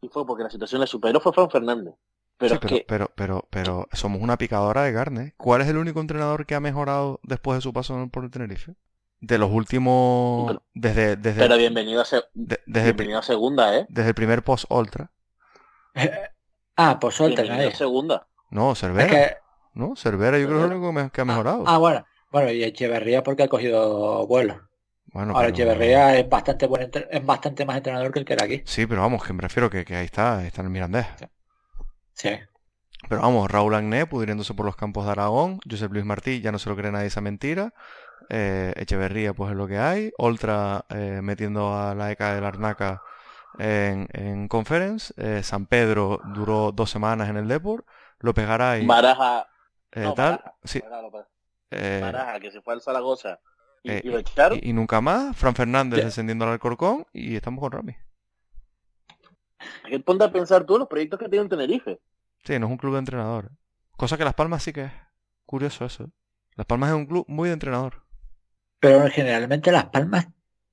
y 0.00 0.08
fue 0.08 0.26
porque 0.26 0.44
la 0.44 0.50
situación 0.50 0.80
le 0.80 0.86
superó, 0.86 1.20
fue 1.20 1.32
Fran 1.32 1.50
Fernández. 1.50 1.94
Pero 2.36 2.50
Sí, 2.50 2.54
es 2.54 2.60
pero, 2.60 2.76
que, 2.76 2.84
pero, 2.86 3.10
pero, 3.16 3.46
pero 3.50 3.88
somos 3.92 4.20
una 4.22 4.38
picadora 4.38 4.82
de 4.84 4.92
carne. 4.94 5.34
¿Cuál 5.36 5.62
es 5.62 5.68
el 5.68 5.76
único 5.76 6.00
entrenador 6.00 6.46
que 6.46 6.54
ha 6.54 6.60
mejorado 6.60 7.18
después 7.24 7.58
de 7.58 7.62
su 7.62 7.72
paso 7.72 8.08
por 8.12 8.24
el 8.24 8.30
Tenerife? 8.30 8.74
De 9.20 9.38
los 9.38 9.50
últimos... 9.50 10.46
Pero- 10.46 10.62
Desde, 10.74 11.16
desde, 11.16 11.40
pero 11.40 11.56
bienvenido 11.56 12.00
a, 12.00 12.04
se- 12.04 12.22
de- 12.34 12.60
desde, 12.66 12.88
el, 12.90 12.94
bienvenido 12.94 13.18
a 13.18 13.22
segunda, 13.24 13.76
¿eh? 13.76 13.86
desde 13.88 14.10
el 14.10 14.14
primer 14.14 14.44
post-Ultra. 14.44 15.10
Ah, 16.76 16.98
por 17.00 17.12
suerte 17.12 17.42
Bienvenido 17.42 17.70
a 17.70 17.74
segunda. 17.74 18.26
No, 18.50 18.72
Es 18.72 18.78
Cervera. 18.78 19.08
que- 19.10 19.36
No, 19.78 19.94
Cervera 19.96 20.38
yo 20.38 20.46
creo 20.46 20.58
que 20.58 20.64
es 20.66 20.70
el 20.72 20.76
único 20.76 21.10
que 21.12 21.20
ha 21.20 21.24
mejorado. 21.24 21.64
ah, 21.66 21.78
bueno. 21.78 22.04
Bueno, 22.30 22.50
y 22.50 22.62
Echeverría 22.62 23.22
porque 23.22 23.44
ha 23.44 23.48
cogido 23.48 24.26
vuelo. 24.26 24.60
bueno, 25.12 25.32
Ahora 25.34 25.46
pero- 25.46 25.54
Echeverría 25.54 26.18
es 26.18 26.28
bastante 26.28 26.66
buen 26.66 26.82
entre- 26.82 27.06
es 27.10 27.24
bastante 27.24 27.64
más 27.64 27.76
entrenador 27.78 28.12
que 28.12 28.18
el 28.18 28.24
que 28.26 28.32
era 28.34 28.44
aquí. 28.44 28.62
Sí, 28.66 28.86
pero 28.86 29.00
vamos, 29.00 29.24
que 29.24 29.32
me 29.32 29.40
refiero 29.40 29.70
que, 29.70 29.84
que 29.84 29.96
ahí 29.96 30.04
está, 30.04 30.44
está 30.44 30.60
en 30.60 30.66
el 30.66 30.72
Mirandés. 30.72 31.06
Sí. 32.12 32.30
Pero 33.08 33.20
vamos, 33.22 33.50
Raúl 33.50 33.74
Agné 33.76 34.04
pudriéndose 34.06 34.52
por 34.54 34.66
los 34.66 34.74
campos 34.76 35.06
de 35.06 35.12
Aragón, 35.12 35.60
Josep 35.70 35.92
Luis 35.92 36.04
Martí 36.04 36.40
ya 36.40 36.50
no 36.52 36.58
se 36.58 36.68
lo 36.68 36.76
cree 36.76 36.90
nadie 36.90 37.06
esa 37.06 37.20
mentira, 37.20 37.72
eh, 38.28 38.74
Echeverría 38.76 39.32
pues 39.32 39.52
es 39.52 39.56
lo 39.56 39.68
que 39.68 39.78
hay, 39.78 40.10
Oltra 40.18 40.84
eh, 40.90 41.20
metiendo 41.22 41.78
a 41.78 41.94
la 41.94 42.10
ECA 42.10 42.34
de 42.34 42.40
la 42.40 42.48
Arnaca 42.48 43.00
en, 43.58 44.08
en 44.12 44.48
Conference, 44.48 45.14
eh, 45.16 45.42
San 45.44 45.66
Pedro 45.66 46.20
duró 46.34 46.72
dos 46.72 46.90
semanas 46.90 47.28
en 47.30 47.36
el 47.36 47.46
Depor, 47.48 47.84
López 48.18 48.46
Garay 48.46 48.84
Baraja, 48.84 49.46
eh, 49.92 50.00
no, 50.02 50.14
tal, 50.14 50.32
Baraja, 50.32 50.54
sí, 50.64 50.80
Baraja, 50.80 51.08
Baraja, 51.08 51.28
eh, 51.70 52.00
Baraja, 52.00 52.40
que 52.40 52.50
se 52.50 52.60
fue 52.62 52.74
al 52.74 52.80
Zaragoza 52.82 53.40
y, 53.82 53.90
eh, 53.90 54.00
y 54.04 54.08
lo 54.08 54.18
echaron. 54.18 54.58
y, 54.62 54.70
y 54.70 54.72
nunca 54.72 55.00
más, 55.00 55.36
Fran 55.36 55.54
Fernández 55.54 56.04
descendiendo 56.04 56.44
al 56.44 56.52
Alcorcón 56.52 57.06
y 57.12 57.36
estamos 57.36 57.60
con 57.60 57.72
Rami. 57.72 57.96
Es 59.84 59.90
que 59.90 60.00
ponte 60.00 60.24
a 60.24 60.32
pensar 60.32 60.64
tú 60.64 60.78
los 60.78 60.88
proyectos 60.88 61.18
que 61.18 61.28
tiene 61.28 61.42
en 61.44 61.48
Tenerife. 61.48 62.00
Sí, 62.44 62.58
no 62.58 62.66
es 62.66 62.72
un 62.72 62.78
club 62.78 62.92
de 62.92 63.00
entrenador. 63.00 63.50
Cosa 63.96 64.16
que 64.16 64.24
Las 64.24 64.34
Palmas 64.34 64.62
sí 64.62 64.72
que 64.72 64.84
es. 64.84 64.92
Curioso 65.46 65.84
eso. 65.84 66.04
¿eh? 66.04 66.08
Las 66.54 66.66
Palmas 66.66 66.90
es 66.90 66.96
un 66.96 67.06
club 67.06 67.24
muy 67.28 67.48
de 67.48 67.54
entrenador. 67.54 68.04
Pero 68.80 69.08
generalmente 69.10 69.72
Las 69.72 69.86
Palmas 69.86 70.28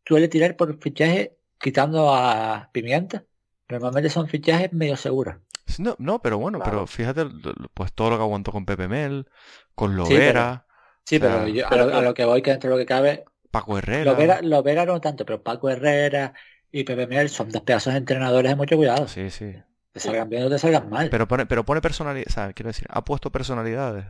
suele 0.06 0.28
tirar 0.28 0.56
por 0.56 0.80
fichaje 0.80 1.36
quitando 1.60 2.14
a 2.14 2.70
Pimienta. 2.72 3.24
Normalmente 3.68 4.10
son 4.10 4.28
fichajes 4.28 4.72
medio 4.74 4.96
seguros. 4.96 5.38
Sí, 5.68 5.82
No, 5.84 5.96
no, 6.00 6.22
pero 6.22 6.38
bueno, 6.38 6.60
Claro. 6.60 6.72
pero 6.72 6.88
fíjate, 6.88 7.26
pues 7.74 7.92
todo 7.94 8.12
lo 8.12 8.18
que 8.18 8.24
aguantó 8.24 8.52
con 8.52 8.66
Pepe 8.66 8.88
Mel, 8.88 9.28
con 9.74 9.92
Sí, 9.92 9.98
Lovera, 9.98 10.66
Sí, 11.06 11.18
O 11.18 11.20
sea, 11.20 11.30
pero 11.30 11.48
yo, 11.48 11.66
a, 11.68 11.70
pero 11.70 11.86
lo, 11.86 11.92
que- 11.92 11.98
a 11.98 12.02
lo 12.02 12.14
que 12.14 12.26
voy, 12.26 12.42
que 12.42 12.52
dentro 12.52 12.70
de 12.70 12.76
lo 12.76 12.80
que 12.80 12.86
cabe, 12.86 13.26
Paco 13.52 13.78
Herrera. 13.78 14.12
Lovera, 14.12 14.42
Lovera 14.42 14.86
no 14.86 15.00
tanto, 15.00 15.26
pero 15.26 15.42
Paco 15.44 15.70
Herrera 15.70 16.34
y 16.72 16.84
Pepe 16.84 17.08
Mel 17.08 17.30
son 17.30 17.50
dos 17.50 17.62
pedazos 17.62 17.94
de 17.94 18.00
entrenadores 18.00 18.52
de 18.52 18.56
mucho 18.56 18.76
cuidado. 18.76 19.08
Sí, 19.08 19.30
sí. 19.30 19.56
Te 19.92 20.00
salgan 20.00 20.30
bien 20.30 20.44
o 20.44 20.50
te 20.50 20.60
salgan 20.60 20.90
mal. 20.90 21.10
Pero 21.10 21.28
pone, 21.28 21.46
pero 21.46 21.64
pone 21.64 21.80
personalidad, 21.82 22.26
o 22.28 22.32
sea, 22.34 22.54
quiero 22.54 22.70
decir, 22.70 22.88
ha 22.90 23.04
puesto 23.06 23.32
personalidades. 23.32 24.06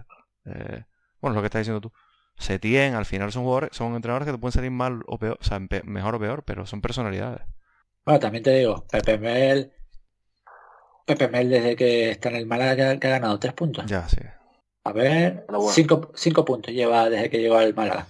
Eh, 0.45 0.83
bueno, 1.21 1.35
lo 1.35 1.41
que 1.41 1.47
estás 1.47 1.59
diciendo 1.61 1.81
tú. 1.81 1.91
Setien, 2.37 2.95
al 2.95 3.05
final 3.05 3.31
son 3.31 3.43
jugadores, 3.43 3.69
son 3.75 3.93
entrenadores 3.95 4.25
que 4.25 4.31
te 4.33 4.37
pueden 4.37 4.53
salir 4.53 4.71
mal 4.71 5.01
o 5.07 5.17
peor, 5.19 5.37
o 5.39 5.43
sea, 5.43 5.59
empe- 5.59 5.83
mejor 5.83 6.15
o 6.15 6.19
peor, 6.19 6.43
pero 6.43 6.65
son 6.65 6.81
personalidades. 6.81 7.41
Bueno, 8.05 8.19
también 8.19 8.43
te 8.43 8.51
digo, 8.51 8.85
Pepe 8.87 9.17
Mel, 9.17 9.71
Pepe 11.05 11.27
Mel 11.27 11.49
desde 11.49 11.75
que 11.75 12.09
está 12.11 12.29
en 12.29 12.35
el 12.37 12.45
Málaga 12.47 12.75
que, 12.97 13.07
ha- 13.07 13.11
ganado 13.11 13.39
tres 13.39 13.53
puntos. 13.53 13.85
Ya, 13.85 14.07
sí. 14.09 14.17
A 14.83 14.91
ver, 14.91 15.45
bueno. 15.47 15.61
cinco, 15.71 16.11
cinco 16.15 16.43
puntos 16.45 16.73
lleva 16.73 17.09
desde 17.09 17.29
que 17.29 17.39
llegó 17.39 17.57
al 17.57 17.73
Málaga. 17.73 18.07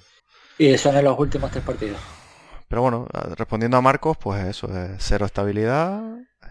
Y 0.57 0.77
son 0.77 0.95
en 0.95 1.03
los 1.05 1.17
últimos 1.19 1.51
tres 1.51 1.63
partidos. 1.63 1.99
Pero 2.67 2.81
bueno, 2.81 3.07
a- 3.13 3.35
respondiendo 3.35 3.77
a 3.77 3.81
Marcos, 3.81 4.17
pues 4.17 4.43
eso, 4.45 4.67
eh, 4.75 4.95
cero 4.99 5.25
estabilidad, 5.25 6.01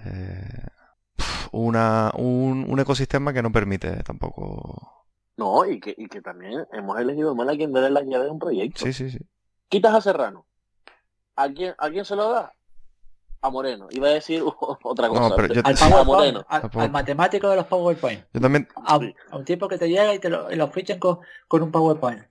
eh, 0.04 0.66
una, 1.52 2.12
un, 2.16 2.66
un 2.68 2.80
ecosistema 2.80 3.32
que 3.32 3.42
no 3.42 3.50
permite 3.52 4.02
tampoco... 4.02 4.90
No, 5.36 5.64
y 5.66 5.80
que, 5.80 5.94
y 5.96 6.06
que 6.06 6.20
también 6.22 6.64
hemos 6.72 6.98
elegido 7.00 7.34
mal 7.34 7.48
a 7.50 7.56
quien 7.56 7.72
darle 7.72 7.90
las 7.90 8.04
llaves 8.04 8.26
de 8.26 8.30
un 8.30 8.38
proyecto. 8.38 8.84
Sí, 8.84 8.92
sí, 8.92 9.10
sí. 9.10 9.18
Quitas 9.68 9.94
a 9.94 10.00
Serrano. 10.00 10.46
¿A 11.36 11.48
quién, 11.48 11.74
¿A 11.78 11.90
quién 11.90 12.04
se 12.04 12.14
lo 12.14 12.30
da? 12.30 12.52
A 13.46 13.50
Moreno. 13.50 13.86
Iba 13.90 14.08
a 14.08 14.12
decir 14.12 14.42
otra 14.82 15.08
cosa. 15.08 15.28
No, 15.28 15.36
pero 15.36 15.54
yo, 15.54 15.60
Al 15.64 15.76
sí, 15.76 15.92
A 15.92 16.02
Moreno. 16.04 16.44
al, 16.48 16.62
Tampoco. 16.62 16.82
al 16.84 16.90
matemático 16.90 17.48
de 17.50 17.56
los 17.56 17.66
PowerPoint. 17.66 18.24
yo 18.32 18.40
también, 18.40 18.68
A, 18.76 18.98
un 18.98 19.44
tipo 19.44 19.68
que 19.68 19.78
te 19.78 19.88
llega 19.88 20.14
y 20.14 20.18
te 20.18 20.30
lo, 20.30 20.50
y 20.50 20.56
lo 20.56 20.68
fichan 20.70 20.98
con, 20.98 21.18
con 21.48 21.62
un 21.62 21.70
PowerPoint. 21.70 22.22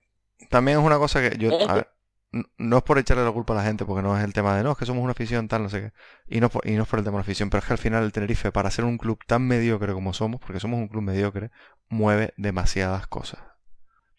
también 0.50 0.78
es 0.78 0.84
una 0.84 0.98
cosa 0.98 1.20
que 1.20 1.36
yo... 1.38 1.50
Es 1.50 1.64
a 1.64 1.66
que- 1.68 1.72
ver, 1.74 1.88
n- 2.32 2.44
no 2.58 2.78
es 2.78 2.82
por 2.82 2.98
echarle 2.98 3.24
la 3.24 3.30
culpa 3.32 3.52
a 3.52 3.56
la 3.56 3.62
gente, 3.62 3.84
porque 3.84 4.02
no 4.02 4.16
es 4.18 4.24
el 4.24 4.32
tema 4.32 4.56
de, 4.56 4.64
no, 4.64 4.72
es 4.72 4.78
que 4.78 4.86
somos 4.86 5.02
una 5.02 5.12
afición, 5.12 5.46
tal, 5.46 5.62
no 5.62 5.68
sé 5.68 5.80
qué. 5.80 5.92
Y 6.36 6.40
no, 6.40 6.48
por- 6.48 6.66
y 6.66 6.72
no 6.72 6.82
es 6.82 6.88
por 6.88 6.98
el 6.98 7.04
tema 7.04 7.18
de 7.18 7.20
la 7.20 7.22
afición, 7.22 7.48
pero 7.48 7.60
es 7.60 7.66
que 7.66 7.72
al 7.74 7.78
final 7.78 8.02
el 8.02 8.10
Tenerife, 8.12 8.50
para 8.50 8.70
ser 8.72 8.84
un 8.84 8.98
club 8.98 9.20
tan 9.26 9.42
mediocre 9.46 9.92
como 9.92 10.12
somos, 10.12 10.40
porque 10.40 10.58
somos 10.58 10.78
un 10.80 10.88
club 10.88 11.02
mediocre, 11.04 11.50
mueve 11.88 12.34
demasiadas 12.36 13.06
cosas. 13.06 13.40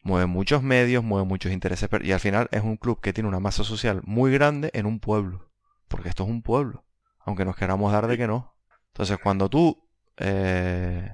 Mueve 0.03 0.27
muchos 0.27 0.63
medios, 0.63 1.03
mueve 1.03 1.27
muchos 1.27 1.51
intereses, 1.51 1.89
pero- 1.89 2.05
y 2.05 2.13
al 2.13 2.22
final 2.22 2.47
es 2.51 2.61
un 2.63 2.77
club 2.77 3.01
que 3.01 3.11
tiene 3.11 3.27
una 3.27 3.41
masa 3.41 3.65
social 3.65 4.01
muy 4.05 4.31
grande 4.31 4.69
en 4.73 4.85
un 4.85 5.01
pueblo. 5.01 5.49
Porque 5.89 6.07
esto 6.09 6.23
es 6.23 6.30
un 6.30 6.41
pueblo. 6.41 6.85
Aunque 7.26 7.45
nos 7.45 7.56
queramos 7.56 7.91
dar 7.91 8.07
de 8.07 8.18
que 8.18 8.27
no. 8.27 8.56
Entonces, 8.88 9.18
cuando 9.22 9.49
tú... 9.49 9.88
Eh, 10.18 11.11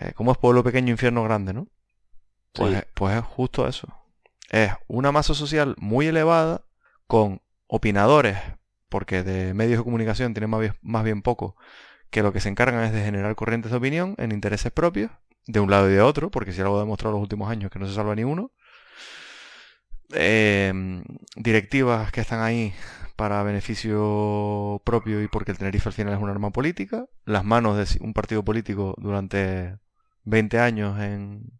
eh, 0.00 0.12
¿Cómo 0.14 0.32
es 0.32 0.38
pueblo 0.38 0.64
pequeño, 0.64 0.90
infierno 0.90 1.22
grande, 1.24 1.52
no? 1.52 1.68
Pues, 2.52 2.78
Sí. 2.78 2.84
pues 2.94 3.16
es 3.16 3.24
justo 3.24 3.66
eso. 3.68 3.88
Es 4.50 4.72
una 4.86 5.12
masa 5.12 5.34
social 5.34 5.74
muy 5.78 6.06
elevada 6.06 6.64
con 7.06 7.42
opinadores, 7.66 8.38
porque 8.88 9.22
de 9.22 9.54
medios 9.54 9.78
de 9.78 9.84
comunicación 9.84 10.34
tienen 10.34 10.50
más 10.50 10.60
bien, 10.60 10.74
más 10.82 11.04
bien 11.04 11.22
poco, 11.22 11.56
que 12.10 12.22
lo 12.22 12.32
que 12.32 12.40
se 12.40 12.48
encargan 12.48 12.84
es 12.84 12.92
de 12.92 13.02
generar 13.04 13.34
corrientes 13.34 13.72
de 13.72 13.76
opinión 13.78 14.14
en 14.18 14.32
intereses 14.32 14.70
propios, 14.72 15.10
de 15.46 15.60
un 15.60 15.70
lado 15.70 15.90
y 15.90 15.94
de 15.94 16.00
otro, 16.00 16.30
porque 16.30 16.52
si 16.52 16.60
algo 16.60 16.76
ha 16.76 16.80
demostrado 16.80 17.14
en 17.14 17.20
los 17.20 17.22
últimos 17.24 17.50
años 17.50 17.70
que 17.70 17.78
no 17.78 17.86
se 17.86 17.94
salva 17.94 18.14
ni 18.14 18.24
uno. 18.24 18.52
Eh, 20.12 21.02
directivas 21.36 22.12
que 22.12 22.20
están 22.20 22.40
ahí 22.40 22.72
para 23.16 23.42
beneficio 23.42 24.82
propio 24.84 25.22
y 25.22 25.28
porque 25.28 25.52
el 25.52 25.58
Tenerife 25.58 25.88
al 25.88 25.92
final 25.94 26.14
es 26.14 26.20
un 26.20 26.30
arma 26.30 26.50
política, 26.50 27.06
las 27.24 27.44
manos 27.44 27.76
de 27.76 28.04
un 28.04 28.14
partido 28.14 28.44
político 28.44 28.94
durante 28.98 29.78
20 30.24 30.58
años 30.60 30.98
en, 31.00 31.52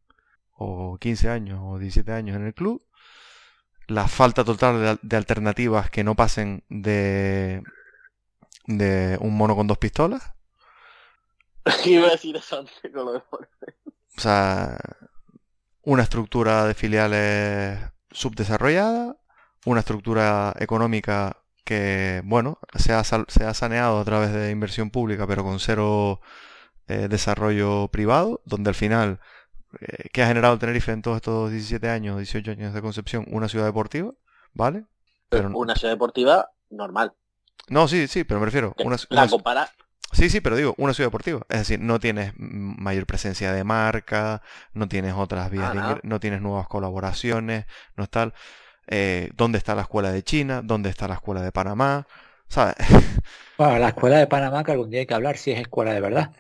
o 0.53 0.99
15 1.01 1.31
años 1.31 1.61
o 1.63 1.79
17 1.79 2.13
años 2.13 2.37
en 2.37 2.47
el 2.47 2.55
club, 2.55 2.85
la 3.87 4.09
falta 4.09 4.45
total 4.45 4.81
de, 4.81 4.89
al- 4.91 5.01
de 5.03 5.17
alternativas 5.17 5.91
que 5.91 6.05
no 6.05 6.15
pasen 6.17 6.65
de, 6.69 7.63
de 8.67 9.17
un 9.21 9.37
mono 9.37 9.57
con 9.57 9.67
dos 9.67 9.79
pistolas, 9.79 10.33
Iba 11.87 12.09
a 12.09 12.11
decir 12.13 12.37
eso 12.37 12.59
antes 12.59 12.75
con 12.93 13.05
lo 13.07 13.13
de 13.15 13.23
o 14.17 14.21
sea, 14.21 14.77
una 15.83 16.03
estructura 16.03 16.67
de 16.67 16.75
filiales 16.75 17.79
subdesarrollada, 18.11 19.17
una 19.65 19.81
estructura 19.81 20.55
económica 20.59 21.44
que, 21.65 22.23
bueno, 22.25 22.59
se 22.77 22.93
ha, 22.93 23.03
se 23.05 23.45
ha 23.45 23.55
saneado 23.55 23.99
a 24.01 24.05
través 24.05 24.33
de 24.33 24.51
inversión 24.51 24.91
pública, 24.91 25.27
pero 25.27 25.43
con 25.45 25.61
cero 25.61 26.21
eh, 26.89 27.09
desarrollo 27.09 27.89
privado, 27.89 28.43
donde 28.45 28.71
al 28.71 28.75
final, 28.75 29.21
eh, 29.81 30.09
¿qué 30.13 30.23
ha 30.23 30.27
generado 30.29 30.55
el 30.55 30.61
Tenerife 30.61 30.93
en 30.93 31.03
todos 31.03 31.17
estos 31.17 31.51
17 31.51 31.89
años, 31.89 32.19
18 32.19 32.51
años 32.53 32.75
de 32.75 32.83
concepción? 32.83 33.25
Una 33.31 33.49
ciudad 33.49 33.67
deportiva, 33.67 34.13
¿vale? 34.53 34.85
Pero, 35.29 35.51
Una 35.57 35.75
ciudad 35.75 35.95
deportiva 35.95 36.51
normal. 36.71 37.13
no, 37.69 37.89
sí, 37.89 38.07
sí, 38.09 38.25
pero 38.25 38.41
me 38.41 38.47
refiero, 38.47 38.75
Que 38.75 38.85
una, 38.85 38.97
la 39.11 39.23
una- 39.23 39.31
compara, 39.31 39.71
Sí, 40.13 40.31
sí, 40.31 40.41
pero 40.41 40.55
digo, 40.55 40.75
una 40.79 40.95
ciudad 40.95 41.09
deportiva. 41.09 41.41
Es 41.49 41.59
decir, 41.59 41.81
no 41.81 41.99
tienes 41.99 42.35
mayor 42.37 43.05
presencia 43.05 43.53
de 43.53 43.65
marca, 43.65 44.43
no 44.73 44.87
tienes 44.87 45.13
otras 45.15 45.51
vías 45.51 45.73
Ah, 45.75 45.95
de 45.95 46.01
no. 46.05 46.21
tienes 46.21 46.41
nuevas 46.41 46.69
colaboraciones, 46.69 47.67
no 47.97 48.05
está. 48.05 48.33
Eh, 48.89 49.31
¿Dónde 49.37 49.59
está 49.59 49.75
la 49.75 49.83
escuela 49.83 50.13
de 50.13 50.23
China? 50.23 50.63
¿Dónde 50.65 50.91
está 50.91 51.09
la 51.09 51.15
escuela 51.15 51.43
de 51.43 51.53
Panamá? 51.53 52.07
¿Sabes? 52.49 52.77
Bueno, 53.57 53.79
la 53.81 53.89
escuela 53.89 54.19
de 54.19 54.27
Panamá 54.29 54.63
que 54.65 54.71
algún 54.73 54.91
día 54.91 55.01
hay 55.01 55.07
que 55.07 55.15
hablar 55.15 55.37
si 55.39 55.51
es 55.53 55.59
escuela 55.61 55.93
de 55.93 56.01
verdad. 56.01 56.33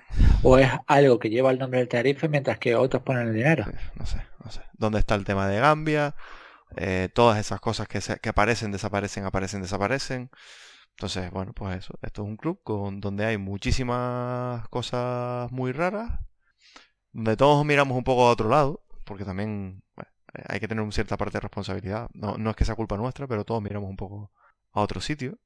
O 0.42 0.58
es 0.58 0.68
algo 0.86 1.18
que 1.18 1.28
lleva 1.30 1.50
el 1.50 1.58
nombre 1.58 1.80
del 1.80 1.88
Tenerife 1.88 2.28
mientras 2.28 2.58
que 2.60 2.74
otros 2.76 3.02
ponen 3.02 3.28
el 3.28 3.34
dinero. 3.34 3.72
No 3.94 4.06
sé, 4.06 4.22
no 4.44 4.50
sé. 4.50 4.60
¿Dónde 4.74 4.98
está 4.98 5.14
el 5.14 5.24
tema 5.24 5.48
de 5.48 5.58
Gambia? 5.60 6.14
Eh, 6.76 7.10
todas 7.14 7.38
esas 7.38 7.60
cosas 7.60 7.88
que, 7.88 8.00
se- 8.00 8.18
que 8.20 8.30
aparecen, 8.30 8.72
desaparecen, 8.72 9.24
aparecen, 9.26 9.62
desaparecen. 9.62 10.30
Entonces, 10.90 11.30
bueno, 11.32 11.52
pues 11.54 11.78
eso. 11.78 11.94
Esto 12.02 12.22
es 12.22 12.28
un 12.28 12.36
club 12.36 12.60
con, 12.64 13.00
donde 13.00 13.26
hay 13.26 13.38
muchísimas 13.38 14.68
cosas 14.68 15.52
muy 15.52 15.72
raras. 15.72 16.20
Donde 17.12 17.36
todos 17.36 17.64
miramos 17.64 17.96
un 17.96 18.04
poco 18.04 18.26
a 18.26 18.30
otro 18.32 18.48
lado. 18.48 18.82
Porque 19.04 19.24
también 19.24 19.82
bueno, 19.96 20.10
hay 20.48 20.60
que 20.60 20.68
tener 20.68 20.82
una 20.82 20.92
cierta 20.92 21.16
parte 21.16 21.34
de 21.38 21.40
responsabilidad. 21.40 22.08
No, 22.14 22.36
no 22.38 22.50
es 22.50 22.56
que 22.56 22.64
sea 22.64 22.74
culpa 22.74 22.96
nuestra, 22.96 23.26
pero 23.26 23.44
todos 23.44 23.62
miramos 23.62 23.88
un 23.90 23.96
poco 23.96 24.30
a 24.72 24.80
otro 24.80 25.00
sitio. 25.00 25.38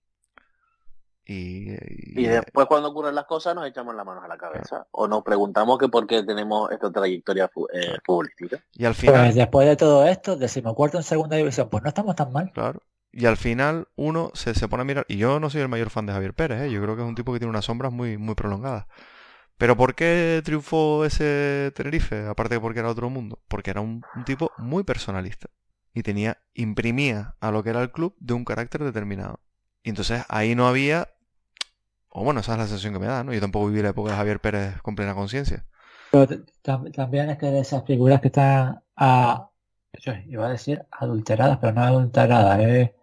Y, 1.25 1.73
y- 1.73 2.21
Y 2.23 2.27
después 2.27 2.67
cuando 2.67 2.89
ocurren 2.89 3.15
las 3.15 3.27
cosas 3.27 3.55
nos 3.55 3.67
echamos 3.67 3.95
las 3.95 4.07
manos 4.07 4.25
a 4.25 4.29
la 4.29 4.39
cabeza. 4.39 4.87
O 4.93 5.07
nos 5.07 5.23
preguntamos 5.23 5.79
que 5.79 5.89
por 5.89 6.07
qué 6.07 6.23
tenemos 6.23 6.71
esta 6.71 6.91
trayectoria 6.91 7.51
eh, 7.75 7.97
futbolística. 8.05 8.63
y 8.73 8.85
al 8.87 8.95
final... 8.95 9.15
Pues 9.25 9.35
después 9.35 9.69
de 9.69 9.77
todo 9.77 10.07
esto, 10.07 10.37
decimocuarto 10.37 10.97
en 10.97 11.03
segunda 11.03 11.37
división, 11.37 11.69
pues 11.69 11.83
no 11.83 11.89
estamos 11.91 12.17
tan 12.17 12.33
mal. 12.33 12.51
Claro. 12.55 12.81
Y 13.13 13.27
al 13.27 13.37
final 13.37 13.89
uno 13.97 14.31
se, 14.35 14.55
se 14.55 14.69
pone 14.69 14.83
a 14.83 14.85
mirar. 14.85 15.05
Y 15.09 15.19
yo 15.19 15.39
no 15.41 15.51
soy 15.51 15.61
el 15.61 15.69
mayor 15.69 15.91
fan 15.91 16.07
de 16.07 16.13
Javier 16.15 16.33
Pérez, 16.35 16.63
¿eh? 16.63 16.71
yo 16.71 16.81
creo 16.83 16.95
que 16.97 17.03
es 17.03 17.09
un 17.09 17.15
tipo 17.15 17.33
que 17.33 17.39
tiene 17.41 17.51
unas 17.51 17.65
sombras 17.67 17.93
muy, 17.93 18.17
muy 18.17 18.35
prolongadas. 18.35 18.87
Pero 19.59 19.77
¿por 19.77 19.95
qué 19.95 20.41
triunfó 20.45 21.05
ese 21.05 21.73
Tenerife? 21.75 22.27
Aparte 22.27 22.55
de 22.55 22.61
porque 22.61 22.81
era 22.81 22.89
otro 22.91 23.11
mundo. 23.11 23.41
Porque 23.49 23.71
era 23.71 23.81
un, 23.81 24.07
un 24.15 24.25
tipo 24.25 24.55
muy 24.57 24.85
personalista. 24.85 25.49
Y 25.95 26.03
tenía, 26.03 26.39
imprimía 26.55 27.35
a 27.41 27.51
lo 27.51 27.63
que 27.65 27.71
era 27.71 27.83
el 27.83 27.91
club 27.91 28.15
de 28.21 28.35
un 28.35 28.45
carácter 28.45 28.85
determinado. 28.85 29.41
Y 29.83 29.91
entonces 29.91 30.25
ahí 30.29 30.55
no 30.55 30.69
había. 30.69 31.09
O 32.11 32.25
bueno, 32.25 32.41
esa 32.41 32.53
es 32.53 32.59
la 32.59 32.67
sensación 32.67 32.93
que 32.93 32.99
me 33.01 33.07
da, 33.07 33.25
¿no? 33.25 33.33
Yo 33.33 33.41
tampoco 33.41 33.69
viví 33.69 33.83
la 33.83 33.91
época 33.91 34.11
de 34.11 34.17
Javier 34.17 34.41
Pérez 34.41 34.81
con 34.83 34.95
plena 34.97 35.15
conciencia. 35.15 35.65
Pero 36.11 36.27
también 36.93 37.31
es 37.31 37.39
que 37.39 37.47
de 37.47 37.61
esas 37.61 37.85
figuras 37.85 38.21
que 38.21 38.29
están 38.29 38.83
a, 38.97 39.51
yo 40.01 40.13
iba 40.27 40.47
a 40.47 40.51
decir 40.51 40.85
adulteradas, 40.91 41.59
pero 41.61 41.73
no 41.73 41.83
adulteradas, 41.83 42.61
eh, 42.61 42.95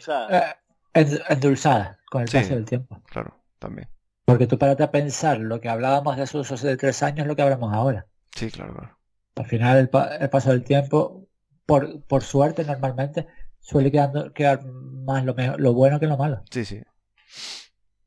¿sabes? 0.00 0.42
eh, 0.42 0.54
end- 0.94 1.22
endulzadas 1.28 1.98
con 2.10 2.22
el 2.22 2.28
Sí. 2.28 2.38
paso 2.38 2.54
del 2.54 2.64
tiempo. 2.64 3.00
Claro, 3.06 3.36
también. 3.58 3.88
Porque 4.24 4.46
tú 4.46 4.58
párate 4.58 4.82
a 4.82 4.90
pensar 4.90 5.38
lo 5.38 5.60
que 5.60 5.68
hablábamos 5.68 6.16
de 6.16 6.24
esos 6.24 6.50
hace 6.50 6.76
tres 6.76 7.02
años, 7.02 7.26
lo 7.26 7.36
que 7.36 7.42
hablamos 7.42 7.72
ahora. 7.72 8.06
Sí, 8.34 8.50
claro, 8.50 8.74
claro. 8.74 8.98
Al 9.36 9.46
final 9.46 9.78
el, 9.78 9.88
pa- 9.88 10.16
el 10.16 10.30
paso 10.30 10.50
del 10.50 10.64
tiempo, 10.64 11.26
por, 11.66 12.02
por 12.04 12.22
suerte 12.22 12.64
normalmente, 12.64 13.26
suele 13.60 13.90
quedando, 13.90 14.32
quedar 14.32 14.64
más 14.64 15.24
lo, 15.24 15.34
mejor, 15.34 15.60
lo 15.60 15.74
bueno 15.74 16.00
que 16.00 16.06
lo 16.06 16.16
malo. 16.16 16.42
Sí, 16.50 16.64
sí. 16.64 16.82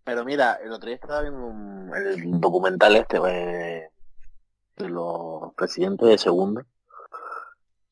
Pero 0.04 0.24
mira, 0.24 0.60
el 0.64 0.72
otro 0.72 0.88
día 0.88 0.96
estaba 0.96 1.22
viendo 1.22 1.46
un- 1.46 1.92
el 1.96 2.40
documental 2.40 2.96
este 2.96 3.20
de 3.20 3.90
los 4.90 5.54
presidentes 5.56 6.08
de 6.08 6.18
segunda 6.18 6.66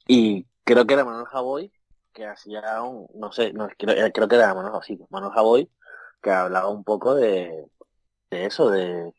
y 0.07 0.45
creo 0.64 0.85
que 0.85 0.93
era 0.93 1.06
Manuel 1.06 1.26
Javoy 1.26 1.72
que 2.14 2.26
hacía 2.26 2.81
un, 2.81 3.07
no 3.15 3.31
sé, 3.31 3.52
no, 3.53 3.68
creo, 3.77 4.11
creo 4.14 4.27
que 4.27 4.35
era 4.35 4.53
Manuel, 4.53 4.81
sí, 4.84 4.97
Manuel 5.10 5.34
Javoy 5.34 5.69
que 6.22 6.31
hablaba 6.31 6.69
un 6.69 6.84
poco 6.84 7.15
de, 7.15 7.65
de 8.30 8.45
eso, 8.45 8.69
de, 8.69 9.14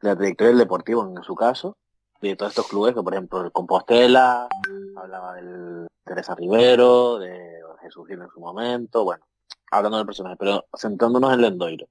la 0.00 0.16
trayectoria 0.16 0.50
del 0.50 0.58
deportivo 0.58 1.02
en 1.16 1.22
su 1.22 1.34
caso, 1.34 1.76
de 2.20 2.36
todos 2.36 2.52
estos 2.52 2.68
clubes, 2.68 2.94
que 2.94 3.02
por 3.02 3.14
ejemplo 3.14 3.42
el 3.42 3.52
Compostela, 3.52 4.48
hablaba 4.96 5.34
del 5.34 5.86
Teresa 6.04 6.34
Rivero, 6.34 7.18
de 7.18 7.60
Jesús 7.80 8.06
Gil 8.06 8.20
en 8.20 8.28
su 8.28 8.40
momento, 8.40 9.04
bueno, 9.04 9.24
hablando 9.70 9.98
del 9.98 10.06
personaje, 10.06 10.36
pero 10.36 10.66
centrándonos 10.76 11.32
en 11.32 11.42
Lendoiro. 11.42 11.86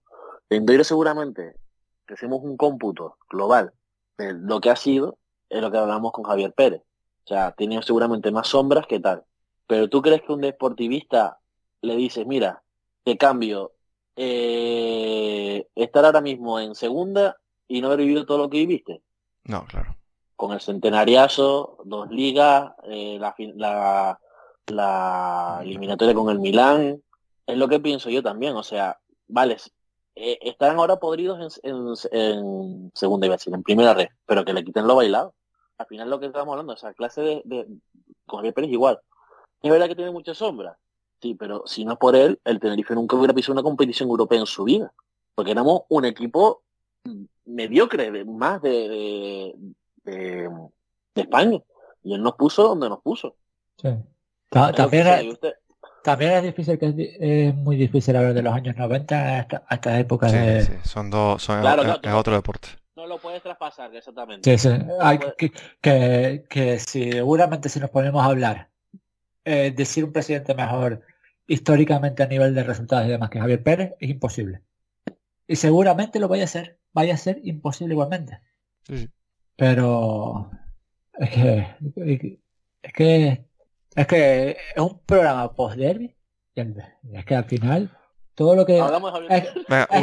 Lendoiro 0.49 0.83
seguramente, 0.83 1.55
que 2.05 2.13
hacemos 2.13 2.41
un 2.43 2.57
cómputo 2.57 3.17
global 3.29 3.73
de 4.17 4.33
lo 4.33 4.59
que 4.61 4.69
ha 4.69 4.75
sido, 4.75 5.17
es 5.49 5.61
lo 5.61 5.71
que 5.71 5.77
hablamos 5.77 6.11
con 6.11 6.23
Javier 6.23 6.53
Pérez. 6.53 6.81
O 7.25 7.27
sea, 7.27 7.51
tiene 7.51 7.81
seguramente 7.83 8.31
más 8.31 8.47
sombras 8.47 8.87
que 8.87 8.99
tal. 8.99 9.25
Pero 9.67 9.89
tú 9.89 10.01
crees 10.01 10.21
que 10.21 10.31
un 10.31 10.41
deportivista 10.41 11.39
le 11.81 11.95
dices, 11.95 12.25
mira, 12.25 12.63
te 13.03 13.17
cambio 13.17 13.73
eh, 14.17 15.67
estar 15.75 16.03
ahora 16.05 16.21
mismo 16.21 16.59
en 16.59 16.75
segunda 16.75 17.37
y 17.67 17.81
no 17.81 17.87
haber 17.87 17.99
vivido 17.99 18.25
todo 18.25 18.37
lo 18.39 18.49
que 18.49 18.57
viviste. 18.57 19.01
No, 19.45 19.65
claro. 19.65 19.95
Con 20.35 20.51
el 20.53 20.59
centenariazo, 20.61 21.77
dos 21.85 22.09
ligas, 22.09 22.71
eh, 22.83 23.17
la, 23.19 23.33
la, 23.55 24.19
la 24.67 25.59
eliminatoria 25.63 26.13
con 26.13 26.29
el 26.29 26.39
Milán. 26.39 27.01
Es 27.45 27.57
lo 27.57 27.67
que 27.67 27.79
pienso 27.79 28.09
yo 28.09 28.21
también. 28.21 28.55
O 28.55 28.63
sea, 28.63 28.99
vale, 29.27 29.57
eh, 30.15 30.37
están 30.41 30.77
ahora 30.77 30.97
podridos 30.97 31.59
en, 31.63 31.71
en- 31.71 31.95
en 32.11 32.91
segunda 32.93 33.25
iba 33.27 33.35
a 33.35 33.37
decir, 33.37 33.53
en 33.53 33.63
primera 33.63 33.93
red, 33.93 34.07
pero 34.25 34.43
que 34.43 34.53
le 34.53 34.63
quiten 34.63 34.87
lo 34.87 34.95
bailado. 34.95 35.33
Al 35.77 35.85
final 35.87 36.09
lo 36.09 36.19
que 36.19 36.25
estamos 36.25 36.51
hablando, 36.51 36.73
esa 36.73 36.93
clase 36.93 37.21
de, 37.21 37.41
de 37.45 37.67
con 38.25 38.37
Javier 38.39 38.53
Pérez 38.53 38.71
igual. 38.71 38.99
Es 39.61 39.71
verdad 39.71 39.87
que 39.87 39.95
tiene 39.95 40.11
mucha 40.11 40.33
sombra, 40.33 40.77
sí, 41.21 41.35
pero 41.35 41.63
si 41.65 41.83
no 41.85 41.93
es 41.93 41.97
por 41.99 42.15
él, 42.15 42.39
el 42.45 42.59
Tenerife 42.59 42.93
nunca 42.95 43.15
hubiera 43.15 43.33
pisado 43.33 43.53
una 43.53 43.63
competición 43.63 44.09
europea 44.09 44.39
en 44.39 44.45
su 44.45 44.63
vida, 44.63 44.91
porque 45.35 45.51
éramos 45.51 45.81
un 45.89 46.05
equipo 46.05 46.63
mediocre, 47.45 48.11
de, 48.11 48.25
más 48.25 48.61
de, 48.61 48.69
de, 48.69 49.55
de- 50.03 50.49
de 51.15 51.21
España, 51.21 51.59
y 52.03 52.13
él 52.13 52.21
nos 52.21 52.35
puso 52.35 52.63
donde 52.67 52.89
nos 52.89 53.01
puso. 53.01 53.35
Sí. 53.81 53.89
Ta- 54.49 54.71
También, 54.71 55.07
es, 55.07 55.25
usted- 55.33 55.53
también 56.03 56.31
es 56.33 56.43
difícil, 56.43 56.77
que 56.77 57.17
es, 57.19 57.55
muy 57.55 57.75
difícil 57.75 58.15
hablar 58.15 58.33
de 58.33 58.41
los 58.41 58.53
años 58.53 58.75
90 58.77 59.15
a 59.15 59.39
esta, 59.39 59.63
a 59.67 59.75
estas 59.75 59.99
épocas 59.99 60.31
Sí, 60.31 60.37
de... 60.37 60.61
sí, 60.63 60.73
son 60.83 61.09
dos, 61.09 61.41
son, 61.41 61.61
Claro, 61.61 61.81
es, 61.81 61.85
claro, 61.87 62.01
es 62.03 62.11
tú- 62.11 62.17
otro 62.17 62.33
deporte. 62.35 62.67
no 62.95 63.07
lo 63.07 63.17
puedes 63.19 63.41
traspasar, 63.41 63.93
exactamente. 63.95 64.57
Sí, 64.57 64.69
sí. 64.69 64.75
Hay 65.01 65.19
que, 65.37 65.51
que, 65.81 66.43
que 66.49 66.79
seguramente 66.79 67.69
si 67.69 67.79
nos 67.79 67.89
ponemos 67.89 68.21
a 68.23 68.27
hablar, 68.27 68.69
eh, 69.47 69.71
decir 69.75 70.03
un 70.03 70.11
presidente 70.11 70.53
mejor 70.53 71.01
históricamente 71.47 72.21
a 72.23 72.27
nivel 72.27 72.53
de 72.53 72.63
resultados 72.63 73.05
y 73.07 73.11
demás 73.11 73.29
que 73.29 73.39
Javier 73.39 73.63
Pérez 73.63 73.93
es 73.99 74.09
imposible. 74.09 74.61
Y 75.47 75.55
seguramente 75.55 76.19
lo 76.19 76.27
vaya 76.27 76.43
a 76.43 76.45
hacer, 76.45 76.77
vaya 76.91 77.13
a 77.13 77.17
ser 77.17 77.39
imposible 77.43 77.93
igualmente. 77.93 78.39
Sí, 78.83 78.97
sí. 78.97 79.09
Pero 79.55 80.51
es 81.13 81.29
que 81.29 81.67
es 82.83 82.93
que 82.93 83.45
es 83.95 84.07
que 84.07 84.49
es 84.75 84.81
un 84.81 84.99
programa 85.05 85.53
post 85.55 85.77
derby 85.77 86.15
y 86.55 86.61
es 87.17 87.25
que 87.25 87.35
al 87.35 87.45
final 87.45 87.89
todo 88.35 88.55
lo 88.55 88.65
que 88.65 88.79
Hablamos 88.79 89.13
es, 89.29 89.43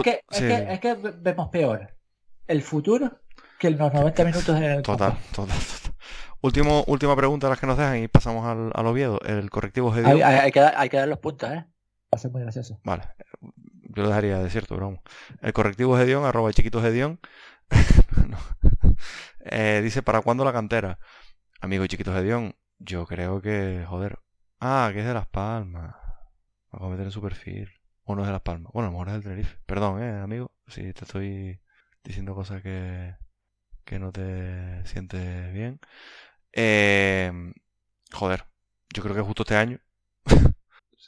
que, 0.03 0.11
es, 0.11 0.21
sí, 0.31 0.47
que, 0.49 0.66
es 0.73 0.81
que 0.81 0.95
ve- 0.95 1.15
vemos 1.21 1.49
peor 1.51 1.95
el 2.47 2.62
futuro 2.62 3.21
que 3.59 3.71
los 3.71 3.93
90 3.93 4.25
minutos 4.25 4.57
en 4.57 4.65
el 4.65 4.83
total, 4.83 5.16
total, 5.35 5.47
total. 5.49 5.94
Último, 6.45 6.85
última 6.87 7.16
pregunta 7.16 7.47
a 7.47 7.51
las 7.51 7.59
que 7.59 7.66
nos 7.66 7.79
dejan 7.79 8.03
y 8.03 8.09
pasamos 8.09 8.45
al, 8.47 8.71
al 8.75 8.87
Oviedo. 8.87 9.19
El 9.25 9.49
correctivo 9.51 9.91
GDO. 9.91 10.07
Hay, 10.09 10.21
hay- 10.23 10.39
hay 10.45 10.53
que 10.53 10.61
dar, 10.61 10.75
hay 10.77 10.89
que 10.91 10.97
dar 10.99 11.09
los 11.09 11.19
puntos, 11.19 11.51
¿eh? 11.51 11.65
Va 11.65 12.16
a 12.16 12.19
ser 12.19 12.31
muy 12.31 12.43
gracioso. 12.43 12.79
Vale, 12.85 13.05
yo 13.41 14.03
lo 14.03 14.09
dejaría 14.09 14.39
de 14.39 14.51
cierto, 14.51 14.77
vamos. 14.77 15.01
El 15.41 15.53
correctivo 15.53 15.97
Gedión, 15.97 16.25
arroba 16.25 16.53
chiquitos 16.53 16.83
Gedión. 16.83 17.19
No. 18.29 18.39
Eh, 19.41 19.81
dice, 19.83 20.03
¿para 20.03 20.21
cuándo 20.23 20.45
la 20.45 20.53
cantera? 20.53 20.99
Amigo 21.61 21.87
chiquitos 21.87 22.15
Gedión, 22.15 22.55
yo 22.79 23.07
creo 23.07 23.41
que, 23.43 23.85
joder. 23.89 24.19
Ah, 24.61 24.91
que 24.93 25.01
es 25.01 25.07
de 25.07 25.15
Las 25.15 25.27
Palmas. 25.29 25.95
Vamos 26.71 26.89
a 26.89 26.91
meter 26.91 27.07
en 27.07 27.11
su 27.12 27.23
perfil. 27.23 27.71
O 28.05 28.15
no 28.15 28.23
es 28.23 28.27
de 28.29 28.33
Las 28.33 28.43
Palmas. 28.43 28.73
Bueno, 28.73 28.89
a 28.89 28.93
lo 28.93 28.99
mejor 28.99 29.09
es 29.09 29.15
del 29.15 29.23
Tenerife. 29.25 29.59
Perdón, 29.66 30.03
eh, 30.03 30.21
amigo. 30.21 30.53
Si 30.66 30.93
te 30.93 31.05
estoy 31.05 31.61
diciendo 32.05 32.35
cosas 32.35 32.62
que, 32.62 33.15
que 33.85 33.99
no 33.99 34.12
te 34.12 34.85
sientes 34.87 35.53
bien. 35.53 35.81
Eh, 36.55 37.32
joder, 38.12 38.44
yo 38.94 39.02
creo 39.02 39.14
que 39.14 39.20
justo 39.22 39.43
este 39.43 39.56
año 39.56 39.78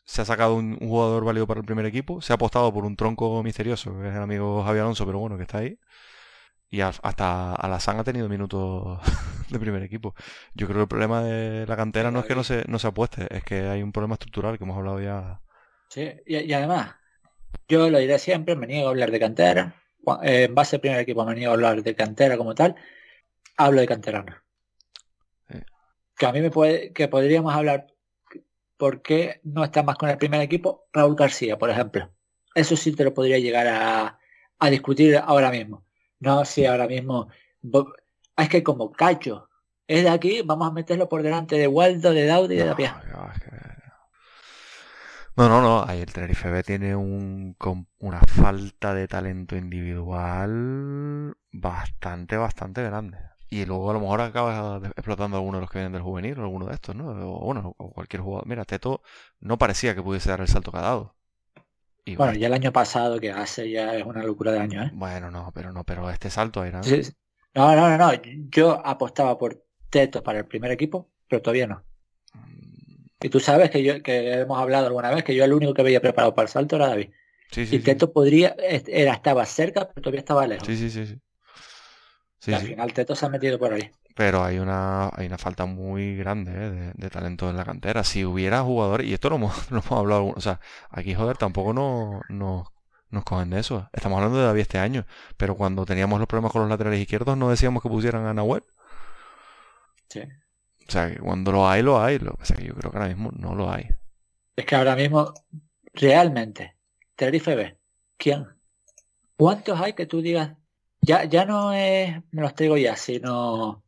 se 0.05 0.23
ha 0.23 0.25
sacado 0.25 0.55
un, 0.57 0.77
jugador 0.79 1.25
válido 1.25 1.47
para 1.47 1.61
el 1.61 1.67
primer 1.67 1.87
equipo, 1.87 2.21
se 2.21 2.33
ha 2.33 2.37
apostado 2.37 2.73
por 2.73 2.85
un 2.85 2.97
tronco 2.97 3.43
misterioso, 3.43 3.97
que 4.01 4.09
es 4.09 4.15
el 4.15 4.23
amigo 4.23 4.65
Javier 4.65 4.83
Alonso, 4.83 5.07
pero 5.07 5.19
bueno, 5.21 5.37
que 5.37 5.45
está 5.45 5.59
ahí. 5.59 5.79
Y 6.69 6.81
a- 6.81 6.89
hasta 7.03 7.55
Alazán 7.55 7.99
ha 8.01 8.05
tenido 8.05 8.29
minutos 8.29 9.01
de 9.51 9.59
primer 9.59 9.83
equipo. 9.83 10.15
Yo 10.55 10.67
creo 10.67 10.79
que 10.79 10.83
el 10.83 10.89
problema 10.89 11.23
de 11.23 11.67
la 11.67 11.77
cantera 11.77 12.11
no 12.11 12.21
es 12.21 12.27
que 12.27 12.35
no 12.35 12.45
se, 12.45 12.65
no 12.67 12.79
se 12.79 12.89
apueste, 12.89 13.27
es 13.35 13.45
que 13.45 13.69
hay 13.69 13.83
un 13.83 13.93
problema 13.93 14.15
estructural 14.15 14.59
que 14.59 14.65
hemos 14.65 14.77
hablado 14.77 15.01
ya. 15.01 15.41
Sí, 15.89 16.11
y, 16.27 16.53
además, 16.53 16.97
yo 17.69 17.89
lo 17.89 17.99
diré 17.99 18.19
siempre, 18.19 18.57
me 18.57 18.67
niego 18.67 18.89
a 18.89 18.91
hablar 18.91 19.11
de 19.13 19.21
cantera. 19.21 19.75
Eh, 20.23 20.45
en 20.45 20.55
base 20.55 20.77
al 20.77 20.81
primer 20.81 21.01
equipo 21.01 21.25
me 21.25 21.35
niego 21.35 21.53
a 21.53 21.55
hablar 21.55 21.83
de 21.83 21.95
cantera 21.95 22.37
como 22.37 22.55
tal. 22.55 22.75
Hablo 23.57 23.81
de 23.81 23.87
canterano. 23.87 24.46
Que 26.17 26.27
a 26.27 26.33
mí 26.33 26.41
me 26.41 26.51
puede, 26.51 26.93
que 26.93 27.09
podríamos 27.09 27.55
hablar 27.55 27.87
por 28.77 29.03
qué 29.03 29.41
no 29.45 29.65
está 29.65 29.83
más 29.83 29.97
con 29.97 30.09
el 30.09 30.19
primer 30.19 30.41
equipo 30.41 30.87
Raúl 30.93 31.17
García, 31.17 31.59
por 31.59 31.71
ejemplo. 31.71 32.11
Eso 32.55 32.77
sí 32.77 32.93
te 32.93 33.05
lo 33.05 33.13
podría 33.13 33.39
llegar 33.39 33.67
a, 33.67 34.19
a 34.59 34.71
discutir 34.71 35.17
ahora 35.17 35.51
mismo. 35.51 35.85
No, 36.21 36.45
si 36.45 36.65
ahora 36.65 36.87
mismo 36.87 37.29
es 38.37 38.49
que 38.49 38.63
como 38.63 38.93
cacho 38.93 39.49
es 39.87 40.03
de 40.03 40.09
aquí, 40.09 40.43
vamos 40.43 40.69
a 40.69 40.73
meterlo 40.73 41.09
por 41.09 41.23
delante 41.23 41.57
de 41.57 41.69
Waldo, 41.69 42.13
de 42.13 42.27
Daudi 42.27 42.55
y 42.55 42.59
de 42.59 42.65
Tapia. 42.65 43.03
No, 45.37 45.49
no, 45.49 45.61
no. 45.61 45.85
Ahí 45.87 46.01
el 46.01 46.13
Tenerife 46.13 46.51
B 46.51 46.63
tiene 46.63 46.97
un, 46.97 47.57
una 47.99 48.21
falta 48.21 48.95
de 48.95 49.07
talento 49.07 49.55
individual 49.57 51.37
bastante, 51.53 52.37
bastante 52.37 52.83
grande. 52.83 53.19
Y 53.49 53.65
luego 53.65 53.91
a 53.91 53.95
lo 53.95 54.01
mejor 54.01 54.21
acaba 54.21 54.81
explotando 54.97 55.37
alguno 55.37 55.59
de 55.59 55.63
los 55.63 55.71
que 55.71 55.79
vienen 55.79 55.93
del 55.93 56.03
juvenil 56.03 56.39
o 56.39 56.43
alguno 56.43 56.67
de 56.67 56.75
estos, 56.75 56.97
¿no? 56.97 57.11
O 57.11 57.45
bueno, 57.45 57.75
o 57.79 57.93
cualquier 57.93 58.23
jugador. 58.23 58.47
Mira, 58.47 58.65
Teto 58.65 59.03
no 59.41 59.57
parecía 59.57 59.95
que 59.95 60.03
pudiese 60.03 60.31
dar 60.31 60.41
el 60.41 60.49
salto 60.49 60.73
que 60.73 60.79
ha 60.79 60.83
dado. 60.83 61.15
bueno, 62.17 62.35
ya 62.35 62.49
el 62.49 62.55
año 62.55 62.73
pasado 62.73 63.21
que 63.21 63.31
hace 63.31 63.71
ya 63.71 63.95
es 63.95 64.05
una 64.05 64.25
locura 64.25 64.51
de 64.51 64.59
año, 64.59 64.83
¿eh? 64.83 64.91
Bueno, 64.93 65.31
no, 65.31 65.53
pero 65.55 65.73
no, 65.73 65.85
pero 65.85 66.11
este 66.11 66.29
salto 66.29 66.65
era. 66.65 66.81
No, 67.55 67.75
no, 67.75 67.89
no, 67.89 67.97
no. 67.97 68.13
Yo 68.51 68.85
apostaba 68.85 69.39
por 69.39 69.65
Teto 69.91 70.23
para 70.23 70.41
el 70.41 70.47
primer 70.47 70.73
equipo, 70.73 71.09
pero 71.29 71.41
todavía 71.41 71.69
no. 71.69 71.85
Mm. 72.35 73.07
Y 73.23 73.29
tú 73.29 73.39
sabes 73.39 73.71
que 73.71 73.83
yo 73.83 74.03
que 74.03 74.41
hemos 74.41 74.59
hablado 74.59 74.89
alguna 74.89 75.11
vez 75.11 75.23
que 75.23 75.35
yo 75.35 75.45
el 75.45 75.53
único 75.53 75.73
que 75.73 75.83
veía 75.83 76.01
preparado 76.01 76.35
para 76.35 76.47
el 76.47 76.51
salto 76.51 76.77
era 76.77 76.89
David. 76.89 77.11
Sí, 77.53 77.65
sí, 77.65 77.77
y 77.77 77.79
Teto 77.79 78.13
podría, 78.13 78.57
era, 78.59 79.15
estaba 79.15 79.47
cerca, 79.47 79.89
pero 79.89 80.03
todavía 80.03 80.21
estaba 80.21 80.47
lejos. 80.49 80.67
Sí, 80.67 80.77
sí, 80.77 80.91
sí. 80.91 81.17
Sí. 82.47 82.55
al 82.55 82.63
final 82.63 82.93
Teto 82.93 83.15
se 83.15 83.27
ha 83.27 83.29
metido 83.29 83.59
por 83.59 83.73
ahí. 83.73 83.91
Pero 84.15 84.43
hay 84.43 84.59
una, 84.59 85.11
hay 85.15 85.27
una 85.27 85.37
falta 85.37 85.67
muy 85.67 86.17
grande 86.17 86.53
¿eh? 86.55 86.93
de, 86.95 87.11
talento 87.11 87.51
en 87.51 87.57
la 87.57 87.65
cantera. 87.65 88.03
Si 88.03 88.25
hubiera 88.25 88.63
jugadores, 88.63 89.07
y 89.07 89.13
esto 89.13 89.29
lo 89.29 89.37
hemos, 89.37 89.55
lo 89.71 89.81
hemos 89.81 89.93
hablado, 89.93 90.33
o 90.35 90.41
sea, 90.41 90.61
aquí 90.91 91.15
joder, 91.15 91.37
tampoco 91.37 91.75
no, 91.75 92.23
no, 92.31 92.73
nos 93.11 93.25
cogen 93.25 93.51
de 93.51 93.61
eso. 93.61 93.89
Estamos 93.93 94.17
hablando 94.17 94.39
de 94.39 94.47
David 94.47 94.63
este 94.63 94.79
año, 94.79 95.07
pero 95.37 95.55
cuando 95.55 95.85
teníamos 95.85 96.19
los 96.19 96.29
problemas 96.29 96.53
con 96.53 96.63
los 96.63 96.71
laterales 96.71 97.01
izquierdos 97.01 97.37
no 97.37 97.51
decíamos 97.51 97.83
que 97.83 97.89
pusieran 97.89 98.27
a 98.27 98.35
Nahuel. 98.35 98.65
Sí. 100.09 100.21
O 100.89 100.91
sea, 100.91 101.11
que 101.11 101.19
cuando 101.19 101.53
lo 101.53 101.69
hay, 101.69 101.83
lo 101.83 102.01
hay. 102.01 102.19
Lo 102.19 102.35
que 102.37 102.65
yo 102.65 102.75
creo 102.75 102.91
que 102.91 102.97
ahora 102.97 103.09
mismo 103.09 103.31
no 103.37 103.55
lo 103.55 103.71
hay. 103.71 103.89
Es 104.55 104.65
que 104.65 104.77
ahora 104.77 104.97
mismo, 104.97 105.35
realmente, 105.93 106.77
Tenerife 107.17 107.55
B, 107.55 107.79
¿quién? 108.17 108.47
¿Cuántos 109.37 109.79
hay 109.81 109.93
que 109.93 110.07
tú 110.07 110.23
digas? 110.23 110.53
Ya, 111.07 111.23
ya 111.25 111.45
no 111.45 111.73
es, 111.73 112.17
me 112.33 112.43
los 112.43 112.53
traigo 112.57 112.77
ya, 112.77 112.97
sino 112.97 113.85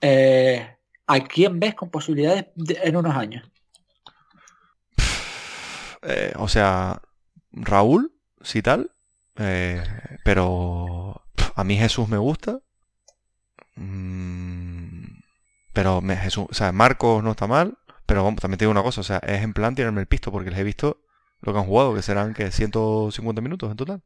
eh, 0.00 0.76
¿a 1.06 1.20
quién 1.20 1.60
ves 1.60 1.74
con 1.74 1.90
posibilidades 1.90 2.46
en 2.56 2.96
unos 2.96 3.14
años? 3.14 3.46
Eh, 6.00 6.32
o 6.36 6.48
sea, 6.48 7.02
Raúl, 7.52 8.14
si 8.40 8.62
tal, 8.62 8.90
eh, 9.36 9.82
pero 10.24 11.20
a 11.54 11.64
mí 11.64 11.76
Jesús 11.76 12.08
me 12.08 12.16
gusta. 12.16 12.60
Mm, 13.76 15.20
pero 15.74 16.00
me, 16.00 16.16
Jesús, 16.16 16.46
o 16.48 16.54
sea, 16.54 16.72
Marcos 16.72 17.22
no 17.22 17.32
está 17.32 17.46
mal, 17.46 17.76
pero 18.06 18.22
también 18.40 18.56
te 18.56 18.64
digo 18.64 18.70
una 18.70 18.82
cosa, 18.82 19.02
o 19.02 19.04
sea, 19.04 19.18
es 19.18 19.42
en 19.42 19.52
plan 19.52 19.74
tirarme 19.74 20.00
el 20.00 20.06
pisto 20.06 20.32
porque 20.32 20.50
les 20.50 20.58
he 20.58 20.64
visto 20.64 21.02
lo 21.42 21.52
que 21.52 21.58
han 21.58 21.66
jugado, 21.66 21.94
que 21.94 22.00
serán 22.00 22.32
que 22.32 22.50
150 22.50 23.42
minutos 23.42 23.70
en 23.70 23.76
total. 23.76 24.02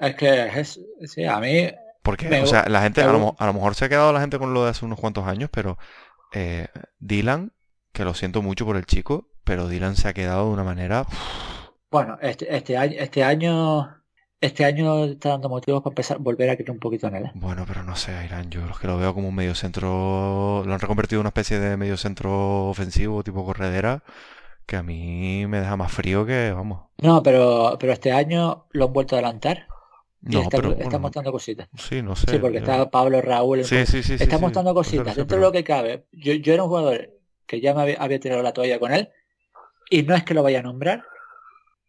Es 0.00 0.14
que 0.16 0.60
es, 0.60 0.80
sí, 1.06 1.24
a 1.24 1.38
mí 1.38 1.70
porque, 2.02 2.42
o 2.42 2.46
sea, 2.46 2.68
la 2.68 2.82
gente, 2.82 3.00
a 3.02 3.12
lo, 3.12 3.52
mejor 3.52 3.74
se 3.76 3.84
ha 3.84 3.88
quedado 3.88 4.12
la 4.12 4.20
gente 4.20 4.38
con 4.38 4.52
lo 4.52 4.64
de 4.64 4.70
hace 4.70 4.84
unos 4.84 4.98
cuantos 4.98 5.24
años, 5.26 5.50
pero 5.52 5.78
eh, 6.32 6.66
Dylan, 6.98 7.52
que 7.92 8.04
lo 8.04 8.12
siento 8.14 8.42
mucho 8.42 8.66
por 8.66 8.76
el 8.76 8.86
chico, 8.86 9.28
pero 9.44 9.68
Dylan 9.68 9.94
se 9.94 10.08
ha 10.08 10.12
quedado 10.12 10.46
de 10.46 10.52
una 10.52 10.64
manera... 10.64 11.06
Bueno, 11.92 12.18
este, 12.20 12.54
este, 12.56 12.76
año, 12.76 12.94
este 12.98 13.22
año 13.22 14.02
este 14.40 14.64
año 14.64 15.04
está 15.04 15.28
dando 15.28 15.48
motivos 15.48 15.82
para 15.82 15.92
empezar 15.92 16.18
volver 16.18 16.50
a 16.50 16.56
creer 16.56 16.72
un 16.72 16.80
poquito 16.80 17.06
en 17.06 17.14
él. 17.14 17.26
¿eh? 17.26 17.30
Bueno, 17.34 17.64
pero 17.66 17.84
no 17.84 17.94
sé, 17.94 18.12
Irán, 18.24 18.50
yo 18.50 18.66
los 18.66 18.80
que 18.80 18.88
lo 18.88 18.98
veo 18.98 19.14
como 19.14 19.28
un 19.28 19.34
medio 19.36 19.54
centro, 19.54 20.64
lo 20.66 20.74
han 20.74 20.80
reconvertido 20.80 21.20
en 21.20 21.22
una 21.22 21.28
especie 21.28 21.60
de 21.60 21.76
medio 21.76 21.96
centro 21.96 22.68
ofensivo 22.68 23.22
tipo 23.22 23.44
corredera, 23.44 24.02
que 24.66 24.76
a 24.76 24.82
mí 24.82 25.46
me 25.46 25.60
deja 25.60 25.76
más 25.76 25.92
frío 25.92 26.24
que, 26.24 26.52
vamos. 26.52 26.82
No, 26.98 27.22
pero, 27.22 27.76
pero 27.78 27.92
este 27.92 28.12
año 28.12 28.66
lo 28.70 28.86
han 28.86 28.92
vuelto 28.92 29.16
a 29.16 29.18
adelantar. 29.18 29.66
Y 30.24 30.38
está, 30.38 30.58
está 30.78 30.98
mostrando 30.98 31.32
cositas. 31.32 31.68
Sí, 31.76 32.00
no 32.00 32.14
sé. 32.14 32.30
Sí, 32.30 32.38
porque 32.38 32.58
está 32.58 32.90
Pablo 32.90 33.20
Raúl. 33.20 33.64
Sí, 33.64 33.84
sí, 33.86 34.02
sí, 34.02 34.14
está 34.14 34.38
mostrando 34.38 34.72
cositas. 34.72 35.16
Dentro 35.16 35.36
de 35.36 35.42
lo 35.42 35.50
que 35.50 35.64
cabe. 35.64 36.06
Yo, 36.12 36.34
yo 36.34 36.54
era 36.54 36.62
un 36.62 36.68
jugador 36.68 37.10
que 37.46 37.60
ya 37.60 37.74
me 37.74 37.82
había, 37.82 37.96
había 37.96 38.20
tirado 38.20 38.42
la 38.42 38.52
toalla 38.52 38.78
con 38.78 38.92
él. 38.92 39.10
Y 39.90 40.04
no 40.04 40.14
es 40.14 40.22
que 40.24 40.32
lo 40.32 40.42
vaya 40.42 40.60
a 40.60 40.62
nombrar, 40.62 41.04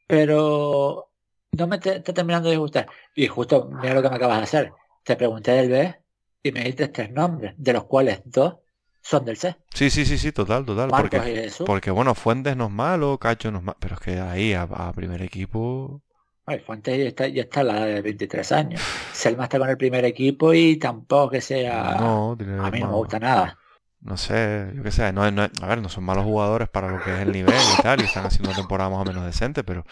pero 0.07 1.11
no 1.51 1.67
me 1.67 1.75
está 1.75 2.01
terminando 2.01 2.49
de 2.49 2.57
gustar. 2.57 2.87
Y 3.15 3.27
justo, 3.27 3.69
mira 3.71 3.93
lo 3.93 4.01
que 4.01 4.09
me 4.09 4.15
acabas 4.15 4.37
de 4.37 4.43
hacer. 4.43 4.73
Te 5.03 5.15
pregunté 5.15 5.51
del 5.51 5.69
B 5.69 5.95
y 6.41 6.51
me 6.51 6.63
diste 6.63 6.87
tres 6.87 7.11
nombres, 7.11 7.53
de 7.55 7.73
los 7.73 7.85
cuales 7.85 8.21
dos 8.25 8.55
son 9.03 9.25
del 9.25 9.38
C. 9.38 9.55
Sí, 9.73 9.89
sí, 9.89 10.05
sí, 10.05 10.17
sí, 10.17 10.31
total, 10.31 10.65
total. 10.65 10.89
porque, 10.89 11.51
porque 11.65 11.91
bueno, 11.91 12.15
Fuentes 12.15 12.55
no 12.55 12.65
es 12.65 12.71
malo, 12.71 13.17
Cacho 13.17 13.51
no 13.51 13.59
es 13.59 13.63
malo, 13.63 13.77
pero 13.80 13.95
es 13.95 14.01
que 14.01 14.19
ahí 14.19 14.53
a, 14.53 14.91
primer 14.95 15.21
equipo... 15.21 16.01
Ay, 16.45 16.59
Fuentes 16.59 16.97
ya 16.97 17.03
está, 17.03 17.27
ya 17.27 17.43
está 17.43 17.63
la 17.63 17.85
de 17.85 18.01
23 18.01 18.51
años. 18.53 18.81
Selma 19.11 19.43
está 19.43 19.59
con 19.59 19.69
el 19.69 19.77
primer 19.77 20.05
equipo 20.05 20.53
y 20.53 20.77
tampoco 20.77 21.31
que 21.31 21.41
sea... 21.41 21.97
No, 21.99 22.31
a 22.31 22.71
mí 22.71 22.80
no 22.80 22.88
me 22.88 22.93
gusta 22.93 23.19
nada. 23.19 23.57
No 23.99 24.17
sé, 24.17 24.71
yo 24.75 24.84
qué 24.84 24.91
sé, 24.91 25.13
no, 25.13 25.30
no, 25.31 25.43
a 25.43 25.67
ver, 25.67 25.81
no 25.81 25.88
son 25.88 26.03
malos 26.03 26.25
jugadores 26.25 26.67
para 26.67 26.89
lo 26.89 27.01
que 27.01 27.13
es 27.13 27.19
el 27.19 27.31
nivel 27.31 27.55
y 27.80 27.81
tal, 27.81 28.01
y 28.01 28.05
están 28.05 28.25
haciendo 28.25 28.49
una 28.49 28.57
temporada 28.57 28.89
más 28.89 28.99
o 28.99 29.05
menos 29.05 29.25
decente, 29.25 29.63
pero 29.63 29.85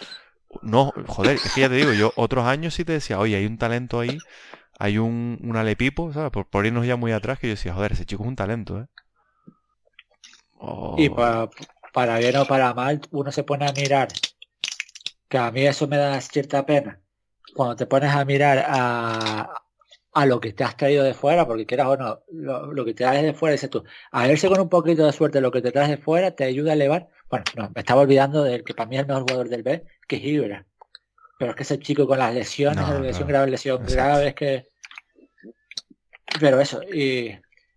no, 0.61 0.91
joder, 1.07 1.35
es 1.35 1.53
que 1.53 1.61
ya 1.61 1.69
te 1.69 1.75
digo, 1.75 1.93
yo 1.93 2.11
otros 2.17 2.45
años 2.45 2.73
sí 2.73 2.83
te 2.83 2.91
decía, 2.91 3.19
oye, 3.19 3.38
hay 3.38 3.45
un 3.45 3.57
talento 3.57 4.01
ahí, 4.01 4.17
hay 4.79 4.97
un, 4.97 5.39
un 5.41 5.55
alepipo, 5.55 6.11
¿sabes? 6.11 6.31
Por, 6.31 6.65
irnos 6.65 6.85
ya 6.85 6.97
muy 6.97 7.13
atrás, 7.13 7.39
que 7.39 7.47
yo 7.47 7.53
decía, 7.53 7.73
joder, 7.73 7.93
ese 7.93 8.05
chico 8.05 8.23
es 8.23 8.27
un 8.27 8.35
talento, 8.35 8.81
¿eh? 8.81 8.88
Y 10.97 11.09
para, 11.09 11.49
para 11.93 12.17
bien 12.19 12.35
o 12.38 12.45
para 12.45 12.73
mal, 12.73 13.01
uno 13.11 13.31
se 13.31 13.43
pone 13.43 13.67
a 13.67 13.73
mirar, 13.73 14.09
que 15.27 15.38
a 15.38 15.51
mí 15.51 15.65
eso 15.65 15.88
me 15.88 15.97
da 15.97 16.19
cierta 16.21 16.65
pena. 16.65 17.01
Cuando 17.55 17.75
te 17.75 17.85
pones 17.85 18.11
a 18.11 18.23
mirar 18.25 18.63
a, 18.67 19.61
a 20.13 20.25
lo 20.25 20.39
que 20.39 20.53
te 20.53 20.63
has 20.63 20.75
traído 20.75 21.03
de 21.03 21.13
fuera, 21.13 21.47
porque 21.47 21.65
quieras 21.65 21.88
o 21.88 21.97
no, 21.97 22.23
lo, 22.31 22.85
que 22.85 22.93
te 22.93 23.03
traes 23.03 23.23
de 23.23 23.33
fuera, 23.33 23.53
dices 23.53 23.69
tú, 23.69 23.83
a 24.11 24.27
verse 24.27 24.49
con 24.49 24.59
un 24.59 24.69
poquito 24.69 25.05
de 25.05 25.13
suerte 25.13 25.41
lo 25.41 25.51
que 25.51 25.61
te 25.61 25.71
traes 25.71 25.89
de 25.89 25.97
fuera 25.97 26.31
te 26.31 26.43
ayuda 26.43 26.71
a 26.71 26.75
elevar. 26.75 27.07
Bueno, 27.29 27.45
no, 27.55 27.71
me 27.73 27.79
estaba 27.79 28.01
olvidando 28.01 28.43
del 28.43 28.63
que 28.63 28.73
para 28.73 28.89
mí 28.89 28.95
es 28.97 29.01
el 29.01 29.07
mejor 29.07 29.23
jugador 29.23 29.49
del 29.49 29.63
B, 29.63 29.85
que 30.07 30.17
es 30.17 30.23
Ibra. 30.23 30.65
Pero 31.39 31.51
es 31.51 31.57
que 31.57 31.63
ese 31.63 31.79
chico 31.79 32.05
con 32.05 32.19
las 32.19 32.33
lesiones, 32.33 32.88
lesión 32.99 33.27
grave, 33.27 33.49
lesión 33.49 33.85
grave, 33.85 34.27
es 34.27 34.35
que... 34.35 34.67
Pero 36.39 36.59
eso, 36.59 36.81
y, 36.83 37.35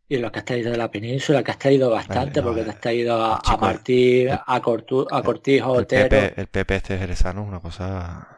y 0.08 0.18
lo 0.18 0.30
que 0.30 0.40
has 0.40 0.44
traído 0.44 0.70
de 0.70 0.76
la 0.76 0.90
península, 0.90 1.42
que 1.42 1.50
has 1.50 1.58
traído 1.58 1.90
bastante, 1.90 2.42
porque 2.42 2.62
te 2.62 2.70
has 2.70 2.80
traído 2.80 3.22
a, 3.22 3.56
Martín, 3.58 4.30
a, 4.30 4.44
a 4.46 4.60
Cortijo, 4.60 5.78
el 5.78 5.86
Pepe, 5.86 6.34
el 6.36 6.46
Pepe 6.48 6.76
este 6.76 6.98
jerezano 6.98 7.42
es 7.42 7.48
una 7.48 7.60
cosa 7.60 8.34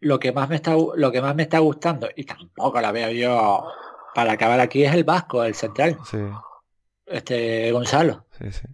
lo 0.00 0.18
que 0.18 0.32
más 0.32 0.48
me 0.48 0.56
está 0.56 0.74
lo 0.74 1.12
que 1.12 1.20
más 1.20 1.34
me 1.34 1.42
está 1.42 1.58
gustando 1.58 2.08
y 2.14 2.24
tampoco 2.24 2.80
la 2.80 2.92
veo 2.92 3.10
yo 3.10 3.66
para 4.14 4.32
acabar 4.32 4.60
aquí 4.60 4.84
es 4.84 4.94
el 4.94 5.04
vasco 5.04 5.42
el 5.42 5.54
central 5.54 5.98
sí. 6.08 6.18
este 7.06 7.72
Gonzalo 7.72 8.26
sí, 8.38 8.52
sí. 8.52 8.66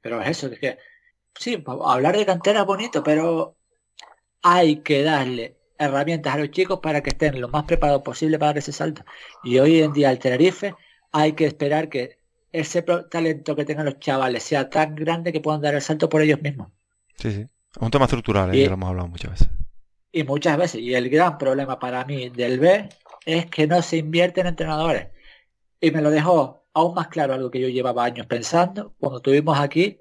pero 0.00 0.20
es 0.22 0.28
eso 0.28 0.46
es 0.46 0.58
que 0.58 0.78
sí 1.34 1.62
hablar 1.84 2.16
de 2.16 2.26
cantera 2.26 2.60
es 2.60 2.66
bonito 2.66 3.02
pero 3.02 3.56
hay 4.42 4.76
que 4.76 5.02
darle 5.02 5.58
herramientas 5.84 6.34
a 6.34 6.38
los 6.38 6.50
chicos 6.50 6.80
para 6.80 7.02
que 7.02 7.10
estén 7.10 7.40
lo 7.40 7.48
más 7.48 7.64
preparados 7.64 8.02
posible 8.02 8.38
para 8.38 8.58
ese 8.58 8.72
salto 8.72 9.04
y 9.44 9.58
hoy 9.58 9.80
en 9.80 9.92
día 9.92 10.10
el 10.10 10.18
Tenerife 10.18 10.74
hay 11.12 11.32
que 11.32 11.46
esperar 11.46 11.88
que 11.88 12.18
ese 12.52 12.82
talento 12.82 13.56
que 13.56 13.64
tengan 13.64 13.86
los 13.86 13.98
chavales 13.98 14.42
sea 14.42 14.68
tan 14.68 14.94
grande 14.94 15.32
que 15.32 15.40
puedan 15.40 15.60
dar 15.60 15.74
el 15.74 15.82
salto 15.82 16.08
por 16.08 16.22
ellos 16.22 16.40
mismos 16.42 16.68
sí 17.16 17.32
sí 17.32 17.40
es 17.40 17.82
un 17.82 17.90
tema 17.90 18.04
estructural 18.04 18.54
¿eh? 18.54 18.66
lo 18.66 18.74
hemos 18.74 18.88
hablado 18.88 19.08
muchas 19.08 19.30
veces 19.32 19.48
y 20.12 20.24
muchas 20.24 20.58
veces, 20.58 20.80
y 20.82 20.94
el 20.94 21.08
gran 21.08 21.38
problema 21.38 21.78
para 21.78 22.04
mí 22.04 22.28
del 22.28 22.60
B 22.60 22.88
es 23.24 23.46
que 23.46 23.66
no 23.66 23.80
se 23.80 23.96
invierte 23.96 24.42
en 24.42 24.48
entrenadores. 24.48 25.08
Y 25.80 25.90
me 25.90 26.02
lo 26.02 26.10
dejó 26.10 26.66
aún 26.74 26.94
más 26.94 27.08
claro 27.08 27.32
algo 27.32 27.50
que 27.50 27.60
yo 27.60 27.68
llevaba 27.68 28.04
años 28.04 28.26
pensando 28.26 28.94
cuando 28.98 29.20
tuvimos 29.20 29.58
aquí 29.58 29.98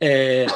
eh, 0.00 0.46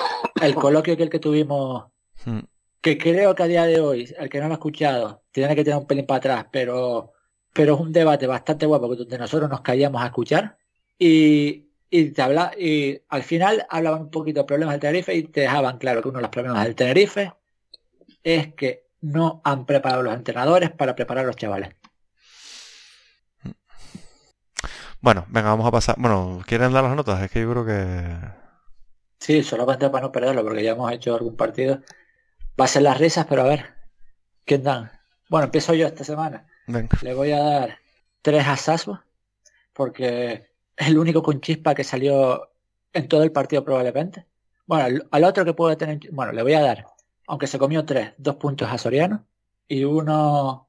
el 0.40 0.54
coloquio 0.54 0.96
que 0.96 1.02
el 1.02 1.10
que 1.10 1.18
tuvimos, 1.18 1.86
hmm. 2.24 2.40
Que 2.82 2.98
creo 2.98 3.34
que 3.34 3.42
a 3.44 3.46
día 3.46 3.64
de 3.64 3.80
hoy, 3.80 4.12
el 4.18 4.28
que 4.28 4.40
no 4.40 4.48
lo 4.48 4.54
ha 4.54 4.56
escuchado, 4.56 5.22
tiene 5.30 5.54
que 5.54 5.64
tener 5.64 5.78
un 5.78 5.86
pelín 5.86 6.04
para 6.04 6.18
atrás, 6.18 6.46
pero, 6.50 7.12
pero 7.52 7.74
es 7.76 7.80
un 7.80 7.92
debate 7.92 8.26
bastante 8.26 8.66
guapo 8.66 8.94
donde 8.94 9.18
nosotros 9.18 9.48
nos 9.48 9.60
callamos 9.62 10.02
a 10.02 10.06
escuchar. 10.06 10.58
Y, 10.98 11.70
y 11.88 12.10
te 12.10 12.22
habla, 12.22 12.52
y 12.58 13.00
al 13.08 13.22
final 13.22 13.66
hablaban 13.70 14.02
un 14.02 14.10
poquito 14.10 14.40
de 14.40 14.46
problemas 14.46 14.74
del 14.74 14.80
Tenerife 14.80 15.14
y 15.14 15.22
te 15.24 15.42
dejaban 15.42 15.78
claro 15.78 16.02
que 16.02 16.08
uno 16.08 16.18
de 16.18 16.22
los 16.22 16.30
problemas 16.30 16.64
del 16.64 16.74
Tenerife 16.74 17.32
es 18.24 18.54
que 18.54 18.88
no 19.00 19.40
han 19.44 19.64
preparado 19.64 20.02
los 20.02 20.14
entrenadores 20.14 20.70
para 20.70 20.94
preparar 20.96 21.24
a 21.24 21.28
los 21.28 21.36
chavales. 21.36 21.74
Bueno, 25.00 25.26
venga, 25.28 25.50
vamos 25.50 25.66
a 25.66 25.70
pasar. 25.70 25.96
Bueno, 25.98 26.42
¿quieren 26.46 26.72
dar 26.72 26.84
las 26.84 26.96
notas? 26.96 27.22
Es 27.22 27.30
que 27.30 27.40
yo 27.40 27.50
creo 27.50 27.64
que. 27.64 28.16
Sí, 29.18 29.42
solamente 29.42 29.88
para 29.90 30.06
no 30.06 30.12
perderlo, 30.12 30.42
porque 30.42 30.62
ya 30.62 30.72
hemos 30.72 30.90
hecho 30.92 31.14
algún 31.14 31.36
partido. 31.36 31.80
Va 32.60 32.64
a 32.66 32.68
ser 32.68 32.82
las 32.82 32.98
risas, 32.98 33.26
pero 33.28 33.42
a 33.42 33.46
ver. 33.46 33.74
¿Quién 34.44 34.62
dan? 34.62 34.90
Bueno, 35.28 35.46
empiezo 35.46 35.74
yo 35.74 35.86
esta 35.86 36.04
semana. 36.04 36.46
Venga. 36.66 36.98
Le 37.02 37.14
voy 37.14 37.32
a 37.32 37.38
dar 37.38 37.78
tres 38.20 38.46
a 38.46 38.56
Sasbo, 38.56 39.00
porque 39.72 40.50
es 40.76 40.86
el 40.88 40.98
único 40.98 41.22
con 41.22 41.40
chispa 41.40 41.74
que 41.74 41.84
salió 41.84 42.50
en 42.92 43.08
todo 43.08 43.22
el 43.22 43.32
partido 43.32 43.64
probablemente. 43.64 44.26
Bueno, 44.66 45.00
al, 45.10 45.24
otro 45.24 45.44
que 45.44 45.54
puede 45.54 45.76
tener, 45.76 45.98
bueno, 46.12 46.32
le 46.32 46.42
voy 46.42 46.54
a 46.54 46.60
dar, 46.60 46.86
aunque 47.26 47.46
se 47.46 47.58
comió 47.58 47.84
tres, 47.84 48.12
dos 48.18 48.36
puntos 48.36 48.70
a 48.70 48.78
Soriano 48.78 49.26
y 49.66 49.84
uno, 49.84 50.68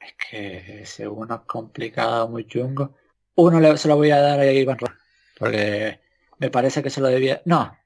es 0.00 0.14
que 0.30 0.82
ese 0.82 1.08
uno 1.08 1.34
es 1.36 1.40
complicado, 1.42 2.28
muy 2.28 2.46
chungo. 2.46 2.94
Uno 3.34 3.60
le- 3.60 3.78
se 3.78 3.88
lo 3.88 3.96
voy 3.96 4.10
a 4.10 4.20
dar 4.20 4.40
a 4.40 4.52
Iván 4.52 4.78
Rojas, 4.78 4.98
porque 5.38 6.00
me 6.38 6.50
parece 6.50 6.82
que 6.82 6.90
se 6.90 7.00
lo 7.00 7.08
debía, 7.08 7.40
no, 7.44 7.76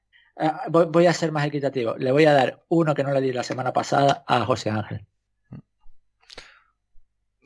voy, 0.69 0.85
voy 0.85 1.05
a 1.07 1.13
ser 1.13 1.31
más 1.31 1.45
equitativo. 1.45 1.95
Le 1.97 2.11
voy 2.11 2.25
a 2.25 2.33
dar 2.33 2.63
uno 2.69 2.93
que 2.95 3.03
no 3.03 3.11
le 3.11 3.21
di 3.21 3.31
la 3.33 3.43
semana 3.43 3.73
pasada 3.73 4.23
a 4.27 4.45
José 4.45 4.69
Ángel. 4.69 5.05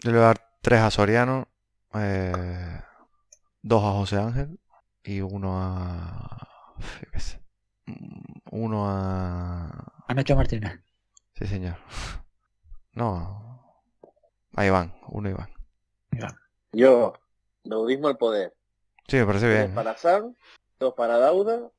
Yo 0.03 0.11
le 0.11 0.18
voy 0.18 0.23
a 0.23 0.27
dar 0.27 0.41
tres 0.61 0.81
a 0.81 0.91
Soriano, 0.91 1.47
eh, 1.93 2.81
dos 3.61 3.84
a 3.84 3.91
José 3.91 4.18
Ángel 4.18 4.59
y 5.03 5.22
uno 5.22 5.59
a... 5.61 6.47
mm, 7.85 8.22
Uno 8.51 8.89
a... 8.89 9.68
A 10.07 10.13
Nacho 10.13 10.35
Martínez. 10.35 10.80
Sí, 11.35 11.47
señor. 11.47 11.76
No. 12.93 13.41
A 14.55 14.65
Iván, 14.65 14.93
uno 15.07 15.30
a 15.30 15.31
Iván. 15.31 15.49
Yo, 16.73 17.13
Daudismo 17.63 18.07
al 18.07 18.18
poder. 18.18 18.53
Sí, 19.07 19.18
me 19.18 19.26
parece 19.26 19.47
Dos 19.47 19.55
bien. 19.55 19.72
¿eh? 19.72 19.76
para 19.76 19.97
Sam, 19.97 20.35
dos 20.80 20.93
para 20.95 21.18
Dauda, 21.18 21.69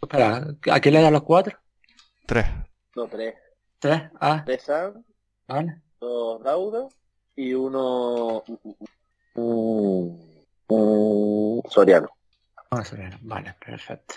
Espera, 0.00 0.46
¿a 0.70 0.80
quién 0.80 0.94
le 0.94 1.02
da 1.02 1.10
los 1.10 1.22
cuatro? 1.22 1.58
Tres. 2.26 2.46
no 2.94 3.06
tres. 3.08 3.34
Tres. 3.78 4.02
Ah, 4.20 4.42
Tres 4.44 4.62
Sam, 4.62 5.04
vale. 5.46 5.82
dos 6.00 6.42
Dauda 6.42 6.88
y 7.36 7.54
uno 7.54 8.42
mm, 9.34 10.18
Soriano. 11.68 12.08
Vamos 12.70 12.92
a 12.92 12.96
ver. 12.96 13.18
Vale, 13.22 13.54
perfecto. 13.64 14.14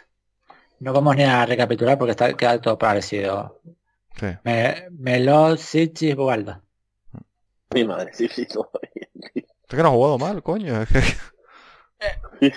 No 0.80 0.94
vamos 0.94 1.16
ni 1.16 1.24
a 1.24 1.46
recapitular 1.46 1.98
porque 1.98 2.12
está 2.12 2.34
queda 2.34 2.60
todo 2.60 2.78
parecido. 2.78 3.62
Sí. 4.20 4.28
Me, 4.44 4.88
Melo, 4.92 5.56
Sichi, 5.58 6.14
Bogaldo. 6.14 6.62
Mi 7.74 7.86
madre, 7.86 8.14
sí, 8.14 8.28
sí, 8.28 8.48
no. 8.56 8.70
Es 9.72 9.78
que 9.78 9.84
no 9.84 9.88
ha 9.88 9.92
jugado 9.92 10.18
mal, 10.18 10.44
coño. 10.44 10.86
Sí, 10.86 11.00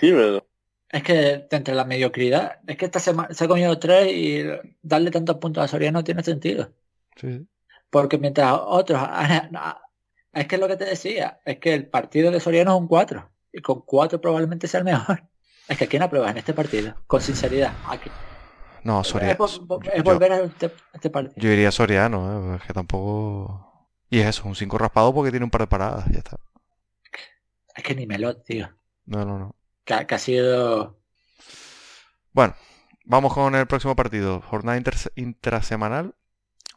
sí, 0.00 0.10
pero 0.10 0.44
Es 0.94 1.02
que 1.02 1.48
entre 1.50 1.74
la 1.74 1.84
mediocridad, 1.84 2.60
es 2.68 2.76
que 2.76 2.84
esta 2.84 3.00
semana 3.00 3.34
se 3.34 3.44
ha 3.44 3.48
comido 3.48 3.76
tres 3.80 4.12
y 4.12 4.44
darle 4.80 5.10
tantos 5.10 5.38
puntos 5.38 5.64
a 5.64 5.66
Soriano 5.66 5.98
no 5.98 6.04
tiene 6.04 6.22
sentido. 6.22 6.70
Sí. 7.16 7.44
Porque 7.90 8.16
mientras 8.18 8.52
otros... 8.64 9.00
Es 10.32 10.48
que 10.48 10.56
es 10.56 10.60
lo 10.60 10.66
que 10.66 10.76
te 10.76 10.84
decía, 10.84 11.40
es 11.44 11.58
que 11.58 11.74
el 11.74 11.86
partido 11.88 12.32
de 12.32 12.40
Soriano 12.40 12.74
es 12.74 12.80
un 12.80 12.88
4. 12.88 13.30
Y 13.52 13.60
con 13.60 13.82
4 13.82 14.20
probablemente 14.20 14.66
sea 14.68 14.78
el 14.78 14.84
mejor. 14.84 15.22
Es 15.68 15.78
que 15.78 15.86
¿quién 15.88 16.02
aprueba 16.02 16.30
en 16.30 16.36
este 16.38 16.52
partido? 16.52 16.94
Con 17.06 17.20
sinceridad. 17.22 17.72
Aquí. 17.88 18.10
No, 18.82 19.00
Es, 19.00 19.06
Soriano. 19.08 19.34
vo- 19.38 19.80
es 19.90 19.96
yo- 19.98 20.02
volver 20.04 20.32
a 20.32 20.40
este, 20.42 20.70
este 20.92 21.08
partido. 21.10 21.34
Yo 21.36 21.48
diría 21.50 21.70
Soriano, 21.72 22.52
¿eh? 22.54 22.56
Es 22.56 22.62
que 22.64 22.72
tampoco... 22.72 23.88
Y 24.10 24.18
es 24.20 24.26
eso, 24.26 24.46
un 24.46 24.54
5 24.56 24.76
raspado 24.76 25.14
porque 25.14 25.30
tiene 25.30 25.44
un 25.44 25.50
par 25.50 25.62
de 25.62 25.66
paradas, 25.68 26.04
ya 26.10 26.18
está. 26.18 26.36
Es 27.76 27.82
que 27.82 27.94
ni 27.94 28.06
Melot, 28.06 28.44
tío. 28.44 28.68
No, 29.06 29.24
no, 29.24 29.38
no. 29.38 29.54
Que, 29.84 29.94
ha- 29.94 30.06
que 30.06 30.14
ha 30.14 30.18
sido... 30.18 30.96
Bueno, 32.32 32.54
vamos 33.04 33.32
con 33.32 33.54
el 33.54 33.66
próximo 33.66 33.94
partido. 33.94 34.40
Jornada 34.42 34.80
intrasemanal 35.16 36.14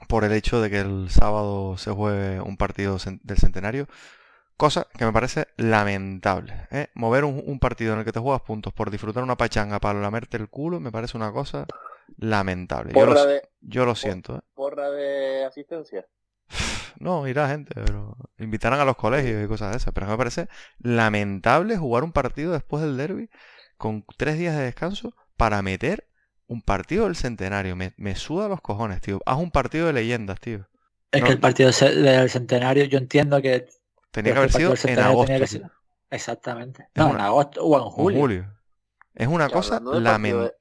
por 0.07 0.23
el 0.23 0.31
hecho 0.33 0.61
de 0.61 0.69
que 0.69 0.79
el 0.79 1.09
sábado 1.09 1.77
se 1.77 1.91
juegue 1.91 2.39
un 2.41 2.57
partido 2.57 2.97
del 3.23 3.37
centenario. 3.37 3.87
Cosa 4.55 4.87
que 4.97 5.05
me 5.05 5.13
parece 5.13 5.47
lamentable. 5.57 6.67
¿eh? 6.71 6.87
Mover 6.95 7.25
un, 7.25 7.43
un 7.45 7.59
partido 7.59 7.93
en 7.93 7.99
el 7.99 8.05
que 8.05 8.11
te 8.11 8.19
juegas 8.19 8.41
puntos 8.41 8.73
por 8.73 8.89
disfrutar 8.91 9.23
una 9.23 9.37
pachanga 9.37 9.79
para 9.79 9.99
lamerte 9.99 10.37
el 10.37 10.49
culo 10.49 10.79
me 10.79 10.91
parece 10.91 11.15
una 11.17 11.31
cosa 11.31 11.65
lamentable. 12.17 12.93
Yo 12.93 13.05
lo, 13.05 13.07
porra 13.13 13.25
de, 13.25 13.49
yo 13.61 13.85
lo 13.85 13.95
siento. 13.95 14.35
¿eh? 14.37 14.39
porra 14.55 14.89
de 14.89 15.45
asistencia. 15.45 16.07
No, 16.99 17.27
irá 17.27 17.47
gente, 17.49 17.73
pero 17.75 18.15
invitarán 18.37 18.79
a 18.79 18.85
los 18.85 18.95
colegios 18.95 19.43
y 19.43 19.47
cosas 19.47 19.71
de 19.71 19.77
esas. 19.77 19.93
Pero 19.93 20.07
me 20.07 20.17
parece 20.17 20.47
lamentable 20.79 21.77
jugar 21.77 22.03
un 22.03 22.11
partido 22.11 22.51
después 22.53 22.81
del 22.83 22.97
derby 22.97 23.29
con 23.77 24.03
tres 24.17 24.37
días 24.37 24.55
de 24.55 24.63
descanso 24.63 25.13
para 25.35 25.61
meter 25.61 26.07
un 26.47 26.61
partido 26.61 27.05
del 27.05 27.15
centenario. 27.15 27.75
Me, 27.75 27.93
me 27.97 28.15
suda 28.15 28.47
los 28.47 28.61
cojones, 28.61 29.01
tío. 29.01 29.19
Haz 29.25 29.37
un 29.37 29.51
partido 29.51 29.87
de 29.87 29.93
leyendas, 29.93 30.39
tío. 30.39 30.67
Es 31.11 31.21
No. 31.21 31.27
que 31.27 31.33
el 31.33 31.39
partido 31.39 31.69
del 31.71 32.29
centenario, 32.29 32.85
yo 32.85 32.97
entiendo 32.97 33.41
que... 33.41 33.67
Tenía 34.11 34.33
que 34.33 34.39
haber 34.39 34.51
sido 34.51 34.73
en 34.85 34.99
agosto. 34.99 35.45
ser- 35.47 35.71
Exactamente. 36.09 36.83
Es 36.83 36.89
No, 36.95 37.09
en 37.09 37.15
una- 37.15 37.25
agosto 37.25 37.63
o 37.63 37.77
en 37.77 38.11
julio. 38.11 38.53
Es 39.13 39.27
una 39.27 39.49
cosa 39.49 39.79
de 39.79 39.99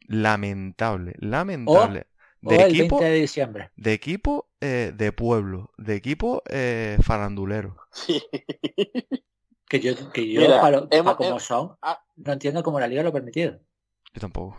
lamentable. 0.08 1.14
Lamentable. 1.18 2.00
O 2.00 2.15
de 2.50 2.56
el 2.62 2.70
equipo, 2.70 2.96
20 2.98 3.04
de 3.12 3.20
diciembre. 3.20 3.70
de 3.76 3.92
equipo 3.92 4.48
eh, 4.60 4.92
de 4.94 5.12
pueblo. 5.12 5.70
De 5.76 5.94
equipo 5.94 6.42
eh, 6.48 6.98
farandulero. 7.02 7.76
Sí. 7.92 8.22
Que 9.68 9.80
yo, 9.80 9.94
que 10.12 10.30
yo 10.32 10.42
Mira, 10.42 10.60
para, 10.60 10.78
hemos- 10.78 10.88
para 11.04 11.16
como 11.16 11.36
hem- 11.38 11.40
son, 11.40 11.76
ah. 11.82 12.00
no 12.14 12.32
entiendo 12.34 12.62
cómo 12.62 12.78
la 12.78 12.86
liga 12.86 13.02
lo 13.02 13.08
ha 13.08 13.12
permitido. 13.12 13.58
Yo 14.14 14.20
tampoco. 14.20 14.56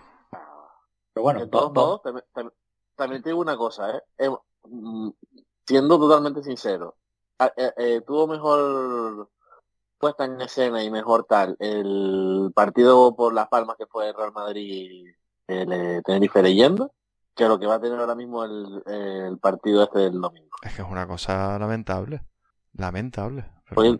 Pero 1.13 1.23
bueno, 1.23 1.39
de 1.39 1.47
todos 1.47 1.71
modos, 1.71 2.01
también, 2.01 2.25
también- 2.33 2.53
también 2.97 3.23
te 3.23 3.29
digo 3.29 3.39
una 3.39 3.55
cosa, 3.55 4.03
¿eh? 4.17 4.29
Mm, 4.65 5.11
siendo 5.65 5.97
totalmente 5.97 6.43
sincero, 6.43 6.97
eh, 7.39 7.71
eh, 7.77 8.01
tuvo 8.05 8.27
mejor 8.27 9.29
puesta 9.97 10.25
en 10.25 10.41
escena 10.41 10.83
y 10.83 10.91
mejor 10.91 11.23
tal 11.23 11.55
el 11.59 12.51
partido 12.53 13.15
por 13.15 13.33
Las 13.33 13.47
Palmas 13.47 13.77
que 13.77 13.85
fue 13.87 14.11
Real 14.11 14.33
Madrid 14.33 15.13
el 15.47 15.71
eh, 15.71 16.01
Tenerife 16.03 16.43
leyenda 16.43 16.89
que 17.37 17.47
lo 17.47 17.57
que 17.59 17.67
va 17.67 17.75
a 17.75 17.79
tener 17.79 17.99
ahora 17.99 18.15
mismo 18.15 18.43
el, 18.43 18.83
el 18.87 19.37
partido 19.37 19.83
este 19.83 19.99
del 19.99 20.19
domingo. 20.19 20.49
Es 20.63 20.75
que 20.75 20.81
es 20.81 20.87
una 20.89 21.07
cosa 21.07 21.57
lamentable. 21.59 22.21
Lamentable. 22.73 23.45
bueno. 23.73 23.99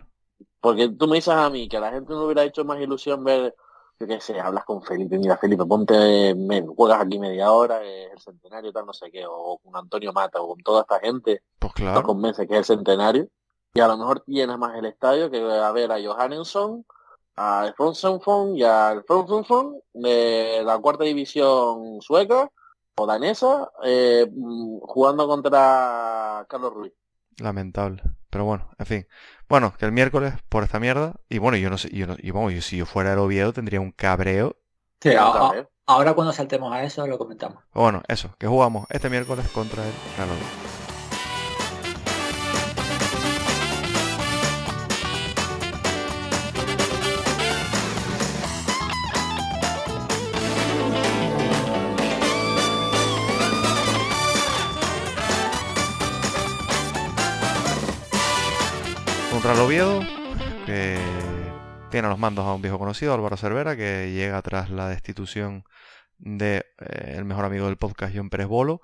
Porque 0.60 0.90
tú 0.90 1.08
me 1.08 1.16
dices 1.18 1.34
a 1.34 1.50
mí 1.50 1.70
que 1.70 1.78
a 1.78 1.80
la 1.80 1.92
gente 1.92 2.12
no 2.14 2.26
hubiera 2.26 2.44
hecho 2.44 2.66
más 2.66 2.80
ilusión 2.82 3.24
ver, 3.24 3.56
yo 4.00 4.08
qué 4.08 4.20
sé, 4.20 4.40
hablas 4.40 4.66
con 4.66 4.82
Felipe, 4.84 5.18
mira 5.18 5.38
Felipe, 5.38 5.66
ponte, 5.66 6.34
me- 6.36 6.66
juegas 6.66 7.02
aquí 7.02 7.20
media 7.20 7.52
hora, 7.52 7.82
es 7.84 8.12
el 8.12 8.20
centenario, 8.20 8.74
tal, 8.74 8.86
no 8.86 8.92
sé 8.94 9.10
qué, 9.12 9.24
o 9.28 9.60
con 9.64 9.76
Antonio 9.78 10.12
Mata, 10.14 10.42
o 10.42 10.50
con 10.50 10.58
toda 10.64 10.82
esta 10.82 11.00
gente, 11.00 11.44
Pues 11.60 11.74
claro. 11.74 12.04
convence 12.04 12.48
que 12.48 12.54
es 12.56 12.60
el 12.70 12.78
centenario, 12.78 13.28
y 13.76 13.80
a 13.80 13.88
lo 13.88 13.98
mejor 13.98 14.24
llenas 14.26 14.58
más 14.58 14.76
el 14.76 14.86
estadio 14.86 15.30
que 15.32 15.40
a 15.42 15.72
ver 15.72 15.92
a 15.92 16.02
Johannesson, 16.04 16.86
a 17.36 17.62
Alfonso 17.62 18.20
Fon 18.20 18.58
y 18.58 18.64
al 18.64 19.04
Fon 19.06 19.80
de 19.94 20.64
la 20.66 20.80
cuarta 20.80 21.04
división 21.04 22.02
sueca 22.02 22.50
o 23.00 23.06
danesa, 23.06 23.70
eh, 23.84 24.28
jugando 24.82 25.28
contra 25.28 26.46
Carlos 26.50 26.74
Ruiz. 26.74 26.94
Lamentable. 27.38 28.02
Pero 28.30 28.46
bueno, 28.46 28.70
en 28.80 28.86
fin. 28.86 29.08
Bueno, 29.48 29.74
que 29.78 29.86
el 29.86 29.92
miércoles 29.92 30.34
por 30.50 30.64
esta 30.64 30.80
mierda. 30.80 31.14
Y 31.30 31.38
bueno, 31.38 31.58
yo 31.58 31.70
no 31.70 31.78
sé, 31.78 31.90
yo 31.90 32.08
no, 32.08 32.16
y 32.18 32.32
vamos, 32.32 32.54
yo, 32.54 32.62
si 32.62 32.78
yo 32.78 32.86
fuera 32.86 33.14
el 33.14 33.20
Oviedo 33.20 33.54
tendría 33.54 33.80
un 33.80 33.92
cabreo. 33.92 34.58
Sí, 35.02 35.14
a- 35.14 35.28
a- 35.28 35.70
ahora 35.86 36.14
cuando 36.16 36.34
saltemos 36.34 36.74
a 36.74 36.84
eso 36.84 37.06
lo 37.06 37.18
comentamos. 37.20 37.64
Bueno, 37.74 38.02
eso, 38.08 38.36
que 38.40 38.48
jugamos 38.48 38.88
este 38.90 39.10
miércoles 39.10 39.48
contra 39.50 39.84
el 39.84 39.90
Oviedo. 40.24 40.87
Un 59.48 59.54
Real 59.54 59.66
Oviedo 59.66 60.02
que 60.66 60.98
tiene 61.90 62.10
los 62.10 62.20
mandos 62.20 62.46
a 62.46 62.54
un 62.54 62.62
viejo 62.62 62.78
conocido, 62.78 63.14
Álvaro 63.14 63.38
Cervera, 63.38 63.78
que 63.78 64.12
llega 64.12 64.42
tras 64.42 64.70
la 64.70 64.90
destitución 64.90 65.64
de 66.18 66.66
eh, 66.80 67.14
el 67.16 67.24
mejor 67.24 67.46
amigo 67.46 67.68
del 67.68 67.78
podcast, 67.78 68.14
John 68.14 68.30
Pérez 68.30 68.48
Bolo. 68.48 68.82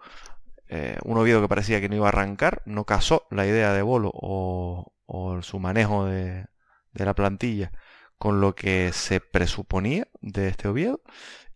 Eh, 0.69 0.97
un 1.03 1.17
Oviedo 1.17 1.41
que 1.41 1.49
parecía 1.49 1.81
que 1.81 1.89
no 1.89 1.97
iba 1.97 2.05
a 2.05 2.09
arrancar, 2.09 2.61
no 2.65 2.85
casó 2.85 3.27
la 3.29 3.45
idea 3.45 3.73
de 3.73 3.81
Bolo 3.81 4.09
o, 4.13 4.93
o 5.05 5.41
su 5.41 5.59
manejo 5.59 6.05
de, 6.05 6.45
de 6.93 7.05
la 7.05 7.13
plantilla 7.13 7.73
con 8.17 8.39
lo 8.39 8.55
que 8.55 8.93
se 8.93 9.19
presuponía 9.19 10.07
de 10.21 10.47
este 10.47 10.69
Oviedo. 10.69 11.01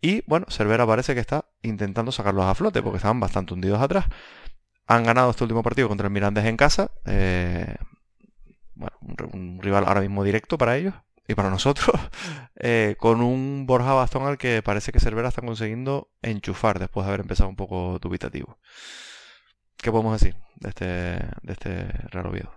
Y 0.02 0.22
bueno, 0.26 0.44
Cervera 0.50 0.86
parece 0.86 1.14
que 1.14 1.20
está 1.20 1.46
intentando 1.62 2.12
sacarlos 2.12 2.44
a 2.44 2.54
flote 2.54 2.82
porque 2.82 2.98
estaban 2.98 3.20
bastante 3.20 3.54
hundidos 3.54 3.80
atrás. 3.80 4.04
Han 4.86 5.04
ganado 5.04 5.30
este 5.30 5.44
último 5.44 5.62
partido 5.62 5.88
contra 5.88 6.08
el 6.08 6.12
Mirandés 6.12 6.44
en 6.44 6.58
casa. 6.58 6.90
eh, 7.06 7.74
bueno, 8.78 8.96
un, 9.02 9.16
ri- 9.16 9.34
un 9.34 9.58
rival 9.62 9.84
ahora 9.86 10.00
mismo 10.00 10.24
directo 10.24 10.56
para 10.58 10.76
ellos 10.76 10.94
y 11.26 11.34
para 11.34 11.50
nosotros, 11.50 11.90
eh, 12.56 12.96
con 12.98 13.20
un 13.20 13.66
Borja 13.66 13.92
Bastón 13.92 14.26
al 14.26 14.38
que 14.38 14.62
parece 14.62 14.92
que 14.92 15.00
Cervera 15.00 15.28
está 15.28 15.42
consiguiendo 15.42 16.10
enchufar 16.22 16.78
después 16.78 17.04
de 17.04 17.10
haber 17.10 17.20
empezado 17.20 17.50
un 17.50 17.56
poco 17.56 17.98
dubitativo. 18.00 18.58
¿Qué 19.76 19.90
podemos 19.92 20.20
decir 20.20 20.34
de 20.56 20.68
este, 20.70 20.86
de 20.86 21.52
este 21.52 21.84
Real 22.10 22.26
Oviedo? 22.26 22.52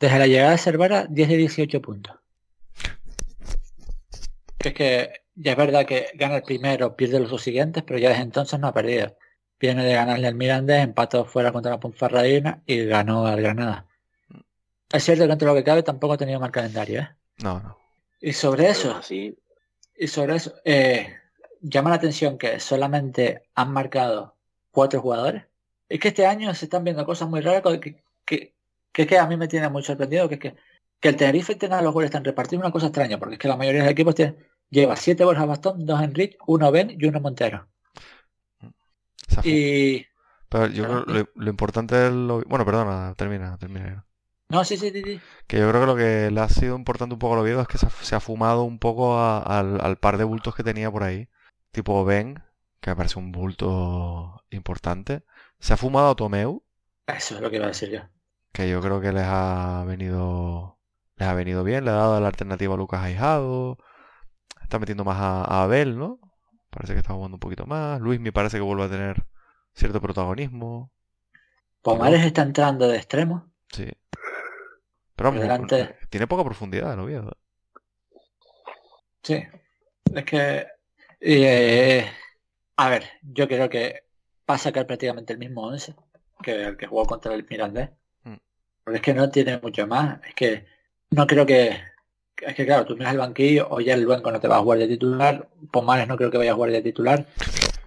Desde 0.00 0.18
la 0.18 0.26
llegada 0.26 0.50
de 0.52 0.58
Cervera, 0.58 1.06
10 1.08 1.28
de 1.28 1.36
18 1.36 1.80
puntos. 1.80 2.16
Es 4.58 4.74
que 4.74 5.10
ya 5.34 5.52
es 5.52 5.56
verdad 5.56 5.86
que 5.86 6.08
gana 6.14 6.36
el 6.36 6.42
primero, 6.42 6.96
pierde 6.96 7.20
los 7.20 7.30
dos 7.30 7.42
siguientes, 7.42 7.82
pero 7.86 7.98
ya 7.98 8.08
desde 8.10 8.22
entonces 8.22 8.58
no 8.58 8.68
ha 8.68 8.74
perdido. 8.74 9.16
Viene 9.60 9.84
de 9.84 9.94
ganarle 9.94 10.26
al 10.26 10.34
Mirandés, 10.34 10.82
empató 10.82 11.24
fuera 11.24 11.52
contra 11.52 11.70
la 11.72 11.80
Ponferradina 11.80 12.62
y 12.66 12.84
ganó 12.84 13.26
al 13.26 13.40
Granada. 13.40 13.86
Es 14.90 15.04
cierto 15.04 15.26
que 15.26 15.32
entre 15.32 15.48
lo 15.48 15.54
que 15.54 15.64
cabe 15.64 15.82
tampoco 15.82 16.14
ha 16.14 16.18
tenido 16.18 16.40
mal 16.40 16.52
calendario, 16.52 17.00
¿eh? 17.00 17.08
No, 17.42 17.60
no. 17.60 17.78
Y 18.20 18.32
sobre 18.32 18.68
eso, 18.68 18.94
Así, 18.96 19.38
y 19.94 20.08
sobre 20.08 20.36
eso, 20.36 20.54
eh, 20.64 21.16
llama 21.60 21.90
la 21.90 21.96
atención 21.96 22.38
que 22.38 22.60
solamente 22.60 23.42
han 23.54 23.72
marcado 23.72 24.36
cuatro 24.70 25.00
jugadores. 25.00 25.44
Es 25.88 26.00
que 26.00 26.08
este 26.08 26.26
año 26.26 26.54
se 26.54 26.66
están 26.66 26.84
viendo 26.84 27.04
cosas 27.04 27.28
muy 27.28 27.40
raras 27.40 27.62
que, 27.62 27.80
que, 27.80 28.04
que, 28.24 28.54
que 28.92 29.02
es 29.02 29.08
que 29.08 29.18
a 29.18 29.26
mí 29.26 29.36
me 29.36 29.48
tiene 29.48 29.68
muy 29.68 29.82
sorprendido, 29.82 30.28
que 30.28 30.34
es 30.34 30.40
que, 30.40 30.56
que 31.00 31.08
el 31.08 31.16
Tenerife 31.16 31.54
tenga 31.56 31.82
los 31.82 31.92
goles 31.92 32.10
tan 32.10 32.24
repartidos, 32.24 32.62
una 32.62 32.72
cosa 32.72 32.86
extraña, 32.86 33.18
porque 33.18 33.34
es 33.34 33.38
que 33.38 33.48
la 33.48 33.56
mayoría 33.56 33.80
de 33.80 33.86
los 33.86 33.92
equipos 33.92 34.14
tienen, 34.14 34.36
lleva 34.70 34.96
siete 34.96 35.24
Borja 35.24 35.44
Bastón, 35.46 35.84
dos 35.86 36.00
Enrique, 36.02 36.36
uno 36.46 36.70
Ben 36.72 36.90
y 36.98 37.06
uno 37.06 37.20
Montero. 37.20 37.68
Y 39.44 40.06
Pero 40.48 40.66
yo 40.68 40.84
creo 40.84 41.04
lo, 41.04 41.28
lo 41.34 41.50
importante 41.50 42.06
es 42.06 42.12
lo... 42.12 42.42
Bueno, 42.42 42.64
perdona, 42.64 43.14
termina, 43.16 43.58
termina. 43.58 44.05
No, 44.48 44.64
sí, 44.64 44.76
sí, 44.76 44.90
sí, 44.90 45.02
sí. 45.04 45.20
Que 45.46 45.58
yo 45.58 45.68
creo 45.70 45.80
que 45.82 45.86
lo 45.86 45.96
que 45.96 46.30
le 46.30 46.40
ha 46.40 46.48
sido 46.48 46.76
importante 46.76 47.14
un 47.14 47.18
poco 47.18 47.34
al 47.34 47.40
Oviedo 47.40 47.60
es 47.60 47.68
que 47.68 47.78
se 47.78 47.86
ha, 47.86 47.90
se 47.90 48.14
ha 48.16 48.20
fumado 48.20 48.62
un 48.64 48.78
poco 48.78 49.18
a- 49.18 49.38
al, 49.40 49.80
al 49.80 49.96
par 49.98 50.18
de 50.18 50.24
bultos 50.24 50.54
que 50.54 50.62
tenía 50.64 50.90
por 50.90 51.02
ahí. 51.04 51.28
Tipo 51.72 52.04
Ben, 52.04 52.42
que 52.80 52.90
me 52.90 52.96
parece 52.96 53.18
un 53.18 53.32
bulto 53.32 54.42
importante. 54.50 55.24
Se 55.60 55.72
ha 55.74 55.76
fumado 55.76 56.10
a 56.10 56.16
Tomeu, 56.16 56.62
Eso 57.08 57.34
es 57.36 57.40
lo 57.40 57.50
que 57.50 57.56
iba 57.56 57.64
a 57.66 57.68
decir 57.68 57.90
yo. 57.90 58.00
que 58.52 58.68
yo 58.68 58.80
creo 58.80 59.00
que 59.00 59.12
les 59.12 59.24
ha 59.26 59.84
venido 59.86 60.78
les 61.16 61.28
ha 61.28 61.34
venido 61.34 61.64
bien, 61.64 61.84
le 61.84 61.90
ha 61.90 61.94
dado 61.94 62.20
la 62.20 62.26
alternativa 62.28 62.74
a 62.74 62.76
Lucas 62.76 63.00
Aijado, 63.02 63.78
está 64.62 64.78
metiendo 64.78 65.04
más 65.04 65.18
a, 65.20 65.42
a 65.44 65.62
Abel, 65.64 65.98
¿no? 65.98 66.20
Parece 66.70 66.92
que 66.94 67.00
está 67.00 67.14
jugando 67.14 67.36
un 67.36 67.40
poquito 67.40 67.66
más. 67.66 68.00
Luis 68.00 68.20
me 68.20 68.32
parece 68.32 68.58
que 68.58 68.62
vuelve 68.62 68.84
a 68.84 68.90
tener 68.90 69.26
cierto 69.74 70.00
protagonismo, 70.00 70.92
Pomares 71.80 72.22
está 72.24 72.42
entrando 72.42 72.86
de 72.86 72.98
extremo. 72.98 73.50
sí. 73.72 73.86
Pero 75.16 75.32
Delante. 75.32 75.96
tiene 76.10 76.26
poca 76.26 76.44
profundidad 76.44 76.92
el 76.92 77.00
Oviedo. 77.00 77.32
Sí. 79.22 79.42
Es 80.14 80.24
que. 80.24 80.66
eh, 81.20 82.06
a 82.76 82.90
ver, 82.90 83.04
yo 83.22 83.48
creo 83.48 83.68
que 83.68 84.04
va 84.48 84.54
a 84.54 84.58
sacar 84.58 84.86
prácticamente 84.86 85.32
el 85.32 85.38
mismo 85.38 85.62
11 85.66 85.94
que 86.42 86.62
el 86.66 86.76
que 86.76 86.86
jugó 86.86 87.06
contra 87.06 87.34
el 87.34 87.46
Mirandés. 87.48 87.90
Mm. 88.24 88.34
Porque 88.84 88.96
es 88.96 89.02
que 89.02 89.14
no 89.14 89.30
tiene 89.30 89.58
mucho 89.58 89.86
más. 89.86 90.20
Es 90.28 90.34
que 90.34 90.66
no 91.10 91.26
creo 91.26 91.46
que. 91.46 91.76
Es 92.42 92.54
que 92.54 92.66
claro, 92.66 92.84
tú 92.84 92.94
miras 92.96 93.12
el 93.14 93.18
banquillo, 93.18 93.66
o 93.70 93.80
ya 93.80 93.94
el 93.94 94.02
Luenco 94.02 94.30
no 94.30 94.38
te 94.38 94.46
va 94.46 94.56
a 94.58 94.60
jugar 94.60 94.78
de 94.78 94.88
titular, 94.88 95.48
Pomares 95.72 96.06
no 96.06 96.18
creo 96.18 96.30
que 96.30 96.36
vaya 96.36 96.52
a 96.52 96.54
jugar 96.54 96.70
de 96.70 96.82
titular, 96.82 97.24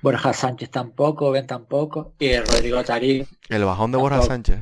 Borja 0.02 0.34
Sánchez 0.34 0.72
tampoco, 0.72 1.30
Ben 1.30 1.46
tampoco, 1.46 2.14
y 2.18 2.36
Rodrigo 2.36 2.84
Tarín. 2.84 3.28
El 3.48 3.64
bajón 3.66 3.92
de 3.92 4.00
Borja 4.00 4.16
Tampoco. 4.16 4.34
Sánchez. 4.34 4.60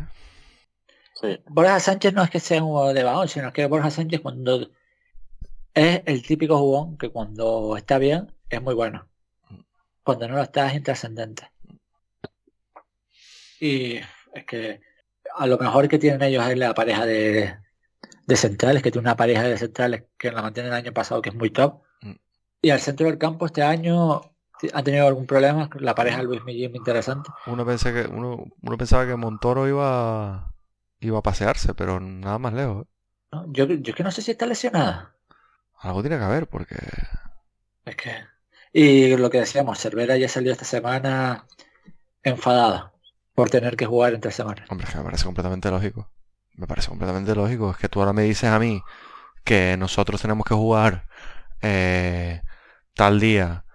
Sí. 1.21 1.39
Borja 1.47 1.79
Sánchez 1.79 2.13
no 2.13 2.23
es 2.23 2.29
que 2.29 2.39
sea 2.39 2.63
un 2.63 2.69
jugador 2.69 2.93
de 2.93 3.03
bajón, 3.03 3.27
sino 3.27 3.53
que 3.53 3.65
Borja 3.65 3.91
Sánchez 3.91 4.21
cuando 4.21 4.69
es 5.73 6.01
el 6.05 6.23
típico 6.23 6.57
jugón 6.57 6.97
que 6.97 7.09
cuando 7.09 7.77
está 7.77 7.97
bien 7.97 8.33
es 8.49 8.61
muy 8.61 8.73
bueno. 8.73 9.07
Cuando 10.03 10.27
no 10.27 10.35
lo 10.35 10.41
está 10.41 10.67
es 10.67 10.75
intrascendente. 10.75 11.51
Y 13.59 13.97
es 14.33 14.45
que 14.47 14.81
a 15.35 15.47
lo 15.47 15.57
mejor 15.57 15.87
que 15.87 15.99
tienen 15.99 16.21
ellos 16.21 16.45
es 16.47 16.57
la 16.57 16.73
pareja 16.73 17.05
de, 17.05 17.55
de 18.25 18.35
centrales, 18.35 18.83
que 18.83 18.91
tiene 18.91 19.07
una 19.07 19.15
pareja 19.15 19.43
de 19.43 19.57
centrales 19.57 20.05
que 20.17 20.31
la 20.31 20.41
mantiene 20.41 20.69
el 20.69 20.75
año 20.75 20.93
pasado 20.93 21.21
que 21.21 21.29
es 21.29 21.35
muy 21.35 21.49
top. 21.49 21.81
Mm. 22.01 22.13
Y 22.61 22.69
al 22.69 22.79
centro 22.79 23.07
del 23.07 23.17
campo 23.17 23.45
este 23.45 23.63
año 23.63 24.21
han 24.73 24.83
tenido 24.83 25.07
algún 25.07 25.27
problema, 25.27 25.69
la 25.79 25.95
pareja 25.95 26.17
de 26.17 26.23
Luis 26.23 26.43
Millín 26.43 26.75
interesante. 26.75 27.29
Uno, 27.45 27.65
pensé 27.65 27.93
que, 27.93 28.01
uno, 28.01 28.45
uno 28.61 28.77
pensaba 28.77 29.05
que 29.05 29.15
Montoro 29.15 29.67
iba, 29.67 30.53
iba 31.01 31.19
a 31.19 31.23
pasearse, 31.23 31.73
pero 31.73 31.99
nada 31.99 32.39
más 32.39 32.53
lejos. 32.53 32.85
¿eh? 32.85 32.89
¿no? 33.31 33.45
Yo, 33.53 33.65
yo 33.65 33.91
es 33.91 33.95
que 33.95 34.03
no 34.03 34.11
sé 34.11 34.21
si 34.21 34.31
está 34.31 34.45
lesionada. 34.45 35.15
Algo 35.79 36.01
tiene 36.01 36.17
que 36.17 36.23
haber, 36.25 36.47
porque 36.47 36.75
Es 37.85 37.95
que. 37.95 38.11
Y 38.73 39.15
lo 39.17 39.29
que 39.29 39.39
decíamos, 39.39 39.79
Cervera 39.79 40.17
ya 40.17 40.29
salió 40.29 40.51
esta 40.51 40.65
semana 40.65 41.45
enfadada 42.23 42.93
por 43.35 43.49
tener 43.49 43.77
que 43.77 43.85
jugar 43.85 44.13
entre 44.13 44.31
semanas. 44.31 44.69
Hombre, 44.69 44.85
es 44.87 44.91
que 44.93 44.97
me 44.99 45.05
parece 45.05 45.25
completamente 45.25 45.71
lógico. 45.71 46.09
Me 46.55 46.67
parece 46.67 46.89
completamente 46.89 47.35
lógico. 47.35 47.71
Es 47.71 47.77
que 47.77 47.89
tú 47.89 47.99
ahora 47.99 48.13
me 48.13 48.23
dices 48.23 48.49
a 48.49 48.59
mí 48.59 48.81
que 49.45 49.77
nosotros 49.77 50.21
tenemos 50.21 50.45
que 50.45 50.55
jugar 50.55 51.07
eh, 51.61 52.41
tal 52.95 53.19
día 53.19 53.65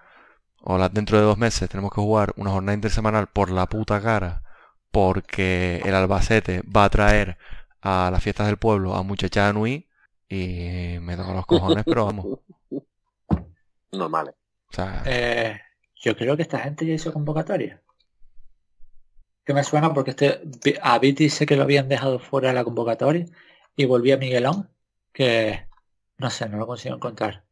o 0.61 0.79
la- 0.79 0.89
dentro 0.89 1.19
de 1.19 1.25
dos 1.25 1.39
meses 1.39 1.69
tenemos 1.71 1.91
que 1.93 2.01
jugar 2.01 2.33
una 2.37 2.51
jornada 2.51 2.75
intersemanal 2.75 3.29
por 3.29 3.51
la 3.51 3.67
puta 3.69 4.01
cara 4.03 4.43
porque 4.93 5.83
el 5.85 5.95
Albacete 5.95 6.63
va 6.65 6.85
a 6.85 6.91
traer 6.91 7.39
a 7.81 8.11
las 8.13 8.23
fiestas 8.23 8.47
del 8.47 8.59
pueblo 8.59 8.95
a 8.95 9.03
muchachada 9.03 9.53
Nui 9.53 9.89
y 10.29 10.99
me 11.01 11.17
toco 11.17 11.33
los 11.33 11.47
cojones, 11.47 11.85
pero 11.85 12.07
vamos. 12.07 12.27
Normales. 13.93 14.35
O 14.71 14.75
sea, 14.75 15.03
Eh, 15.05 15.61
yo 15.97 16.17
creo 16.17 16.37
que 16.37 16.43
esta 16.43 16.59
gente 16.59 16.87
ya 16.87 16.95
hizo 16.95 17.13
convocatoria. 17.13 17.83
Que 19.45 19.55
me 19.55 19.65
suena 19.65 19.93
porque 19.93 20.11
este 20.11 20.41
a 20.81 20.99
Viti 20.99 21.29
sé 21.29 21.47
que 21.47 21.57
lo 21.57 21.65
habían 21.65 21.89
dejado 21.89 22.19
fuera 22.19 22.49
de 22.49 22.55
la 22.55 22.65
convocatoria 22.65 23.27
y 23.75 23.87
volví 23.87 24.13
a 24.13 24.17
Miguelón, 24.17 24.71
que 25.13 25.67
no 26.19 26.31
sé, 26.31 26.49
no 26.49 26.59
lo 26.59 26.67
consigo 26.67 26.95
encontrar. 26.95 27.45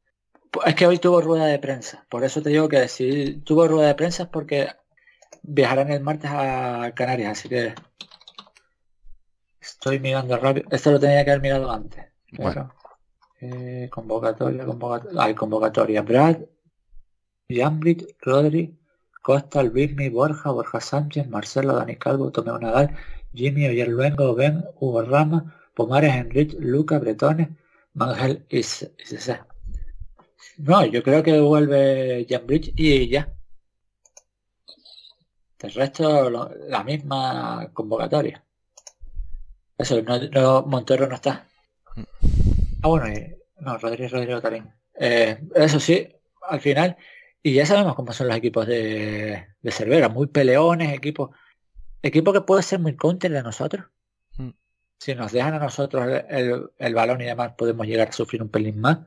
Pues 0.51 0.69
Es 0.69 0.75
que 0.75 0.87
hoy 0.87 0.99
tuvo 0.99 1.21
rueda 1.21 1.47
de 1.47 1.59
prensa, 1.59 2.07
por 2.09 2.25
eso 2.25 2.43
te 2.43 2.51
digo 2.51 2.69
que 2.69 2.87
si 2.89 3.41
tuvo 3.41 3.67
rueda 3.67 3.89
de 3.89 3.95
prensa 3.95 4.25
es 4.25 4.29
porque 4.29 4.69
viajarán 5.43 5.91
el 5.91 6.03
martes 6.03 6.31
a 6.33 6.93
Canarias, 6.95 7.39
así 7.39 7.49
que 7.49 7.75
estoy 9.61 9.99
mirando 9.99 10.37
rápido. 10.37 10.69
Esto 10.71 10.93
lo 10.93 11.01
tenía 11.01 11.25
que 11.25 11.31
haber 11.31 11.43
mirado 11.43 11.71
antes. 11.71 12.07
Bueno. 12.33 12.73
eh, 13.41 13.89
convocatoria, 13.91 14.65
convocatoria, 14.65 15.23
hay 15.23 15.35
convocatoria. 15.35 16.03
Brad, 16.03 16.37
Jambrit, 17.49 18.05
Rodri, 18.21 18.79
Costa, 19.23 19.63
Luismi, 19.63 20.09
Borja, 20.09 20.51
Borja 20.51 20.81
Sánchez, 20.81 21.29
Marcelo, 21.29 21.75
Dani 21.75 21.97
Calvo, 21.97 22.31
Tomeo 22.31 22.59
Nadal, 22.59 22.97
Jimmy, 23.35 23.67
Oyer 23.67 23.89
Luengo, 23.89 24.35
Ben, 24.35 24.65
Hugo 24.79 25.03
Rama, 25.03 25.57
Pomares, 25.75 26.15
Enrich, 26.15 26.55
Luca, 26.59 26.99
Bretones, 26.99 27.49
Mangel 27.95 28.45
y 28.49 28.59
y. 28.59 28.65
No, 30.59 30.85
yo 30.85 31.03
creo 31.03 31.23
que 31.23 31.41
vuelve 31.41 32.27
Jambrit 32.29 32.73
y 32.77 33.09
ya. 33.09 33.33
El 35.63 35.73
resto, 35.75 36.31
lo- 36.31 36.51
la 36.69 36.83
misma 36.85 37.69
convocatoria. 37.73 38.43
Eso, 39.77 40.01
no, 40.03 40.19
no- 40.19 40.63
Montero 40.63 41.07
no 41.07 41.15
está. 41.15 41.47
Ah, 42.83 42.89
bueno, 42.89 43.09
y- 43.09 43.37
no, 43.61 43.77
Rodríguez 43.79 44.13
Rodrigo 44.13 44.41
Tarín. 44.41 44.71
Eh, 44.95 45.39
eso 45.55 45.79
sí, 45.81 46.09
al 46.49 46.61
final, 46.61 46.97
y 47.43 47.55
ya 47.55 47.67
sabemos 47.67 47.95
cómo 47.95 48.13
son 48.13 48.29
los 48.29 48.37
equipos 48.37 48.67
de, 48.67 49.47
de 49.61 49.71
Cervera, 49.73 50.09
muy 50.09 50.27
peleones, 50.29 50.93
equipos, 50.95 51.31
equipo 52.03 52.33
que 52.33 52.41
puede 52.43 52.63
ser 52.63 52.79
muy 52.81 52.97
counter 52.97 53.31
de 53.31 53.43
nosotros. 53.43 53.87
Mm. 54.37 54.51
Si 54.99 55.15
nos 55.15 55.33
dejan 55.33 55.55
a 55.55 55.59
nosotros 55.59 56.07
el, 56.07 56.25
el- 56.29 56.71
el 56.79 56.95
balón 56.95 57.21
y 57.21 57.25
demás, 57.27 57.53
podemos 57.57 57.87
llegar 57.87 58.09
a 58.09 58.13
sufrir 58.13 58.43
un 58.43 58.49
pelín 58.51 58.81
más. 58.81 58.99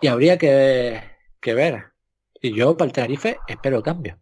Y 0.00 0.08
habría 0.08 0.36
que, 0.36 1.00
que 1.40 1.54
ver. 1.54 1.86
Y 2.42 2.54
yo 2.54 2.76
para 2.76 2.86
el 2.86 2.92
Tenerife 2.92 3.38
espero 3.48 3.82
cambio. 3.82 4.18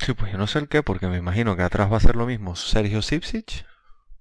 Sí, 0.00 0.12
pues 0.14 0.32
yo 0.32 0.38
no 0.38 0.46
sé 0.46 0.58
el 0.58 0.68
qué, 0.68 0.82
porque 0.82 1.06
me 1.08 1.16
imagino 1.18 1.56
que 1.56 1.62
atrás 1.62 1.90
va 1.92 1.96
a 1.96 2.00
ser 2.00 2.16
lo 2.16 2.26
mismo 2.26 2.56
Sergio 2.56 3.02
Sipsic. 3.02 3.66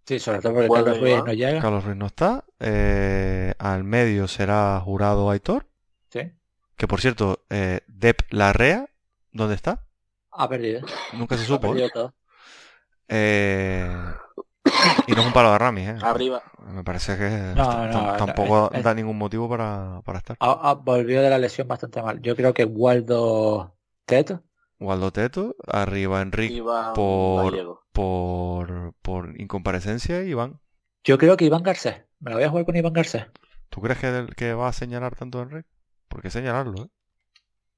Sí, 0.05 0.19
sobre 0.19 0.39
todo 0.41 0.53
porque 0.53 0.67
¿Cuál 0.67 0.83
Carlos 0.83 1.01
de 1.01 1.11
Ruiz 1.13 1.23
no 1.25 1.33
llega. 1.33 1.61
Carlos 1.61 1.83
Ruiz 1.85 1.95
no 1.97 2.07
está. 2.07 2.43
eh, 2.59 3.53
al 3.57 3.83
medio 3.83 4.27
será 4.27 4.79
jurado 4.81 5.29
Aitor. 5.29 5.65
Sí, 6.09 6.31
Que 6.75 6.87
por 6.87 6.99
cierto, 7.01 7.45
eh, 7.49 7.81
Dep 7.87 8.21
Larrea, 8.29 8.87
¿dónde 9.31 9.55
está? 9.55 9.85
ha 10.31 10.49
perdido. 10.49 10.81
Nunca 11.13 11.37
se 11.37 11.45
supo. 11.45 11.67
¿eh? 11.67 11.69
perdido 11.69 11.89
todo. 11.89 12.13
Eh, 13.07 13.87
y 15.07 15.11
no 15.13 15.21
es 15.21 15.27
un 15.27 15.33
palo 15.33 15.51
de 15.51 15.57
Ramis, 15.57 15.89
¿eh? 15.89 15.95
Arriba. 16.01 16.41
Me 16.65 16.83
parece 16.83 17.17
que 17.17 17.29
No, 17.55 17.63
tam- 17.63 17.91
no, 17.91 18.11
no, 18.11 18.17
tampoco 18.17 18.71
es- 18.73 18.83
da 18.83 18.93
ningún 18.93 19.17
motivo 19.17 19.47
para, 19.49 20.01
para 20.03 20.19
estar. 20.19 20.37
Volvió 20.83 21.21
de 21.21 21.29
la 21.29 21.37
lesión 21.37 21.67
bastante 21.67 22.01
mal. 22.01 22.19
Yo 22.21 22.35
creo 22.35 22.53
que 22.53 22.65
Waldo 22.65 23.75
Teto. 24.05 24.41
Waldo 24.83 25.11
Teto, 25.11 25.55
arriba 25.67 26.21
Enrique 26.21 26.55
Iván 26.55 26.93
por, 26.93 27.51
Gallego. 27.51 27.85
por, 27.91 28.93
por 29.01 29.39
incomparecencia 29.39 30.23
Iván. 30.23 30.59
Yo 31.03 31.17
creo 31.17 31.37
que 31.37 31.45
Iván 31.45 31.63
Garcés. 31.63 32.03
Me 32.19 32.31
la 32.31 32.37
voy 32.37 32.45
a 32.45 32.49
jugar 32.49 32.65
con 32.65 32.75
Iván 32.75 32.93
Garcés. 32.93 33.25
¿Tú 33.69 33.81
crees 33.81 33.99
que, 33.99 34.27
que 34.35 34.53
va 34.53 34.67
a 34.69 34.73
señalar 34.73 35.15
tanto 35.15 35.39
a 35.39 35.43
Enrique? 35.43 35.69
¿Por 36.07 36.21
qué 36.21 36.29
señalarlo, 36.29 36.85
eh? 36.85 36.87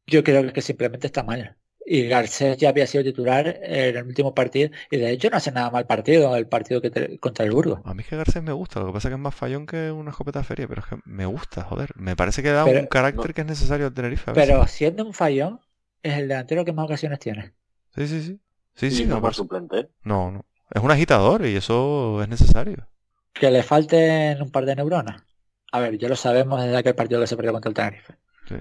Yo 0.08 0.24
creo 0.24 0.52
que 0.54 0.62
simplemente 0.62 1.08
está 1.08 1.24
mal. 1.24 1.58
y 1.86 2.08
Garcés 2.08 2.58
ya 2.58 2.70
había 2.70 2.88
sido 2.88 3.04
titular 3.04 3.48
en 3.64 3.96
el 3.98 4.06
último 4.08 4.34
partido 4.34 4.72
y 4.90 4.98
de 4.98 5.12
hecho 5.12 5.30
no 5.30 5.38
hace 5.38 5.52
nada 5.52 5.70
mal 5.72 5.86
partido 5.88 6.36
el 6.36 6.48
partido 6.48 6.82
que 6.82 7.20
contra 7.20 7.46
el 7.46 7.52
Burgos. 7.52 7.82
A 7.84 7.94
mí 7.94 8.02
es 8.02 8.08
que 8.10 8.16
Garcés 8.18 8.42
me 8.44 8.52
gusta, 8.54 8.80
lo 8.80 8.88
que 8.88 8.94
pasa 8.94 9.08
es 9.08 9.12
que 9.12 9.16
es 9.16 9.22
más 9.22 9.36
fallón 9.36 9.66
que 9.68 9.92
una 9.92 10.12
escopeta 10.12 10.44
feria, 10.44 10.68
pero 10.68 10.82
es 10.82 10.88
que 10.88 10.98
me 11.06 11.26
gusta, 11.28 11.64
joder. 11.64 11.92
Me 11.96 12.16
parece 12.16 12.42
que 12.44 12.50
da 12.52 12.66
un 12.66 12.88
carácter 12.88 13.34
que 13.34 13.42
es 13.42 13.48
necesario 13.48 13.86
al 13.88 13.94
Tenerife. 13.94 14.34
Pero 14.34 14.66
siendo 14.68 15.06
un 15.06 15.14
fallón, 15.14 15.60
es 16.06 16.20
el 16.20 16.28
delantero 16.28 16.64
que 16.64 16.72
más 16.72 16.86
ocasiones 16.86 17.20
tiene. 17.20 17.54
Sí, 17.96 18.08
sí, 18.08 18.22
sí. 18.22 18.40
Sí, 18.76 18.92
sí, 18.92 19.06
no, 19.06 19.34
suplente. 19.34 19.90
No, 20.04 20.30
no. 20.30 20.46
Es 20.70 20.82
un 20.84 20.92
agitador 20.92 21.46
y 21.46 21.56
eso 21.56 22.22
es 22.22 22.28
necesario. 22.28 22.88
Que 23.34 23.50
le 23.50 23.64
falten 23.64 24.42
un 24.42 24.52
par 24.52 24.66
de 24.66 24.76
neuronas. 24.76 25.24
A 25.72 25.80
ver, 25.80 25.98
ya 25.98 26.08
lo 26.08 26.16
sabemos 26.16 26.62
desde 26.62 26.78
aquel 26.78 26.94
partido 26.94 27.22
que 27.22 27.28
se 27.28 27.36
perdió 27.36 27.54
contra 27.54 27.70
el 27.70 27.74
Tenerife. 27.74 28.14
Sí. 28.48 28.56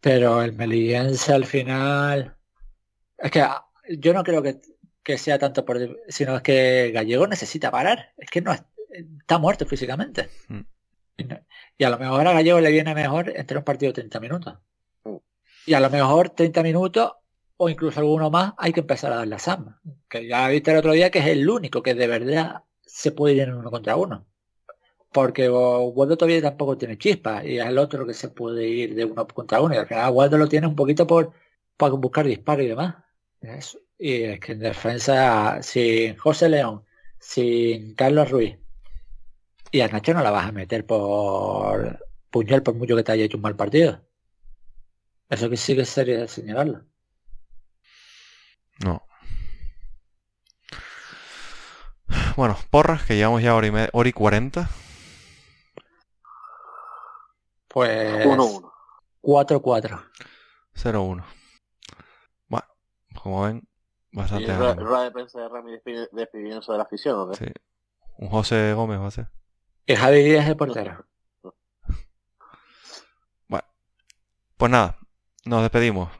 Pero 0.00 0.42
el 0.42 0.54
Meliense 0.54 1.32
al 1.32 1.44
final 1.44 2.36
es 3.18 3.30
que 3.30 3.40
ah, 3.42 3.66
yo 3.98 4.14
no 4.14 4.24
creo 4.24 4.42
que, 4.42 5.18
sea 5.18 5.38
tanto 5.38 5.64
por... 5.64 5.78
sino 6.08 6.36
es 6.36 6.42
que 6.42 6.92
Gallego 6.94 7.26
necesita 7.26 7.70
parar. 7.70 8.14
Es 8.16 8.30
que 8.30 8.40
no 8.40 8.52
está 8.88 9.38
muerto 9.38 9.66
físicamente. 9.66 10.30
Mm. 10.48 10.60
Y 11.76 11.84
a 11.84 11.90
lo 11.90 11.98
mejor 11.98 12.26
a 12.26 12.32
Gallego 12.32 12.60
le 12.60 12.70
viene 12.70 12.94
mejor 12.94 13.32
entre 13.36 13.58
un 13.58 13.64
partido 13.64 13.90
de 13.90 13.94
30 13.94 14.20
minutos. 14.20 14.58
Y 15.66 15.74
a 15.74 15.80
lo 15.80 15.90
mejor 15.90 16.30
30 16.30 16.62
minutos 16.62 17.12
o 17.56 17.68
incluso 17.68 18.00
alguno 18.00 18.30
más 18.30 18.54
hay 18.58 18.72
que 18.72 18.80
empezar 18.80 19.12
a 19.12 19.16
darle 19.16 19.34
a 19.34 19.38
Sam. 19.38 19.78
Que 20.08 20.26
ya 20.26 20.48
viste 20.48 20.70
el 20.70 20.78
otro 20.78 20.92
día 20.92 21.10
que 21.10 21.18
es 21.18 21.26
el 21.26 21.48
único 21.48 21.82
que 21.82 21.94
de 21.94 22.06
verdad 22.06 22.62
se 22.84 23.12
puede 23.12 23.34
ir 23.34 23.42
en 23.42 23.54
uno 23.54 23.70
contra 23.70 23.96
uno. 23.96 24.26
Porque 25.12 25.48
Waldo 25.50 26.16
todavía 26.16 26.42
tampoco 26.42 26.76
tiene 26.76 26.98
chispa 26.98 27.44
y 27.44 27.58
es 27.58 27.66
el 27.66 27.78
otro 27.78 28.06
que 28.06 28.14
se 28.14 28.28
puede 28.28 28.68
ir 28.68 28.94
de 28.94 29.04
uno 29.04 29.26
contra 29.26 29.60
uno. 29.60 29.74
Y 29.74 29.78
al 29.78 29.86
final 29.86 30.12
Waldo 30.12 30.38
lo 30.38 30.48
tiene 30.48 30.66
un 30.66 30.76
poquito 30.76 31.06
por 31.06 31.32
para 31.76 31.94
buscar 31.94 32.26
disparos 32.26 32.64
y 32.64 32.68
demás. 32.68 32.96
Y 33.98 34.22
es 34.22 34.40
que 34.40 34.52
en 34.52 34.58
defensa, 34.60 35.62
sin 35.62 36.16
José 36.16 36.48
León, 36.48 36.84
sin 37.18 37.94
Carlos 37.94 38.30
Ruiz, 38.30 38.58
y 39.70 39.80
a 39.80 39.88
Nacho 39.88 40.14
no 40.14 40.22
la 40.22 40.30
vas 40.30 40.46
a 40.46 40.52
meter 40.52 40.86
por 40.86 41.98
puñal 42.30 42.62
por 42.62 42.74
mucho 42.74 42.96
que 42.96 43.02
te 43.02 43.12
haya 43.12 43.24
hecho 43.24 43.36
un 43.36 43.42
mal 43.42 43.56
partido. 43.56 44.00
Eso 45.28 45.50
que 45.50 45.56
sí 45.56 45.74
que 45.74 45.84
sería 45.84 46.26
señalarlo. 46.28 46.84
No. 48.84 49.02
Bueno, 52.36 52.56
porras, 52.70 53.04
que 53.04 53.16
llevamos 53.16 53.42
ya 53.42 53.54
hora 53.54 53.66
y, 53.66 53.88
hora 53.92 54.08
y 54.08 54.12
40. 54.12 54.68
Pues 57.68 58.26
1-1. 58.26 58.72
4-4. 59.22 60.10
0-1 60.74 61.24
como 63.26 63.42
ven, 63.42 63.68
bastante. 64.12 64.44
¿Y 64.44 64.54
rueda 64.54 65.02
de 65.02 65.10
prensa 65.10 65.40
de 65.40 65.48
Rami 65.48 65.72
despidiéndose 66.12 66.70
de 66.70 66.78
la 66.78 66.84
afición 66.84 67.18
o 67.18 67.34
Sí. 67.34 67.46
Un 68.18 68.28
José 68.28 68.72
Gómez, 68.72 68.98
José. 68.98 69.26
Y 69.84 69.96
Javi 69.96 70.22
Díaz 70.22 70.46
de 70.46 70.54
portero. 70.54 71.04
Bueno, 73.48 73.64
pues 74.56 74.70
nada, 74.70 74.96
nos 75.46 75.62
despedimos. 75.62 76.10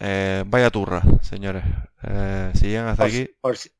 Eh, 0.00 0.44
vaya 0.46 0.70
turra, 0.70 1.02
señores. 1.22 1.64
Eh, 2.02 2.52
si 2.54 2.68
llegan 2.68 2.88
hasta 2.88 3.04
aquí, 3.04 3.28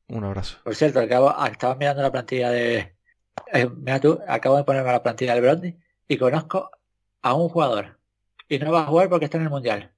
un 0.07 0.23
abrazo. 0.23 0.57
Por 0.63 0.75
cierto, 0.75 0.99
acabo, 0.99 1.33
ah, 1.35 1.47
estaba 1.47 1.75
mirando 1.75 2.01
la 2.01 2.11
plantilla 2.11 2.51
de... 2.51 2.95
Eh, 3.53 3.69
mira 3.69 3.99
tú, 3.99 4.19
acabo 4.27 4.57
de 4.57 4.65
ponerme 4.65 4.91
la 4.91 5.01
plantilla 5.01 5.33
del 5.33 5.43
Brody 5.43 5.77
y 6.07 6.17
conozco 6.17 6.69
a 7.21 7.33
un 7.33 7.47
jugador. 7.49 7.97
Y 8.49 8.59
no 8.59 8.71
va 8.71 8.81
a 8.81 8.85
jugar 8.85 9.09
porque 9.09 9.25
está 9.25 9.37
en 9.37 9.43
el 9.43 9.49
Mundial. 9.49 9.91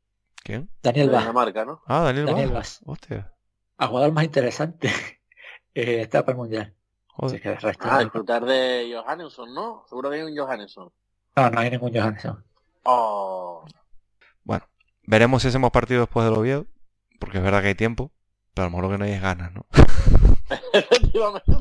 ¿Quién? 0.44 0.70
Daniel 0.82 1.10
Vaz. 1.10 1.34
¿no? 1.66 1.82
Ah, 1.88 2.02
Daniel, 2.02 2.26
Daniel 2.26 2.52
Vaz. 2.52 2.82
Hostia. 2.86 3.32
A 3.78 3.88
jugador 3.88 4.12
más 4.12 4.24
interesante. 4.24 4.90
eh, 5.74 6.02
está 6.02 6.24
para 6.24 6.34
el 6.34 6.38
mundial. 6.38 6.74
Joder. 7.08 7.42
Que 7.42 7.58
ah, 7.80 8.00
disfrutar 8.00 8.46
de 8.46 8.92
Johannesson, 8.96 9.54
¿no? 9.54 9.84
Seguro 9.88 10.10
que 10.10 10.18
hay 10.18 10.22
un 10.24 10.38
Johannesson. 10.38 10.92
No, 11.36 11.50
no 11.50 11.60
hay 11.60 11.72
ningún 11.72 11.94
Johannesson. 11.94 12.44
Oh. 12.84 13.66
Veremos 15.12 15.42
si 15.42 15.50
hacemos 15.50 15.72
partido 15.72 16.00
después 16.00 16.26
del 16.26 16.38
Oviedo, 16.38 16.68
porque 17.20 17.40
es 17.40 17.44
verdad 17.44 17.62
que 17.62 17.68
hay 17.68 17.76
tiempo, 17.76 18.14
pero 18.54 18.64
a 18.64 18.70
lo 18.70 18.72
mejor 18.72 18.86
lo 18.86 18.92
que 18.92 18.98
no 18.98 19.04
hay 19.04 19.12
es 19.12 19.22
ganas, 19.22 19.52
¿no? 19.52 19.66
Efectivamente. 20.74 21.52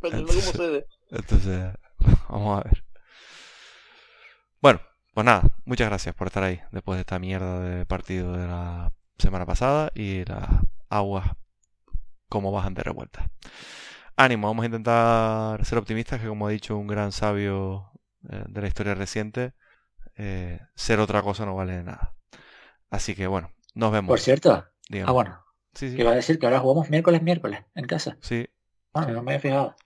entonces, 0.00 0.84
entonces, 1.10 1.74
vamos 2.28 2.60
a 2.60 2.62
ver. 2.68 2.84
Bueno, 4.62 4.80
pues 5.12 5.24
nada, 5.24 5.42
muchas 5.64 5.88
gracias 5.88 6.14
por 6.14 6.28
estar 6.28 6.44
ahí 6.44 6.60
después 6.70 6.98
de 6.98 7.00
esta 7.00 7.18
mierda 7.18 7.58
de 7.58 7.84
partido 7.84 8.34
de 8.34 8.46
la 8.46 8.92
semana 9.18 9.44
pasada 9.44 9.90
y 9.92 10.24
las 10.24 10.48
aguas 10.88 11.32
como 12.28 12.52
bajan 12.52 12.74
de 12.74 12.84
revuelta. 12.84 13.28
Ánimo, 14.14 14.46
vamos 14.46 14.62
a 14.62 14.66
intentar 14.66 15.64
ser 15.64 15.78
optimistas, 15.78 16.20
que 16.20 16.28
como 16.28 16.46
ha 16.46 16.50
dicho 16.50 16.76
un 16.76 16.86
gran 16.86 17.10
sabio 17.10 17.90
eh, 18.30 18.44
de 18.46 18.60
la 18.60 18.68
historia 18.68 18.94
reciente, 18.94 19.52
eh, 20.16 20.60
ser 20.74 21.00
otra 21.00 21.22
cosa 21.22 21.44
no 21.44 21.54
vale 21.54 21.76
de 21.76 21.84
nada. 21.84 22.14
Así 22.90 23.14
que 23.14 23.26
bueno, 23.26 23.52
nos 23.74 23.92
vemos. 23.92 24.08
Por 24.08 24.20
cierto, 24.20 24.52
ah 24.52 25.12
bueno, 25.12 25.44
sí, 25.74 25.90
sí. 25.90 26.00
iba 26.00 26.12
a 26.12 26.14
decir 26.14 26.38
que 26.38 26.46
ahora 26.46 26.60
jugamos 26.60 26.90
miércoles, 26.90 27.22
miércoles 27.22 27.64
en 27.74 27.86
casa. 27.86 28.16
Sí. 28.20 28.48
Bueno, 28.92 29.12
no 29.12 29.22
me 29.22 29.32
había 29.32 29.40
fijado. 29.40 29.76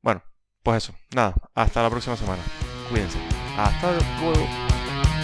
Bueno, 0.00 0.22
pues 0.62 0.84
eso, 0.84 0.94
nada, 1.14 1.34
hasta 1.54 1.82
la 1.82 1.90
próxima 1.90 2.16
semana. 2.16 2.42
Cuídense. 2.90 3.18
Hasta 3.56 3.92
luego. 3.92 4.46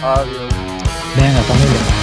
Adiós. 0.01 0.53
Venga, 1.15 1.41
familia. 1.41 1.98